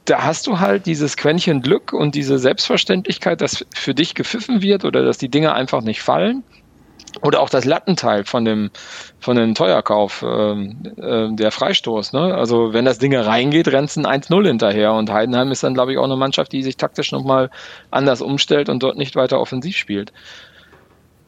da 0.05 0.24
hast 0.24 0.47
du 0.47 0.61
halt 0.61 0.86
dieses 0.86 1.16
Quäntchen 1.16 1.62
Glück 1.62 1.92
und 1.92 2.14
diese 2.14 2.38
Selbstverständlichkeit, 2.38 3.40
dass 3.40 3.64
für 3.74 3.94
dich 3.94 4.14
gepfiffen 4.14 4.62
wird 4.62 4.84
oder 4.84 5.05
dass 5.05 5.18
die 5.18 5.28
Dinge 5.28 5.55
einfach 5.55 5.82
nicht 5.82 6.03
fallen. 6.03 6.42
Oder 7.22 7.40
auch 7.40 7.49
das 7.49 7.64
Lattenteil 7.64 8.24
von 8.24 8.44
dem, 8.44 8.70
von 9.20 9.36
dem 9.36 9.55
Teuerkauf, 9.55 10.22
äh, 10.22 10.26
äh, 10.26 11.34
der 11.34 11.51
Freistoß. 11.51 12.12
Ne? 12.12 12.34
Also 12.34 12.74
wenn 12.74 12.84
das 12.84 12.99
Ding 12.99 13.16
reingeht, 13.16 13.68
rennt 13.68 13.97
ein 13.97 14.05
1-0 14.07 14.47
hinterher. 14.47 14.92
Und 14.92 15.11
Heidenheim 15.11 15.51
ist 15.51 15.62
dann, 15.62 15.72
glaube 15.72 15.92
ich, 15.92 15.99
auch 15.99 16.05
eine 16.05 16.16
Mannschaft, 16.16 16.53
die 16.53 16.62
sich 16.62 16.76
taktisch 16.76 17.12
nochmal 17.12 17.51
anders 17.90 18.20
umstellt 18.20 18.68
und 18.68 18.82
dort 18.82 18.99
nicht 18.99 19.16
weiter 19.16 19.40
offensiv 19.40 19.76
spielt. 19.76 20.12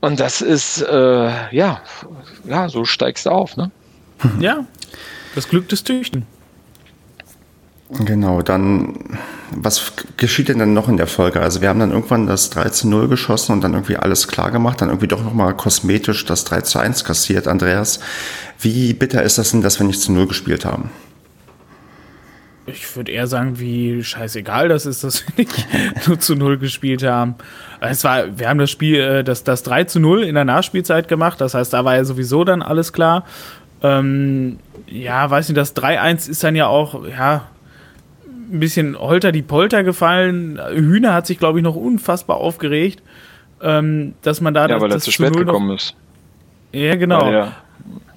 Und 0.01 0.21
das 0.21 0.43
ist, 0.43 0.83
äh, 0.83 1.55
ja, 1.55 1.81
ja, 2.45 2.69
so 2.69 2.85
steigst 2.85 3.27
du 3.27 3.31
auf, 3.31 3.57
ne? 3.57 3.71
Ja, 4.41 4.67
das 5.35 5.49
Glück 5.49 5.69
des 5.69 5.85
Tüchten. 5.85 6.27
Genau, 7.91 8.43
dann, 8.43 8.95
was 9.51 9.93
geschieht 10.19 10.51
denn 10.51 10.59
dann 10.59 10.75
noch 10.75 10.89
in 10.89 10.99
der 10.99 11.07
Folge? 11.07 11.41
Also 11.41 11.63
wir 11.63 11.71
haben 11.71 11.81
dann 11.81 11.91
irgendwann 11.91 12.27
das 12.27 12.51
3 12.51 12.69
zu 12.69 12.89
0 12.89 13.09
geschossen 13.09 13.53
und 13.53 13.63
dann 13.63 13.73
irgendwie 13.73 13.97
alles 13.97 14.29
klar 14.29 14.51
gemacht, 14.51 14.83
dann 14.83 14.91
irgendwie 14.91 15.09
doch 15.09 15.25
nochmal 15.25 15.55
kosmetisch 15.57 16.27
das 16.27 16.45
3 16.45 16.61
zu 16.63 16.79
1 16.79 17.05
kassiert. 17.05 17.49
Andreas, 17.49 18.01
wie 18.61 18.93
bitter 18.93 19.23
ist 19.23 19.39
das 19.39 19.53
denn, 19.53 19.63
dass 19.63 19.81
wir 19.81 19.87
nicht 19.87 20.03
zu 20.03 20.13
0 20.13 20.27
gespielt 20.27 20.67
haben? 20.67 20.91
Ich 22.67 22.95
würde 22.95 23.11
eher 23.11 23.27
sagen, 23.27 23.59
wie 23.59 24.05
scheißegal 24.05 24.69
das 24.69 24.85
ist, 24.85 25.03
dass 25.03 25.27
wir 25.27 25.33
nicht 25.39 25.67
nur 26.07 26.21
zu 26.21 26.37
0 26.37 26.59
gespielt 26.59 27.03
haben. 27.03 27.37
Es 27.81 28.05
war, 28.05 28.39
wir 28.39 28.51
haben 28.51 28.59
das 28.59 28.71
Spiel, 28.71 29.01
äh, 29.01 29.25
das, 29.25 29.45
das 29.45 29.63
3 29.63 29.85
zu 29.85 29.99
0 29.99 30.25
in 30.25 30.35
der 30.35 30.45
Nachspielzeit 30.45 31.09
gemacht, 31.09 31.41
das 31.41 31.55
heißt, 31.55 31.73
da 31.73 31.87
war 31.87 31.97
ja 31.97 32.05
sowieso 32.05 32.45
dann 32.45 32.61
alles 32.61 32.93
klar. 32.93 33.25
Ähm, 33.83 34.59
ja, 34.87 35.31
weiß 35.31 35.49
nicht, 35.49 35.57
das 35.57 35.75
3-1 35.75 36.29
ist 36.29 36.45
dann 36.45 36.55
ja 36.55 36.67
auch, 36.67 37.07
ja, 37.07 37.47
ein 38.51 38.61
bisschen 38.61 38.99
holter 38.99 39.33
die 39.33 39.43
Polter 39.43 39.85
gefallen. 39.85 40.59
Hühner 40.73 41.15
hat 41.15 41.27
sich, 41.27 41.39
glaube 41.39 41.59
ich, 41.59 41.63
noch 41.63 41.77
unfassbar 41.77 42.39
aufgeregt, 42.39 43.03
ähm, 43.63 44.15
dass 44.23 44.41
man 44.41 44.55
da 44.55 44.63
ja, 44.63 44.69
das, 44.69 44.83
weil 44.83 44.93
er 44.93 44.99
zu 45.01 45.11
spät 45.11 45.37
gekommen 45.37 45.77
ist. 45.77 45.95
Ja, 46.73 46.97
genau. 46.97 47.31
Ja, 47.31 47.53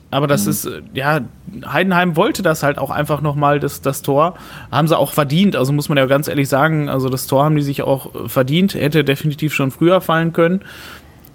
Aber 0.10 0.28
das 0.28 0.46
mhm. 0.46 0.52
ist, 0.52 0.70
ja, 0.94 1.22
Heidenheim 1.66 2.16
wollte 2.16 2.44
das 2.44 2.64
halt 2.64 2.78
auch 2.78 2.90
einfach 2.90 3.22
nochmal, 3.22 3.60
das, 3.60 3.82
das 3.82 4.02
Tor. 4.02 4.36
Haben 4.72 4.88
sie 4.88 4.98
auch 4.98 5.14
verdient, 5.14 5.56
also 5.56 5.72
muss 5.74 5.90
man 5.90 5.98
ja 5.98 6.06
ganz 6.06 6.28
ehrlich 6.28 6.50
sagen, 6.50 6.90
also 6.90 7.10
das 7.10 7.28
Tor 7.28 7.46
haben 7.46 7.56
die 7.56 7.62
sich 7.62 7.82
auch 7.82 8.30
verdient, 8.30 8.74
hätte 8.74 9.04
definitiv 9.04 9.54
schon 9.54 9.72
früher 9.72 10.02
fallen 10.02 10.34
können. 10.34 10.62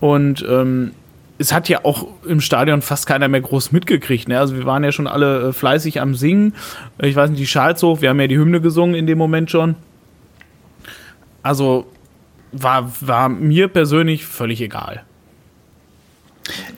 Und 0.01 0.45
ähm, 0.49 0.93
es 1.39 1.53
hat 1.53 1.69
ja 1.69 1.85
auch 1.85 2.07
im 2.27 2.41
Stadion 2.41 2.83
fast 2.83 3.07
keiner 3.07 3.29
mehr 3.29 3.41
groß 3.41 3.73
mitgekriegt. 3.73 4.29
Ne? 4.29 4.39
Also 4.39 4.57
wir 4.57 4.65
waren 4.65 4.85
ja 4.85 4.93
schon 4.93 5.07
alle 5.07 5.49
äh, 5.49 5.53
fleißig 5.53 6.01
am 6.01 6.15
Singen. 6.15 6.55
Ich 6.99 7.15
weiß 7.15 7.31
nicht, 7.31 7.41
die 7.41 7.47
Schalzhof, 7.47 8.01
wir 8.01 8.09
haben 8.09 8.21
ja 8.21 8.27
die 8.27 8.39
Hymne 8.39 8.61
gesungen 8.61 8.95
in 8.95 9.07
dem 9.07 9.19
Moment 9.19 9.51
schon. 9.51 9.77
Also 11.43 11.87
war, 12.53 12.91
war 13.01 13.29
mir 13.29 13.69
persönlich 13.69 14.25
völlig 14.25 14.61
egal. 14.61 15.05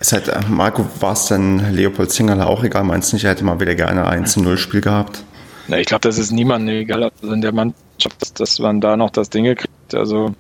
Es 0.01 0.13
hat, 0.13 0.29
äh, 0.29 0.41
Marco, 0.49 0.87
war 1.01 1.13
es 1.13 1.27
denn 1.27 1.75
Leopold 1.75 2.11
Zingerle 2.11 2.47
auch 2.47 2.65
egal? 2.65 2.85
Meinst 2.85 3.13
du 3.13 3.17
nicht, 3.17 3.25
er 3.25 3.33
hätte 3.33 3.45
mal 3.45 3.61
wieder 3.61 3.75
gerne 3.75 4.07
ein 4.07 4.25
1-0-Spiel 4.25 4.81
gehabt? 4.81 5.23
Na, 5.69 5.79
ich 5.79 5.87
glaube, 5.87 6.01
das 6.01 6.19
ist 6.19 6.33
niemandem 6.33 6.77
egal. 6.77 7.05
Also 7.05 7.33
in 7.33 7.43
der 7.43 7.53
Mannschaft, 7.53 8.21
dass, 8.21 8.33
dass 8.33 8.59
man 8.59 8.81
da 8.81 8.97
noch 8.97 9.11
das 9.11 9.31
Ding 9.31 9.45
kriegt. 9.45 9.95
Also 9.95 10.35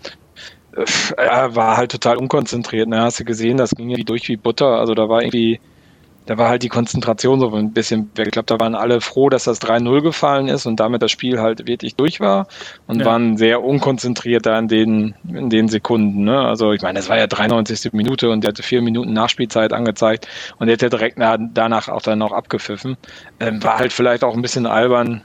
er 1.16 1.54
war 1.54 1.76
halt 1.76 1.90
total 1.90 2.16
unkonzentriert. 2.16 2.88
Ne? 2.88 3.00
Hast 3.00 3.20
du 3.20 3.24
gesehen, 3.24 3.56
das 3.56 3.70
ging 3.70 3.90
irgendwie 3.90 4.04
durch 4.04 4.28
wie 4.28 4.36
Butter. 4.36 4.78
Also 4.78 4.94
da 4.94 5.08
war 5.08 5.22
irgendwie, 5.22 5.60
da 6.26 6.36
war 6.36 6.48
halt 6.48 6.62
die 6.62 6.68
Konzentration 6.68 7.40
so 7.40 7.54
ein 7.54 7.72
bisschen 7.72 8.10
weg. 8.14 8.26
Ich 8.26 8.32
glaube, 8.32 8.46
da 8.46 8.60
waren 8.60 8.74
alle 8.74 9.00
froh, 9.00 9.28
dass 9.28 9.44
das 9.44 9.60
3-0 9.60 10.02
gefallen 10.02 10.48
ist 10.48 10.66
und 10.66 10.78
damit 10.78 11.02
das 11.02 11.10
Spiel 11.10 11.40
halt 11.40 11.66
wirklich 11.66 11.94
durch 11.94 12.20
war 12.20 12.46
und 12.86 13.00
ja. 13.00 13.06
waren 13.06 13.36
sehr 13.36 13.62
unkonzentriert 13.62 14.44
da 14.44 14.58
in 14.58 14.68
den, 14.68 15.14
in 15.26 15.50
den 15.50 15.68
Sekunden. 15.68 16.24
Ne? 16.24 16.38
Also 16.38 16.72
ich 16.72 16.82
meine, 16.82 16.98
es 16.98 17.08
war 17.08 17.16
ja 17.16 17.26
93. 17.26 17.92
Minute 17.92 18.30
und 18.30 18.42
der 18.42 18.48
hatte 18.48 18.62
vier 18.62 18.82
Minuten 18.82 19.12
Nachspielzeit 19.12 19.72
angezeigt 19.72 20.28
und 20.58 20.66
der 20.66 20.74
hätte 20.74 20.90
direkt 20.90 21.18
danach 21.18 21.88
auch 21.88 22.02
dann 22.02 22.18
noch 22.18 22.32
abgepfiffen. 22.32 22.96
Ähm, 23.40 23.62
war 23.62 23.78
halt 23.78 23.92
vielleicht 23.92 24.22
auch 24.22 24.34
ein 24.34 24.42
bisschen 24.42 24.66
albern 24.66 25.22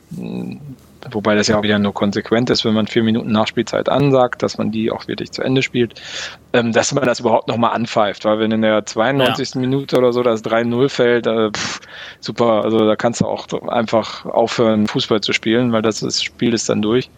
Wobei 1.11 1.35
das 1.35 1.47
ja 1.47 1.57
auch 1.57 1.63
wieder 1.63 1.79
nur 1.79 1.93
konsequent 1.93 2.49
ist, 2.49 2.65
wenn 2.65 2.73
man 2.73 2.87
vier 2.87 3.03
Minuten 3.03 3.31
Nachspielzeit 3.31 3.89
ansagt, 3.89 4.41
dass 4.43 4.57
man 4.57 4.71
die 4.71 4.91
auch 4.91 5.07
wirklich 5.07 5.31
zu 5.31 5.41
Ende 5.41 5.61
spielt, 5.61 6.01
ähm, 6.53 6.71
dass 6.71 6.93
man 6.93 7.05
das 7.05 7.19
überhaupt 7.19 7.47
nochmal 7.47 7.73
anpfeift. 7.73 8.25
Weil 8.25 8.39
wenn 8.39 8.51
in 8.51 8.61
der 8.61 8.85
92. 8.85 9.55
Ja. 9.55 9.61
Minute 9.61 9.97
oder 9.97 10.13
so 10.13 10.23
das 10.23 10.43
3-0 10.43 10.89
fällt, 10.89 11.27
äh, 11.27 11.51
pff, 11.51 11.81
super, 12.19 12.63
also 12.63 12.85
da 12.85 12.95
kannst 12.95 13.21
du 13.21 13.25
auch 13.25 13.47
einfach 13.67 14.25
aufhören, 14.25 14.87
Fußball 14.87 15.21
zu 15.21 15.33
spielen, 15.33 15.71
weil 15.71 15.81
das, 15.81 15.99
das 15.99 16.21
Spiel 16.21 16.53
ist 16.53 16.69
dann 16.69 16.81
durch. 16.81 17.09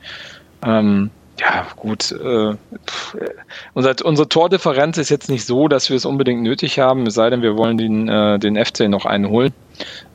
Ähm, 0.66 1.12
ja, 1.40 1.68
gut. 1.76 2.12
Äh, 2.12 2.56
pff, 2.88 3.16
äh, 3.16 3.30
unser, 3.74 3.96
unsere 4.04 4.30
Tordifferenz 4.30 4.98
ist 4.98 5.10
jetzt 5.10 5.30
nicht 5.30 5.46
so, 5.46 5.68
dass 5.68 5.90
wir 5.90 5.98
es 5.98 6.06
unbedingt 6.06 6.42
nötig 6.42 6.80
haben, 6.80 7.06
es 7.08 7.16
sei 7.16 7.30
denn, 7.30 7.42
wir 7.42 7.58
wollen 7.58 7.78
den, 7.78 8.08
äh, 8.08 8.40
den 8.40 8.64
FC 8.64 8.88
noch 8.88 9.06
einen 9.06 9.30
holen 9.30 9.54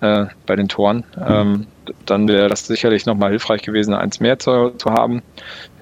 äh, 0.01 0.27
bei 0.47 0.57
den 0.57 0.69
Toren. 0.69 1.05
Ähm, 1.27 1.67
dann 2.07 2.29
wäre 2.29 2.49
das 2.49 2.67
sicherlich 2.67 3.07
nochmal 3.07 3.31
hilfreich 3.31 3.63
gewesen, 3.63 3.95
eins 3.95 4.21
mehr 4.21 4.39
zu, 4.39 4.71
zu 4.79 4.91
haben. 4.91 5.23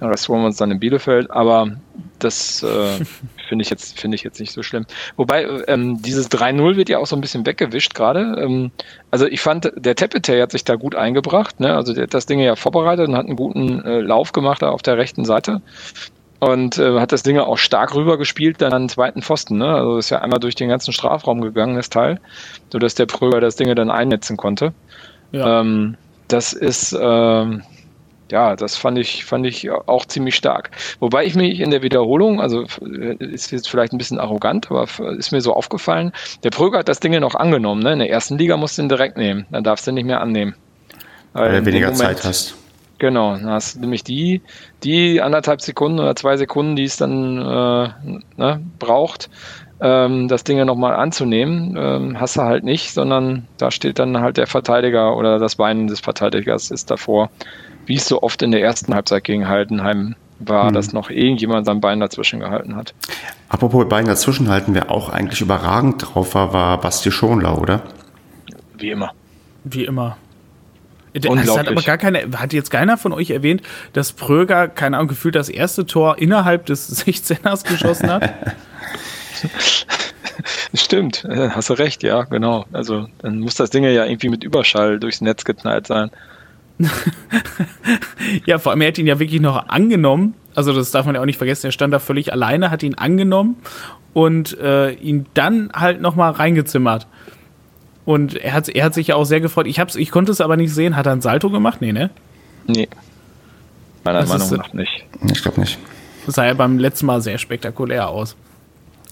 Ja, 0.00 0.08
das 0.08 0.28
holen 0.28 0.42
wir 0.42 0.46
uns 0.46 0.56
dann 0.56 0.70
in 0.70 0.78
Bielefeld, 0.78 1.30
aber 1.30 1.72
das 2.18 2.62
äh, 2.62 3.04
finde 3.48 3.62
ich 3.62 3.70
jetzt 3.70 3.98
finde 3.98 4.14
ich 4.14 4.22
jetzt 4.22 4.38
nicht 4.38 4.52
so 4.52 4.62
schlimm. 4.62 4.86
Wobei 5.16 5.46
ähm, 5.66 6.00
dieses 6.02 6.30
3-0 6.30 6.76
wird 6.76 6.88
ja 6.88 6.98
auch 6.98 7.06
so 7.06 7.16
ein 7.16 7.20
bisschen 7.20 7.44
weggewischt 7.46 7.94
gerade. 7.94 8.40
Ähm, 8.40 8.70
also 9.10 9.26
ich 9.26 9.40
fand, 9.40 9.72
der 9.74 9.96
Tepete 9.96 10.40
hat 10.40 10.52
sich 10.52 10.64
da 10.64 10.76
gut 10.76 10.94
eingebracht. 10.94 11.60
Ne? 11.60 11.74
Also 11.74 11.94
der 11.94 12.04
hat 12.04 12.14
das 12.14 12.26
Ding 12.26 12.40
ja 12.40 12.54
vorbereitet 12.56 13.08
und 13.08 13.16
hat 13.16 13.26
einen 13.26 13.36
guten 13.36 13.82
äh, 13.84 14.00
Lauf 14.00 14.32
gemacht 14.32 14.62
da 14.62 14.70
auf 14.70 14.82
der 14.82 14.98
rechten 14.98 15.24
Seite 15.24 15.62
und 16.40 16.78
äh, 16.78 17.00
hat 17.00 17.12
das 17.12 17.22
Ding 17.22 17.38
auch 17.38 17.58
stark 17.58 17.94
rübergespielt 17.94 18.60
dann 18.60 18.72
an 18.72 18.82
den 18.82 18.88
zweiten 18.88 19.22
Pfosten. 19.22 19.58
Ne? 19.58 19.74
Also 19.74 19.98
ist 19.98 20.10
ja 20.10 20.20
einmal 20.20 20.40
durch 20.40 20.54
den 20.54 20.68
ganzen 20.68 20.92
Strafraum 20.92 21.40
gegangen, 21.40 21.76
das 21.76 21.90
Teil, 21.90 22.20
sodass 22.70 22.94
der 22.94 23.06
Pröger 23.06 23.40
das 23.40 23.56
Ding 23.56 23.74
dann 23.74 23.90
einnetzen 23.90 24.36
konnte. 24.36 24.72
Ja. 25.32 25.60
Ähm, 25.60 25.96
das 26.28 26.52
ist 26.52 26.96
ähm, 27.00 27.62
ja, 28.30 28.56
das 28.56 28.76
fand 28.76 28.98
ich, 28.98 29.24
fand 29.24 29.46
ich 29.46 29.70
auch 29.70 30.06
ziemlich 30.06 30.34
stark. 30.34 30.70
Wobei 31.00 31.24
ich 31.24 31.34
mich 31.34 31.60
in 31.60 31.70
der 31.70 31.82
Wiederholung, 31.82 32.40
also 32.40 32.64
ist 33.18 33.50
jetzt 33.50 33.68
vielleicht 33.68 33.92
ein 33.92 33.98
bisschen 33.98 34.20
arrogant, 34.20 34.70
aber 34.70 34.86
ist 35.16 35.32
mir 35.32 35.40
so 35.40 35.54
aufgefallen, 35.54 36.12
der 36.44 36.50
Pröger 36.50 36.78
hat 36.78 36.88
das 36.88 37.00
Ding 37.00 37.12
ja 37.12 37.20
noch 37.20 37.34
angenommen. 37.34 37.82
Ne? 37.82 37.92
In 37.92 37.98
der 38.00 38.10
ersten 38.10 38.38
Liga 38.38 38.56
musst 38.56 38.78
du 38.78 38.82
ihn 38.82 38.88
direkt 38.88 39.16
nehmen, 39.16 39.46
dann 39.50 39.64
darfst 39.64 39.86
du 39.86 39.90
ihn 39.90 39.94
nicht 39.94 40.06
mehr 40.06 40.20
annehmen. 40.20 40.54
Weil, 41.32 41.52
Weil 41.52 41.60
du 41.60 41.66
weniger 41.66 41.86
Moment, 41.86 42.18
Zeit 42.18 42.24
hast. 42.24 42.54
Genau, 42.98 43.36
dann 43.36 43.46
hast 43.46 43.76
du 43.76 43.80
nämlich 43.80 44.02
die, 44.02 44.42
die 44.82 45.20
anderthalb 45.20 45.60
Sekunden 45.60 46.00
oder 46.00 46.16
zwei 46.16 46.36
Sekunden, 46.36 46.74
die 46.74 46.84
es 46.84 46.96
dann 46.96 47.38
äh, 47.38 47.88
ne, 48.36 48.60
braucht, 48.78 49.30
ähm, 49.80 50.26
das 50.26 50.42
Ding 50.42 50.58
ja 50.58 50.64
nochmal 50.64 50.94
anzunehmen, 50.94 51.76
ähm, 51.78 52.20
hast 52.20 52.36
du 52.36 52.42
halt 52.42 52.64
nicht, 52.64 52.92
sondern 52.92 53.46
da 53.56 53.70
steht 53.70 54.00
dann 54.00 54.20
halt 54.20 54.36
der 54.36 54.48
Verteidiger 54.48 55.16
oder 55.16 55.38
das 55.38 55.56
Bein 55.56 55.86
des 55.86 56.00
Verteidigers 56.00 56.72
ist 56.72 56.90
davor 56.90 57.30
wie 57.88 57.96
es 57.96 58.06
so 58.06 58.22
oft 58.22 58.42
in 58.42 58.50
der 58.50 58.62
ersten 58.62 58.94
Halbzeit 58.94 59.24
gegen 59.24 59.48
Heidenheim 59.48 60.14
war, 60.38 60.68
hm. 60.68 60.74
dass 60.74 60.92
noch 60.92 61.10
irgendjemand 61.10 61.66
sein 61.66 61.80
Bein 61.80 62.00
dazwischen 62.00 62.40
gehalten 62.40 62.76
hat. 62.76 62.94
Apropos 63.48 63.88
Bein 63.88 64.04
dazwischen 64.04 64.48
halten, 64.48 64.74
wer 64.74 64.90
auch 64.90 65.08
eigentlich 65.08 65.40
überragend 65.40 66.04
drauf 66.04 66.34
war, 66.34 66.52
war 66.52 66.80
Basti 66.80 67.10
Schonlau, 67.10 67.58
oder? 67.58 67.82
Wie 68.76 68.90
immer. 68.90 69.12
Wie 69.64 69.84
immer. 69.84 70.16
Das 71.14 71.58
hat 71.58 71.68
aber 71.68 71.82
gar 71.82 71.98
keine, 71.98 72.38
hat 72.38 72.52
jetzt 72.52 72.70
keiner 72.70 72.96
von 72.98 73.12
euch 73.12 73.30
erwähnt, 73.30 73.62
dass 73.92 74.12
Pröger, 74.12 74.68
keine 74.68 74.98
Ahnung, 74.98 75.08
gefühlt 75.08 75.34
das 75.34 75.48
erste 75.48 75.86
Tor 75.86 76.18
innerhalb 76.18 76.66
des 76.66 77.04
16ers 77.06 77.66
geschossen 77.66 78.10
hat? 78.10 78.34
Stimmt, 80.74 81.24
äh, 81.24 81.50
hast 81.50 81.70
du 81.70 81.74
recht, 81.74 82.02
ja, 82.02 82.22
genau. 82.22 82.66
Also 82.72 83.08
dann 83.18 83.40
muss 83.40 83.54
das 83.54 83.70
Ding 83.70 83.84
ja 83.84 84.04
irgendwie 84.04 84.28
mit 84.28 84.44
Überschall 84.44 85.00
durchs 85.00 85.20
Netz 85.20 85.44
geknallt 85.44 85.86
sein. 85.86 86.10
ja, 88.46 88.58
vor 88.58 88.72
allem, 88.72 88.80
er 88.80 88.88
hat 88.88 88.98
ihn 88.98 89.06
ja 89.06 89.18
wirklich 89.18 89.40
noch 89.40 89.68
angenommen. 89.68 90.34
Also, 90.54 90.72
das 90.72 90.90
darf 90.90 91.06
man 91.06 91.14
ja 91.14 91.20
auch 91.20 91.26
nicht 91.26 91.38
vergessen. 91.38 91.66
Er 91.66 91.72
stand 91.72 91.92
da 91.92 91.98
völlig 91.98 92.32
alleine, 92.32 92.70
hat 92.70 92.82
ihn 92.82 92.94
angenommen 92.94 93.56
und 94.12 94.58
äh, 94.58 94.92
ihn 94.92 95.26
dann 95.34 95.70
halt 95.74 96.00
nochmal 96.00 96.32
reingezimmert. 96.32 97.06
Und 98.04 98.36
er 98.36 98.54
hat, 98.54 98.68
er 98.68 98.84
hat 98.84 98.94
sich 98.94 99.08
ja 99.08 99.16
auch 99.16 99.24
sehr 99.24 99.40
gefreut. 99.40 99.66
Ich, 99.66 99.78
hab's, 99.78 99.94
ich 99.94 100.10
konnte 100.10 100.32
es 100.32 100.40
aber 100.40 100.56
nicht 100.56 100.72
sehen. 100.72 100.96
Hat 100.96 101.06
er 101.06 101.12
ein 101.12 101.20
Salto 101.20 101.50
gemacht? 101.50 101.80
Nee, 101.80 101.92
ne? 101.92 102.10
Nee. 102.66 102.88
Meiner 104.04 104.20
das 104.20 104.28
Meinung 104.30 104.56
nach 104.56 104.72
nicht. 104.72 105.04
Ich 105.30 105.42
glaube 105.42 105.60
nicht. 105.60 105.78
Das 106.24 106.36
sah 106.36 106.46
ja 106.46 106.54
beim 106.54 106.78
letzten 106.78 107.06
Mal 107.06 107.20
sehr 107.20 107.38
spektakulär 107.38 108.08
aus. 108.08 108.36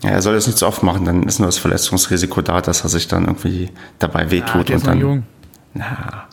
Ja, 0.03 0.11
er 0.11 0.23
soll 0.23 0.35
das 0.35 0.47
nicht 0.47 0.59
so 0.59 0.67
oft 0.67 0.83
machen, 0.83 1.05
dann 1.05 1.23
ist 1.23 1.39
nur 1.39 1.49
das 1.49 1.59
Verletzungsrisiko 1.59 2.43
da, 2.43 2.61
dass 2.61 2.85
er 2.85 2.91
sich 2.91 3.09
dann 3.09 3.25
irgendwie 3.25 3.71
dabei 3.99 4.31
wehtut. 4.31 4.69
Ja, 4.69 4.77
und 4.77 4.87
dann, 4.87 5.01
jung. 5.01 5.23
Na, 5.75 6.27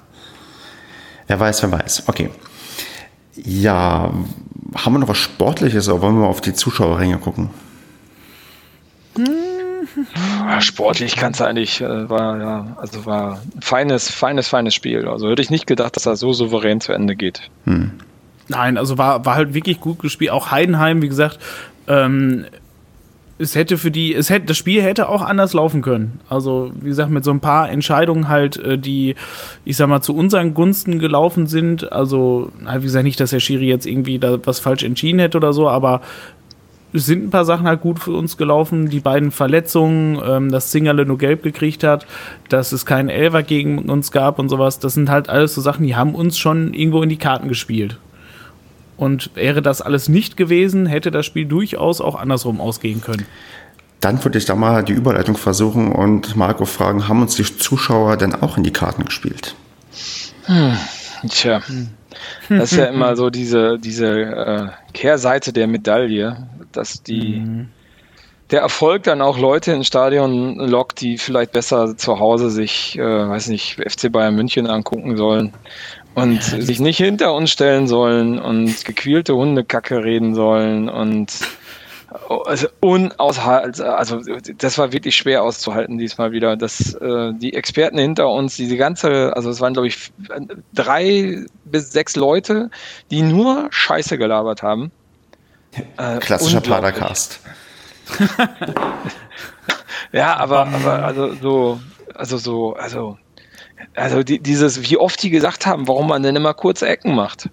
Wer 1.33 1.39
weiß, 1.39 1.63
wer 1.63 1.71
weiß. 1.71 2.03
Okay. 2.05 2.29
Ja, 3.35 4.13
haben 4.75 4.93
wir 4.93 4.99
noch 4.99 5.07
was 5.07 5.17
Sportliches 5.17 5.89
oder 5.89 5.99
wollen 6.03 6.19
wir 6.19 6.27
auf 6.27 6.41
die 6.41 6.53
Zuschauerränge 6.53 7.17
gucken? 7.17 7.49
Sportlich 10.59 11.15
kannst 11.15 11.39
du 11.39 11.45
eigentlich, 11.45 11.81
äh, 11.81 12.07
war 12.07 12.37
ja, 12.37 12.77
also 12.79 13.07
war 13.07 13.41
ein 13.55 13.61
feines, 13.63 14.11
feines, 14.11 14.47
feines 14.47 14.75
Spiel. 14.75 15.07
Also 15.07 15.27
hätte 15.27 15.41
ich 15.41 15.49
nicht 15.49 15.65
gedacht, 15.65 15.95
dass 15.95 16.03
das 16.03 16.19
so 16.19 16.33
souverän 16.33 16.81
zu 16.81 16.93
Ende 16.93 17.15
geht. 17.15 17.49
Hm. 17.65 17.93
Nein, 18.47 18.77
also 18.77 18.99
war, 18.99 19.25
war 19.25 19.33
halt 19.33 19.55
wirklich 19.55 19.79
gut 19.79 19.97
gespielt. 19.97 20.29
Auch 20.29 20.51
Heidenheim, 20.51 21.01
wie 21.01 21.09
gesagt, 21.09 21.39
ähm, 21.87 22.45
es 23.39 23.55
hätte 23.55 23.77
für 23.77 23.91
die, 23.91 24.13
es 24.13 24.29
hätte, 24.29 24.45
das 24.45 24.57
Spiel 24.57 24.81
hätte 24.81 25.09
auch 25.09 25.21
anders 25.21 25.53
laufen 25.53 25.81
können. 25.81 26.19
Also, 26.29 26.71
wie 26.79 26.89
gesagt, 26.89 27.09
mit 27.09 27.23
so 27.23 27.31
ein 27.31 27.39
paar 27.39 27.69
Entscheidungen 27.69 28.27
halt, 28.29 28.57
äh, 28.57 28.77
die, 28.77 29.15
ich 29.65 29.77
sag 29.77 29.87
mal, 29.87 30.01
zu 30.01 30.15
unseren 30.15 30.53
Gunsten 30.53 30.99
gelaufen 30.99 31.47
sind. 31.47 31.91
Also, 31.91 32.51
wie 32.61 32.83
gesagt, 32.83 33.03
nicht, 33.03 33.19
dass 33.19 33.31
der 33.31 33.39
Schiri 33.39 33.67
jetzt 33.67 33.85
irgendwie 33.85 34.19
da 34.19 34.37
was 34.45 34.59
falsch 34.59 34.83
entschieden 34.83 35.19
hätte 35.19 35.37
oder 35.37 35.53
so, 35.53 35.67
aber 35.67 36.01
es 36.93 37.07
sind 37.07 37.25
ein 37.25 37.29
paar 37.31 37.45
Sachen 37.45 37.67
halt 37.67 37.81
gut 37.81 37.97
für 37.97 38.11
uns 38.11 38.37
gelaufen. 38.37 38.89
Die 38.89 38.99
beiden 38.99 39.31
Verletzungen, 39.31 40.21
ähm, 40.23 40.51
dass 40.51 40.69
Zingerle 40.69 41.05
nur 41.05 41.17
gelb 41.17 41.41
gekriegt 41.41 41.83
hat, 41.83 42.05
dass 42.49 42.71
es 42.71 42.85
keinen 42.85 43.09
Elver 43.09 43.41
gegen 43.41 43.89
uns 43.89 44.11
gab 44.11 44.37
und 44.37 44.49
sowas, 44.49 44.77
das 44.77 44.93
sind 44.93 45.09
halt 45.09 45.27
alles 45.27 45.55
so 45.55 45.61
Sachen, 45.61 45.87
die 45.87 45.95
haben 45.95 46.13
uns 46.13 46.37
schon 46.37 46.73
irgendwo 46.75 47.01
in 47.01 47.09
die 47.09 47.17
Karten 47.17 47.47
gespielt. 47.47 47.97
Und 48.95 49.31
wäre 49.35 49.61
das 49.61 49.81
alles 49.81 50.07
nicht 50.07 50.37
gewesen, 50.37 50.85
hätte 50.85 51.11
das 51.11 51.25
Spiel 51.25 51.45
durchaus 51.45 51.99
auch 51.99 52.15
andersrum 52.15 52.61
ausgehen 52.61 53.01
können. 53.01 53.25
Dann 53.99 54.23
würde 54.23 54.37
ich 54.37 54.45
da 54.45 54.55
mal 54.55 54.83
die 54.83 54.93
Überleitung 54.93 55.37
versuchen 55.37 55.91
und 55.91 56.35
Marco 56.35 56.65
fragen, 56.65 57.07
haben 57.07 57.21
uns 57.21 57.35
die 57.35 57.43
Zuschauer 57.43 58.17
denn 58.17 58.35
auch 58.35 58.57
in 58.57 58.63
die 58.63 58.73
Karten 58.73 59.05
gespielt? 59.05 59.55
Hm, 60.45 60.77
tja, 61.29 61.61
das 62.49 62.73
ist 62.73 62.77
ja 62.77 62.85
immer 62.85 63.15
so 63.15 63.29
diese, 63.29 63.79
diese 63.79 64.07
äh, 64.07 64.67
Kehrseite 64.93 65.53
der 65.53 65.67
Medaille, 65.67 66.47
dass 66.73 67.01
die, 67.01 67.39
mhm. 67.39 67.69
der 68.51 68.59
Erfolg 68.59 69.03
dann 69.03 69.21
auch 69.21 69.37
Leute 69.37 69.71
ins 69.71 69.87
Stadion 69.87 70.57
lockt, 70.57 70.99
die 70.99 71.17
vielleicht 71.17 71.53
besser 71.53 71.95
zu 71.95 72.19
Hause 72.19 72.49
sich, 72.49 72.97
äh, 72.99 73.01
weiß 73.01 73.47
nicht, 73.47 73.75
FC 73.75 74.11
Bayern 74.11 74.35
München 74.35 74.67
angucken 74.67 75.15
sollen 75.15 75.53
und 76.15 76.51
ja, 76.51 76.61
sich 76.61 76.79
nicht 76.79 76.97
hinter 76.97 77.33
uns 77.33 77.51
stellen 77.51 77.87
sollen 77.87 78.39
und 78.39 78.85
gequälte 78.85 79.35
Hundekacke 79.35 80.03
reden 80.03 80.35
sollen 80.35 80.89
und 80.89 81.31
also 82.45 82.67
unaushalten, 82.79 83.83
also 83.85 84.21
das 84.57 84.77
war 84.77 84.91
wirklich 84.91 85.15
schwer 85.15 85.43
auszuhalten 85.43 85.97
diesmal 85.97 86.31
wieder, 86.31 86.55
dass 86.55 86.93
äh, 86.93 87.33
die 87.33 87.53
Experten 87.53 87.97
hinter 87.97 88.29
uns, 88.29 88.55
diese 88.55 88.77
ganze, 88.77 89.35
also 89.35 89.49
es 89.49 89.59
waren 89.61 89.73
glaube 89.73 89.87
ich 89.87 90.11
drei 90.73 91.45
bis 91.65 91.91
sechs 91.91 92.15
Leute, 92.15 92.69
die 93.09 93.23
nur 93.23 93.67
Scheiße 93.71 94.17
gelabert 94.17 94.61
haben. 94.61 94.91
Äh, 95.97 96.19
Klassischer 96.19 96.61
Padercast. 96.61 97.39
ja, 100.11 100.37
aber, 100.37 100.67
aber 100.67 101.03
also 101.03 101.33
so, 101.33 101.79
also 102.13 102.37
so, 102.37 102.73
also 102.75 103.17
also 103.95 104.23
die, 104.23 104.39
dieses, 104.39 104.89
wie 104.89 104.97
oft 104.97 105.21
die 105.21 105.29
gesagt 105.29 105.65
haben, 105.65 105.87
warum 105.87 106.07
man 106.07 106.23
denn 106.23 106.35
immer 106.35 106.53
kurze 106.53 106.87
Ecken 106.87 107.15
macht. 107.15 107.49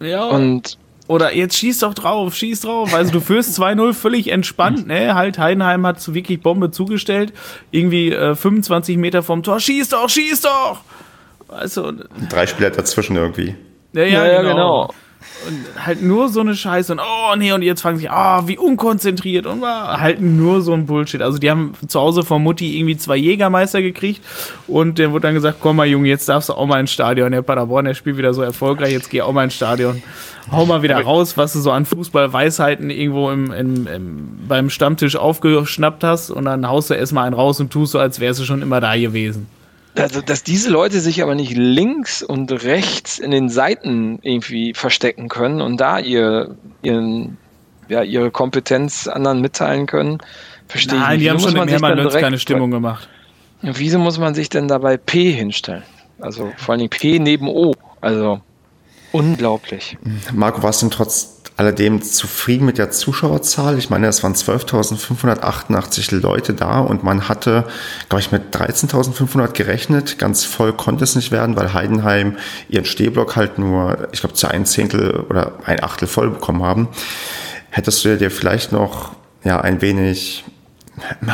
Ja. 0.00 0.24
Und 0.24 0.78
oder 1.06 1.34
jetzt 1.34 1.56
schieß 1.56 1.80
doch 1.80 1.92
drauf, 1.92 2.34
schieß 2.34 2.62
drauf. 2.62 2.94
Also 2.94 3.12
du 3.12 3.20
führst 3.20 3.58
2-0 3.60 3.92
völlig 3.92 4.28
entspannt, 4.30 4.86
ne? 4.86 5.14
Halt, 5.14 5.38
Heidenheim 5.38 5.86
hat 5.86 6.14
wirklich 6.14 6.40
Bombe 6.40 6.70
zugestellt. 6.70 7.32
Irgendwie 7.70 8.10
äh, 8.10 8.34
25 8.34 8.96
Meter 8.96 9.22
vom 9.22 9.42
Tor. 9.42 9.60
Schieß 9.60 9.90
doch, 9.90 10.08
schieß 10.08 10.42
doch! 10.42 10.80
Weißt 11.48 11.76
du, 11.76 11.92
Drei 12.30 12.46
Spieler 12.46 12.70
dazwischen 12.70 13.16
irgendwie. 13.16 13.54
Ja, 13.92 14.02
ja, 14.04 14.26
ja 14.26 14.42
genau. 14.42 14.54
genau. 14.54 14.94
Und 15.46 15.84
halt 15.84 16.02
nur 16.02 16.28
so 16.28 16.40
eine 16.40 16.54
Scheiße 16.54 16.92
und 16.92 17.00
oh 17.00 17.36
nee, 17.36 17.52
und 17.52 17.62
jetzt 17.62 17.82
fragen 17.82 17.98
sie, 17.98 18.08
ah, 18.08 18.40
oh, 18.40 18.48
wie 18.48 18.58
unkonzentriert 18.58 19.46
und 19.46 19.62
halt 19.64 20.20
nur 20.20 20.62
so 20.62 20.72
ein 20.72 20.86
Bullshit. 20.86 21.22
Also 21.22 21.38
die 21.38 21.50
haben 21.50 21.74
zu 21.86 22.00
Hause 22.00 22.22
von 22.22 22.42
Mutti 22.42 22.78
irgendwie 22.78 22.96
zwei 22.96 23.16
Jägermeister 23.16 23.82
gekriegt 23.82 24.22
und 24.66 24.98
der 24.98 25.12
wurde 25.12 25.22
dann 25.22 25.34
gesagt, 25.34 25.58
komm 25.60 25.76
mal 25.76 25.86
Junge, 25.86 26.08
jetzt 26.08 26.28
darfst 26.28 26.48
du 26.48 26.54
auch 26.54 26.66
mal 26.66 26.80
ins 26.80 26.92
Stadion. 26.92 27.32
Der 27.32 27.42
Paderborn, 27.42 27.84
der 27.84 27.94
spielt 27.94 28.16
wieder 28.16 28.34
so 28.34 28.42
erfolgreich, 28.42 28.92
jetzt 28.92 29.10
geh 29.10 29.22
auch 29.22 29.32
mal 29.32 29.44
ins 29.44 29.54
Stadion. 29.54 30.02
Hau 30.50 30.66
mal 30.66 30.82
wieder 30.82 31.00
raus, 31.00 31.36
was 31.36 31.54
du 31.54 31.60
so 31.60 31.70
an 31.70 31.86
Fußballweisheiten 31.86 32.90
irgendwo 32.90 33.30
im, 33.30 33.50
im, 33.50 33.86
im, 33.86 34.28
beim 34.46 34.68
Stammtisch 34.68 35.16
aufgeschnappt 35.16 36.04
hast 36.04 36.30
und 36.30 36.44
dann 36.44 36.68
haust 36.68 36.90
du 36.90 36.94
erstmal 36.94 37.26
einen 37.26 37.34
raus 37.34 37.60
und 37.60 37.72
tust 37.72 37.92
so, 37.92 37.98
als 37.98 38.20
wärst 38.20 38.40
du 38.40 38.44
schon 38.44 38.60
immer 38.60 38.80
da 38.80 38.96
gewesen. 38.96 39.46
Also, 39.96 40.20
dass 40.20 40.42
diese 40.42 40.70
Leute 40.70 41.00
sich 41.00 41.22
aber 41.22 41.34
nicht 41.34 41.56
links 41.56 42.22
und 42.22 42.50
rechts 42.64 43.18
in 43.18 43.30
den 43.30 43.48
Seiten 43.48 44.18
irgendwie 44.22 44.74
verstecken 44.74 45.28
können 45.28 45.60
und 45.60 45.80
da 45.80 45.98
ihr, 46.00 46.56
ihren, 46.82 47.36
ja, 47.88 48.02
ihre 48.02 48.30
Kompetenz 48.30 49.06
anderen 49.06 49.40
mitteilen 49.40 49.86
können, 49.86 50.18
verstehe 50.66 50.98
Nein, 50.98 51.04
ich 51.04 51.10
nicht. 51.10 51.24
die 51.24 51.30
haben 51.30 51.38
schon 51.40 51.56
im 51.56 51.68
Hermann 51.68 52.08
keine 52.10 52.38
Stimmung 52.38 52.70
gemacht. 52.70 53.08
Wieso 53.62 53.98
muss 53.98 54.18
man 54.18 54.34
sich 54.34 54.48
denn 54.48 54.68
dabei 54.68 54.96
P 54.96 55.30
hinstellen? 55.30 55.84
Also 56.20 56.52
vor 56.56 56.74
allem 56.74 56.88
P 56.88 57.18
neben 57.18 57.48
O. 57.48 57.74
Also. 58.00 58.40
unglaublich. 59.12 59.96
Marco, 60.32 60.62
warst 60.62 60.82
du 60.82 60.86
denn 60.86 60.90
trotz 60.90 61.33
alledem 61.56 62.02
zufrieden 62.02 62.66
mit 62.66 62.78
der 62.78 62.90
Zuschauerzahl? 62.90 63.78
Ich 63.78 63.90
meine, 63.90 64.08
es 64.08 64.22
waren 64.22 64.34
12.588 64.34 66.14
Leute 66.20 66.54
da 66.54 66.80
und 66.80 67.04
man 67.04 67.28
hatte, 67.28 67.64
glaube 68.08 68.20
ich, 68.20 68.32
mit 68.32 68.54
13.500 68.54 69.52
gerechnet. 69.52 70.18
Ganz 70.18 70.44
voll 70.44 70.72
konnte 70.72 71.04
es 71.04 71.14
nicht 71.14 71.30
werden, 71.30 71.56
weil 71.56 71.72
Heidenheim 71.72 72.36
ihren 72.68 72.84
Stehblock 72.84 73.36
halt 73.36 73.58
nur, 73.58 74.08
ich 74.12 74.20
glaube, 74.20 74.34
zu 74.34 74.48
ein 74.48 74.66
Zehntel 74.66 75.24
oder 75.28 75.52
ein 75.64 75.82
Achtel 75.82 76.08
voll 76.08 76.30
bekommen 76.30 76.62
haben. 76.62 76.88
Hättest 77.70 78.04
du 78.04 78.16
dir 78.16 78.30
vielleicht 78.30 78.72
noch 78.72 79.12
ja, 79.44 79.60
ein 79.60 79.80
wenig 79.80 80.44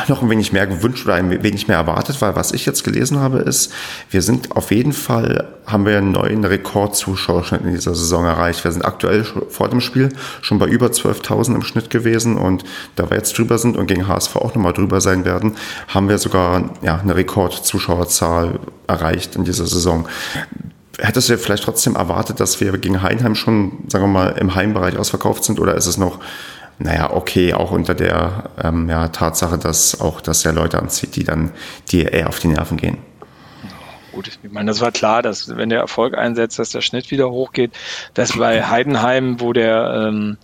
noch 0.07 0.21
ein 0.21 0.29
wenig 0.29 0.51
mehr 0.51 0.65
gewünscht 0.67 1.05
oder 1.05 1.15
ein 1.15 1.43
wenig 1.43 1.67
mehr 1.67 1.77
erwartet, 1.77 2.21
weil 2.21 2.35
was 2.35 2.51
ich 2.51 2.65
jetzt 2.65 2.83
gelesen 2.83 3.19
habe, 3.19 3.39
ist, 3.39 3.71
wir 4.09 4.21
sind 4.21 4.55
auf 4.55 4.71
jeden 4.71 4.93
Fall, 4.93 5.47
haben 5.65 5.85
wir 5.85 5.97
einen 5.97 6.11
neuen 6.11 6.43
Rekordzuschauerschnitt 6.43 7.61
in 7.61 7.71
dieser 7.71 7.93
Saison 7.93 8.25
erreicht. 8.25 8.63
Wir 8.63 8.71
sind 8.71 8.83
aktuell 8.83 9.23
vor 9.23 9.69
dem 9.69 9.81
Spiel 9.81 10.09
schon 10.41 10.57
bei 10.57 10.67
über 10.67 10.87
12.000 10.87 11.55
im 11.55 11.61
Schnitt 11.61 11.89
gewesen 11.89 12.37
und 12.37 12.63
da 12.95 13.09
wir 13.09 13.17
jetzt 13.17 13.37
drüber 13.37 13.57
sind 13.57 13.77
und 13.77 13.87
gegen 13.87 14.07
HSV 14.07 14.35
auch 14.37 14.55
nochmal 14.55 14.73
drüber 14.73 14.99
sein 14.99 15.25
werden, 15.25 15.55
haben 15.87 16.09
wir 16.09 16.17
sogar 16.17 16.71
ja, 16.81 16.99
eine 16.99 17.15
Rekordzuschauerzahl 17.15 18.59
erreicht 18.87 19.35
in 19.35 19.43
dieser 19.43 19.67
Saison. 19.67 20.07
Hättest 20.97 21.29
du 21.29 21.37
vielleicht 21.37 21.63
trotzdem 21.63 21.95
erwartet, 21.95 22.39
dass 22.39 22.59
wir 22.59 22.77
gegen 22.77 23.01
Heinheim 23.01 23.35
schon, 23.35 23.85
sagen 23.87 24.05
wir 24.05 24.07
mal, 24.07 24.29
im 24.39 24.55
Heimbereich 24.55 24.97
ausverkauft 24.97 25.43
sind 25.43 25.59
oder 25.59 25.75
ist 25.75 25.87
es 25.87 25.97
noch 25.97 26.19
naja, 26.83 27.11
okay, 27.13 27.53
auch 27.53 27.71
unter 27.71 27.93
der 27.93 28.49
ähm, 28.61 28.89
ja, 28.89 29.07
Tatsache, 29.09 29.57
dass 29.57 29.99
auch 30.01 30.21
das 30.21 30.43
ja 30.43 30.51
Leute 30.51 30.79
anzieht, 30.79 31.15
die 31.15 31.23
dann 31.23 31.51
dir 31.91 32.11
eher 32.11 32.29
auf 32.29 32.39
die 32.39 32.47
Nerven 32.47 32.77
gehen. 32.77 32.97
Gut, 34.11 34.27
ich 34.27 34.51
meine, 34.51 34.69
das 34.69 34.81
war 34.81 34.91
klar, 34.91 35.21
dass 35.21 35.55
wenn 35.55 35.69
der 35.69 35.79
Erfolg 35.79 36.17
einsetzt, 36.17 36.59
dass 36.59 36.69
der 36.69 36.81
Schnitt 36.81 37.11
wieder 37.11 37.29
hochgeht. 37.29 37.71
Das 38.13 38.37
bei 38.37 38.63
Heidenheim, 38.63 39.39
wo 39.39 39.53
der 39.53 40.09
ähm, 40.09 40.37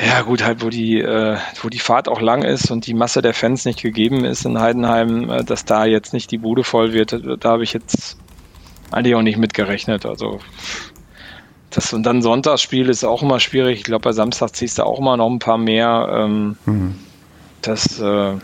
ja 0.00 0.22
gut, 0.22 0.44
halt, 0.44 0.62
wo 0.62 0.68
die, 0.68 1.00
äh, 1.00 1.36
wo 1.60 1.68
die 1.68 1.80
Fahrt 1.80 2.08
auch 2.08 2.20
lang 2.20 2.42
ist 2.42 2.70
und 2.70 2.86
die 2.86 2.94
Masse 2.94 3.20
der 3.20 3.34
Fans 3.34 3.64
nicht 3.64 3.82
gegeben 3.82 4.24
ist 4.24 4.44
in 4.44 4.60
Heidenheim, 4.60 5.28
äh, 5.28 5.44
dass 5.44 5.64
da 5.64 5.84
jetzt 5.84 6.12
nicht 6.12 6.30
die 6.30 6.38
Bude 6.38 6.62
voll 6.62 6.92
wird, 6.92 7.20
da 7.40 7.50
habe 7.50 7.64
ich 7.64 7.72
jetzt 7.72 8.16
eigentlich 8.92 9.14
auch 9.14 9.22
nicht 9.22 9.38
mitgerechnet. 9.38 10.06
Also 10.06 10.40
das 11.70 11.92
und 11.92 12.02
dann 12.04 12.22
Sonntagsspiel 12.22 12.88
ist 12.88 13.04
auch 13.04 13.22
immer 13.22 13.40
schwierig. 13.40 13.78
Ich 13.78 13.84
glaube, 13.84 14.02
bei 14.02 14.12
Samstag 14.12 14.54
ziehst 14.54 14.78
du 14.78 14.84
auch 14.84 14.98
immer 14.98 15.16
noch 15.16 15.30
ein 15.30 15.38
paar 15.38 15.58
mehr. 15.58 16.08
Ähm, 16.10 16.56
mhm. 16.64 16.94
Das, 17.62 18.00
äh, 18.00 18.04
ja, 18.04 18.38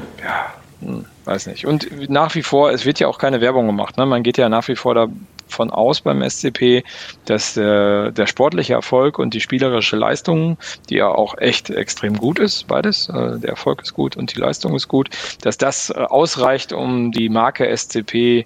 hm, 0.80 1.04
weiß 1.24 1.46
nicht. 1.46 1.66
Und 1.66 2.10
nach 2.10 2.34
wie 2.34 2.42
vor, 2.42 2.70
es 2.70 2.84
wird 2.84 3.00
ja 3.00 3.08
auch 3.08 3.18
keine 3.18 3.40
Werbung 3.40 3.66
gemacht. 3.66 3.96
Ne? 3.96 4.06
Man 4.06 4.22
geht 4.22 4.36
ja 4.36 4.48
nach 4.48 4.68
wie 4.68 4.76
vor 4.76 4.94
davon 4.94 5.70
aus 5.70 6.00
beim 6.02 6.28
SCP, 6.28 6.84
dass 7.24 7.56
äh, 7.56 8.10
der 8.10 8.26
sportliche 8.26 8.74
Erfolg 8.74 9.18
und 9.18 9.32
die 9.32 9.40
spielerische 9.40 9.96
Leistung, 9.96 10.58
die 10.90 10.96
ja 10.96 11.08
auch 11.08 11.38
echt 11.38 11.70
extrem 11.70 12.18
gut 12.18 12.38
ist, 12.38 12.66
beides, 12.66 13.08
äh, 13.08 13.38
der 13.38 13.50
Erfolg 13.50 13.82
ist 13.82 13.94
gut 13.94 14.16
und 14.16 14.34
die 14.34 14.40
Leistung 14.40 14.74
ist 14.74 14.88
gut, 14.88 15.08
dass 15.42 15.56
das 15.56 15.90
äh, 15.90 15.94
ausreicht, 15.94 16.72
um 16.72 17.12
die 17.12 17.28
Marke 17.28 17.74
SCP 17.74 18.44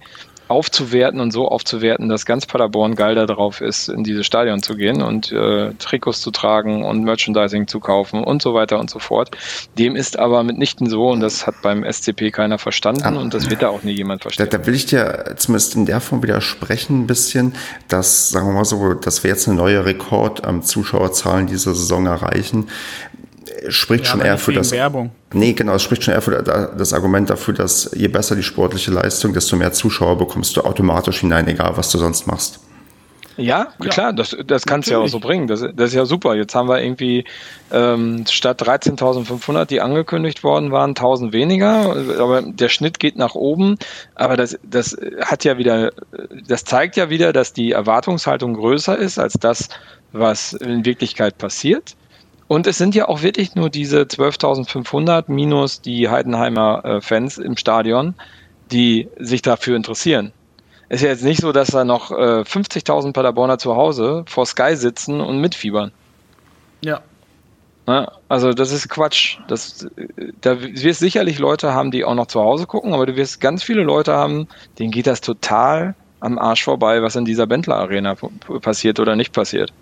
aufzuwerten 0.48 1.20
und 1.20 1.30
so 1.30 1.48
aufzuwerten, 1.48 2.08
dass 2.08 2.26
ganz 2.26 2.46
Paderborn 2.46 2.94
geil 2.94 3.14
darauf 3.14 3.60
ist, 3.60 3.88
in 3.88 4.04
dieses 4.04 4.26
Stadion 4.26 4.62
zu 4.62 4.76
gehen 4.76 5.02
und 5.02 5.30
äh, 5.30 5.72
Trikots 5.78 6.20
zu 6.20 6.30
tragen 6.30 6.84
und 6.84 7.04
Merchandising 7.04 7.68
zu 7.68 7.80
kaufen 7.80 8.24
und 8.24 8.42
so 8.42 8.54
weiter 8.54 8.78
und 8.78 8.90
so 8.90 8.98
fort. 8.98 9.30
Dem 9.78 9.94
ist 9.94 10.18
aber 10.18 10.42
mitnichten 10.42 10.88
so 10.88 11.08
und 11.08 11.20
das 11.20 11.46
hat 11.46 11.56
beim 11.62 11.84
SCP 11.84 12.30
keiner 12.30 12.58
verstanden 12.58 13.16
ah, 13.16 13.20
und 13.20 13.34
das 13.34 13.50
wird 13.50 13.62
da 13.62 13.68
auch 13.68 13.82
nie 13.82 13.92
jemand 13.92 14.22
verstehen. 14.22 14.48
Da, 14.50 14.58
da, 14.58 14.66
will 14.66 14.74
ich 14.74 14.86
dir 14.86 15.34
zumindest 15.36 15.76
in 15.76 15.86
der 15.86 16.00
Form 16.00 16.22
widersprechen 16.22 17.02
ein 17.02 17.06
bisschen, 17.06 17.54
dass, 17.88 18.30
sagen 18.30 18.48
wir 18.48 18.54
mal 18.54 18.64
so, 18.64 18.94
dass 18.94 19.22
wir 19.22 19.30
jetzt 19.30 19.48
eine 19.48 19.56
neue 19.56 19.84
Rekord 19.84 20.44
am 20.44 20.62
Zuschauerzahlen 20.62 21.46
dieser 21.46 21.74
Saison 21.74 22.06
erreichen 22.06 22.68
spricht 23.68 24.04
ja, 24.04 24.10
schon 24.10 24.20
eher 24.20 24.38
für 24.38 24.52
das. 24.52 24.72
Werbung. 24.72 25.10
Nee, 25.32 25.52
genau, 25.52 25.74
es 25.74 25.82
spricht 25.82 26.04
schon 26.04 26.14
eher 26.14 26.22
für 26.22 26.42
das 26.42 26.92
Argument 26.92 27.28
dafür, 27.30 27.54
dass 27.54 27.90
je 27.94 28.08
besser 28.08 28.36
die 28.36 28.42
sportliche 28.42 28.90
Leistung, 28.90 29.32
desto 29.32 29.56
mehr 29.56 29.72
Zuschauer 29.72 30.18
bekommst 30.18 30.56
du 30.56 30.62
automatisch 30.62 31.20
hinein, 31.20 31.46
egal 31.48 31.76
was 31.76 31.90
du 31.90 31.98
sonst 31.98 32.26
machst. 32.26 32.60
Ja, 33.38 33.68
ja, 33.80 33.88
klar, 33.88 34.12
das, 34.12 34.36
das 34.46 34.66
kannst 34.66 34.88
du 34.88 34.94
ja 34.94 34.98
auch 34.98 35.06
so 35.06 35.20
bringen. 35.20 35.46
Das, 35.46 35.60
das 35.60 35.90
ist 35.90 35.94
ja 35.94 36.04
super. 36.06 36.34
Jetzt 36.34 36.56
haben 36.56 36.68
wir 36.68 36.82
irgendwie 36.82 37.24
ähm, 37.70 38.24
statt 38.28 38.60
13.500, 38.60 39.64
die 39.66 39.80
angekündigt 39.80 40.42
worden 40.42 40.72
waren, 40.72 40.94
1.000 40.94 41.32
weniger. 41.32 41.94
Aber 42.18 42.42
der 42.42 42.68
Schnitt 42.68 42.98
geht 42.98 43.16
nach 43.16 43.36
oben. 43.36 43.76
Aber 44.16 44.36
das, 44.36 44.58
das 44.64 44.96
hat 45.20 45.44
ja 45.44 45.56
wieder, 45.56 45.92
das 46.48 46.64
zeigt 46.64 46.96
ja 46.96 47.10
wieder, 47.10 47.32
dass 47.32 47.52
die 47.52 47.70
Erwartungshaltung 47.70 48.54
größer 48.54 48.98
ist 48.98 49.20
als 49.20 49.34
das, 49.34 49.68
was 50.10 50.54
in 50.54 50.84
Wirklichkeit 50.84 51.38
passiert. 51.38 51.94
Und 52.48 52.66
es 52.66 52.78
sind 52.78 52.94
ja 52.94 53.08
auch 53.08 53.22
wirklich 53.22 53.54
nur 53.54 53.68
diese 53.68 54.02
12.500 54.02 55.24
minus 55.28 55.82
die 55.82 56.08
Heidenheimer 56.08 56.84
äh, 56.84 57.00
Fans 57.02 57.36
im 57.36 57.58
Stadion, 57.58 58.14
die 58.72 59.08
sich 59.18 59.42
dafür 59.42 59.76
interessieren. 59.76 60.32
Es 60.88 60.96
ist 60.96 61.02
ja 61.02 61.10
jetzt 61.10 61.24
nicht 61.24 61.42
so, 61.42 61.52
dass 61.52 61.68
da 61.68 61.84
noch 61.84 62.10
äh, 62.10 62.40
50.000 62.40 63.12
Paderborner 63.12 63.58
zu 63.58 63.76
Hause 63.76 64.24
vor 64.26 64.46
Sky 64.46 64.74
sitzen 64.76 65.20
und 65.20 65.40
mitfiebern. 65.40 65.92
Ja. 66.80 67.02
Na, 67.86 68.12
also 68.28 68.52
das 68.52 68.72
ist 68.72 68.88
Quatsch. 68.88 69.38
Das, 69.48 69.86
da 70.40 70.60
wirst 70.60 71.00
sicherlich 71.00 71.38
Leute 71.38 71.74
haben, 71.74 71.90
die 71.90 72.04
auch 72.04 72.14
noch 72.14 72.26
zu 72.26 72.40
Hause 72.40 72.66
gucken, 72.66 72.94
aber 72.94 73.04
du 73.04 73.16
wirst 73.16 73.40
ganz 73.40 73.62
viele 73.62 73.82
Leute 73.82 74.14
haben, 74.14 74.48
denen 74.78 74.90
geht 74.90 75.06
das 75.06 75.20
total 75.20 75.94
am 76.20 76.38
Arsch 76.38 76.64
vorbei, 76.64 77.02
was 77.02 77.16
in 77.16 77.24
dieser 77.24 77.46
Bentler 77.46 77.76
Arena 77.76 78.16
passiert 78.62 79.00
oder 79.00 79.16
nicht 79.16 79.32
passiert. 79.32 79.72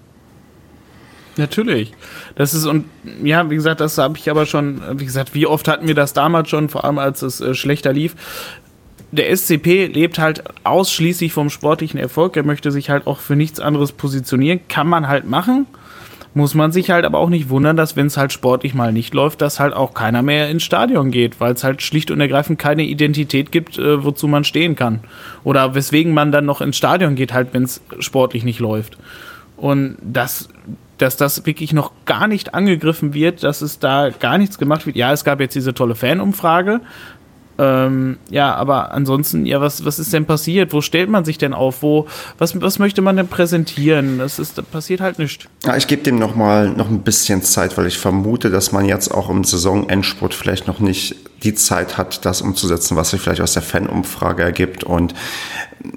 Natürlich. 1.37 1.93
Das 2.34 2.55
ist 2.55 2.64
und 2.64 2.87
ja, 3.22 3.49
wie 3.51 3.57
gesagt, 3.57 3.80
das 3.80 3.99
habe 3.99 4.16
ich 4.16 4.30
aber 4.30 4.47
schon, 4.47 4.80
wie 4.99 5.05
gesagt, 5.05 5.34
wie 5.34 5.47
oft 5.47 5.68
hatten 5.68 5.87
wir 5.87 5.95
das 5.95 6.12
damals 6.12 6.49
schon, 6.49 6.68
vor 6.68 6.84
allem 6.84 6.99
als 6.99 7.22
es 7.22 7.41
äh, 7.41 7.55
schlechter 7.55 7.93
lief. 7.93 8.14
Der 9.12 9.34
SCP 9.34 9.87
lebt 9.87 10.18
halt 10.18 10.43
ausschließlich 10.64 11.32
vom 11.32 11.49
sportlichen 11.51 11.99
Erfolg. 12.01 12.37
Er 12.37 12.43
möchte 12.43 12.72
sich 12.72 12.91
halt 12.91 13.07
auch 13.07 13.20
für 13.20 13.37
nichts 13.37 13.61
anderes 13.61 13.93
positionieren. 13.93 14.61
Kann 14.68 14.89
man 14.89 15.09
halt 15.09 15.28
machen. 15.28 15.66
Muss 16.34 16.55
man 16.55 16.70
sich 16.70 16.91
halt 16.91 17.07
aber 17.07 17.18
auch 17.18 17.30
nicht 17.30 17.49
wundern, 17.49 17.78
dass 17.78 17.97
wenn 17.97 18.09
es 18.09 18.18
halt 18.18 18.30
sportlich 18.30 18.74
mal 18.74 18.93
nicht 18.93 19.14
läuft, 19.14 19.41
dass 19.41 19.59
halt 19.59 19.72
auch 19.72 19.95
keiner 19.95 20.20
mehr 20.20 20.51
ins 20.51 20.64
Stadion 20.64 21.11
geht, 21.11 21.41
weil 21.41 21.55
es 21.55 21.64
halt 21.64 21.80
schlicht 21.80 22.11
und 22.11 22.20
ergreifend 22.20 22.59
keine 22.59 22.82
Identität 22.82 23.53
gibt, 23.53 23.78
äh, 23.78 24.05
wozu 24.05 24.28
man 24.28 24.45
stehen 24.45 24.76
kann. 24.76 25.01
Oder 25.45 25.74
weswegen 25.74 26.12
man 26.12 26.32
dann 26.32 26.45
noch 26.45 26.61
ins 26.61 26.76
Stadion 26.76 27.14
geht, 27.14 27.32
halt, 27.32 27.49
wenn 27.53 27.62
es 27.62 27.80
sportlich 28.01 28.45
nicht 28.45 28.59
läuft. 28.59 28.99
Und 29.57 29.97
das 30.03 30.51
dass 30.99 31.16
das 31.16 31.44
wirklich 31.47 31.72
noch 31.72 31.92
gar 32.05 32.26
nicht 32.26 32.55
angegriffen 32.55 33.14
wird, 33.14 33.42
dass 33.42 33.61
es 33.62 33.78
da 33.78 34.11
gar 34.11 34.38
nichts 34.38 34.59
gemacht 34.59 34.86
wird. 34.86 34.97
Ja, 34.97 35.12
es 35.12 35.24
gab 35.24 35.40
jetzt 35.40 35.55
diese 35.55 35.74
tolle 35.74 35.94
Fanumfrage. 35.94 36.80
Ähm, 37.59 38.18
ja, 38.28 38.55
aber 38.55 38.92
ansonsten, 38.92 39.47
ja, 39.47 39.61
was, 39.61 39.84
was 39.84 39.99
ist 39.99 40.12
denn 40.12 40.26
passiert? 40.26 40.72
Wo 40.72 40.82
stellt 40.82 41.09
man 41.09 41.24
sich 41.24 41.38
denn 41.38 41.55
auf? 41.55 41.82
Wo, 41.82 42.07
was, 42.36 42.61
was 42.61 42.78
möchte 42.78 43.01
man 43.01 43.16
denn 43.16 43.28
präsentieren? 43.28 44.18
Das 44.18 44.38
ist, 44.38 44.59
das 44.59 44.64
passiert 44.66 45.01
halt 45.01 45.18
nicht. 45.18 45.49
Ja, 45.64 45.76
ich 45.76 45.86
gebe 45.86 46.03
dem 46.03 46.18
noch 46.18 46.34
mal 46.34 46.68
noch 46.68 46.90
ein 46.90 47.01
bisschen 47.01 47.42
Zeit, 47.42 47.78
weil 47.78 47.86
ich 47.86 47.99
vermute, 47.99 48.51
dass 48.51 48.72
man 48.72 48.84
jetzt 48.84 49.09
auch 49.09 49.30
im 49.30 49.42
Saisonendspurt 49.42 50.34
vielleicht 50.34 50.66
noch 50.66 50.80
nicht 50.80 51.16
die 51.42 51.55
Zeit 51.55 51.97
hat, 51.97 52.26
das 52.26 52.42
umzusetzen, 52.42 52.97
was 52.97 53.11
sich 53.11 53.20
vielleicht 53.20 53.40
aus 53.40 53.55
der 53.55 53.62
Fanumfrage 53.62 54.42
ergibt. 54.42 54.84
Und 54.84 55.14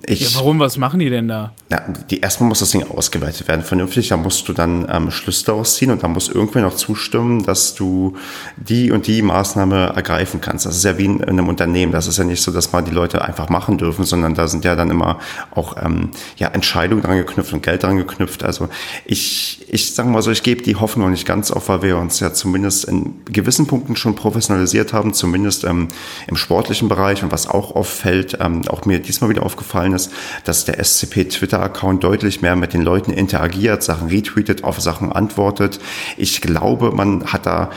ich, 0.06 0.22
ja, 0.22 0.40
warum? 0.40 0.60
Was 0.60 0.78
machen 0.78 1.00
die 1.00 1.10
denn 1.10 1.28
da? 1.28 1.54
Ja, 1.72 1.82
die, 2.10 2.20
erstmal 2.20 2.50
muss 2.50 2.60
das 2.60 2.72
Ding 2.72 2.84
ausgeweitet 2.84 3.48
werden, 3.48 3.62
vernünftig. 3.62 4.10
Da 4.10 4.18
musst 4.18 4.48
du 4.48 4.54
dann 4.54 4.88
ähm, 4.92 5.12
Schlüsse 5.12 5.46
daraus 5.46 5.76
ziehen 5.76 5.92
und 5.92 6.04
da 6.04 6.08
muss 6.08 6.28
irgendwer 6.28 6.64
noch 6.64 6.76
zustimmen, 6.76 7.44
dass 7.44 7.76
du 7.76 8.18
die 8.58 8.92
und 8.92 9.08
die 9.08 9.22
Maßnahme 9.22 9.94
ergreifen 9.96 10.42
kannst. 10.42 10.66
Das 10.66 10.76
ist 10.76 10.84
ja 10.84 10.98
wie 10.98 11.06
in, 11.06 11.20
in 11.20 11.30
einem 11.30 11.48
Unternehmen. 11.48 11.92
Das 11.92 12.08
ist 12.08 12.18
ja 12.18 12.24
nicht 12.24 12.42
so, 12.42 12.52
dass 12.52 12.72
man 12.72 12.86
die 12.86 12.92
Leute 12.92 13.24
einfach 13.24 13.50
machen 13.50 13.78
dürfen, 13.78 14.04
sondern 14.04 14.34
da 14.34 14.48
sind 14.48 14.66
ja 14.66 14.76
dann 14.76 14.90
immer 14.90 15.20
auch 15.52 15.78
ähm, 15.84 16.10
ja, 16.38 16.50
Entscheidungen 16.50 17.02
dran 17.02 17.18
geknüpft 17.18 17.54
und 17.54 17.64
Geld 17.64 17.84
dran 17.84 17.98
geknüpft. 17.98 18.44
Also 18.44 18.68
ich, 19.06 19.66
ich 19.70 19.94
sage 19.94 20.10
mal 20.10 20.22
so, 20.22 20.32
ich 20.32 20.44
gebe 20.44 20.62
die 20.62 20.76
Hoffnung 20.76 21.12
nicht 21.12 21.26
ganz 21.26 21.52
auf, 21.52 21.70
weil 21.70 21.84
wir 21.84 21.98
uns 21.98 22.20
ja 22.20 22.34
zumindest 22.34 22.86
in 22.86 23.24
gewissen 23.26 23.68
Punkten 23.68 23.96
schon 23.96 24.16
professionalisiert 24.16 24.92
haben, 24.92 25.14
zumindest 25.14 25.64
ähm, 25.64 25.88
im 26.28 26.36
sportlichen 26.36 26.90
Bereich 26.90 27.24
und 27.24 27.32
was 27.32 27.48
auch 27.48 27.76
auffällt, 27.76 28.38
ähm, 28.42 28.64
auch 28.68 28.86
mir 28.86 29.00
diesmal 29.00 29.30
wieder 29.30 29.44
aufgefallen 29.44 29.79
aufgefallen 29.80 29.94
ist, 29.94 30.12
dass 30.44 30.66
der 30.66 30.84
SCP 30.84 31.26
Twitter-Account 31.26 32.04
deutlich 32.04 32.42
mehr 32.42 32.56
mit 32.56 32.74
den 32.74 32.82
Leuten 32.82 33.12
interagiert, 33.12 33.84
Sachen 33.84 34.10
retweetet, 34.10 34.64
auf 34.64 34.80
Sachen 34.80 35.12
antwortet. 35.12 35.80
Ich 36.18 36.42
glaube, 36.42 36.92
man 36.92 37.26
hat 37.26 37.46
da 37.46 37.70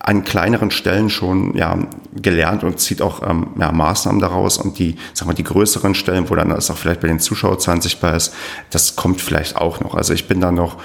an 0.00 0.22
kleineren 0.22 0.70
Stellen 0.70 1.08
schon 1.08 1.56
ja, 1.56 1.78
gelernt 2.14 2.62
und 2.62 2.78
zieht 2.78 3.00
auch 3.00 3.22
ähm, 3.28 3.48
ja, 3.58 3.72
Maßnahmen 3.72 4.20
daraus 4.20 4.58
und 4.58 4.78
die, 4.78 4.96
sag 5.14 5.26
mal, 5.26 5.34
die 5.34 5.44
größeren 5.44 5.94
Stellen, 5.94 6.28
wo 6.28 6.34
dann 6.34 6.50
das 6.50 6.70
auch 6.70 6.76
vielleicht 6.76 7.00
bei 7.00 7.08
den 7.08 7.20
Zuschauerzahlen 7.20 7.80
sichtbar 7.80 8.14
ist, 8.14 8.34
das 8.70 8.96
kommt 8.96 9.22
vielleicht 9.22 9.56
auch 9.56 9.80
noch. 9.80 9.94
Also 9.94 10.12
ich 10.12 10.28
bin 10.28 10.40
da 10.40 10.52
noch, 10.52 10.76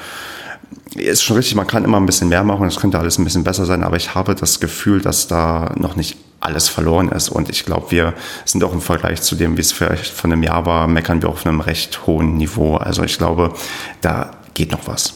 ist 0.95 1.23
schon 1.23 1.37
richtig, 1.37 1.55
man 1.55 1.67
kann 1.67 1.83
immer 1.83 1.99
ein 1.99 2.05
bisschen 2.05 2.29
mehr 2.29 2.43
machen, 2.43 2.67
es 2.67 2.79
könnte 2.79 2.99
alles 2.99 3.17
ein 3.17 3.23
bisschen 3.23 3.43
besser 3.43 3.65
sein, 3.65 3.83
aber 3.83 3.97
ich 3.97 4.15
habe 4.15 4.35
das 4.35 4.59
Gefühl, 4.59 5.01
dass 5.01 5.27
da 5.27 5.73
noch 5.75 5.95
nicht 5.95 6.17
alles 6.39 6.69
verloren 6.69 7.09
ist. 7.09 7.29
Und 7.29 7.49
ich 7.49 7.65
glaube, 7.65 7.91
wir 7.91 8.13
sind 8.45 8.63
auch 8.63 8.73
im 8.73 8.81
Vergleich 8.81 9.21
zu 9.21 9.35
dem, 9.35 9.57
wie 9.57 9.61
es 9.61 9.71
vielleicht 9.71 10.07
von 10.07 10.31
einem 10.31 10.43
Jahr 10.43 10.65
war, 10.65 10.87
meckern 10.87 11.21
wir 11.21 11.29
auf 11.29 11.45
einem 11.45 11.61
recht 11.61 12.07
hohen 12.07 12.35
Niveau. 12.37 12.77
Also 12.77 13.03
ich 13.03 13.17
glaube, 13.17 13.53
da 14.01 14.31
geht 14.53 14.71
noch 14.71 14.87
was. 14.87 15.15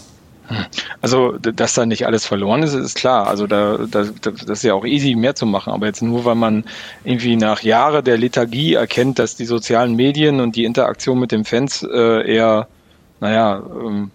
Also, 1.01 1.37
dass 1.37 1.73
da 1.73 1.85
nicht 1.85 2.05
alles 2.05 2.25
verloren 2.25 2.63
ist, 2.63 2.73
ist 2.73 2.95
klar. 2.95 3.27
Also, 3.27 3.47
da, 3.47 3.77
da, 3.89 4.03
das 4.21 4.43
ist 4.43 4.63
ja 4.63 4.73
auch 4.73 4.85
easy, 4.85 5.15
mehr 5.15 5.35
zu 5.35 5.45
machen. 5.45 5.73
Aber 5.73 5.87
jetzt 5.87 6.01
nur, 6.01 6.25
weil 6.25 6.35
man 6.35 6.65
irgendwie 7.03 7.37
nach 7.37 7.63
Jahren 7.63 8.03
der 8.03 8.17
Lethargie 8.17 8.73
erkennt, 8.73 9.19
dass 9.19 9.35
die 9.35 9.45
sozialen 9.45 9.95
Medien 9.95 10.41
und 10.41 10.55
die 10.55 10.65
Interaktion 10.65 11.19
mit 11.19 11.31
den 11.31 11.45
Fans 11.45 11.81
äh, 11.83 12.35
eher, 12.35 12.67
naja, 13.19 13.63
ähm, 13.83 14.11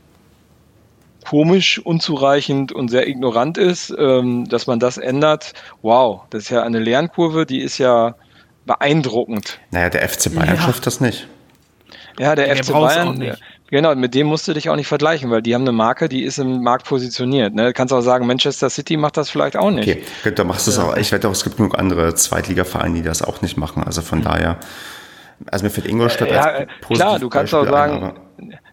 komisch, 1.29 1.79
unzureichend 1.79 2.73
und 2.73 2.89
sehr 2.89 3.07
ignorant 3.07 3.59
ist, 3.59 3.95
ähm, 3.99 4.49
dass 4.49 4.67
man 4.67 4.81
das 4.81 4.97
ändert. 4.97 5.53
Wow, 5.83 6.23
das 6.31 6.45
ist 6.45 6.51
ja 6.51 6.63
eine 6.63 6.79
Lernkurve, 6.79 7.45
die 7.45 7.61
ist 7.61 7.79
ja 7.79 8.15
beeindruckend. 8.65 9.59
Naja, 9.71 9.91
der 9.91 10.09
FC 10.09 10.35
Bayern 10.35 10.57
ja. 10.57 10.63
schafft 10.63 10.87
das 10.87 11.01
nicht. 11.01 11.27
Ja, 12.19 12.35
der, 12.35 12.55
der 12.55 12.65
FC 12.65 12.73
Bayern. 12.73 13.37
Genau, 13.71 13.95
mit 13.95 14.15
dem 14.15 14.29
musst 14.29 14.49
du 14.49 14.55
dich 14.55 14.71
auch 14.71 14.77
nicht 14.77 14.87
vergleichen, 14.87 15.31
weil 15.31 15.43
die 15.43 15.55
haben 15.55 15.63
eine 15.63 15.73
Marke, 15.73 16.09
die 16.09 16.23
ist 16.23 16.39
im 16.39 16.63
Markt 16.63 16.87
positioniert. 16.87 17.55
Ne? 17.55 17.67
Du 17.67 17.73
kannst 17.75 17.93
auch 17.93 18.01
sagen, 18.01 18.27
Manchester 18.27 18.71
City 18.71 18.97
macht 18.97 19.19
das 19.19 19.29
vielleicht 19.29 19.59
auch 19.59 19.71
nicht. 19.71 19.87
Okay, 19.87 20.35
da 20.35 20.45
machst 20.45 20.67
du 20.67 20.71
es 20.71 20.79
auch. 20.79 20.97
Ich 20.97 21.13
wette 21.13 21.29
auch, 21.29 21.33
es 21.33 21.45
gibt 21.45 21.59
genug 21.59 21.79
andere 21.79 22.15
Zweitliga-Vereine, 22.15 22.95
die 22.95 23.03
das 23.03 23.21
auch 23.21 23.43
nicht 23.43 23.59
machen. 23.59 23.83
Also 23.85 24.01
von 24.01 24.21
mhm. 24.21 24.25
daher, 24.25 24.57
also 25.51 25.67
mir 25.67 25.71
fällt 25.71 25.87
Ingolstadt 25.87 26.31
ja, 26.31 26.45
als 26.45 26.69
Klar, 26.89 27.19
du 27.19 27.29
kannst 27.29 27.53
Beispiel 27.53 27.69
auch 27.69 27.71
sagen, 27.71 28.03
ein, 28.05 28.13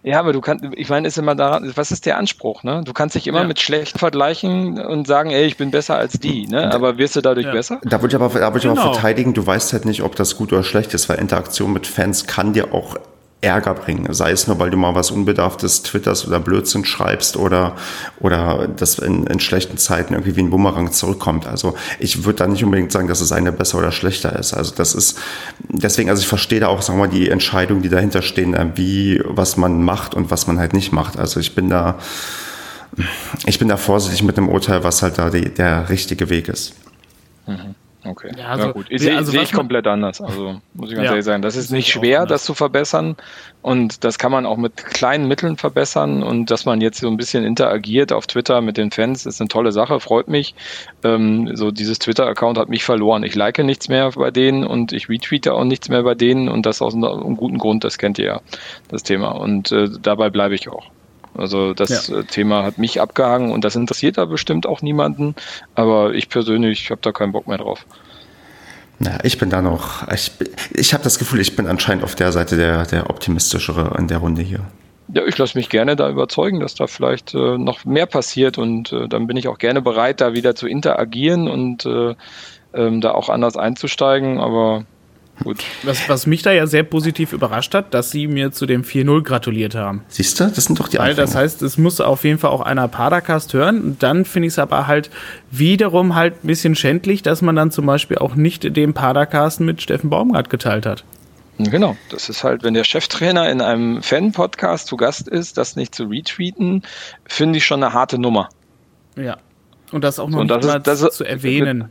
ja, 0.05 0.19
aber 0.19 0.33
du 0.33 0.41
kannst, 0.41 0.63
ich 0.75 0.87
meine, 0.89 1.07
ist 1.07 1.17
immer 1.17 1.33
daran, 1.33 1.71
was 1.75 1.91
ist 1.91 2.05
der 2.05 2.19
Anspruch, 2.19 2.61
ne? 2.61 2.83
Du 2.85 2.93
kannst 2.93 3.15
dich 3.15 3.25
immer 3.25 3.41
ja. 3.41 3.47
mit 3.47 3.59
schlecht 3.59 3.97
vergleichen 3.97 4.79
und 4.79 5.07
sagen, 5.07 5.31
ey, 5.31 5.45
ich 5.45 5.57
bin 5.57 5.71
besser 5.71 5.97
als 5.97 6.19
die, 6.19 6.45
ne? 6.45 6.71
Aber 6.71 6.99
wirst 6.99 7.15
du 7.15 7.21
dadurch 7.21 7.47
ja. 7.47 7.51
besser? 7.51 7.81
Da 7.83 8.03
würde 8.03 8.15
ich 8.15 8.21
aber, 8.21 8.39
da 8.39 8.53
würde 8.53 8.59
ich 8.59 8.63
genau. 8.63 8.79
aber 8.79 8.93
verteidigen, 8.93 9.33
du 9.33 9.45
weißt 9.45 9.73
halt 9.73 9.85
nicht, 9.85 10.03
ob 10.03 10.15
das 10.15 10.37
gut 10.37 10.53
oder 10.53 10.63
schlecht 10.63 10.93
ist, 10.93 11.09
weil 11.09 11.17
Interaktion 11.17 11.73
mit 11.73 11.87
Fans 11.87 12.27
kann 12.27 12.53
dir 12.53 12.71
auch 12.71 12.97
Ärger 13.45 13.73
bringen. 13.73 14.13
Sei 14.13 14.31
es 14.31 14.47
nur, 14.47 14.59
weil 14.59 14.69
du 14.69 14.77
mal 14.77 14.95
was 14.95 15.11
Unbedarftes 15.11 15.83
twitterst 15.83 16.27
oder 16.27 16.39
Blödsinn 16.39 16.83
schreibst 16.83 17.37
oder, 17.37 17.75
oder 18.19 18.67
das 18.67 18.99
in, 18.99 19.25
in 19.27 19.39
schlechten 19.39 19.77
Zeiten 19.77 20.13
irgendwie 20.13 20.35
wie 20.35 20.41
ein 20.41 20.49
Bumerang 20.49 20.91
zurückkommt. 20.91 21.47
Also 21.47 21.75
ich 21.99 22.25
würde 22.25 22.39
da 22.39 22.47
nicht 22.47 22.63
unbedingt 22.63 22.91
sagen, 22.91 23.07
dass 23.07 23.21
es 23.21 23.31
eine 23.31 23.51
besser 23.51 23.77
oder 23.77 23.91
schlechter 23.91 24.37
ist. 24.37 24.53
Also 24.53 24.73
das 24.75 24.95
ist, 24.95 25.17
deswegen, 25.69 26.09
also 26.09 26.21
ich 26.21 26.27
verstehe 26.27 26.59
da 26.59 26.67
auch, 26.67 26.81
sagen 26.81 26.99
wir 26.99 27.07
mal, 27.07 27.13
die 27.13 27.29
Entscheidungen, 27.29 27.81
die 27.81 27.89
dahinter 27.89 28.21
stehen, 28.21 28.53
äh, 28.53 28.67
wie, 28.75 29.21
was 29.25 29.57
man 29.57 29.83
macht 29.83 30.15
und 30.15 30.31
was 30.31 30.47
man 30.47 30.59
halt 30.59 30.73
nicht 30.73 30.91
macht. 30.91 31.17
Also 31.17 31.39
ich 31.39 31.55
bin 31.55 31.69
da, 31.69 31.99
ich 33.45 33.59
bin 33.59 33.67
da 33.67 33.77
vorsichtig 33.77 34.23
mit 34.23 34.37
dem 34.37 34.49
Urteil, 34.49 34.83
was 34.83 35.01
halt 35.01 35.17
da 35.17 35.29
die, 35.29 35.49
der 35.49 35.89
richtige 35.89 36.29
Weg 36.29 36.49
ist. 36.49 36.73
Mhm. 37.47 37.75
Okay, 38.05 38.31
ja, 38.37 38.49
also, 38.49 38.67
ja 38.67 38.71
gut. 38.71 38.85
Ich 38.89 39.01
sehe 39.01 39.17
also 39.17 39.31
seh 39.31 39.39
ich 39.39 39.51
komplett 39.51 39.87
anders. 39.87 40.21
Also 40.21 40.61
muss 40.73 40.89
ich 40.89 40.95
ganz 40.95 41.05
ja, 41.05 41.11
ehrlich 41.11 41.25
sagen, 41.25 41.41
das 41.41 41.55
ist 41.55 41.71
nicht 41.71 41.87
schwer, 41.87 42.25
das 42.25 42.43
zu 42.43 42.53
verbessern 42.53 43.15
und 43.61 44.03
das 44.03 44.19
kann 44.19 44.31
man 44.31 44.45
auch 44.45 44.57
mit 44.57 44.77
kleinen 44.77 45.27
Mitteln 45.27 45.57
verbessern 45.57 46.21
und 46.21 46.51
dass 46.51 46.65
man 46.65 46.81
jetzt 46.81 46.99
so 46.99 47.07
ein 47.07 47.17
bisschen 47.17 47.43
interagiert 47.43 48.13
auf 48.13 48.27
Twitter 48.27 48.61
mit 48.61 48.77
den 48.77 48.91
Fans, 48.91 49.25
ist 49.25 49.41
eine 49.41 49.47
tolle 49.47 49.71
Sache, 49.71 49.99
freut 49.99 50.27
mich. 50.27 50.53
Ähm, 51.03 51.55
so 51.55 51.71
dieses 51.71 51.99
Twitter-Account 51.99 52.57
hat 52.57 52.69
mich 52.69 52.83
verloren. 52.83 53.23
Ich 53.23 53.35
like 53.35 53.57
nichts 53.59 53.89
mehr 53.89 54.11
bei 54.11 54.31
denen 54.31 54.65
und 54.65 54.93
ich 54.93 55.09
retweete 55.09 55.53
auch 55.53 55.63
nichts 55.63 55.89
mehr 55.89 56.03
bei 56.03 56.13
denen 56.13 56.49
und 56.49 56.65
das 56.65 56.81
aus 56.81 56.93
einem 56.93 57.37
guten 57.37 57.57
Grund, 57.57 57.83
das 57.83 57.97
kennt 57.97 58.19
ihr 58.19 58.25
ja, 58.25 58.41
das 58.89 59.03
Thema. 59.03 59.29
Und 59.31 59.71
äh, 59.71 59.89
dabei 60.01 60.29
bleibe 60.29 60.55
ich 60.55 60.69
auch. 60.69 60.91
Also 61.37 61.73
das 61.73 62.07
ja. 62.07 62.19
Äh, 62.19 62.23
Thema 62.23 62.63
hat 62.63 62.77
mich 62.77 63.01
abgehangen 63.01 63.51
und 63.51 63.63
das 63.63 63.75
interessiert 63.75 64.17
da 64.17 64.25
bestimmt 64.25 64.65
auch 64.65 64.81
niemanden, 64.81 65.35
aber 65.73 66.13
ich 66.13 66.29
persönlich 66.29 66.89
habe 66.91 67.01
da 67.01 67.11
keinen 67.11 67.31
Bock 67.31 67.47
mehr 67.47 67.57
drauf. 67.57 67.85
Ja, 68.99 69.17
ich 69.23 69.37
bin 69.37 69.49
da 69.49 69.61
noch, 69.61 70.07
ich, 70.11 70.31
ich 70.73 70.93
habe 70.93 71.03
das 71.03 71.19
Gefühl, 71.19 71.41
ich 71.41 71.55
bin 71.55 71.67
anscheinend 71.67 72.03
auf 72.03 72.15
der 72.15 72.31
Seite 72.31 72.55
der, 72.55 72.85
der 72.85 73.09
optimistischere 73.09 73.95
in 73.97 74.07
der 74.07 74.19
Runde 74.19 74.41
hier. 74.41 74.61
Ja, 75.13 75.23
ich 75.25 75.37
lasse 75.37 75.57
mich 75.57 75.69
gerne 75.69 75.95
da 75.95 76.09
überzeugen, 76.09 76.61
dass 76.61 76.75
da 76.75 76.87
vielleicht 76.87 77.35
äh, 77.35 77.57
noch 77.57 77.85
mehr 77.85 78.05
passiert 78.05 78.57
und 78.57 78.91
äh, 78.91 79.07
dann 79.07 79.27
bin 79.27 79.37
ich 79.37 79.47
auch 79.47 79.59
gerne 79.59 79.81
bereit, 79.81 80.21
da 80.21 80.33
wieder 80.33 80.55
zu 80.55 80.67
interagieren 80.67 81.47
und 81.47 81.85
äh, 81.85 82.15
ähm, 82.73 83.01
da 83.01 83.11
auch 83.11 83.29
anders 83.29 83.55
einzusteigen, 83.55 84.39
aber 84.39 84.85
Gut. 85.43 85.63
Was, 85.83 86.07
was 86.07 86.27
mich 86.27 86.43
da 86.43 86.51
ja 86.51 86.65
sehr 86.65 86.83
positiv 86.83 87.33
überrascht 87.33 87.73
hat, 87.73 87.93
dass 87.93 88.11
sie 88.11 88.27
mir 88.27 88.51
zu 88.51 88.65
dem 88.65 88.83
4-0 88.83 89.21
gratuliert 89.21 89.75
haben. 89.75 90.03
Siehst 90.07 90.39
du, 90.39 90.45
das 90.45 90.65
sind 90.65 90.79
doch 90.79 90.87
die 90.87 90.97
Weil 90.97 91.09
Anfänge. 91.09 91.25
das 91.27 91.35
heißt, 91.35 91.61
es 91.61 91.77
muss 91.77 91.99
auf 91.99 92.23
jeden 92.23 92.39
Fall 92.39 92.51
auch 92.51 92.61
einer 92.61 92.87
Padercast 92.87 93.53
hören. 93.53 93.81
Und 93.81 94.03
dann 94.03 94.25
finde 94.25 94.47
ich 94.47 94.53
es 94.53 94.59
aber 94.59 94.87
halt 94.87 95.09
wiederum 95.51 96.15
halt 96.15 96.43
ein 96.43 96.47
bisschen 96.47 96.75
schändlich, 96.75 97.21
dass 97.21 97.41
man 97.41 97.55
dann 97.55 97.71
zum 97.71 97.85
Beispiel 97.85 98.17
auch 98.17 98.35
nicht 98.35 98.75
den 98.75 98.93
Padercast 98.93 99.59
mit 99.59 99.81
Steffen 99.81 100.09
Baumgart 100.09 100.49
geteilt 100.49 100.85
hat. 100.85 101.03
Genau, 101.57 101.95
das 102.09 102.27
ist 102.29 102.43
halt, 102.43 102.63
wenn 102.63 102.73
der 102.73 102.83
Cheftrainer 102.83 103.49
in 103.49 103.61
einem 103.61 104.01
Fan-Podcast 104.01 104.87
zu 104.87 104.97
Gast 104.97 105.27
ist, 105.27 105.57
das 105.57 105.75
nicht 105.77 105.95
zu 105.95 106.05
retweeten, 106.05 106.83
finde 107.25 107.57
ich 107.57 107.65
schon 107.65 107.81
eine 107.81 107.93
harte 107.93 108.19
Nummer. 108.19 108.49
Ja. 109.15 109.37
Und 109.91 110.03
das 110.03 110.19
auch 110.19 110.29
noch 110.29 110.39
und 110.39 110.49
das 110.49 110.65
ist, 110.65 110.87
das 110.87 111.01
ist, 111.01 111.13
zu 111.13 111.23
erwähnen. 111.23 111.89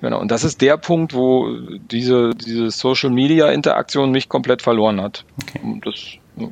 Genau, 0.00 0.20
und 0.20 0.30
das 0.30 0.44
ist 0.44 0.60
der 0.60 0.76
Punkt, 0.76 1.12
wo 1.12 1.48
diese, 1.90 2.30
diese 2.30 2.70
Social 2.70 3.10
Media 3.10 3.50
Interaktion 3.50 4.10
mich 4.10 4.28
komplett 4.28 4.62
verloren 4.62 5.00
hat. 5.00 5.24
Okay. 5.42 5.60
Und, 5.62 5.86
das, 5.86 6.50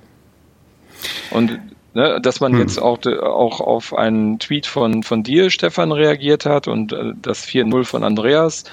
und 1.31 1.61
ne, 1.95 2.21
dass 2.21 2.41
man 2.41 2.53
hm. 2.53 2.61
jetzt 2.61 2.79
auch, 2.79 2.99
auch 3.07 3.61
auf 3.61 3.97
einen 3.97 4.39
Tweet 4.39 4.67
von, 4.67 5.03
von 5.05 5.23
dir, 5.23 5.51
Stefan, 5.51 5.93
reagiert 5.93 6.45
hat 6.45 6.67
und 6.67 6.93
äh, 6.93 7.13
das 7.23 7.47
4-0 7.47 7.85
von 7.85 8.03
Andreas 8.03 8.65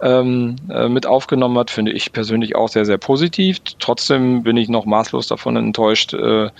ähm, 0.00 0.56
äh, 0.70 0.88
mit 0.88 1.06
aufgenommen 1.06 1.58
hat, 1.58 1.70
finde 1.70 1.92
ich 1.92 2.12
persönlich 2.12 2.54
auch 2.54 2.68
sehr, 2.68 2.84
sehr 2.84 2.98
positiv. 2.98 3.58
Trotzdem 3.78 4.44
bin 4.44 4.56
ich 4.56 4.68
noch 4.68 4.86
maßlos 4.86 5.26
davon 5.26 5.56
enttäuscht, 5.56 6.14
äh, 6.14 6.50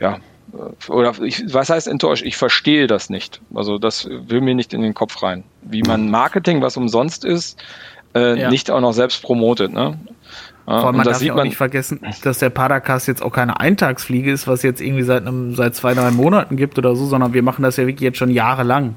ja, 0.00 0.18
oder 0.88 1.14
ich, 1.22 1.42
was 1.52 1.70
heißt 1.70 1.86
enttäuscht? 1.88 2.24
Ich 2.24 2.36
verstehe 2.36 2.86
das 2.86 3.10
nicht. 3.10 3.40
Also 3.54 3.78
das 3.78 4.08
will 4.08 4.40
mir 4.40 4.54
nicht 4.54 4.72
in 4.74 4.82
den 4.82 4.94
Kopf 4.94 5.22
rein. 5.22 5.44
Wie 5.62 5.82
man 5.82 6.10
Marketing, 6.10 6.62
was 6.62 6.76
umsonst 6.76 7.24
ist, 7.24 7.58
äh, 8.14 8.40
ja. 8.40 8.50
nicht 8.50 8.70
auch 8.70 8.80
noch 8.80 8.92
selbst 8.92 9.22
promotet. 9.22 9.72
Ne? 9.72 9.98
Ja, 10.66 10.80
Vor 10.80 10.92
man 10.92 11.04
darf 11.04 11.22
ja 11.22 11.34
auch 11.34 11.42
nicht 11.42 11.56
vergessen, 11.56 12.00
dass 12.22 12.38
der 12.38 12.50
Paracast 12.50 13.08
jetzt 13.08 13.22
auch 13.22 13.32
keine 13.32 13.58
Eintagsfliege 13.58 14.30
ist, 14.30 14.46
was 14.46 14.62
jetzt 14.62 14.80
irgendwie 14.80 15.02
seit, 15.02 15.26
einem, 15.26 15.54
seit 15.54 15.74
zwei, 15.74 15.94
drei 15.94 16.10
Monaten 16.10 16.56
gibt 16.56 16.78
oder 16.78 16.94
so, 16.94 17.06
sondern 17.06 17.32
wir 17.32 17.42
machen 17.42 17.62
das 17.62 17.76
ja 17.76 17.86
wirklich 17.86 18.02
jetzt 18.02 18.18
schon 18.18 18.30
jahrelang. 18.30 18.94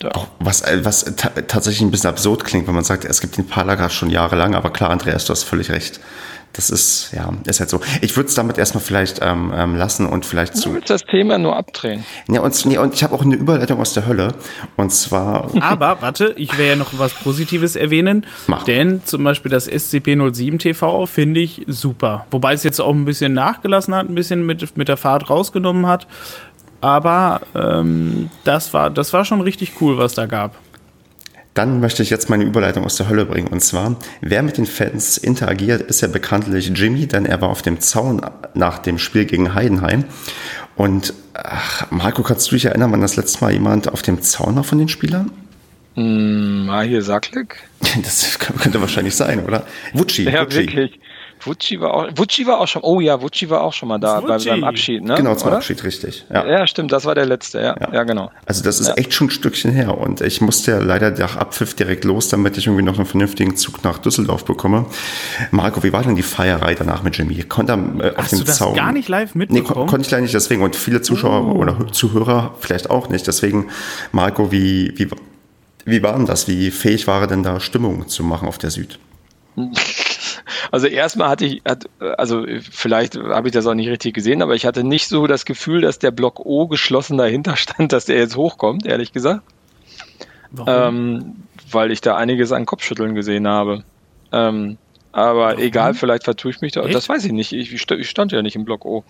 Ja. 0.00 0.10
Was, 0.38 0.62
äh, 0.62 0.82
was 0.82 1.04
tatsächlich 1.46 1.82
ein 1.82 1.90
bisschen 1.90 2.10
absurd 2.10 2.44
klingt, 2.44 2.66
wenn 2.66 2.74
man 2.74 2.84
sagt, 2.84 3.04
es 3.04 3.20
gibt 3.20 3.36
den 3.36 3.46
Paracast 3.46 3.94
schon 3.94 4.08
jahrelang, 4.08 4.54
aber 4.54 4.70
klar, 4.70 4.90
Andreas, 4.90 5.26
du 5.26 5.32
hast 5.32 5.42
völlig 5.42 5.70
recht 5.70 6.00
das 6.52 6.70
ist, 6.70 7.12
ja, 7.12 7.32
ist 7.46 7.60
halt 7.60 7.70
so. 7.70 7.80
Ich 8.00 8.16
würde 8.16 8.28
es 8.28 8.34
damit 8.34 8.58
erstmal 8.58 8.82
vielleicht 8.82 9.20
ähm, 9.22 9.52
ähm, 9.54 9.76
lassen 9.76 10.06
und 10.06 10.26
vielleicht 10.26 10.56
zu. 10.56 10.70
Du 10.70 10.74
willst 10.76 10.90
das 10.90 11.04
Thema 11.04 11.38
nur 11.38 11.56
abdrehen. 11.56 12.04
Ja, 12.28 12.40
und, 12.40 12.66
nee, 12.66 12.76
und 12.76 12.92
ich 12.92 13.04
habe 13.04 13.14
auch 13.14 13.22
eine 13.22 13.36
Überleitung 13.36 13.80
aus 13.80 13.94
der 13.94 14.06
Hölle. 14.06 14.34
Und 14.76 14.90
zwar. 14.90 15.48
Aber, 15.60 16.02
warte, 16.02 16.34
ich 16.36 16.56
will 16.58 16.66
ja 16.66 16.76
noch 16.76 16.98
was 16.98 17.14
Positives 17.14 17.76
erwähnen. 17.76 18.26
Mach. 18.48 18.64
Denn 18.64 19.02
zum 19.04 19.22
Beispiel 19.22 19.50
das 19.50 19.70
SCP-07 19.70 20.58
TV 20.58 21.06
finde 21.06 21.40
ich 21.40 21.62
super. 21.68 22.26
Wobei 22.32 22.54
es 22.54 22.64
jetzt 22.64 22.80
auch 22.80 22.92
ein 22.92 23.04
bisschen 23.04 23.32
nachgelassen 23.32 23.94
hat, 23.94 24.08
ein 24.08 24.14
bisschen 24.16 24.44
mit, 24.44 24.76
mit 24.76 24.88
der 24.88 24.96
Fahrt 24.96 25.30
rausgenommen 25.30 25.86
hat. 25.86 26.08
Aber 26.80 27.42
ähm, 27.54 28.30
das, 28.44 28.74
war, 28.74 28.90
das 28.90 29.12
war 29.12 29.24
schon 29.24 29.40
richtig 29.40 29.80
cool, 29.80 29.98
was 29.98 30.14
da 30.14 30.26
gab. 30.26 30.56
Dann 31.54 31.80
möchte 31.80 32.02
ich 32.02 32.10
jetzt 32.10 32.30
meine 32.30 32.44
Überleitung 32.44 32.84
aus 32.84 32.96
der 32.96 33.08
Hölle 33.08 33.26
bringen. 33.26 33.48
Und 33.48 33.60
zwar, 33.60 33.96
wer 34.20 34.42
mit 34.42 34.56
den 34.56 34.66
Fans 34.66 35.18
interagiert, 35.18 35.82
ist 35.82 36.00
ja 36.00 36.08
bekanntlich 36.08 36.70
Jimmy, 36.74 37.06
denn 37.06 37.26
er 37.26 37.40
war 37.40 37.48
auf 37.48 37.62
dem 37.62 37.80
Zaun 37.80 38.22
nach 38.54 38.78
dem 38.78 38.98
Spiel 38.98 39.24
gegen 39.24 39.54
Heidenheim. 39.54 40.04
Und 40.76 41.12
ach, 41.34 41.90
Marco, 41.90 42.22
kannst 42.22 42.50
du 42.50 42.54
dich 42.54 42.66
erinnern, 42.66 42.92
wann 42.92 43.00
das 43.00 43.16
letzte 43.16 43.40
Mal 43.44 43.52
jemand 43.52 43.92
auf 43.92 44.02
dem 44.02 44.22
Zaun 44.22 44.56
war 44.56 44.64
von 44.64 44.78
den 44.78 44.88
Spielern? 44.88 45.32
Mm, 45.96 46.68
war 46.68 46.84
hier 46.84 47.02
Sacklick? 47.02 47.56
Das 48.02 48.38
könnte 48.38 48.80
wahrscheinlich 48.80 49.16
sein, 49.16 49.44
oder? 49.44 49.66
Wutschi. 49.92 50.24
Ja, 50.24 50.42
Wutschi. 50.42 50.58
wirklich. 50.58 51.00
Wutschi 51.46 51.80
war 51.80 51.94
auch, 51.94 52.08
Wutschi 52.16 52.46
war 52.46 52.60
auch 52.60 52.68
schon, 52.68 52.82
oh 52.82 53.00
ja, 53.00 53.20
Wutschi 53.20 53.48
war 53.48 53.62
auch 53.62 53.72
schon 53.72 53.88
mal 53.88 53.98
da 53.98 54.20
bei, 54.20 54.38
beim 54.38 54.64
Abschied, 54.64 55.02
ne? 55.02 55.14
Genau, 55.14 55.34
zum 55.34 55.48
Oder? 55.48 55.56
Abschied, 55.58 55.82
richtig. 55.84 56.26
Ja. 56.32 56.46
ja, 56.46 56.66
stimmt, 56.66 56.92
das 56.92 57.04
war 57.04 57.14
der 57.14 57.26
letzte, 57.26 57.60
ja, 57.60 57.76
ja, 57.80 57.92
ja 57.92 58.04
genau. 58.04 58.30
Also 58.46 58.62
das 58.62 58.80
ist 58.80 58.88
ja. 58.88 58.94
echt 58.94 59.14
schon 59.14 59.28
ein 59.28 59.30
Stückchen 59.30 59.72
her 59.72 59.96
und 59.96 60.20
ich 60.20 60.40
musste 60.40 60.72
ja 60.72 60.78
leider 60.78 61.10
nach 61.10 61.36
Abpfiff 61.36 61.74
direkt 61.74 62.04
los, 62.04 62.28
damit 62.28 62.56
ich 62.58 62.66
irgendwie 62.66 62.84
noch 62.84 62.96
einen 62.96 63.06
vernünftigen 63.06 63.56
Zug 63.56 63.82
nach 63.84 63.98
Düsseldorf 63.98 64.44
bekomme. 64.44 64.86
Marco, 65.50 65.82
wie 65.82 65.92
war 65.92 66.02
denn 66.02 66.16
die 66.16 66.22
Feierei 66.22 66.74
danach 66.74 67.02
mit 67.02 67.16
Jimmy? 67.16 67.42
Konnte 67.44 67.72
er 67.72 68.04
äh, 68.04 68.10
auf 68.10 68.24
Hast 68.24 68.32
dem 68.32 68.38
du 68.40 68.44
das 68.44 68.58
Zaun? 68.58 68.74
gar 68.74 68.92
nicht 68.92 69.08
live 69.08 69.34
mitbekommen? 69.34 69.68
Nee, 69.68 69.74
kon 69.74 69.86
konnte 69.86 70.06
ich 70.06 70.10
leider 70.10 70.22
nicht, 70.22 70.34
deswegen 70.34 70.62
und 70.62 70.76
viele 70.76 71.02
Zuschauer 71.02 71.54
oh. 71.54 71.58
oder 71.58 71.92
Zuhörer 71.92 72.54
vielleicht 72.60 72.90
auch 72.90 73.08
nicht. 73.08 73.26
Deswegen, 73.26 73.68
Marco, 74.12 74.52
wie, 74.52 74.92
wie, 74.96 75.08
wie 75.84 76.02
war 76.02 76.16
denn 76.16 76.26
das? 76.26 76.48
Wie 76.48 76.70
fähig 76.70 77.06
war 77.06 77.22
er 77.22 77.26
denn 77.26 77.42
da 77.42 77.60
Stimmung 77.60 78.08
zu 78.08 78.24
machen 78.24 78.48
auf 78.48 78.58
der 78.58 78.70
Süd? 78.70 78.98
Also 80.70 80.86
erstmal 80.86 81.28
hatte 81.28 81.44
ich, 81.46 81.62
also 81.98 82.44
vielleicht 82.70 83.16
habe 83.16 83.48
ich 83.48 83.52
das 83.52 83.66
auch 83.66 83.74
nicht 83.74 83.88
richtig 83.88 84.14
gesehen, 84.14 84.42
aber 84.42 84.54
ich 84.54 84.66
hatte 84.66 84.84
nicht 84.84 85.08
so 85.08 85.26
das 85.26 85.44
Gefühl, 85.44 85.80
dass 85.80 85.98
der 85.98 86.10
Block 86.10 86.40
O 86.40 86.66
geschlossen 86.66 87.18
dahinter 87.18 87.56
stand, 87.56 87.92
dass 87.92 88.06
der 88.06 88.18
jetzt 88.18 88.36
hochkommt, 88.36 88.86
ehrlich 88.86 89.12
gesagt. 89.12 89.42
ähm, 90.66 91.36
weil 91.70 91.92
ich 91.92 92.00
da 92.00 92.16
einiges 92.16 92.52
an 92.52 92.66
Kopfschütteln 92.66 93.14
gesehen 93.14 93.46
habe. 93.46 93.84
Ähm, 94.32 94.78
aber 95.12 95.48
Warum? 95.48 95.58
egal, 95.58 95.94
vielleicht 95.94 96.24
vertue 96.24 96.52
ich 96.52 96.60
mich 96.60 96.72
da. 96.72 96.82
Echt? 96.82 96.94
Das 96.94 97.08
weiß 97.08 97.24
ich 97.24 97.32
nicht. 97.32 97.52
Ich, 97.52 97.72
ich, 97.72 98.08
stand 98.08 98.30
ja 98.30 98.42
nicht 98.42 98.54
im 98.54 98.64
Block 98.64 98.84
O. 98.84 99.02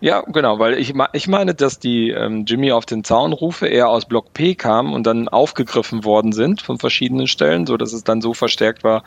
Ja, 0.00 0.20
genau, 0.20 0.58
weil 0.58 0.78
ich, 0.78 0.92
ich 1.14 1.28
meine, 1.28 1.54
dass 1.54 1.78
die 1.78 2.10
ähm, 2.10 2.44
Jimmy 2.46 2.72
auf 2.72 2.84
den 2.84 3.04
Zaunrufe 3.04 3.66
eher 3.66 3.88
aus 3.88 4.04
Block 4.04 4.34
P 4.34 4.54
kamen 4.54 4.92
und 4.92 5.06
dann 5.06 5.28
aufgegriffen 5.28 6.04
worden 6.04 6.32
sind 6.32 6.60
von 6.60 6.78
verschiedenen 6.78 7.26
Stellen, 7.26 7.66
so 7.66 7.78
dass 7.78 7.94
es 7.94 8.04
dann 8.04 8.20
so 8.20 8.34
verstärkt 8.34 8.84
war, 8.84 9.02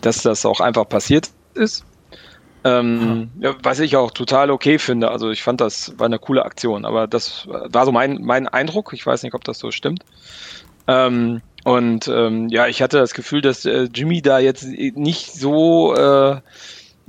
dass 0.00 0.22
das 0.22 0.44
auch 0.46 0.60
einfach 0.60 0.88
passiert 0.88 1.30
ist. 1.54 1.84
Ähm, 2.64 3.30
ja, 3.38 3.54
was 3.62 3.78
ich 3.78 3.96
auch 3.96 4.10
total 4.10 4.50
okay 4.50 4.78
finde. 4.78 5.10
Also 5.10 5.30
ich 5.30 5.42
fand, 5.42 5.60
das 5.60 5.94
war 5.96 6.06
eine 6.06 6.18
coole 6.18 6.44
Aktion, 6.44 6.84
aber 6.84 7.06
das 7.06 7.46
war 7.46 7.84
so 7.84 7.92
mein, 7.92 8.18
mein 8.22 8.48
Eindruck. 8.48 8.92
Ich 8.92 9.06
weiß 9.06 9.22
nicht, 9.22 9.34
ob 9.34 9.44
das 9.44 9.58
so 9.58 9.70
stimmt. 9.70 10.04
Ähm, 10.86 11.40
und 11.64 12.08
ähm, 12.08 12.48
ja, 12.48 12.66
ich 12.66 12.82
hatte 12.82 12.98
das 12.98 13.14
Gefühl, 13.14 13.42
dass 13.42 13.64
äh, 13.64 13.88
Jimmy 13.94 14.22
da 14.22 14.38
jetzt 14.38 14.64
nicht 14.64 15.32
so, 15.32 15.94
äh, 15.94 16.40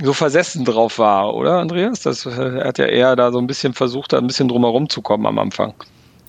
so 0.02 0.14
versessen 0.14 0.66
drauf 0.66 1.00
war, 1.00 1.34
oder 1.34 1.60
Andreas? 1.60 2.02
Das, 2.02 2.26
äh, 2.26 2.30
er 2.30 2.68
hat 2.68 2.78
ja 2.78 2.86
eher 2.86 3.16
da 3.16 3.32
so 3.32 3.40
ein 3.40 3.48
bisschen 3.48 3.74
versucht, 3.74 4.14
da 4.14 4.18
ein 4.18 4.28
bisschen 4.28 4.50
drumherum 4.50 4.90
zu 4.90 5.02
kommen 5.02 5.26
am 5.26 5.40
Anfang. 5.40 5.74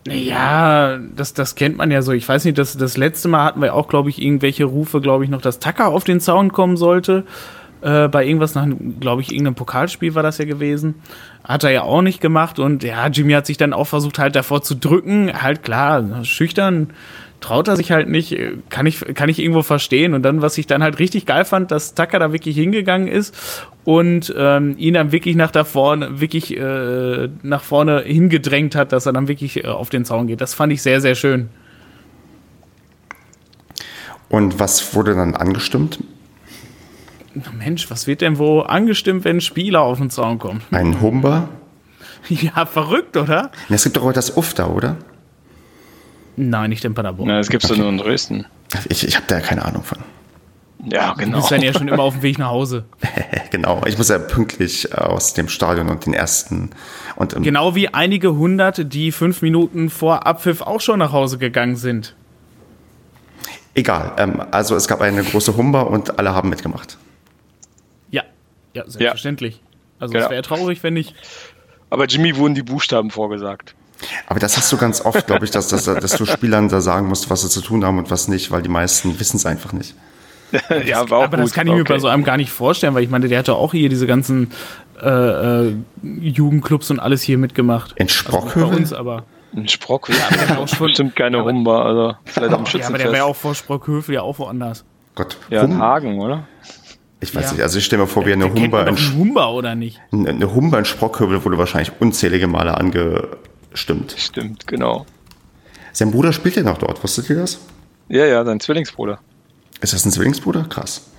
Ja, 0.07 0.99
das, 0.99 1.35
das 1.35 1.55
kennt 1.55 1.77
man 1.77 1.91
ja 1.91 2.03
so. 2.03 2.13
Ich 2.13 2.29
weiß 2.29 2.45
nicht, 2.45 2.57
das, 2.57 2.77
das 2.77 2.97
letzte 2.97 3.29
Mal 3.29 3.45
hatten 3.45 3.61
wir 3.61 3.75
auch, 3.75 3.89
glaube 3.89 4.09
ich, 4.09 4.21
irgendwelche 4.21 4.65
Rufe, 4.65 5.01
glaube 5.01 5.25
ich, 5.25 5.31
noch, 5.31 5.43
dass 5.43 5.59
Tucker 5.59 5.89
auf 5.89 6.05
den 6.05 6.21
Zaun 6.21 6.53
kommen 6.53 6.77
sollte. 6.77 7.25
Äh, 7.83 8.09
bei 8.09 8.27
irgendwas 8.27 8.55
nach, 8.55 8.67
glaube 8.99 9.23
ich, 9.23 9.31
irgendeinem 9.31 9.55
Pokalspiel 9.55 10.15
war 10.15 10.23
das 10.23 10.39
ja 10.39 10.47
gewesen. 10.47 10.97
Hat 11.45 11.65
er 11.65 11.71
ja 11.71 11.83
auch 11.83 12.03
nicht 12.03 12.21
gemacht 12.21 12.59
und 12.59 12.83
ja, 12.83 13.07
Jimmy 13.09 13.33
hat 13.33 13.47
sich 13.47 13.57
dann 13.57 13.73
auch 13.73 13.87
versucht, 13.87 14.19
halt 14.19 14.37
davor 14.37 14.63
zu 14.63 14.75
drücken. 14.75 15.31
Halt 15.43 15.63
klar, 15.63 16.25
schüchtern 16.25 16.91
traut 17.41 17.69
er 17.69 17.77
sich 17.77 17.91
halt 17.91 18.09
nicht, 18.09 18.37
kann 18.69 18.87
ich, 18.87 19.01
kann 19.15 19.29
ich 19.29 19.39
irgendwo 19.39 19.63
verstehen. 19.63 20.15
Und 20.15 20.23
dann, 20.23 20.43
was 20.43 20.59
ich 20.59 20.67
dann 20.67 20.83
halt 20.83 20.99
richtig 20.99 21.27
geil 21.27 21.45
fand, 21.45 21.71
dass 21.71 21.95
Tucker 21.95 22.19
da 22.19 22.33
wirklich 22.33 22.57
hingegangen 22.57 23.09
ist 23.09 23.35
und 23.85 24.33
ähm, 24.37 24.75
ihn 24.79 24.95
dann 24.95 25.13
wirklich 25.13 25.37
nach 25.37 25.51
da 25.51 25.65
vorne, 25.65 26.21
wirklich 26.21 26.57
äh, 26.57 27.29
nach 27.43 27.63
vorne 27.63 28.03
hingedrängt 28.03 28.75
hat, 28.75 28.93
dass 28.93 29.07
er 29.07 29.13
dann 29.13 29.29
wirklich 29.29 29.65
äh, 29.65 29.69
auf 29.69 29.91
den 29.91 30.05
Zaun 30.05 30.27
geht. 30.27 30.41
Das 30.41 30.55
fand 30.55 30.73
ich 30.73 30.83
sehr, 30.83 31.01
sehr 31.01 31.15
schön. 31.15 31.49
Und 34.29 34.61
was 34.61 34.95
wurde 34.95 35.15
dann 35.15 35.35
angestimmt? 35.35 35.99
Mensch, 37.59 37.91
was 37.91 38.07
wird 38.07 38.21
denn 38.21 38.39
wo 38.39 38.61
angestimmt, 38.61 39.25
wenn 39.25 39.39
ein 39.39 39.41
Spieler 39.41 39.83
auf 39.83 39.99
den 39.99 40.11
Zaun 40.11 40.39
kommt? 40.39 40.63
Ein 40.71 41.01
Humber? 41.01 41.49
Ja, 42.29 42.67
verrückt, 42.67 43.17
oder? 43.17 43.51
Es 43.71 43.85
gibt 43.85 43.97
doch 43.97 44.05
auch 44.05 44.13
das 44.13 44.37
Ufta, 44.37 44.67
oder? 44.67 44.99
Nein, 46.49 46.71
nicht 46.71 46.85
in 46.85 46.95
Paderborn. 46.95 47.29
Na, 47.29 47.39
das 47.39 47.51
gibt 47.51 47.65
es 47.65 47.71
okay. 47.71 47.81
nur 47.81 47.91
in 47.91 47.99
Dresden. 47.99 48.47
Ich, 48.89 49.07
ich 49.07 49.17
habe 49.17 49.27
da 49.29 49.41
keine 49.41 49.65
Ahnung 49.65 49.83
von. 49.83 49.99
Ja, 50.91 51.13
genau. 51.13 51.33
Du 51.33 51.37
bist 51.39 51.51
dann 51.51 51.61
ja 51.61 51.75
schon 51.75 51.89
immer 51.89 52.03
auf 52.03 52.15
dem 52.15 52.23
Weg 52.23 52.39
nach 52.39 52.49
Hause. 52.49 52.87
genau, 53.51 53.83
ich 53.87 53.99
muss 53.99 54.09
ja 54.09 54.19
pünktlich 54.19 54.97
aus 54.97 55.35
dem 55.35 55.49
Stadion 55.49 55.91
und 55.91 56.07
den 56.07 56.15
ersten. 56.15 56.71
Und 57.17 57.35
genau 57.43 57.75
wie 57.75 57.89
einige 57.89 58.35
hundert, 58.35 58.93
die 58.95 59.13
fünf 59.13 59.43
Minuten 59.43 59.91
vor 59.91 60.27
Abpfiff 60.27 60.63
auch 60.63 60.81
schon 60.81 61.01
nach 61.01 61.13
Hause 61.13 61.37
gegangen 61.37 61.77
sind. 61.77 62.15
Egal, 63.75 64.13
ähm, 64.17 64.43
also 64.51 64.75
es 64.75 64.89
gab 64.89 65.03
eine 65.03 65.23
große 65.23 65.57
Humber 65.57 65.91
und 65.91 66.19
alle 66.19 66.35
haben 66.35 66.49
mitgemacht. 66.49 66.97
Ja, 68.11 68.23
ja, 68.73 68.85
selbstverständlich. 68.87 69.57
Ja. 69.57 69.61
Also 69.99 70.15
es 70.15 70.21
genau. 70.21 70.31
wäre 70.31 70.43
traurig, 70.43 70.83
wenn 70.83 70.95
nicht. 70.95 71.15
Aber 71.91 72.07
Jimmy 72.07 72.37
wurden 72.37 72.55
die 72.55 72.63
Buchstaben 72.63 73.11
vorgesagt. 73.11 73.75
Aber 74.27 74.41
das 74.41 74.57
hast 74.57 74.71
du 74.73 74.77
ganz 74.77 75.01
oft, 75.05 75.27
glaube 75.27 75.45
ich, 75.45 75.51
dass, 75.51 75.69
dass, 75.69 75.85
dass 75.85 76.17
du 76.17 76.25
Spielern 76.25 76.69
da 76.69 76.81
sagen 76.81 77.09
musst, 77.09 77.31
was 77.31 77.43
sie 77.43 77.49
zu 77.49 77.61
tun 77.61 77.85
haben 77.85 77.99
und 77.99 78.11
was 78.11 78.29
nicht, 78.29 78.51
weil 78.51 78.63
die 78.63 78.69
meisten 78.69 79.19
wissen 79.21 79.37
es 79.37 79.47
einfach 79.47 79.73
nicht. 79.73 79.95
ja, 80.85 81.09
war 81.09 81.19
auch 81.19 81.25
aber 81.25 81.37
gut, 81.37 81.47
das 81.47 81.53
kann 81.53 81.67
ich 81.67 81.75
mir 81.75 81.83
okay. 81.83 81.93
bei 81.93 81.99
so 81.99 82.09
einem 82.09 82.25
gar 82.25 82.37
nicht 82.37 82.51
vorstellen, 82.51 82.95
weil 82.95 83.05
ich 83.05 83.11
meine, 83.11 83.29
der 83.29 83.39
hatte 83.39 83.55
auch 83.55 83.73
hier 83.73 83.89
diese 83.89 84.07
ganzen 84.07 84.51
äh, 85.01 85.69
äh, 85.69 85.75
Jugendclubs 86.03 86.91
und 86.91 86.99
alles 86.99 87.23
hier 87.23 87.39
mitgemacht. 87.39 87.93
In 87.97 88.09
Sprockhövel? 88.09 88.63
Also 88.63 88.71
bei 88.71 88.77
uns 88.77 88.93
aber. 88.93 89.25
In 89.53 89.69
Sprockhövel? 89.69 90.21
Ja, 90.21 90.55
aber 90.55 90.63
auch 90.63 90.69
schon, 90.77 90.87
bestimmt 90.87 91.17
keine 91.17 91.45
Humba, 91.45 91.85
also 91.85 92.15
vielleicht 92.25 92.53
am 92.53 92.65
Ja, 92.65 92.87
aber 92.87 92.99
der 92.99 93.13
wäre 93.13 93.25
auch 93.25 93.37
vor 93.37 93.55
Sprockhövel 93.55 94.15
ja 94.15 94.23
auch 94.23 94.39
woanders. 94.39 94.85
Gott. 95.15 95.37
Ja, 95.51 95.63
in 95.63 95.79
Hagen, 95.79 96.21
oder? 96.21 96.47
Ich 97.21 97.35
weiß 97.35 97.45
ja. 97.45 97.53
nicht, 97.53 97.63
also 97.63 97.79
ich 97.79 97.85
stelle 97.85 98.03
mir 98.03 98.09
vor, 98.09 98.25
wie 98.25 98.33
eine 98.33 98.53
Humba 98.53 98.83
in 98.85 98.97
Humba 98.97 99.51
oder 99.51 99.75
nicht? 99.75 100.01
Eine 100.11 100.55
Humba 100.55 100.79
in 100.79 100.85
Sprockhövel 100.87 101.45
wurde 101.45 101.59
wahrscheinlich 101.59 101.93
unzählige 102.01 102.47
Male 102.47 102.79
ange 102.79 103.29
Stimmt. 103.75 104.15
Stimmt, 104.17 104.67
genau. 104.67 105.07
Sein 105.93 106.11
Bruder 106.11 106.33
spielt 106.33 106.57
ja 106.57 106.63
noch 106.63 106.79
dort, 106.79 107.03
wusstet 107.03 107.31
ihr 107.31 107.37
das? 107.37 107.59
Ja, 108.09 108.27
ja, 108.27 108.45
sein 108.45 108.61
Zwillingsbruder. 108.61 109.21
Ist 109.81 109.93
das 109.93 110.05
ein 110.05 110.13
Zwillingsbruder? 110.13 110.65
Krass. 110.69 111.11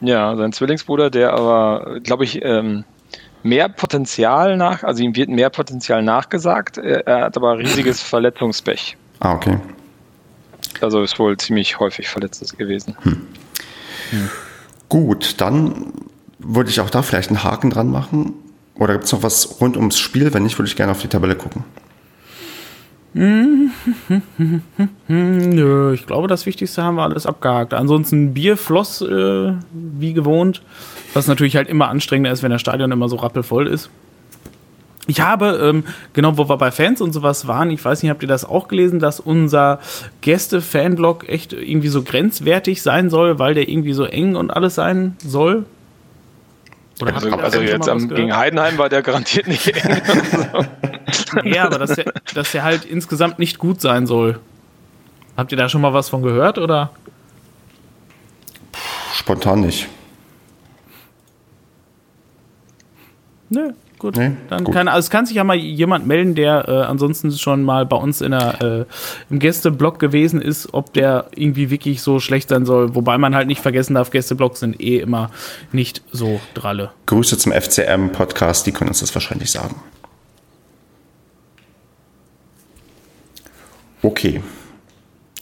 Ja, 0.00 0.34
sein 0.36 0.52
Zwillingsbruder, 0.52 1.10
der 1.10 1.32
aber, 1.32 2.00
glaube 2.00 2.24
ich, 2.24 2.44
ähm, 2.44 2.84
mehr 3.42 3.68
Potenzial 3.68 4.56
nach, 4.56 4.82
also 4.82 5.02
ihm 5.02 5.14
wird 5.14 5.28
mehr 5.28 5.50
Potenzial 5.50 6.02
nachgesagt, 6.02 6.78
er, 6.78 7.06
er 7.06 7.24
hat 7.26 7.36
aber 7.36 7.58
riesiges 7.58 8.02
Verletzungspech. 8.02 8.96
Ah, 9.20 9.34
okay. 9.34 9.58
Also 10.80 11.02
ist 11.02 11.18
wohl 11.18 11.36
ziemlich 11.36 11.78
häufig 11.78 12.08
verletzt 12.08 12.56
gewesen. 12.58 12.96
Hm. 13.02 13.26
Hm. 14.10 14.30
Gut, 14.88 15.40
dann 15.40 15.92
würde 16.38 16.70
ich 16.70 16.80
auch 16.80 16.90
da 16.90 17.02
vielleicht 17.02 17.28
einen 17.28 17.44
Haken 17.44 17.70
dran 17.70 17.90
machen. 17.90 18.34
Oder 18.74 18.94
gibt 18.94 19.04
es 19.04 19.12
noch 19.12 19.22
was 19.22 19.60
rund 19.60 19.76
ums 19.76 19.98
Spiel? 19.98 20.32
Wenn 20.32 20.42
nicht, 20.42 20.58
würde 20.58 20.68
ich 20.68 20.76
gerne 20.76 20.92
auf 20.92 21.00
die 21.00 21.08
Tabelle 21.08 21.36
gucken. 21.36 21.64
Nö, 25.08 25.92
ich 25.92 26.06
glaube, 26.06 26.28
das 26.28 26.46
Wichtigste 26.46 26.84
haben 26.84 26.94
wir 26.94 27.02
alles 27.02 27.26
abgehakt. 27.26 27.74
Ansonsten 27.74 28.34
Bier 28.34 28.56
floss 28.56 29.02
äh, 29.02 29.52
wie 29.72 30.12
gewohnt, 30.12 30.62
was 31.12 31.26
natürlich 31.26 31.56
halt 31.56 31.68
immer 31.68 31.88
anstrengender 31.88 32.30
ist, 32.30 32.42
wenn 32.42 32.52
das 32.52 32.60
Stadion 32.60 32.92
immer 32.92 33.08
so 33.08 33.16
rappelvoll 33.16 33.66
ist. 33.66 33.90
Ich 35.06 35.20
habe, 35.20 35.58
ähm, 35.60 35.84
genau, 36.12 36.38
wo 36.38 36.48
wir 36.48 36.56
bei 36.56 36.70
Fans 36.70 37.00
und 37.00 37.12
sowas 37.12 37.48
waren, 37.48 37.70
ich 37.70 37.84
weiß 37.84 38.02
nicht, 38.02 38.10
habt 38.10 38.22
ihr 38.22 38.28
das 38.28 38.44
auch 38.44 38.68
gelesen, 38.68 39.00
dass 39.00 39.18
unser 39.18 39.80
Gäste-Fanblog 40.20 41.28
echt 41.28 41.52
irgendwie 41.52 41.88
so 41.88 42.02
grenzwertig 42.04 42.80
sein 42.82 43.10
soll, 43.10 43.40
weil 43.40 43.54
der 43.54 43.68
irgendwie 43.68 43.92
so 43.92 44.04
eng 44.04 44.36
und 44.36 44.50
alles 44.50 44.76
sein 44.76 45.16
soll? 45.18 45.64
Oder 47.02 47.14
also, 47.14 47.30
also 47.30 47.60
jetzt 47.60 47.88
am, 47.88 48.08
gegen 48.08 48.36
Heidenheim 48.36 48.78
war 48.78 48.88
der 48.88 49.02
garantiert 49.02 49.48
nicht 49.48 49.66
eng. 49.66 50.00
ja, 51.44 51.64
aber 51.64 51.78
dass 51.78 51.94
der, 51.94 52.12
dass 52.34 52.52
der 52.52 52.62
halt 52.62 52.84
insgesamt 52.84 53.38
nicht 53.38 53.58
gut 53.58 53.80
sein 53.80 54.06
soll. 54.06 54.38
Habt 55.36 55.52
ihr 55.52 55.58
da 55.58 55.68
schon 55.68 55.80
mal 55.80 55.92
was 55.92 56.08
von 56.08 56.22
gehört 56.22 56.58
oder? 56.58 56.90
Spontan 59.14 59.60
nicht. 59.60 59.88
Nö, 63.50 63.72
gut. 63.98 64.16
Nee, 64.16 64.32
dann 64.48 64.64
gut. 64.64 64.74
Kann, 64.74 64.86
also 64.86 65.00
es 65.00 65.10
kann 65.10 65.26
sich 65.26 65.36
ja 65.36 65.44
mal 65.44 65.56
jemand 65.56 66.06
melden, 66.06 66.34
der 66.34 66.68
äh, 66.68 66.72
ansonsten 66.82 67.32
schon 67.32 67.64
mal 67.64 67.84
bei 67.84 67.96
uns 67.96 68.20
in 68.20 68.30
der, 68.30 68.62
äh, 68.62 68.84
im 69.28 69.40
Gästeblog 69.40 69.98
gewesen 69.98 70.40
ist, 70.40 70.72
ob 70.72 70.92
der 70.94 71.26
irgendwie 71.34 71.70
wirklich 71.70 72.00
so 72.00 72.20
schlecht 72.20 72.48
sein 72.48 72.64
soll. 72.64 72.94
Wobei 72.94 73.18
man 73.18 73.34
halt 73.34 73.48
nicht 73.48 73.60
vergessen 73.60 73.94
darf, 73.94 74.10
Gästeblogs 74.10 74.60
sind 74.60 74.80
eh 74.80 74.98
immer 74.98 75.30
nicht 75.72 76.02
so 76.12 76.40
dralle. 76.54 76.90
Grüße 77.06 77.38
zum 77.38 77.52
FCM-Podcast, 77.52 78.66
die 78.66 78.72
können 78.72 78.90
uns 78.90 79.00
das 79.00 79.14
wahrscheinlich 79.14 79.50
sagen. 79.50 79.74
Okay. 84.02 84.42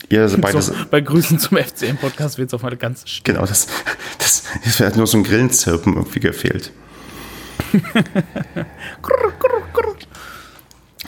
Ihr 0.09 0.27
beide 0.41 0.61
so, 0.61 0.73
bei 0.89 1.01
Grüßen 1.01 1.39
zum 1.39 1.57
FCM-Podcast 1.57 2.37
wird 2.37 2.49
es 2.49 2.53
auf 2.53 2.63
mal 2.63 2.75
ganz 2.77 3.07
still. 3.07 3.33
Genau, 3.35 3.45
das, 3.45 3.67
das, 4.17 4.43
das 4.63 4.79
hat 4.79 4.95
nur 4.97 5.07
so 5.07 5.17
ein 5.17 5.23
Grillenzirpen 5.23 5.93
irgendwie 5.95 6.19
gefehlt. 6.19 6.71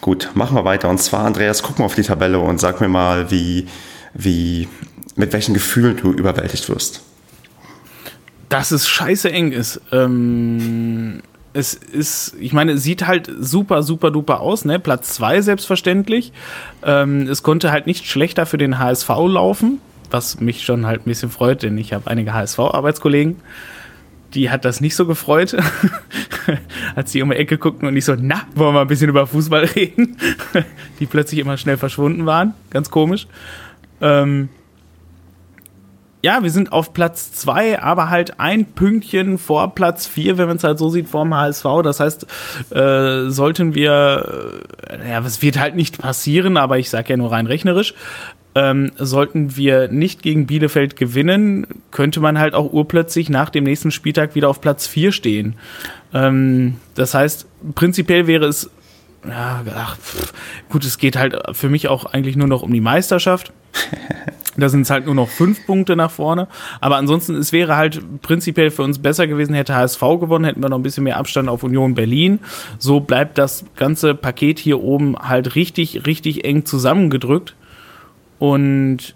Gut, 0.02 0.30
machen 0.34 0.56
wir 0.56 0.66
weiter. 0.66 0.90
Und 0.90 1.00
zwar, 1.00 1.26
Andreas, 1.26 1.62
guck 1.62 1.80
mal 1.80 1.86
auf 1.86 1.96
die 1.96 2.04
Tabelle 2.04 2.40
und 2.40 2.60
sag 2.60 2.82
mir 2.82 2.88
mal, 2.88 3.30
wie, 3.32 3.68
wie, 4.14 4.68
mit 5.16 5.32
welchen 5.34 5.54
Gefühlen 5.54 5.98
du 5.98 6.12
überwältigt 6.12 6.70
wirst. 6.70 7.02
Dass 8.50 8.72
es 8.72 8.88
scheiße 8.88 9.32
eng 9.32 9.52
ist. 9.52 9.80
Ähm, 9.92 11.22
es 11.54 11.74
ist, 11.74 12.36
ich 12.40 12.54
meine, 12.54 12.74
es 12.74 12.84
sieht 12.84 13.08
halt 13.08 13.30
super, 13.40 13.84
super 13.84 14.12
duper 14.12 14.40
aus, 14.40 14.66
ne? 14.66 14.80
Platz 14.80 15.14
2 15.16 15.42
selbstverständlich. 15.42 16.32
Ähm, 16.84 17.28
es 17.28 17.44
konnte 17.44 17.72
halt 17.72 17.88
nicht 17.88 18.08
schlechter 18.08 18.46
für 18.46 18.58
den 18.58 18.80
HSV 18.80 19.10
laufen, 19.28 19.80
was 20.10 20.40
mich 20.40 20.64
schon 20.64 20.86
halt 20.86 21.02
ein 21.02 21.10
bisschen 21.10 21.30
freut, 21.30 21.64
denn 21.64 21.78
ich 21.78 21.94
habe 21.94 22.10
einige 22.10 22.34
HSV-Arbeitskollegen 22.34 23.38
die 24.34 24.50
hat 24.50 24.66
das 24.66 24.82
nicht 24.82 24.96
so 24.96 25.06
gefreut, 25.06 25.56
als 26.96 27.12
sie 27.12 27.22
um 27.22 27.30
die 27.30 27.36
Ecke 27.36 27.58
guckten 27.58 27.88
und 27.88 27.96
ich 27.96 28.06
so, 28.06 28.16
na, 28.18 28.44
wollen 28.56 28.74
wir 28.74 28.82
ein 28.82 28.88
bisschen 28.88 29.10
über 29.10 29.28
Fußball 29.28 29.66
reden? 29.76 30.18
die 31.00 31.06
plötzlich 31.06 31.40
immer 31.40 31.58
schnell 31.58 31.78
verschwunden 31.78 32.26
waren. 32.26 32.54
Ganz 32.70 32.90
komisch. 32.90 33.28
Ähm 34.00 34.50
ja, 36.22 36.44
wir 36.44 36.52
sind 36.52 36.72
auf 36.72 36.94
Platz 36.94 37.32
zwei, 37.32 37.82
aber 37.82 38.10
halt 38.10 38.40
ein 38.40 38.66
Pünktchen 38.66 39.38
vor 39.38 39.74
Platz 39.74 40.06
vier, 40.06 40.38
wenn 40.38 40.48
man 40.48 40.58
es 40.58 40.64
halt 40.64 40.78
so 40.78 40.90
sieht, 40.90 41.10
vor 41.10 41.24
dem 41.24 41.34
HSV. 41.34 41.66
Das 41.84 42.00
heißt, 42.00 42.28
äh, 42.72 43.30
sollten 43.30 43.74
wir, 43.74 44.62
äh, 44.88 45.10
ja, 45.10 45.20
es 45.22 45.42
wird 45.42 45.60
halt 45.60 45.76
nicht 45.76 45.98
passieren, 45.98 46.58
aber 46.58 46.78
ich 46.78 46.90
sage 46.90 47.10
ja 47.10 47.18
nur 47.18 47.32
rein 47.32 47.48
rechnerisch, 47.48 47.96
ähm, 48.54 48.92
sollten 48.98 49.56
wir 49.56 49.88
nicht 49.88 50.22
gegen 50.22 50.46
Bielefeld 50.46 50.96
gewinnen, 50.96 51.66
könnte 51.90 52.20
man 52.20 52.38
halt 52.38 52.54
auch 52.54 52.72
urplötzlich 52.72 53.30
nach 53.30 53.50
dem 53.50 53.64
nächsten 53.64 53.92
Spieltag 53.92 54.36
wieder 54.36 54.50
auf 54.50 54.62
Platz 54.62 54.88
4 54.88 55.12
stehen. 55.12 55.56
Ähm, 56.14 56.76
das 56.96 57.14
heißt, 57.14 57.48
prinzipiell 57.76 58.28
wäre 58.28 58.46
es, 58.46 58.70
ja, 59.28 59.64
ach, 59.76 59.98
pff, 59.98 60.34
gut, 60.70 60.84
es 60.84 60.98
geht 60.98 61.16
halt 61.16 61.38
für 61.54 61.70
mich 61.70 61.88
auch 61.88 62.06
eigentlich 62.06 62.36
nur 62.36 62.48
noch 62.48 62.62
um 62.62 62.74
die 62.74 62.82
Meisterschaft. 62.82 63.54
Da 64.58 64.68
sind 64.70 64.82
es 64.82 64.90
halt 64.90 65.06
nur 65.06 65.16
noch 65.16 65.30
fünf 65.30 65.66
Punkte 65.66 65.96
nach 65.96 66.12
vorne. 66.12 66.48
Aber 66.82 66.98
ansonsten, 66.98 67.36
es 67.36 67.54
wäre 67.54 67.78
halt 67.78 68.22
prinzipiell 68.22 68.70
für 68.70 68.84
uns 68.84 69.00
besser 69.00 69.28
gewesen, 69.28 69.54
hätte 69.54 69.76
HSV 69.76 70.02
gewonnen, 70.20 70.46
hätten 70.46 70.62
wir 70.62 70.70
noch 70.70 70.78
ein 70.78 70.84
bisschen 70.84 71.06
mehr 71.06 71.18
Abstand 71.18 71.48
auf 71.48 71.64
Union 71.64 71.96
Berlin. 71.96 72.40
So 72.78 73.00
bleibt 73.00 73.38
das 73.38 73.66
ganze 73.76 74.14
Paket 74.14 74.60
hier 74.60 74.82
oben 74.82 75.16
halt 75.18 75.56
richtig, 75.56 76.06
richtig 76.06 76.44
eng 76.44 76.66
zusammengedrückt. 76.66 77.56
Und 78.40 79.16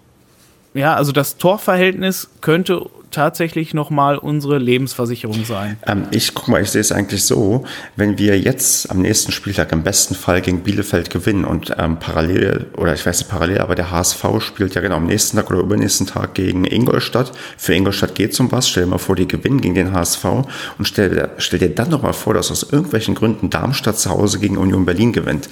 ja, 0.76 0.94
also 0.94 1.12
das 1.12 1.36
Torverhältnis 1.36 2.28
könnte 2.40 2.86
tatsächlich 3.10 3.72
nochmal 3.72 4.18
unsere 4.18 4.58
Lebensversicherung 4.58 5.44
sein. 5.46 5.78
Ähm, 5.86 6.06
ich 6.10 6.34
guck 6.34 6.48
mal, 6.48 6.60
ich 6.60 6.70
sehe 6.70 6.82
es 6.82 6.92
eigentlich 6.92 7.24
so, 7.24 7.64
wenn 7.96 8.18
wir 8.18 8.38
jetzt 8.38 8.90
am 8.90 9.00
nächsten 9.00 9.32
Spieltag 9.32 9.72
im 9.72 9.82
besten 9.82 10.14
Fall 10.14 10.42
gegen 10.42 10.60
Bielefeld 10.60 11.08
gewinnen 11.08 11.46
und 11.46 11.74
ähm, 11.78 11.98
parallel, 11.98 12.66
oder 12.76 12.92
ich 12.92 13.06
weiß 13.06 13.20
nicht 13.20 13.30
parallel, 13.30 13.58
aber 13.58 13.74
der 13.74 13.90
HSV 13.90 14.22
spielt 14.40 14.74
ja 14.74 14.82
genau 14.82 14.96
am 14.96 15.06
nächsten 15.06 15.38
Tag 15.38 15.50
oder 15.50 15.60
übernächsten 15.60 16.06
Tag 16.06 16.34
gegen 16.34 16.66
Ingolstadt. 16.66 17.32
Für 17.56 17.74
Ingolstadt 17.74 18.14
geht 18.14 18.32
es 18.32 18.40
um 18.40 18.52
was. 18.52 18.68
Stell 18.68 18.84
dir 18.84 18.90
mal 18.90 18.98
vor, 18.98 19.16
die 19.16 19.26
gewinnen 19.26 19.62
gegen 19.62 19.74
den 19.74 19.92
HSV 19.92 20.24
und 20.24 20.84
stell, 20.84 21.30
stell 21.38 21.58
dir 21.58 21.74
dann 21.74 21.88
nochmal 21.88 22.12
vor, 22.12 22.34
dass 22.34 22.50
aus 22.50 22.64
irgendwelchen 22.64 23.14
Gründen 23.14 23.48
Darmstadt 23.48 23.98
zu 23.98 24.10
Hause 24.10 24.40
gegen 24.40 24.58
Union 24.58 24.84
Berlin 24.84 25.12
gewinnt. 25.12 25.48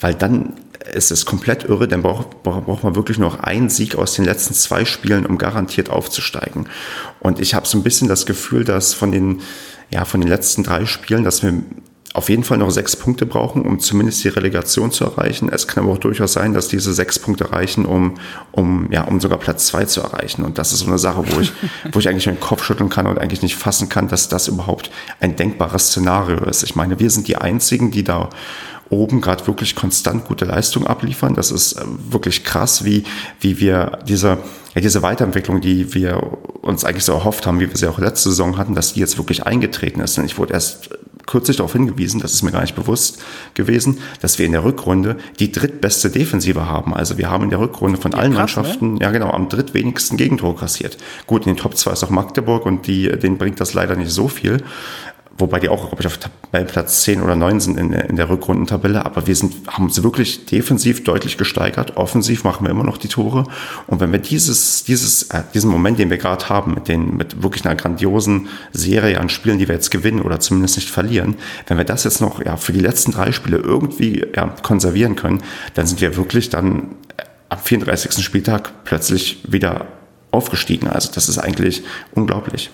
Weil 0.00 0.14
dann 0.14 0.54
ist 0.92 1.10
es 1.10 1.24
komplett 1.24 1.64
irre, 1.64 1.88
dann 1.88 2.02
braucht, 2.02 2.42
braucht 2.42 2.84
man 2.84 2.94
wirklich 2.94 3.18
noch 3.18 3.40
einen 3.40 3.70
Sieg 3.70 3.96
aus 3.96 4.14
den 4.14 4.24
letzten 4.24 4.54
zwei 4.54 4.84
Spielen, 4.84 5.26
um 5.26 5.38
garantiert 5.38 5.90
aufzusteigen. 5.90 6.68
Und 7.20 7.40
ich 7.40 7.54
habe 7.54 7.66
so 7.66 7.78
ein 7.78 7.82
bisschen 7.82 8.08
das 8.08 8.26
Gefühl, 8.26 8.64
dass 8.64 8.94
von 8.94 9.10
den, 9.10 9.40
ja, 9.90 10.04
von 10.04 10.20
den 10.20 10.28
letzten 10.28 10.62
drei 10.62 10.84
Spielen, 10.86 11.24
dass 11.24 11.42
wir 11.42 11.54
auf 12.14 12.28
jeden 12.28 12.44
Fall 12.44 12.58
noch 12.58 12.70
sechs 12.70 12.94
Punkte 12.94 13.26
brauchen, 13.26 13.62
um 13.62 13.80
zumindest 13.80 14.22
die 14.22 14.28
Relegation 14.28 14.92
zu 14.92 15.04
erreichen. 15.04 15.48
Es 15.48 15.66
kann 15.66 15.82
aber 15.82 15.94
auch 15.94 15.98
durchaus 15.98 16.32
sein, 16.32 16.54
dass 16.54 16.68
diese 16.68 16.94
sechs 16.94 17.18
Punkte 17.18 17.50
reichen, 17.50 17.84
um, 17.84 18.14
um, 18.52 18.86
ja, 18.92 19.02
um 19.02 19.18
sogar 19.18 19.38
Platz 19.38 19.66
zwei 19.66 19.84
zu 19.84 20.00
erreichen. 20.00 20.44
Und 20.44 20.56
das 20.56 20.72
ist 20.72 20.80
so 20.80 20.86
eine 20.86 20.98
Sache, 20.98 21.24
wo 21.26 21.40
ich, 21.40 21.52
wo 21.92 21.98
ich 21.98 22.08
eigentlich 22.08 22.26
meinen 22.26 22.38
Kopf 22.38 22.62
schütteln 22.62 22.88
kann 22.88 23.08
und 23.08 23.18
eigentlich 23.18 23.42
nicht 23.42 23.56
fassen 23.56 23.88
kann, 23.88 24.06
dass 24.06 24.28
das 24.28 24.46
überhaupt 24.46 24.92
ein 25.18 25.34
denkbares 25.34 25.88
Szenario 25.88 26.44
ist. 26.44 26.62
Ich 26.62 26.76
meine, 26.76 27.00
wir 27.00 27.10
sind 27.10 27.26
die 27.26 27.36
einzigen, 27.36 27.90
die 27.90 28.04
da 28.04 28.30
oben 28.90 29.20
gerade 29.20 29.46
wirklich 29.46 29.74
konstant 29.74 30.26
gute 30.26 30.44
Leistung 30.44 30.86
abliefern. 30.86 31.34
Das 31.34 31.50
ist 31.50 31.74
äh, 31.74 31.84
wirklich 32.10 32.44
krass, 32.44 32.84
wie, 32.84 33.04
wie 33.40 33.60
wir 33.60 33.98
diese, 34.06 34.38
ja, 34.74 34.80
diese 34.80 35.02
Weiterentwicklung, 35.02 35.60
die 35.60 35.94
wir 35.94 36.20
uns 36.62 36.84
eigentlich 36.84 37.04
so 37.04 37.12
erhofft 37.12 37.46
haben, 37.46 37.60
wie 37.60 37.68
wir 37.68 37.76
sie 37.76 37.88
auch 37.88 37.98
letzte 37.98 38.30
Saison 38.30 38.56
hatten, 38.56 38.74
dass 38.74 38.94
die 38.94 39.00
jetzt 39.00 39.18
wirklich 39.18 39.44
eingetreten 39.46 40.00
ist. 40.00 40.18
Und 40.18 40.24
ich 40.24 40.38
wurde 40.38 40.54
erst 40.54 40.90
kürzlich 41.26 41.56
darauf 41.56 41.72
hingewiesen, 41.72 42.20
das 42.20 42.32
ist 42.34 42.42
mir 42.42 42.52
gar 42.52 42.60
nicht 42.60 42.74
bewusst 42.74 43.22
gewesen, 43.54 43.98
dass 44.20 44.38
wir 44.38 44.46
in 44.46 44.52
der 44.52 44.64
Rückrunde 44.64 45.16
die 45.38 45.52
drittbeste 45.52 46.10
Defensive 46.10 46.68
haben. 46.68 46.94
Also 46.94 47.18
wir 47.18 47.30
haben 47.30 47.44
in 47.44 47.50
der 47.50 47.60
Rückrunde 47.60 48.00
von 48.00 48.12
ja, 48.12 48.18
allen 48.18 48.34
krass, 48.34 48.56
ne? 48.56 48.62
Mannschaften, 48.62 48.94
ne? 48.94 49.00
ja 49.00 49.10
genau, 49.10 49.30
am 49.30 49.48
drittwenigsten 49.48 50.16
Gegentor 50.16 50.56
kassiert. 50.56 50.98
Gut, 51.26 51.46
in 51.46 51.54
den 51.54 51.60
Top 51.60 51.76
2 51.76 51.92
ist 51.92 52.04
auch 52.04 52.10
Magdeburg 52.10 52.66
und 52.66 52.86
die, 52.86 53.08
denen 53.08 53.38
bringt 53.38 53.60
das 53.60 53.74
leider 53.74 53.96
nicht 53.96 54.10
so 54.10 54.28
viel 54.28 54.62
wobei 55.38 55.60
die 55.60 55.68
auch, 55.68 55.88
glaube 55.88 56.00
ich, 56.00 56.06
auf 56.06 56.18
Platz 56.50 57.02
10 57.02 57.22
oder 57.22 57.34
9 57.34 57.60
sind 57.60 57.78
in 57.78 57.90
der, 57.90 58.08
in 58.08 58.16
der 58.16 58.28
Rückrundentabelle. 58.28 59.04
Aber 59.04 59.26
wir 59.26 59.34
sind, 59.34 59.54
haben 59.68 59.84
uns 59.84 60.02
wirklich 60.02 60.46
defensiv 60.46 61.04
deutlich 61.04 61.36
gesteigert. 61.36 61.96
Offensiv 61.96 62.44
machen 62.44 62.64
wir 62.64 62.70
immer 62.70 62.84
noch 62.84 62.96
die 62.96 63.08
Tore. 63.08 63.44
Und 63.86 64.00
wenn 64.00 64.12
wir 64.12 64.18
dieses, 64.18 64.84
dieses, 64.84 65.24
äh, 65.30 65.42
diesen 65.52 65.70
Moment, 65.70 65.98
den 65.98 66.10
wir 66.10 66.18
gerade 66.18 66.48
haben, 66.48 66.74
mit 66.74 66.88
den, 66.88 67.16
mit 67.16 67.42
wirklich 67.42 67.64
einer 67.64 67.74
grandiosen 67.74 68.48
Serie 68.72 69.20
an 69.20 69.28
Spielen, 69.28 69.58
die 69.58 69.68
wir 69.68 69.74
jetzt 69.74 69.90
gewinnen 69.90 70.22
oder 70.22 70.40
zumindest 70.40 70.76
nicht 70.76 70.90
verlieren, 70.90 71.36
wenn 71.66 71.78
wir 71.78 71.84
das 71.84 72.04
jetzt 72.04 72.20
noch, 72.20 72.44
ja, 72.44 72.56
für 72.56 72.72
die 72.72 72.80
letzten 72.80 73.12
drei 73.12 73.32
Spiele 73.32 73.58
irgendwie, 73.58 74.24
ja, 74.34 74.54
konservieren 74.62 75.16
können, 75.16 75.42
dann 75.74 75.86
sind 75.86 76.00
wir 76.00 76.16
wirklich 76.16 76.50
dann 76.50 76.94
am 77.48 77.58
34. 77.58 78.22
Spieltag 78.24 78.84
plötzlich 78.84 79.40
wieder 79.48 79.86
aufgestiegen. 80.30 80.88
Also 80.88 81.10
das 81.12 81.28
ist 81.28 81.38
eigentlich 81.38 81.82
unglaublich. 82.12 82.70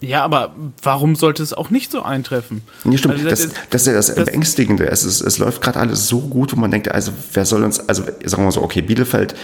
Ja, 0.00 0.24
aber 0.24 0.54
warum 0.82 1.14
sollte 1.14 1.42
es 1.42 1.52
auch 1.52 1.68
nicht 1.68 1.92
so 1.92 2.02
eintreffen? 2.02 2.62
Nee, 2.84 2.96
stimmt. 2.96 3.14
Also, 3.14 3.28
das, 3.28 3.48
das, 3.68 3.82
ist 3.82 3.86
ja 3.86 3.92
das, 3.92 4.14
das 4.14 4.24
Beängstigende. 4.24 4.88
Es, 4.88 5.04
ist, 5.04 5.20
es 5.20 5.36
läuft 5.36 5.60
gerade 5.60 5.78
alles 5.78 6.08
so 6.08 6.20
gut, 6.20 6.56
wo 6.56 6.60
man 6.60 6.70
denkt, 6.70 6.90
also 6.90 7.12
wer 7.34 7.44
soll 7.44 7.64
uns, 7.64 7.80
also 7.80 8.04
sagen 8.04 8.42
wir 8.42 8.44
mal 8.44 8.50
so, 8.50 8.62
okay, 8.62 8.80
Bielefeld, 8.80 9.34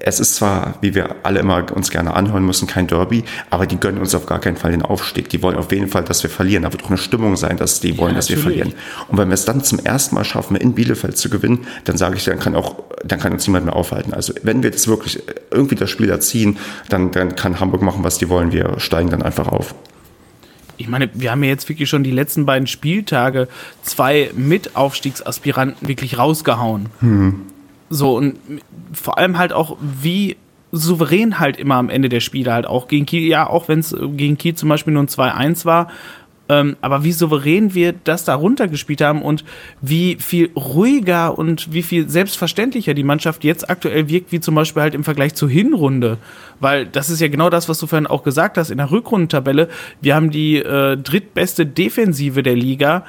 es 0.00 0.20
ist 0.20 0.36
zwar, 0.36 0.74
wie 0.80 0.94
wir 0.94 1.16
alle 1.24 1.40
immer 1.40 1.66
uns 1.74 1.90
gerne 1.90 2.14
anhören 2.14 2.44
müssen, 2.44 2.68
kein 2.68 2.86
Derby, 2.86 3.24
aber 3.50 3.66
die 3.66 3.78
gönnen 3.78 4.00
uns 4.00 4.14
auf 4.14 4.26
gar 4.26 4.40
keinen 4.40 4.56
Fall 4.56 4.70
den 4.70 4.82
Aufstieg. 4.82 5.28
Die 5.28 5.42
wollen 5.42 5.56
auf 5.56 5.72
jeden 5.72 5.88
Fall, 5.88 6.04
dass 6.04 6.22
wir 6.22 6.30
verlieren. 6.30 6.62
Da 6.62 6.72
wird 6.72 6.84
auch 6.84 6.88
eine 6.88 6.98
Stimmung 6.98 7.36
sein, 7.36 7.56
dass 7.56 7.80
die 7.80 7.98
wollen, 7.98 8.12
ja, 8.12 8.16
dass 8.16 8.28
wir 8.28 8.38
verlieren. 8.38 8.74
Und 9.08 9.18
wenn 9.18 9.28
wir 9.28 9.34
es 9.34 9.44
dann 9.44 9.64
zum 9.64 9.80
ersten 9.80 10.14
Mal 10.14 10.24
schaffen, 10.24 10.54
in 10.56 10.74
Bielefeld 10.74 11.18
zu 11.18 11.30
gewinnen, 11.30 11.66
dann 11.84 11.96
sage 11.96 12.16
ich, 12.16 12.24
dann 12.24 12.38
kann 12.38 12.54
auch, 12.54 12.76
dann 13.04 13.18
kann 13.18 13.32
uns 13.32 13.46
niemand 13.48 13.66
mehr 13.66 13.74
aufhalten. 13.74 14.14
Also 14.14 14.32
wenn 14.42 14.62
wir 14.62 14.70
das 14.70 14.86
wirklich 14.86 15.20
irgendwie 15.50 15.74
das 15.74 15.90
Spiel 15.90 16.10
erziehen, 16.10 16.58
dann, 16.88 17.10
dann 17.10 17.34
kann 17.34 17.58
Hamburg 17.58 17.82
machen, 17.82 18.04
was 18.04 18.18
die 18.18 18.28
wollen. 18.28 18.52
Wir 18.52 18.78
steigen 18.78 19.10
dann 19.10 19.22
einfach 19.22 19.48
auf 19.48 19.74
ich 20.78 20.88
meine, 20.88 21.10
wir 21.14 21.30
haben 21.30 21.42
ja 21.42 21.50
jetzt 21.50 21.68
wirklich 21.68 21.88
schon 21.88 22.04
die 22.04 22.10
letzten 22.10 22.46
beiden 22.46 22.66
Spieltage 22.66 23.48
zwei 23.82 24.30
Mitaufstiegsaspiranten 24.34 25.88
wirklich 25.88 26.18
rausgehauen. 26.18 26.86
Mhm. 27.00 27.42
So, 27.88 28.16
und 28.16 28.38
vor 28.92 29.18
allem 29.18 29.38
halt 29.38 29.52
auch, 29.52 29.76
wie 29.80 30.36
souverän 30.72 31.38
halt 31.38 31.56
immer 31.56 31.76
am 31.76 31.88
Ende 31.88 32.08
der 32.08 32.20
Spiele 32.20 32.52
halt 32.52 32.66
auch 32.66 32.88
gegen 32.88 33.06
Kiel, 33.06 33.28
ja, 33.28 33.48
auch 33.48 33.68
wenn 33.68 33.78
es 33.78 33.96
gegen 34.16 34.36
Kiel 34.36 34.54
zum 34.54 34.68
Beispiel 34.68 34.92
nur 34.92 35.04
ein 35.04 35.08
2-1 35.08 35.64
war, 35.64 35.88
ähm, 36.48 36.76
aber 36.80 37.04
wie 37.04 37.12
souverän 37.12 37.74
wir 37.74 37.92
das 37.92 38.24
da 38.24 38.34
runtergespielt 38.34 39.00
haben 39.00 39.22
und 39.22 39.44
wie 39.80 40.16
viel 40.20 40.50
ruhiger 40.54 41.36
und 41.36 41.72
wie 41.72 41.82
viel 41.82 42.08
selbstverständlicher 42.08 42.94
die 42.94 43.02
Mannschaft 43.02 43.44
jetzt 43.44 43.68
aktuell 43.68 44.08
wirkt, 44.08 44.32
wie 44.32 44.40
zum 44.40 44.54
Beispiel 44.54 44.82
halt 44.82 44.94
im 44.94 45.04
Vergleich 45.04 45.34
zur 45.34 45.48
Hinrunde. 45.48 46.18
Weil 46.60 46.86
das 46.86 47.10
ist 47.10 47.20
ja 47.20 47.28
genau 47.28 47.50
das, 47.50 47.68
was 47.68 47.78
du 47.78 47.86
vorhin 47.86 48.06
auch 48.06 48.22
gesagt 48.22 48.58
hast 48.58 48.70
in 48.70 48.78
der 48.78 48.90
Rückrundentabelle. 48.90 49.68
Wir 50.00 50.14
haben 50.14 50.30
die 50.30 50.56
äh, 50.56 50.96
drittbeste 50.96 51.66
Defensive 51.66 52.42
der 52.42 52.56
Liga 52.56 53.04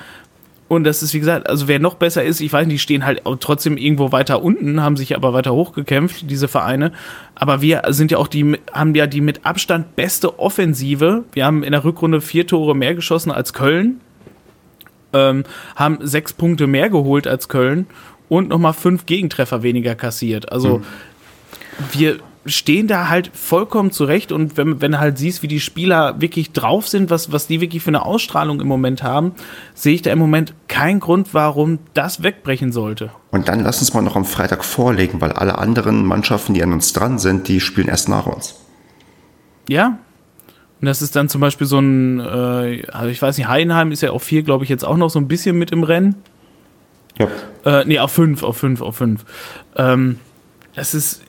und 0.68 0.84
das 0.84 1.02
ist, 1.02 1.14
wie 1.14 1.20
gesagt, 1.20 1.50
also 1.50 1.68
wer 1.68 1.80
noch 1.80 1.96
besser 1.96 2.24
ist, 2.24 2.42
ich 2.42 2.52
weiß 2.52 2.68
nicht, 2.68 2.76
die 2.76 2.80
stehen 2.80 3.06
halt 3.06 3.22
trotzdem 3.40 3.78
irgendwo 3.78 4.12
weiter 4.12 4.44
unten, 4.44 4.82
haben 4.82 4.98
sich 4.98 5.16
aber 5.16 5.34
weiter 5.34 5.54
hochgekämpft, 5.54 6.30
diese 6.30 6.48
Vereine. 6.48 6.92
Aber 7.36 7.62
wir 7.62 7.84
sind 7.90 8.12
ja 8.12 8.18
auch 8.18 8.28
die, 8.28 8.58
haben 8.74 8.94
ja 8.94 9.08
die 9.08 9.22
mit 9.22 9.46
Abstand 9.46 9.96
beste 9.96 10.40
Offensive. 10.40 11.24
Wir 11.32 11.46
haben 11.46 11.64
in 11.64 11.72
der 11.72 11.86
Rückrunde 11.86 12.20
vier 12.20 12.48
Tore 12.48 12.76
mehr 12.76 12.96
geschossen 12.96 13.32
als 13.32 13.54
Köln, 13.54 14.02
ähm, 15.14 15.46
haben 15.78 16.00
sechs 16.02 16.34
Punkte 16.34 16.68
mehr 16.68 16.90
geholt 16.90 17.28
als 17.28 17.48
Köln 17.48 17.88
und 18.28 18.50
nochmal 18.50 18.74
fünf 18.74 19.06
Gegentreffer 19.06 19.64
weniger 19.64 19.96
kassiert. 19.96 20.52
Also 20.52 20.80
mhm. 20.80 20.84
wir 21.94 22.18
stehen 22.48 22.88
da 22.88 23.10
halt 23.10 23.32
vollkommen 23.34 23.92
zurecht 23.92 24.32
und 24.32 24.58
wenn, 24.58 24.82
wenn 24.82 24.94
du 24.94 25.00
halt 25.00 25.18
siehst, 25.18 25.44
wie 25.44 25.48
die 25.48 25.60
Spieler 25.60 26.20
wirklich 26.20 26.52
drauf 26.52 26.88
sind, 26.88 27.10
was, 27.10 27.32
was 27.32 27.48
die 27.48 27.62
wirklich 27.62 27.84
für 27.84 27.90
eine 27.90 28.06
Ausstrahlung 28.06 28.60
im 28.62 28.68
Moment 28.68 29.04
haben, 29.04 29.34
sehe 29.74 29.96
ich 29.96 30.02
da 30.02 30.12
im 30.12 30.20
Moment 30.20 30.54
keinen 30.68 31.00
Grund, 31.00 31.34
warum 31.34 31.80
das 31.94 32.24
wegbrechen 32.24 32.72
sollte. 32.72 33.12
Und 33.32 33.48
dann 33.48 33.62
lass 33.62 33.80
uns 33.80 33.94
mal 33.94 34.02
noch 34.02 34.16
am 34.16 34.26
Freitag 34.26 34.64
vorlegen, 34.64 35.22
weil 35.22 35.32
alle 35.32 35.58
anderen 35.58 36.06
Mannschaften, 36.06 36.54
die 36.54 36.64
an 36.64 36.74
uns 36.74 36.94
dran 36.94 37.20
sind, 37.20 37.48
die 37.48 37.60
spielen 37.60 37.88
erst 37.88 38.10
nach 38.10 38.26
uns. 38.26 38.56
Ja. 39.70 40.00
Und 40.80 40.86
das 40.86 41.02
ist 41.02 41.16
dann 41.16 41.28
zum 41.28 41.42
Beispiel 41.42 41.66
so 41.66 41.80
ein, 41.80 42.20
äh, 42.20 42.84
also 42.92 43.08
ich 43.08 43.22
weiß 43.22 43.38
nicht, 43.38 43.48
Heidenheim 43.48 43.92
ist 43.92 44.02
ja 44.02 44.12
auf 44.12 44.24
vier, 44.24 44.44
glaube 44.44 44.64
ich, 44.64 44.70
jetzt 44.70 44.86
auch 44.86 44.98
noch 44.98 45.10
so 45.10 45.20
ein 45.20 45.28
bisschen 45.28 45.58
mit 45.58 45.72
im 45.72 45.84
Rennen. 45.84 46.16
Ja. 47.18 47.28
Äh, 47.66 47.86
nee, 47.86 48.00
auf 48.00 48.12
fünf, 48.12 48.44
auf 48.44 48.58
fünf, 48.58 48.82
auf 48.82 48.98
fünf. 48.98 49.26
Ähm, 49.76 50.20
das 50.76 50.94
ist, 50.94 51.24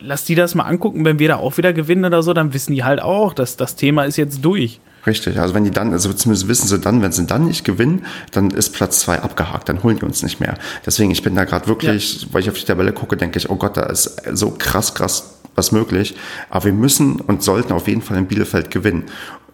lass 0.00 0.24
die 0.24 0.34
das 0.34 0.54
mal 0.54 0.64
angucken, 0.64 1.04
wenn 1.04 1.18
wir 1.18 1.28
da 1.28 1.36
auch 1.36 1.56
wieder 1.56 1.72
gewinnen 1.72 2.04
oder 2.04 2.22
so, 2.22 2.32
dann 2.32 2.52
wissen 2.54 2.74
die 2.74 2.84
halt 2.84 3.00
auch, 3.00 3.34
dass 3.34 3.56
das 3.56 3.76
Thema 3.76 4.04
ist 4.04 4.16
jetzt 4.16 4.44
durch. 4.44 4.80
Richtig, 5.06 5.38
also 5.40 5.54
wenn 5.54 5.64
die 5.64 5.70
dann, 5.70 5.92
also 5.92 6.12
zumindest 6.12 6.48
wissen 6.48 6.68
sie 6.68 6.78
dann, 6.78 7.00
wenn 7.00 7.12
sie 7.12 7.24
dann 7.24 7.46
nicht 7.46 7.64
gewinnen, 7.64 8.04
dann 8.32 8.50
ist 8.50 8.70
Platz 8.70 9.00
zwei 9.00 9.20
abgehakt, 9.20 9.68
dann 9.68 9.82
holen 9.82 9.98
die 9.98 10.04
uns 10.04 10.22
nicht 10.22 10.40
mehr. 10.40 10.58
Deswegen, 10.84 11.10
ich 11.10 11.22
bin 11.22 11.34
da 11.34 11.44
gerade 11.44 11.66
wirklich, 11.68 12.22
ja. 12.22 12.28
weil 12.32 12.42
ich 12.42 12.50
auf 12.50 12.58
die 12.58 12.66
Tabelle 12.66 12.92
gucke, 12.92 13.16
denke 13.16 13.38
ich, 13.38 13.48
oh 13.48 13.56
Gott, 13.56 13.76
da 13.76 13.84
ist 13.84 14.22
so 14.32 14.50
krass, 14.50 14.94
krass 14.94 15.36
was 15.54 15.72
möglich. 15.72 16.16
Aber 16.48 16.66
wir 16.66 16.72
müssen 16.72 17.20
und 17.20 17.42
sollten 17.42 17.72
auf 17.72 17.88
jeden 17.88 18.02
Fall 18.02 18.18
in 18.18 18.26
Bielefeld 18.26 18.70
gewinnen 18.70 19.04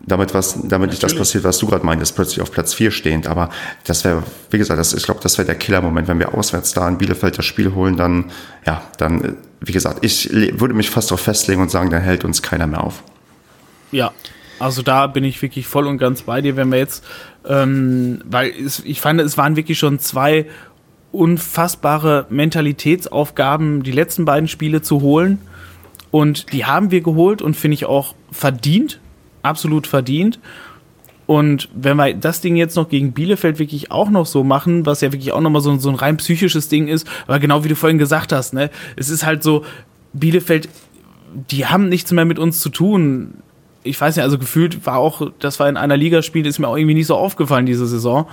damit 0.06 0.34
was, 0.34 0.56
damit 0.62 0.90
nicht 0.90 1.02
das 1.02 1.14
passiert, 1.14 1.44
was 1.44 1.58
du 1.58 1.66
gerade 1.66 1.84
meintest, 1.84 2.14
plötzlich 2.14 2.40
auf 2.40 2.52
Platz 2.52 2.74
4 2.74 2.90
stehend. 2.90 3.26
Aber 3.26 3.50
das 3.84 4.04
wäre, 4.04 4.22
wie 4.50 4.58
gesagt, 4.58 4.78
das, 4.78 4.94
ich 4.94 5.02
glaube, 5.02 5.20
das 5.22 5.36
wäre 5.36 5.46
der 5.46 5.56
Killer-Moment, 5.56 6.08
wenn 6.08 6.18
wir 6.18 6.34
auswärts 6.34 6.72
da 6.72 6.88
in 6.88 6.98
Bielefeld 6.98 7.36
das 7.36 7.44
Spiel 7.44 7.74
holen, 7.74 7.96
dann, 7.96 8.26
ja, 8.64 8.82
dann, 8.98 9.36
wie 9.60 9.72
gesagt, 9.72 10.04
ich 10.04 10.30
würde 10.32 10.74
mich 10.74 10.90
fast 10.90 11.10
darauf 11.10 11.20
festlegen 11.20 11.62
und 11.62 11.70
sagen, 11.70 11.90
dann 11.90 12.02
hält 12.02 12.24
uns 12.24 12.42
keiner 12.42 12.66
mehr 12.66 12.82
auf. 12.82 13.02
Ja, 13.92 14.12
also 14.58 14.82
da 14.82 15.06
bin 15.06 15.24
ich 15.24 15.40
wirklich 15.42 15.66
voll 15.66 15.86
und 15.86 15.98
ganz 15.98 16.22
bei 16.22 16.40
dir, 16.40 16.56
wenn 16.56 16.70
wir 16.70 16.78
jetzt, 16.78 17.04
ähm, 17.46 18.20
weil 18.24 18.50
es, 18.50 18.80
ich 18.80 19.00
fand, 19.00 19.20
es 19.20 19.36
waren 19.36 19.56
wirklich 19.56 19.78
schon 19.78 19.98
zwei 19.98 20.46
unfassbare 21.12 22.26
Mentalitätsaufgaben, 22.28 23.82
die 23.82 23.92
letzten 23.92 24.24
beiden 24.24 24.48
Spiele 24.48 24.82
zu 24.82 25.00
holen. 25.00 25.38
Und 26.10 26.52
die 26.52 26.64
haben 26.64 26.90
wir 26.90 27.00
geholt 27.00 27.42
und 27.42 27.56
finde 27.56 27.74
ich 27.74 27.86
auch 27.86 28.14
verdient, 28.30 29.00
absolut 29.42 29.86
verdient. 29.86 30.38
Und 31.26 31.68
wenn 31.74 31.96
wir 31.96 32.14
das 32.14 32.40
Ding 32.40 32.56
jetzt 32.56 32.76
noch 32.76 32.88
gegen 32.88 33.12
Bielefeld 33.12 33.58
wirklich 33.58 33.90
auch 33.90 34.10
noch 34.10 34.26
so 34.26 34.44
machen, 34.44 34.86
was 34.86 35.00
ja 35.00 35.12
wirklich 35.12 35.32
auch 35.32 35.40
nochmal 35.40 35.60
so, 35.60 35.76
so 35.78 35.88
ein 35.88 35.96
rein 35.96 36.16
psychisches 36.18 36.68
Ding 36.68 36.86
ist, 36.86 37.06
aber 37.26 37.40
genau 37.40 37.64
wie 37.64 37.68
du 37.68 37.76
vorhin 37.76 37.98
gesagt 37.98 38.32
hast, 38.32 38.54
ne, 38.54 38.70
es 38.94 39.10
ist 39.10 39.26
halt 39.26 39.42
so, 39.42 39.64
Bielefeld, 40.12 40.68
die 41.50 41.66
haben 41.66 41.88
nichts 41.88 42.12
mehr 42.12 42.24
mit 42.24 42.38
uns 42.38 42.60
zu 42.60 42.68
tun. 42.68 43.34
Ich 43.82 44.00
weiß 44.00 44.16
nicht, 44.16 44.22
also 44.22 44.38
gefühlt 44.38 44.86
war 44.86 44.98
auch, 44.98 45.30
dass 45.38 45.58
wir 45.58 45.68
in 45.68 45.76
einer 45.76 45.96
Liga 45.96 46.22
spielen, 46.22 46.44
ist 46.44 46.58
mir 46.58 46.68
auch 46.68 46.76
irgendwie 46.76 46.94
nicht 46.94 47.06
so 47.06 47.16
aufgefallen 47.16 47.66
diese 47.66 47.86
Saison. 47.86 48.26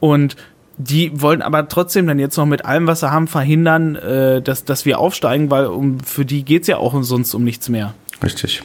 Und 0.00 0.36
die 0.76 1.20
wollen 1.20 1.40
aber 1.40 1.68
trotzdem 1.68 2.06
dann 2.06 2.18
jetzt 2.18 2.36
noch 2.36 2.46
mit 2.46 2.64
allem, 2.64 2.86
was 2.86 3.00
sie 3.00 3.10
haben, 3.10 3.28
verhindern, 3.28 3.94
äh, 3.96 4.42
dass, 4.42 4.64
dass 4.64 4.84
wir 4.84 4.98
aufsteigen, 4.98 5.50
weil 5.50 5.66
um, 5.66 6.00
für 6.00 6.24
die 6.24 6.44
geht 6.44 6.62
es 6.62 6.68
ja 6.68 6.78
auch 6.78 7.00
sonst 7.02 7.32
um 7.34 7.44
nichts 7.44 7.68
mehr. 7.68 7.94
Richtig. 8.22 8.62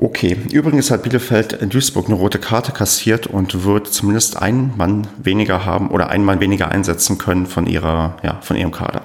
Okay, 0.00 0.36
übrigens 0.52 0.92
hat 0.92 1.02
Bielefeld 1.02 1.54
in 1.54 1.70
Duisburg 1.70 2.06
eine 2.06 2.14
rote 2.14 2.38
Karte 2.38 2.70
kassiert 2.70 3.26
und 3.26 3.64
wird 3.64 3.88
zumindest 3.88 4.40
einen 4.40 4.76
Mann 4.76 5.08
weniger 5.20 5.64
haben 5.64 5.90
oder 5.90 6.08
einen 6.08 6.24
Mann 6.24 6.38
weniger 6.38 6.70
einsetzen 6.70 7.18
können 7.18 7.46
von, 7.46 7.66
ihrer, 7.66 8.16
ja, 8.22 8.38
von 8.40 8.56
ihrem 8.56 8.70
Kader. 8.70 9.02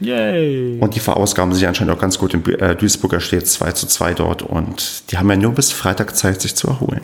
Yay. 0.00 0.78
Und 0.80 0.94
die 0.94 1.00
verausgaben 1.00 1.52
sich 1.52 1.68
anscheinend 1.68 1.94
auch 1.94 2.00
ganz 2.00 2.18
gut. 2.18 2.32
In 2.32 2.42
äh, 2.54 2.74
Duisburger 2.74 3.20
steht 3.20 3.46
2 3.46 3.72
zu 3.72 3.86
2 3.86 4.14
dort 4.14 4.42
und 4.42 5.10
die 5.12 5.18
haben 5.18 5.28
ja 5.28 5.36
nur 5.36 5.52
bis 5.52 5.72
Freitag 5.72 6.16
Zeit, 6.16 6.40
sich 6.40 6.54
zu 6.54 6.68
erholen. 6.68 7.02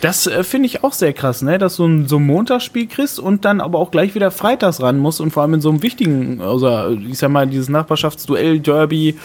Das 0.00 0.26
äh, 0.26 0.44
finde 0.44 0.66
ich 0.66 0.84
auch 0.84 0.92
sehr 0.92 1.12
krass, 1.12 1.40
ne? 1.40 1.56
dass 1.56 1.76
du 1.76 1.86
ein, 1.86 2.08
so 2.08 2.16
ein 2.16 2.26
Montagsspiel 2.26 2.88
kriegst 2.88 3.18
und 3.18 3.44
dann 3.44 3.60
aber 3.62 3.78
auch 3.78 3.90
gleich 3.90 4.14
wieder 4.14 4.30
freitags 4.30 4.82
ran 4.82 4.98
musst 4.98 5.20
und 5.20 5.30
vor 5.30 5.42
allem 5.42 5.54
in 5.54 5.60
so 5.60 5.70
einem 5.70 5.82
wichtigen, 5.82 6.42
also 6.42 6.90
ich 6.90 7.16
sag 7.18 7.30
mal, 7.30 7.46
dieses 7.46 7.68
Nachbarschaftsduell, 7.68 8.60
Derby, 8.60 9.16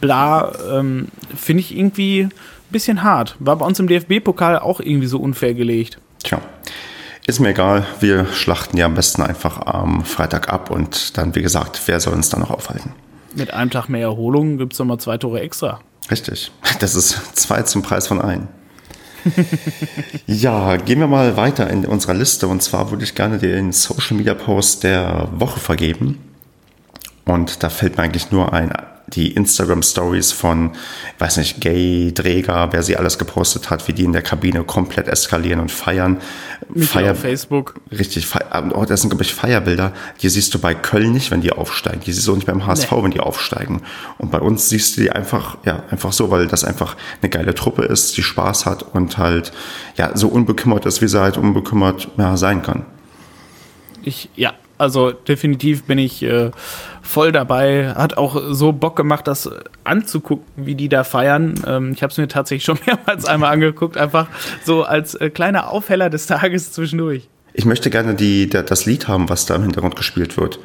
bla, 0.00 0.52
ähm, 0.70 1.08
finde 1.34 1.60
ich 1.60 1.76
irgendwie 1.76 2.22
ein 2.22 2.32
bisschen 2.70 3.02
hart. 3.02 3.36
War 3.38 3.56
bei 3.56 3.66
uns 3.66 3.78
im 3.78 3.88
DFB-Pokal 3.88 4.58
auch 4.58 4.80
irgendwie 4.80 5.06
so 5.06 5.18
unfair 5.18 5.54
gelegt. 5.54 5.98
Tja. 6.22 6.40
Ist 7.26 7.40
mir 7.40 7.48
egal, 7.48 7.84
wir 7.98 8.26
schlachten 8.26 8.76
ja 8.76 8.86
am 8.86 8.94
besten 8.94 9.20
einfach 9.22 9.66
am 9.66 10.04
Freitag 10.04 10.52
ab 10.52 10.70
und 10.70 11.18
dann, 11.18 11.34
wie 11.34 11.42
gesagt, 11.42 11.82
wer 11.86 11.98
soll 11.98 12.14
uns 12.14 12.28
dann 12.28 12.40
noch 12.40 12.50
aufhalten? 12.50 12.92
Mit 13.34 13.52
einem 13.52 13.70
Tag 13.70 13.88
mehr 13.88 14.02
Erholung 14.02 14.58
gibt 14.58 14.74
es 14.74 14.78
nochmal 14.78 14.98
zwei 14.98 15.18
Tore 15.18 15.40
extra. 15.40 15.80
Richtig. 16.10 16.52
Das 16.78 16.94
ist 16.94 17.36
zwei 17.36 17.62
zum 17.62 17.82
Preis 17.82 18.06
von 18.06 18.22
einem. 18.22 18.46
ja, 20.26 20.76
gehen 20.76 21.00
wir 21.00 21.08
mal 21.08 21.36
weiter 21.36 21.68
in 21.68 21.84
unserer 21.84 22.14
Liste. 22.14 22.46
Und 22.46 22.62
zwar 22.62 22.90
würde 22.90 23.02
ich 23.02 23.14
gerne 23.14 23.38
den 23.38 23.72
Social 23.72 24.16
Media 24.16 24.34
Post 24.34 24.84
der 24.84 25.28
Woche 25.32 25.58
vergeben. 25.58 26.18
Und 27.24 27.62
da 27.64 27.70
fällt 27.70 27.96
mir 27.96 28.04
eigentlich 28.04 28.30
nur 28.30 28.52
ein 28.52 28.72
die 29.08 29.32
Instagram-Stories 29.32 30.32
von, 30.32 30.72
weiß 31.18 31.36
nicht, 31.36 31.60
Gay, 31.60 32.12
Dräger, 32.12 32.68
wer 32.72 32.82
sie 32.82 32.96
alles 32.96 33.18
gepostet 33.18 33.70
hat, 33.70 33.86
wie 33.88 33.92
die 33.92 34.04
in 34.04 34.12
der 34.12 34.22
Kabine 34.22 34.64
komplett 34.64 35.08
eskalieren 35.08 35.60
und 35.60 35.70
feiern. 35.70 36.18
Feier 36.76 37.12
auf 37.12 37.20
Facebook. 37.20 37.80
Richtig, 37.90 38.26
oh, 38.74 38.84
das 38.84 39.02
sind, 39.02 39.10
glaube 39.10 39.22
ich, 39.22 39.32
Feierbilder. 39.32 39.92
Die 40.22 40.28
siehst 40.28 40.52
du 40.54 40.58
bei 40.58 40.74
Köln 40.74 41.12
nicht, 41.12 41.30
wenn 41.30 41.40
die 41.40 41.52
aufsteigen. 41.52 42.00
Die 42.04 42.12
siehst 42.12 42.26
du 42.26 42.32
auch 42.32 42.36
nicht 42.36 42.46
beim 42.46 42.66
HSV, 42.66 42.90
nee. 42.90 43.02
wenn 43.04 43.10
die 43.12 43.20
aufsteigen. 43.20 43.82
Und 44.18 44.30
bei 44.30 44.40
uns 44.40 44.68
siehst 44.68 44.96
du 44.96 45.02
die 45.02 45.12
einfach, 45.12 45.58
ja, 45.64 45.84
einfach 45.90 46.12
so, 46.12 46.30
weil 46.30 46.46
das 46.48 46.64
einfach 46.64 46.96
eine 47.22 47.30
geile 47.30 47.54
Truppe 47.54 47.82
ist, 47.82 48.16
die 48.16 48.22
Spaß 48.22 48.66
hat 48.66 48.82
und 48.94 49.18
halt, 49.18 49.52
ja, 49.96 50.16
so 50.16 50.28
unbekümmert 50.28 50.86
ist, 50.86 51.00
wie 51.00 51.08
sie 51.08 51.20
halt 51.20 51.36
unbekümmert 51.36 52.08
ja, 52.16 52.36
sein 52.36 52.62
kann. 52.62 52.86
Ich, 54.02 54.30
ja, 54.36 54.54
also 54.78 55.10
definitiv 55.10 55.84
bin 55.84 55.98
ich 55.98 56.22
äh, 56.22 56.50
voll 57.02 57.32
dabei. 57.32 57.94
Hat 57.94 58.16
auch 58.16 58.40
so 58.50 58.72
Bock 58.72 58.96
gemacht, 58.96 59.26
das 59.26 59.50
anzugucken, 59.84 60.44
wie 60.56 60.74
die 60.74 60.88
da 60.88 61.04
feiern. 61.04 61.54
Ähm, 61.66 61.92
ich 61.92 62.02
habe 62.02 62.10
es 62.10 62.18
mir 62.18 62.28
tatsächlich 62.28 62.64
schon 62.64 62.78
mehrmals 62.86 63.24
einmal 63.24 63.52
angeguckt, 63.52 63.96
einfach 63.96 64.28
so 64.64 64.84
als 64.84 65.14
äh, 65.14 65.30
kleiner 65.30 65.70
Aufheller 65.70 66.10
des 66.10 66.26
Tages 66.26 66.72
zwischendurch. 66.72 67.28
Ich 67.54 67.64
möchte 67.64 67.88
gerne 67.88 68.14
die, 68.14 68.50
das 68.50 68.84
Lied 68.84 69.08
haben, 69.08 69.30
was 69.30 69.46
da 69.46 69.56
im 69.56 69.62
Hintergrund 69.62 69.96
gespielt 69.96 70.36
wird. 70.36 70.58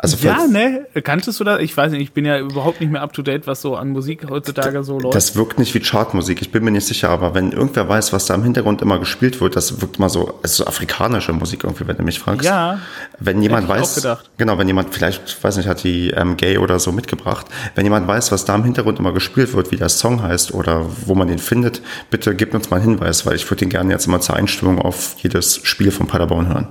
Also 0.00 0.16
ja, 0.24 0.46
ne? 0.46 0.86
Kanntest 1.02 1.40
du 1.40 1.44
das? 1.44 1.60
Ich 1.60 1.76
weiß 1.76 1.90
nicht, 1.90 2.02
ich 2.02 2.12
bin 2.12 2.24
ja 2.24 2.38
überhaupt 2.38 2.80
nicht 2.80 2.90
mehr 2.90 3.02
up 3.02 3.12
to 3.12 3.22
date, 3.22 3.48
was 3.48 3.60
so 3.60 3.74
an 3.74 3.88
Musik 3.88 4.30
heutzutage 4.30 4.84
so 4.84 5.00
läuft. 5.00 5.16
Das 5.16 5.34
wirkt 5.34 5.58
nicht 5.58 5.74
wie 5.74 5.80
Chartmusik, 5.80 6.40
ich 6.40 6.52
bin 6.52 6.62
mir 6.62 6.70
nicht 6.70 6.86
sicher, 6.86 7.08
aber 7.08 7.34
wenn 7.34 7.50
irgendwer 7.50 7.88
weiß, 7.88 8.12
was 8.12 8.26
da 8.26 8.34
im 8.34 8.44
Hintergrund 8.44 8.80
immer 8.80 9.00
gespielt 9.00 9.40
wird, 9.40 9.56
das 9.56 9.80
wirkt 9.80 9.98
mal 9.98 10.08
so, 10.08 10.38
es 10.42 10.52
ist 10.52 10.56
so 10.58 10.66
afrikanische 10.66 11.32
Musik 11.32 11.64
irgendwie, 11.64 11.88
wenn 11.88 11.96
du 11.96 12.04
mich 12.04 12.20
fragst. 12.20 12.44
Ja. 12.44 12.78
Wenn 13.18 13.42
jemand 13.42 13.68
weiß, 13.68 14.06
genau, 14.36 14.56
wenn 14.56 14.68
jemand 14.68 14.94
vielleicht, 14.94 15.42
weiß 15.42 15.56
nicht, 15.56 15.68
hat 15.68 15.82
die 15.82 16.10
ähm, 16.10 16.36
Gay 16.36 16.58
oder 16.58 16.78
so 16.78 16.92
mitgebracht, 16.92 17.46
wenn 17.74 17.84
jemand 17.84 18.06
weiß, 18.06 18.30
was 18.30 18.44
da 18.44 18.54
im 18.54 18.62
Hintergrund 18.62 19.00
immer 19.00 19.12
gespielt 19.12 19.52
wird, 19.54 19.72
wie 19.72 19.76
der 19.76 19.88
Song 19.88 20.22
heißt 20.22 20.54
oder 20.54 20.86
wo 21.06 21.16
man 21.16 21.26
den 21.26 21.38
findet, 21.38 21.82
bitte 22.10 22.36
gib 22.36 22.54
uns 22.54 22.70
mal 22.70 22.76
einen 22.76 22.90
Hinweis, 22.90 23.26
weil 23.26 23.34
ich 23.34 23.50
würde 23.50 23.60
den 23.60 23.70
gerne 23.70 23.92
jetzt 23.92 24.06
immer 24.06 24.20
zur 24.20 24.36
Einstimmung 24.36 24.78
auf 24.80 25.16
jedes 25.18 25.60
Spiel 25.64 25.90
von 25.90 26.06
Paderborn 26.06 26.46
hören. 26.46 26.68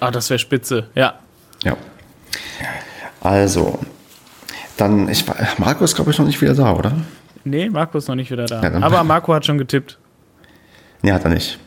Ah, 0.00 0.10
das 0.10 0.30
wäre 0.30 0.38
spitze, 0.38 0.86
ja. 0.94 1.18
Ja. 1.64 1.76
Also, 3.20 3.78
dann, 4.76 5.08
ich, 5.08 5.24
Marco 5.58 5.84
ist, 5.84 5.94
glaube 5.94 6.10
ich, 6.10 6.18
noch 6.18 6.26
nicht 6.26 6.40
wieder 6.40 6.54
da, 6.54 6.72
oder? 6.72 6.92
Nee, 7.44 7.68
Marco 7.70 7.98
ist 7.98 8.08
noch 8.08 8.14
nicht 8.14 8.30
wieder 8.30 8.46
da. 8.46 8.62
Ja, 8.62 8.82
Aber 8.82 9.04
Marco 9.04 9.34
hat 9.34 9.46
schon 9.46 9.58
getippt. 9.58 9.98
Nee, 11.02 11.12
hat 11.12 11.24
er 11.24 11.30
nicht. 11.30 11.58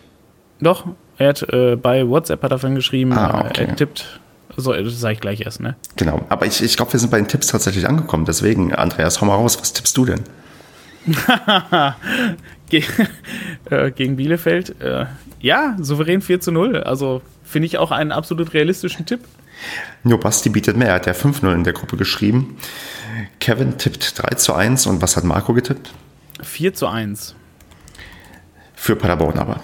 Doch, 0.60 0.86
er 1.18 1.30
hat 1.30 1.44
äh, 1.54 1.76
bei 1.76 2.08
WhatsApp 2.08 2.42
hat 2.44 2.52
er 2.52 2.60
von 2.60 2.76
geschrieben, 2.76 3.14
ah, 3.14 3.46
okay. 3.50 3.66
er 3.68 3.76
tippt. 3.76 4.20
So, 4.58 4.72
das 4.72 5.00
sage 5.00 5.16
ich 5.16 5.20
gleich 5.20 5.42
erst, 5.42 5.60
ne? 5.60 5.76
Genau, 5.98 6.22
aber 6.30 6.46
ich, 6.46 6.64
ich 6.64 6.78
glaube, 6.78 6.94
wir 6.94 7.00
sind 7.00 7.12
bei 7.12 7.18
den 7.18 7.28
Tipps 7.28 7.48
tatsächlich 7.48 7.88
angekommen. 7.88 8.26
Deswegen, 8.26 8.74
Andreas, 8.74 9.20
hau 9.20 9.26
mal 9.26 9.36
raus, 9.36 9.60
was 9.60 9.74
tippst 9.74 9.98
du 9.98 10.06
denn? 10.06 10.22
Ge 12.70 12.84
äh, 13.70 13.92
gegen 13.92 14.16
Bielefeld, 14.16 14.82
äh, 14.82 15.06
ja, 15.40 15.76
souverän 15.80 16.22
4 16.22 16.40
zu 16.40 16.52
0. 16.52 16.78
Also 16.84 17.22
finde 17.44 17.68
ich 17.68 17.78
auch 17.78 17.92
einen 17.92 18.12
absolut 18.12 18.54
realistischen 18.54 19.06
Tipp. 19.06 19.20
Nur 20.04 20.20
Basti 20.20 20.50
bietet 20.50 20.78
mehr. 20.78 20.90
Er 20.90 20.96
hat 20.96 21.06
ja 21.06 21.14
5-0 21.14 21.54
in 21.54 21.64
der 21.64 21.74
Gruppe 21.74 21.98
geschrieben. 21.98 22.58
Kevin 23.40 23.78
tippt 23.78 24.22
3 24.22 24.36
zu 24.36 24.54
1. 24.54 24.88
Und 24.88 25.02
was 25.02 25.18
hat 25.18 25.24
Marco 25.24 25.54
getippt? 25.54 25.92
4 26.42 26.74
zu 26.74 26.88
1. 26.88 27.36
Für 28.76 28.96
Paderborn 28.96 29.40
aber. 29.40 29.62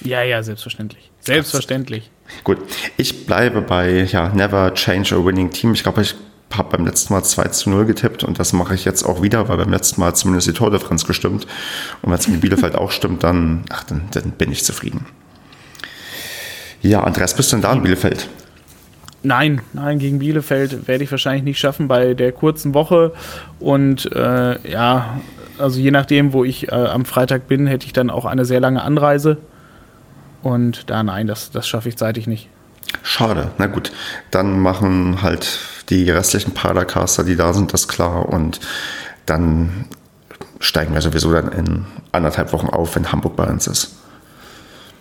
Ja, 0.00 0.22
ja, 0.22 0.42
selbstverständlich. 0.42 1.10
Selbstverständlich. 1.20 2.10
Gut, 2.44 2.58
ich 2.96 3.26
bleibe 3.26 3.62
bei 3.62 4.02
ja, 4.04 4.30
Never 4.30 4.74
Change 4.74 5.14
a 5.14 5.24
Winning 5.24 5.50
Team. 5.50 5.74
Ich 5.74 5.82
glaube, 5.82 6.02
ich 6.02 6.14
habe 6.52 6.76
beim 6.76 6.86
letzten 6.86 7.12
Mal 7.12 7.22
2 7.22 7.48
zu 7.48 7.70
0 7.70 7.86
getippt 7.86 8.24
und 8.24 8.38
das 8.38 8.52
mache 8.52 8.74
ich 8.74 8.84
jetzt 8.84 9.04
auch 9.04 9.22
wieder, 9.22 9.48
weil 9.48 9.56
beim 9.56 9.70
letzten 9.70 10.00
Mal 10.00 10.14
zumindest 10.14 10.48
die 10.48 10.52
Tordifferenz 10.52 11.04
gestimmt. 11.04 11.46
Und 12.02 12.10
wenn 12.10 12.18
es 12.18 12.28
mit 12.28 12.40
Bielefeld 12.40 12.74
auch 12.76 12.90
stimmt, 12.90 13.22
dann, 13.22 13.64
ach, 13.70 13.84
dann, 13.84 14.08
dann 14.12 14.32
bin 14.32 14.50
ich 14.50 14.64
zufrieden. 14.64 15.06
Ja, 16.82 17.04
Andreas, 17.04 17.34
bist 17.34 17.52
du 17.52 17.56
denn 17.56 17.62
da 17.62 17.72
in 17.72 17.82
Bielefeld? 17.82 18.28
Nein, 19.22 19.60
nein, 19.72 19.98
gegen 19.98 20.18
Bielefeld 20.18 20.88
werde 20.88 21.04
ich 21.04 21.10
wahrscheinlich 21.10 21.44
nicht 21.44 21.58
schaffen 21.58 21.86
bei 21.86 22.14
der 22.14 22.32
kurzen 22.32 22.74
Woche. 22.74 23.12
Und 23.60 24.10
äh, 24.12 24.68
ja, 24.68 25.20
also 25.58 25.78
je 25.78 25.92
nachdem, 25.92 26.32
wo 26.32 26.44
ich 26.44 26.68
äh, 26.68 26.74
am 26.74 27.04
Freitag 27.04 27.46
bin, 27.46 27.66
hätte 27.66 27.86
ich 27.86 27.92
dann 27.92 28.10
auch 28.10 28.24
eine 28.24 28.44
sehr 28.44 28.60
lange 28.60 28.82
Anreise. 28.82 29.36
Und 30.42 30.90
da 30.90 31.04
nein, 31.04 31.28
das, 31.28 31.52
das 31.52 31.68
schaffe 31.68 31.88
ich 31.88 31.96
zeitig 31.96 32.26
nicht. 32.26 32.48
Schade. 33.04 33.52
Na 33.58 33.68
gut, 33.68 33.92
dann 34.32 34.58
machen 34.58 35.22
halt 35.22 35.60
die 35.88 36.10
restlichen 36.10 36.52
Paradacaster, 36.52 37.22
die 37.22 37.36
da 37.36 37.52
sind, 37.52 37.72
das 37.72 37.86
klar. 37.86 38.28
Und 38.28 38.58
dann 39.24 39.84
steigen 40.58 40.94
wir 40.94 41.00
sowieso 41.00 41.32
dann 41.32 41.52
in 41.52 41.84
anderthalb 42.10 42.52
Wochen 42.52 42.68
auf, 42.68 42.96
wenn 42.96 43.12
Hamburg 43.12 43.36
bei 43.36 43.46
uns 43.46 43.68
ist 43.68 44.01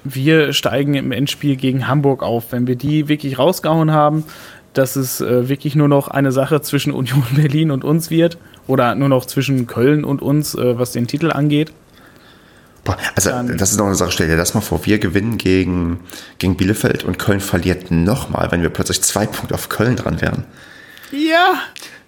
wir 0.04 0.54
steigen 0.54 0.94
im 0.94 1.12
Endspiel 1.12 1.56
gegen 1.56 1.88
Hamburg 1.88 2.24
auf. 2.24 2.52
Wenn 2.52 2.68
wir 2.68 2.76
die 2.76 3.08
wirklich 3.08 3.38
rausgehauen 3.38 3.92
haben, 3.92 4.26
dass 4.74 4.96
es 4.96 5.22
äh, 5.22 5.50
wirklich 5.50 5.76
nur 5.76 5.88
noch 5.88 6.08
eine 6.08 6.32
Sache 6.32 6.62
zwischen 6.62 6.94
Union 6.94 7.24
Berlin 7.36 7.72
und 7.72 7.84
uns 7.84 8.10
wird 8.10 8.38
oder 8.68 8.96
nur 8.96 9.10
noch 9.10 9.26
zwischen 9.26 9.68
Köln 9.68 10.04
und 10.04 10.22
uns, 10.22 10.56
äh, 10.56 10.78
was 10.78 10.92
den 10.92 11.08
Titel 11.08 11.32
angeht. 11.32 11.72
Boah, 12.84 12.98
also 13.16 13.30
Dann, 13.30 13.58
das 13.58 13.72
ist 13.72 13.78
noch 13.78 13.86
eine 13.86 13.96
Sache, 13.96 14.12
stell 14.12 14.28
dir 14.28 14.38
das 14.38 14.56
mal 14.56 14.62
vor, 14.62 14.86
wir 14.86 14.98
gewinnen 14.98 15.38
gegen, 15.38 16.00
gegen 16.40 16.58
Bielefeld 16.58 17.04
und 17.04 17.20
Köln 17.20 17.40
verliert 17.40 17.92
nochmal, 17.92 18.52
wenn 18.52 18.64
wir 18.64 18.70
plötzlich 18.70 19.04
zwei 19.04 19.28
Punkte 19.28 19.54
auf 19.54 19.70
Köln 19.70 19.98
dran 19.98 20.20
wären. 20.20 20.46
Ja, 21.12 21.60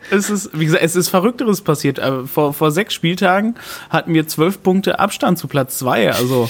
es 0.09 0.29
ist, 0.29 0.49
wie 0.57 0.65
gesagt, 0.65 0.83
es 0.83 0.95
ist 0.95 1.09
Verrückteres 1.09 1.61
passiert. 1.61 1.99
Äh, 1.99 2.25
vor, 2.25 2.53
vor 2.53 2.71
sechs 2.71 2.93
Spieltagen 2.93 3.55
hatten 3.89 4.13
wir 4.13 4.27
zwölf 4.27 4.63
Punkte 4.63 4.99
Abstand 4.99 5.37
zu 5.37 5.47
Platz 5.47 5.77
zwei. 5.77 6.11
Also 6.11 6.49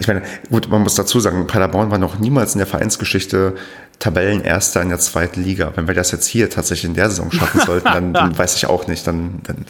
ich 0.00 0.08
meine, 0.08 0.22
gut, 0.50 0.68
man 0.68 0.82
muss 0.82 0.94
dazu 0.94 1.20
sagen, 1.20 1.46
Paderborn 1.46 1.90
war 1.90 1.98
noch 1.98 2.18
niemals 2.18 2.54
in 2.54 2.58
der 2.58 2.66
Vereinsgeschichte 2.66 3.54
Tabellenerster 3.98 4.82
in 4.82 4.90
der 4.90 4.98
zweiten 4.98 5.42
Liga. 5.42 5.72
Wenn 5.74 5.86
wir 5.86 5.94
das 5.94 6.10
jetzt 6.10 6.26
hier 6.26 6.50
tatsächlich 6.50 6.90
in 6.90 6.94
der 6.94 7.08
Saison 7.08 7.32
schaffen 7.32 7.60
sollten, 7.60 7.86
dann, 7.86 8.12
dann 8.12 8.36
weiß 8.36 8.56
ich 8.56 8.66
auch 8.66 8.86
nicht. 8.86 9.06
Dann, 9.06 9.40
dann, 9.44 9.64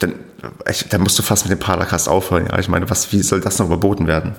dann, 0.00 0.14
ich, 0.68 0.88
dann 0.88 1.02
musst 1.02 1.18
du 1.18 1.22
fast 1.22 1.44
mit 1.48 1.52
dem 1.52 1.60
Paracast 1.60 2.08
aufhören. 2.08 2.46
Ja? 2.50 2.58
Ich 2.58 2.68
meine, 2.68 2.90
was, 2.90 3.12
wie 3.12 3.22
soll 3.22 3.40
das 3.40 3.58
noch 3.58 3.66
überboten 3.66 4.06
werden? 4.06 4.34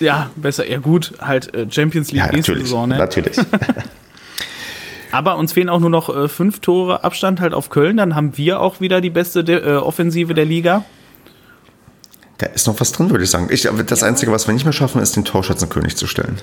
Ja, 0.00 0.30
besser, 0.36 0.68
ja 0.68 0.78
gut, 0.78 1.12
halt 1.20 1.52
äh, 1.54 1.66
Champions 1.68 2.12
League 2.12 2.24
Ja, 2.24 2.32
nächste. 2.32 2.56
Saison, 2.56 2.88
ne? 2.88 2.98
Natürlich. 2.98 3.36
Aber 5.10 5.36
uns 5.36 5.52
fehlen 5.54 5.68
auch 5.68 5.80
nur 5.80 5.90
noch 5.90 6.14
äh, 6.14 6.28
fünf 6.28 6.60
Tore 6.60 7.02
Abstand 7.02 7.40
halt 7.40 7.52
auf 7.52 7.70
Köln, 7.70 7.96
dann 7.96 8.14
haben 8.14 8.36
wir 8.36 8.60
auch 8.60 8.80
wieder 8.80 9.00
die 9.00 9.10
beste 9.10 9.42
De 9.42 9.56
äh, 9.56 9.76
Offensive 9.76 10.34
der 10.34 10.44
Liga. 10.44 10.84
Da 12.38 12.46
ist 12.46 12.66
noch 12.66 12.80
was 12.80 12.92
drin, 12.92 13.10
würde 13.10 13.24
ich 13.24 13.30
sagen. 13.30 13.48
Ich, 13.50 13.68
aber 13.68 13.82
das 13.82 14.02
Einzige, 14.02 14.30
was 14.32 14.46
wir 14.46 14.54
nicht 14.54 14.64
mehr 14.64 14.72
schaffen, 14.72 15.02
ist 15.02 15.16
den 15.16 15.24
Torschützenkönig 15.24 15.96
zu 15.96 16.06
stellen. 16.06 16.40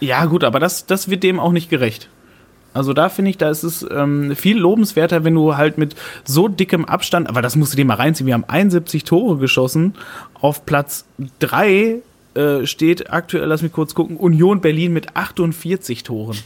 Ja, 0.00 0.24
gut, 0.24 0.42
aber 0.42 0.58
das, 0.58 0.86
das 0.86 1.08
wird 1.08 1.22
dem 1.22 1.38
auch 1.38 1.52
nicht 1.52 1.70
gerecht. 1.70 2.08
Also 2.72 2.92
da 2.92 3.08
finde 3.08 3.30
ich, 3.30 3.38
da 3.38 3.50
ist 3.50 3.62
es 3.62 3.86
ähm, 3.88 4.34
viel 4.34 4.58
lobenswerter, 4.58 5.22
wenn 5.22 5.34
du 5.34 5.56
halt 5.56 5.78
mit 5.78 5.94
so 6.24 6.48
dickem 6.48 6.84
Abstand, 6.84 7.28
aber 7.28 7.40
das 7.40 7.54
musst 7.54 7.72
du 7.72 7.76
dir 7.76 7.84
mal 7.84 7.94
reinziehen, 7.94 8.26
wir 8.26 8.34
haben 8.34 8.44
71 8.48 9.04
Tore 9.04 9.38
geschossen. 9.38 9.94
Auf 10.34 10.66
Platz 10.66 11.04
3 11.38 12.02
äh, 12.34 12.66
steht 12.66 13.12
aktuell, 13.12 13.46
lass 13.46 13.62
mich 13.62 13.72
kurz 13.72 13.94
gucken, 13.94 14.16
Union 14.16 14.60
Berlin 14.60 14.92
mit 14.92 15.16
48 15.16 16.02
Toren. 16.02 16.36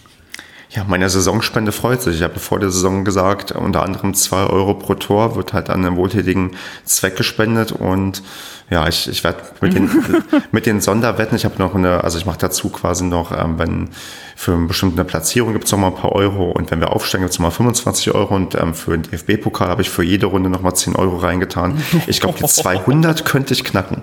Ja, 0.70 0.84
meine 0.86 1.08
Saisonspende 1.08 1.72
freut 1.72 2.02
sich. 2.02 2.16
Ich 2.16 2.22
habe 2.22 2.38
vor 2.38 2.60
der 2.60 2.70
Saison 2.70 3.02
gesagt, 3.02 3.52
unter 3.52 3.82
anderem 3.82 4.12
zwei 4.12 4.44
Euro 4.44 4.74
pro 4.74 4.94
Tor 4.94 5.34
wird 5.34 5.54
halt 5.54 5.70
an 5.70 5.84
einen 5.84 5.96
wohltätigen 5.96 6.56
Zweck 6.84 7.16
gespendet 7.16 7.72
und 7.72 8.22
ja, 8.68 8.86
ich, 8.86 9.08
ich 9.08 9.24
werde 9.24 9.38
mit 9.62 9.72
den, 9.72 9.90
mit 10.52 10.66
den 10.66 10.82
Sonderwetten, 10.82 11.36
ich 11.36 11.46
habe 11.46 11.54
noch 11.58 11.74
eine, 11.74 12.04
also 12.04 12.18
ich 12.18 12.26
mache 12.26 12.36
dazu 12.38 12.68
quasi 12.68 13.04
noch, 13.04 13.32
ähm, 13.32 13.58
wenn 13.58 13.88
für 14.36 14.52
eine 14.52 14.66
bestimmte 14.66 15.02
Platzierung 15.04 15.54
gibt 15.54 15.64
es 15.64 15.72
noch 15.72 15.78
mal 15.78 15.86
ein 15.86 15.94
paar 15.94 16.12
Euro 16.12 16.50
und 16.50 16.70
wenn 16.70 16.80
wir 16.80 16.92
aufsteigen, 16.92 17.24
gibt 17.24 17.32
es 17.32 17.38
noch 17.38 17.46
mal 17.46 17.50
25 17.50 18.14
Euro 18.14 18.36
und 18.36 18.54
ähm, 18.54 18.74
für 18.74 18.90
den 18.90 19.04
DFB-Pokal 19.04 19.68
habe 19.68 19.80
ich 19.80 19.88
für 19.88 20.02
jede 20.02 20.26
Runde 20.26 20.50
noch 20.50 20.60
mal 20.60 20.74
10 20.74 20.96
Euro 20.96 21.16
reingetan. 21.16 21.82
Ich 22.06 22.20
glaube, 22.20 22.38
die 22.38 22.44
200 22.46 23.24
könnte 23.24 23.54
ich 23.54 23.64
knacken. 23.64 24.02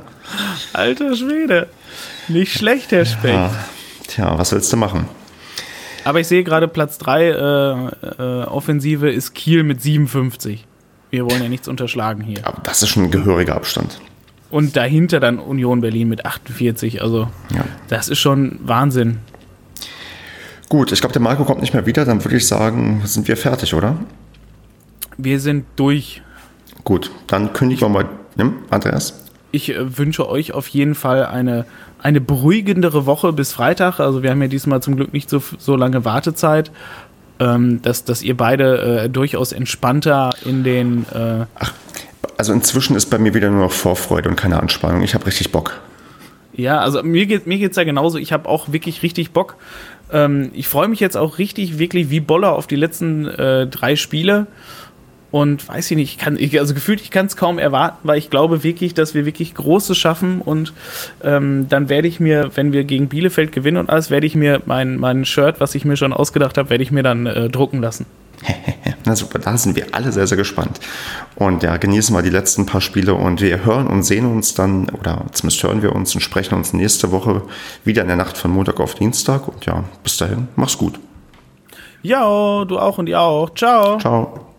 Alter 0.73 1.15
Schwede. 1.15 1.67
Nicht 2.27 2.53
schlecht, 2.53 2.91
Herr 2.91 3.05
Speck. 3.05 3.33
Ja, 3.33 3.51
tja, 4.07 4.37
was 4.39 4.51
willst 4.51 4.73
du 4.73 4.77
machen? 4.77 5.07
Aber 6.05 6.19
ich 6.21 6.27
sehe 6.27 6.43
gerade 6.43 6.67
Platz 6.67 6.97
3 6.99 7.23
äh, 7.23 7.31
äh, 8.21 8.43
Offensive 8.45 9.09
ist 9.09 9.33
Kiel 9.33 9.63
mit 9.63 9.81
57. 9.81 10.65
Wir 11.09 11.25
wollen 11.25 11.41
ja 11.41 11.49
nichts 11.49 11.67
unterschlagen 11.67 12.21
hier. 12.23 12.45
Aber 12.45 12.61
das 12.63 12.81
ist 12.83 12.89
schon 12.89 13.03
ein 13.05 13.11
gehöriger 13.11 13.55
Abstand. 13.55 13.99
Und 14.51 14.75
dahinter 14.75 15.19
dann 15.19 15.39
Union 15.39 15.81
Berlin 15.81 16.07
mit 16.07 16.25
48. 16.25 17.01
Also 17.01 17.27
Ja. 17.53 17.65
das 17.87 18.07
ist 18.07 18.19
schon 18.19 18.59
Wahnsinn. 18.63 19.17
Gut, 20.69 20.91
ich 20.91 20.99
glaube, 20.99 21.13
der 21.13 21.21
Marco 21.21 21.43
kommt 21.43 21.61
nicht 21.61 21.73
mehr 21.73 21.85
wieder, 21.85 22.05
dann 22.05 22.23
würde 22.23 22.37
ich 22.37 22.47
sagen, 22.47 23.01
sind 23.05 23.27
wir 23.27 23.37
fertig, 23.37 23.73
oder? 23.73 23.97
Wir 25.17 25.39
sind 25.39 25.65
durch. 25.75 26.21
Gut, 26.83 27.11
dann 27.27 27.53
kündigen 27.53 27.81
wir 27.81 27.89
mal, 27.89 28.05
ja, 28.37 28.51
Andreas? 28.69 29.24
Ich 29.55 29.69
äh, 29.69 29.97
wünsche 29.97 30.27
euch 30.27 30.51
auf 30.51 30.67
jeden 30.67 30.95
Fall 30.95 31.25
eine, 31.25 31.65
eine 32.01 32.19
beruhigendere 32.19 33.05
Woche 33.05 33.31
bis 33.31 33.53
Freitag. 33.53 34.01
Also 34.01 34.21
wir 34.21 34.29
haben 34.29 34.41
ja 34.41 34.49
diesmal 34.49 34.81
zum 34.81 34.97
Glück 34.97 35.13
nicht 35.13 35.29
so, 35.29 35.41
so 35.57 35.77
lange 35.77 36.03
Wartezeit. 36.03 36.71
Ähm, 37.37 37.81
dass, 37.81 38.05
dass 38.05 38.21
ihr 38.21 38.37
beide 38.37 39.03
äh, 39.03 39.09
durchaus 39.09 39.51
entspannter 39.51 40.31
in 40.45 40.63
den 40.63 41.05
äh, 41.13 41.45
Also 42.37 42.53
inzwischen 42.53 42.95
ist 42.95 43.07
bei 43.07 43.17
mir 43.17 43.33
wieder 43.33 43.49
nur 43.49 43.65
noch 43.65 43.71
Vorfreude 43.71 44.29
und 44.29 44.35
keine 44.37 44.59
Anspannung. 44.59 45.01
Ich 45.01 45.13
habe 45.13 45.25
richtig 45.25 45.51
Bock. 45.51 45.81
Ja, 46.53 46.79
also 46.79 47.03
mir 47.03 47.25
geht 47.25 47.47
mir 47.47 47.57
geht's 47.57 47.75
ja 47.75 47.83
genauso. 47.83 48.17
Ich 48.17 48.31
habe 48.31 48.47
auch 48.47 48.71
wirklich 48.71 49.03
richtig 49.03 49.31
Bock. 49.31 49.55
Ähm, 50.11 50.51
ich 50.53 50.67
freue 50.67 50.87
mich 50.87 50.99
jetzt 50.99 51.17
auch 51.17 51.37
richtig, 51.37 51.77
wirklich 51.77 52.09
wie 52.09 52.19
Boller 52.21 52.53
auf 52.53 52.67
die 52.67 52.77
letzten 52.77 53.27
äh, 53.27 53.67
drei 53.67 53.95
Spiele. 53.95 54.47
Und 55.35 55.67
weiß 55.67 55.91
ich 55.91 55.97
nicht, 55.97 56.11
ich 56.11 56.17
kann, 56.17 56.37
ich, 56.39 56.57
also 56.61 56.73
gefühlt, 56.73 57.01
ich 57.01 57.11
kann 57.11 57.25
es 57.25 57.35
kaum 57.35 57.59
erwarten, 57.59 57.97
weil 58.03 58.17
ich 58.17 58.29
glaube 58.29 58.63
wirklich, 58.63 58.93
dass 58.93 59.13
wir 59.13 59.25
wirklich 59.25 59.53
Großes 59.53 59.97
schaffen. 59.97 60.39
Und 60.39 60.71
ähm, 61.25 61.67
dann 61.67 61.89
werde 61.89 62.07
ich 62.07 62.21
mir, 62.21 62.51
wenn 62.55 62.71
wir 62.71 62.85
gegen 62.85 63.09
Bielefeld 63.09 63.51
gewinnen 63.51 63.75
und 63.75 63.89
alles, 63.89 64.09
werde 64.09 64.25
ich 64.25 64.35
mir 64.35 64.61
mein, 64.65 64.95
mein 64.95 65.25
Shirt, 65.25 65.59
was 65.59 65.75
ich 65.75 65.83
mir 65.83 65.97
schon 65.97 66.13
ausgedacht 66.13 66.57
habe, 66.57 66.69
werde 66.69 66.85
ich 66.85 66.91
mir 66.91 67.03
dann 67.03 67.25
äh, 67.25 67.49
drucken 67.49 67.81
lassen. 67.81 68.05
Na 69.05 69.13
super, 69.13 69.39
da 69.39 69.57
sind 69.57 69.75
wir 69.75 69.87
alle 69.91 70.13
sehr, 70.13 70.25
sehr 70.25 70.37
gespannt. 70.37 70.79
Und 71.35 71.63
ja, 71.63 71.75
genießen 71.75 72.15
wir 72.15 72.21
die 72.21 72.29
letzten 72.29 72.65
paar 72.65 72.79
Spiele 72.79 73.13
und 73.13 73.41
wir 73.41 73.65
hören 73.65 73.87
und 73.87 74.03
sehen 74.03 74.25
uns 74.27 74.53
dann, 74.53 74.87
oder 74.87 75.25
zumindest 75.33 75.61
hören 75.63 75.81
wir 75.81 75.93
uns 75.93 76.15
und 76.15 76.21
sprechen 76.21 76.55
uns 76.55 76.71
nächste 76.71 77.11
Woche 77.11 77.41
wieder 77.83 78.03
in 78.03 78.07
der 78.07 78.15
Nacht 78.15 78.37
von 78.37 78.51
Montag 78.51 78.79
auf 78.79 78.95
Dienstag. 78.95 79.49
Und 79.49 79.65
ja, 79.65 79.83
bis 80.01 80.15
dahin, 80.15 80.47
mach's 80.55 80.77
gut. 80.77 80.97
Ja, 82.03 82.63
du 82.63 82.79
auch 82.79 82.97
und 82.99 83.09
ihr 83.09 83.19
auch. 83.19 83.53
Ciao. 83.53 83.97
Ciao. 83.99 84.54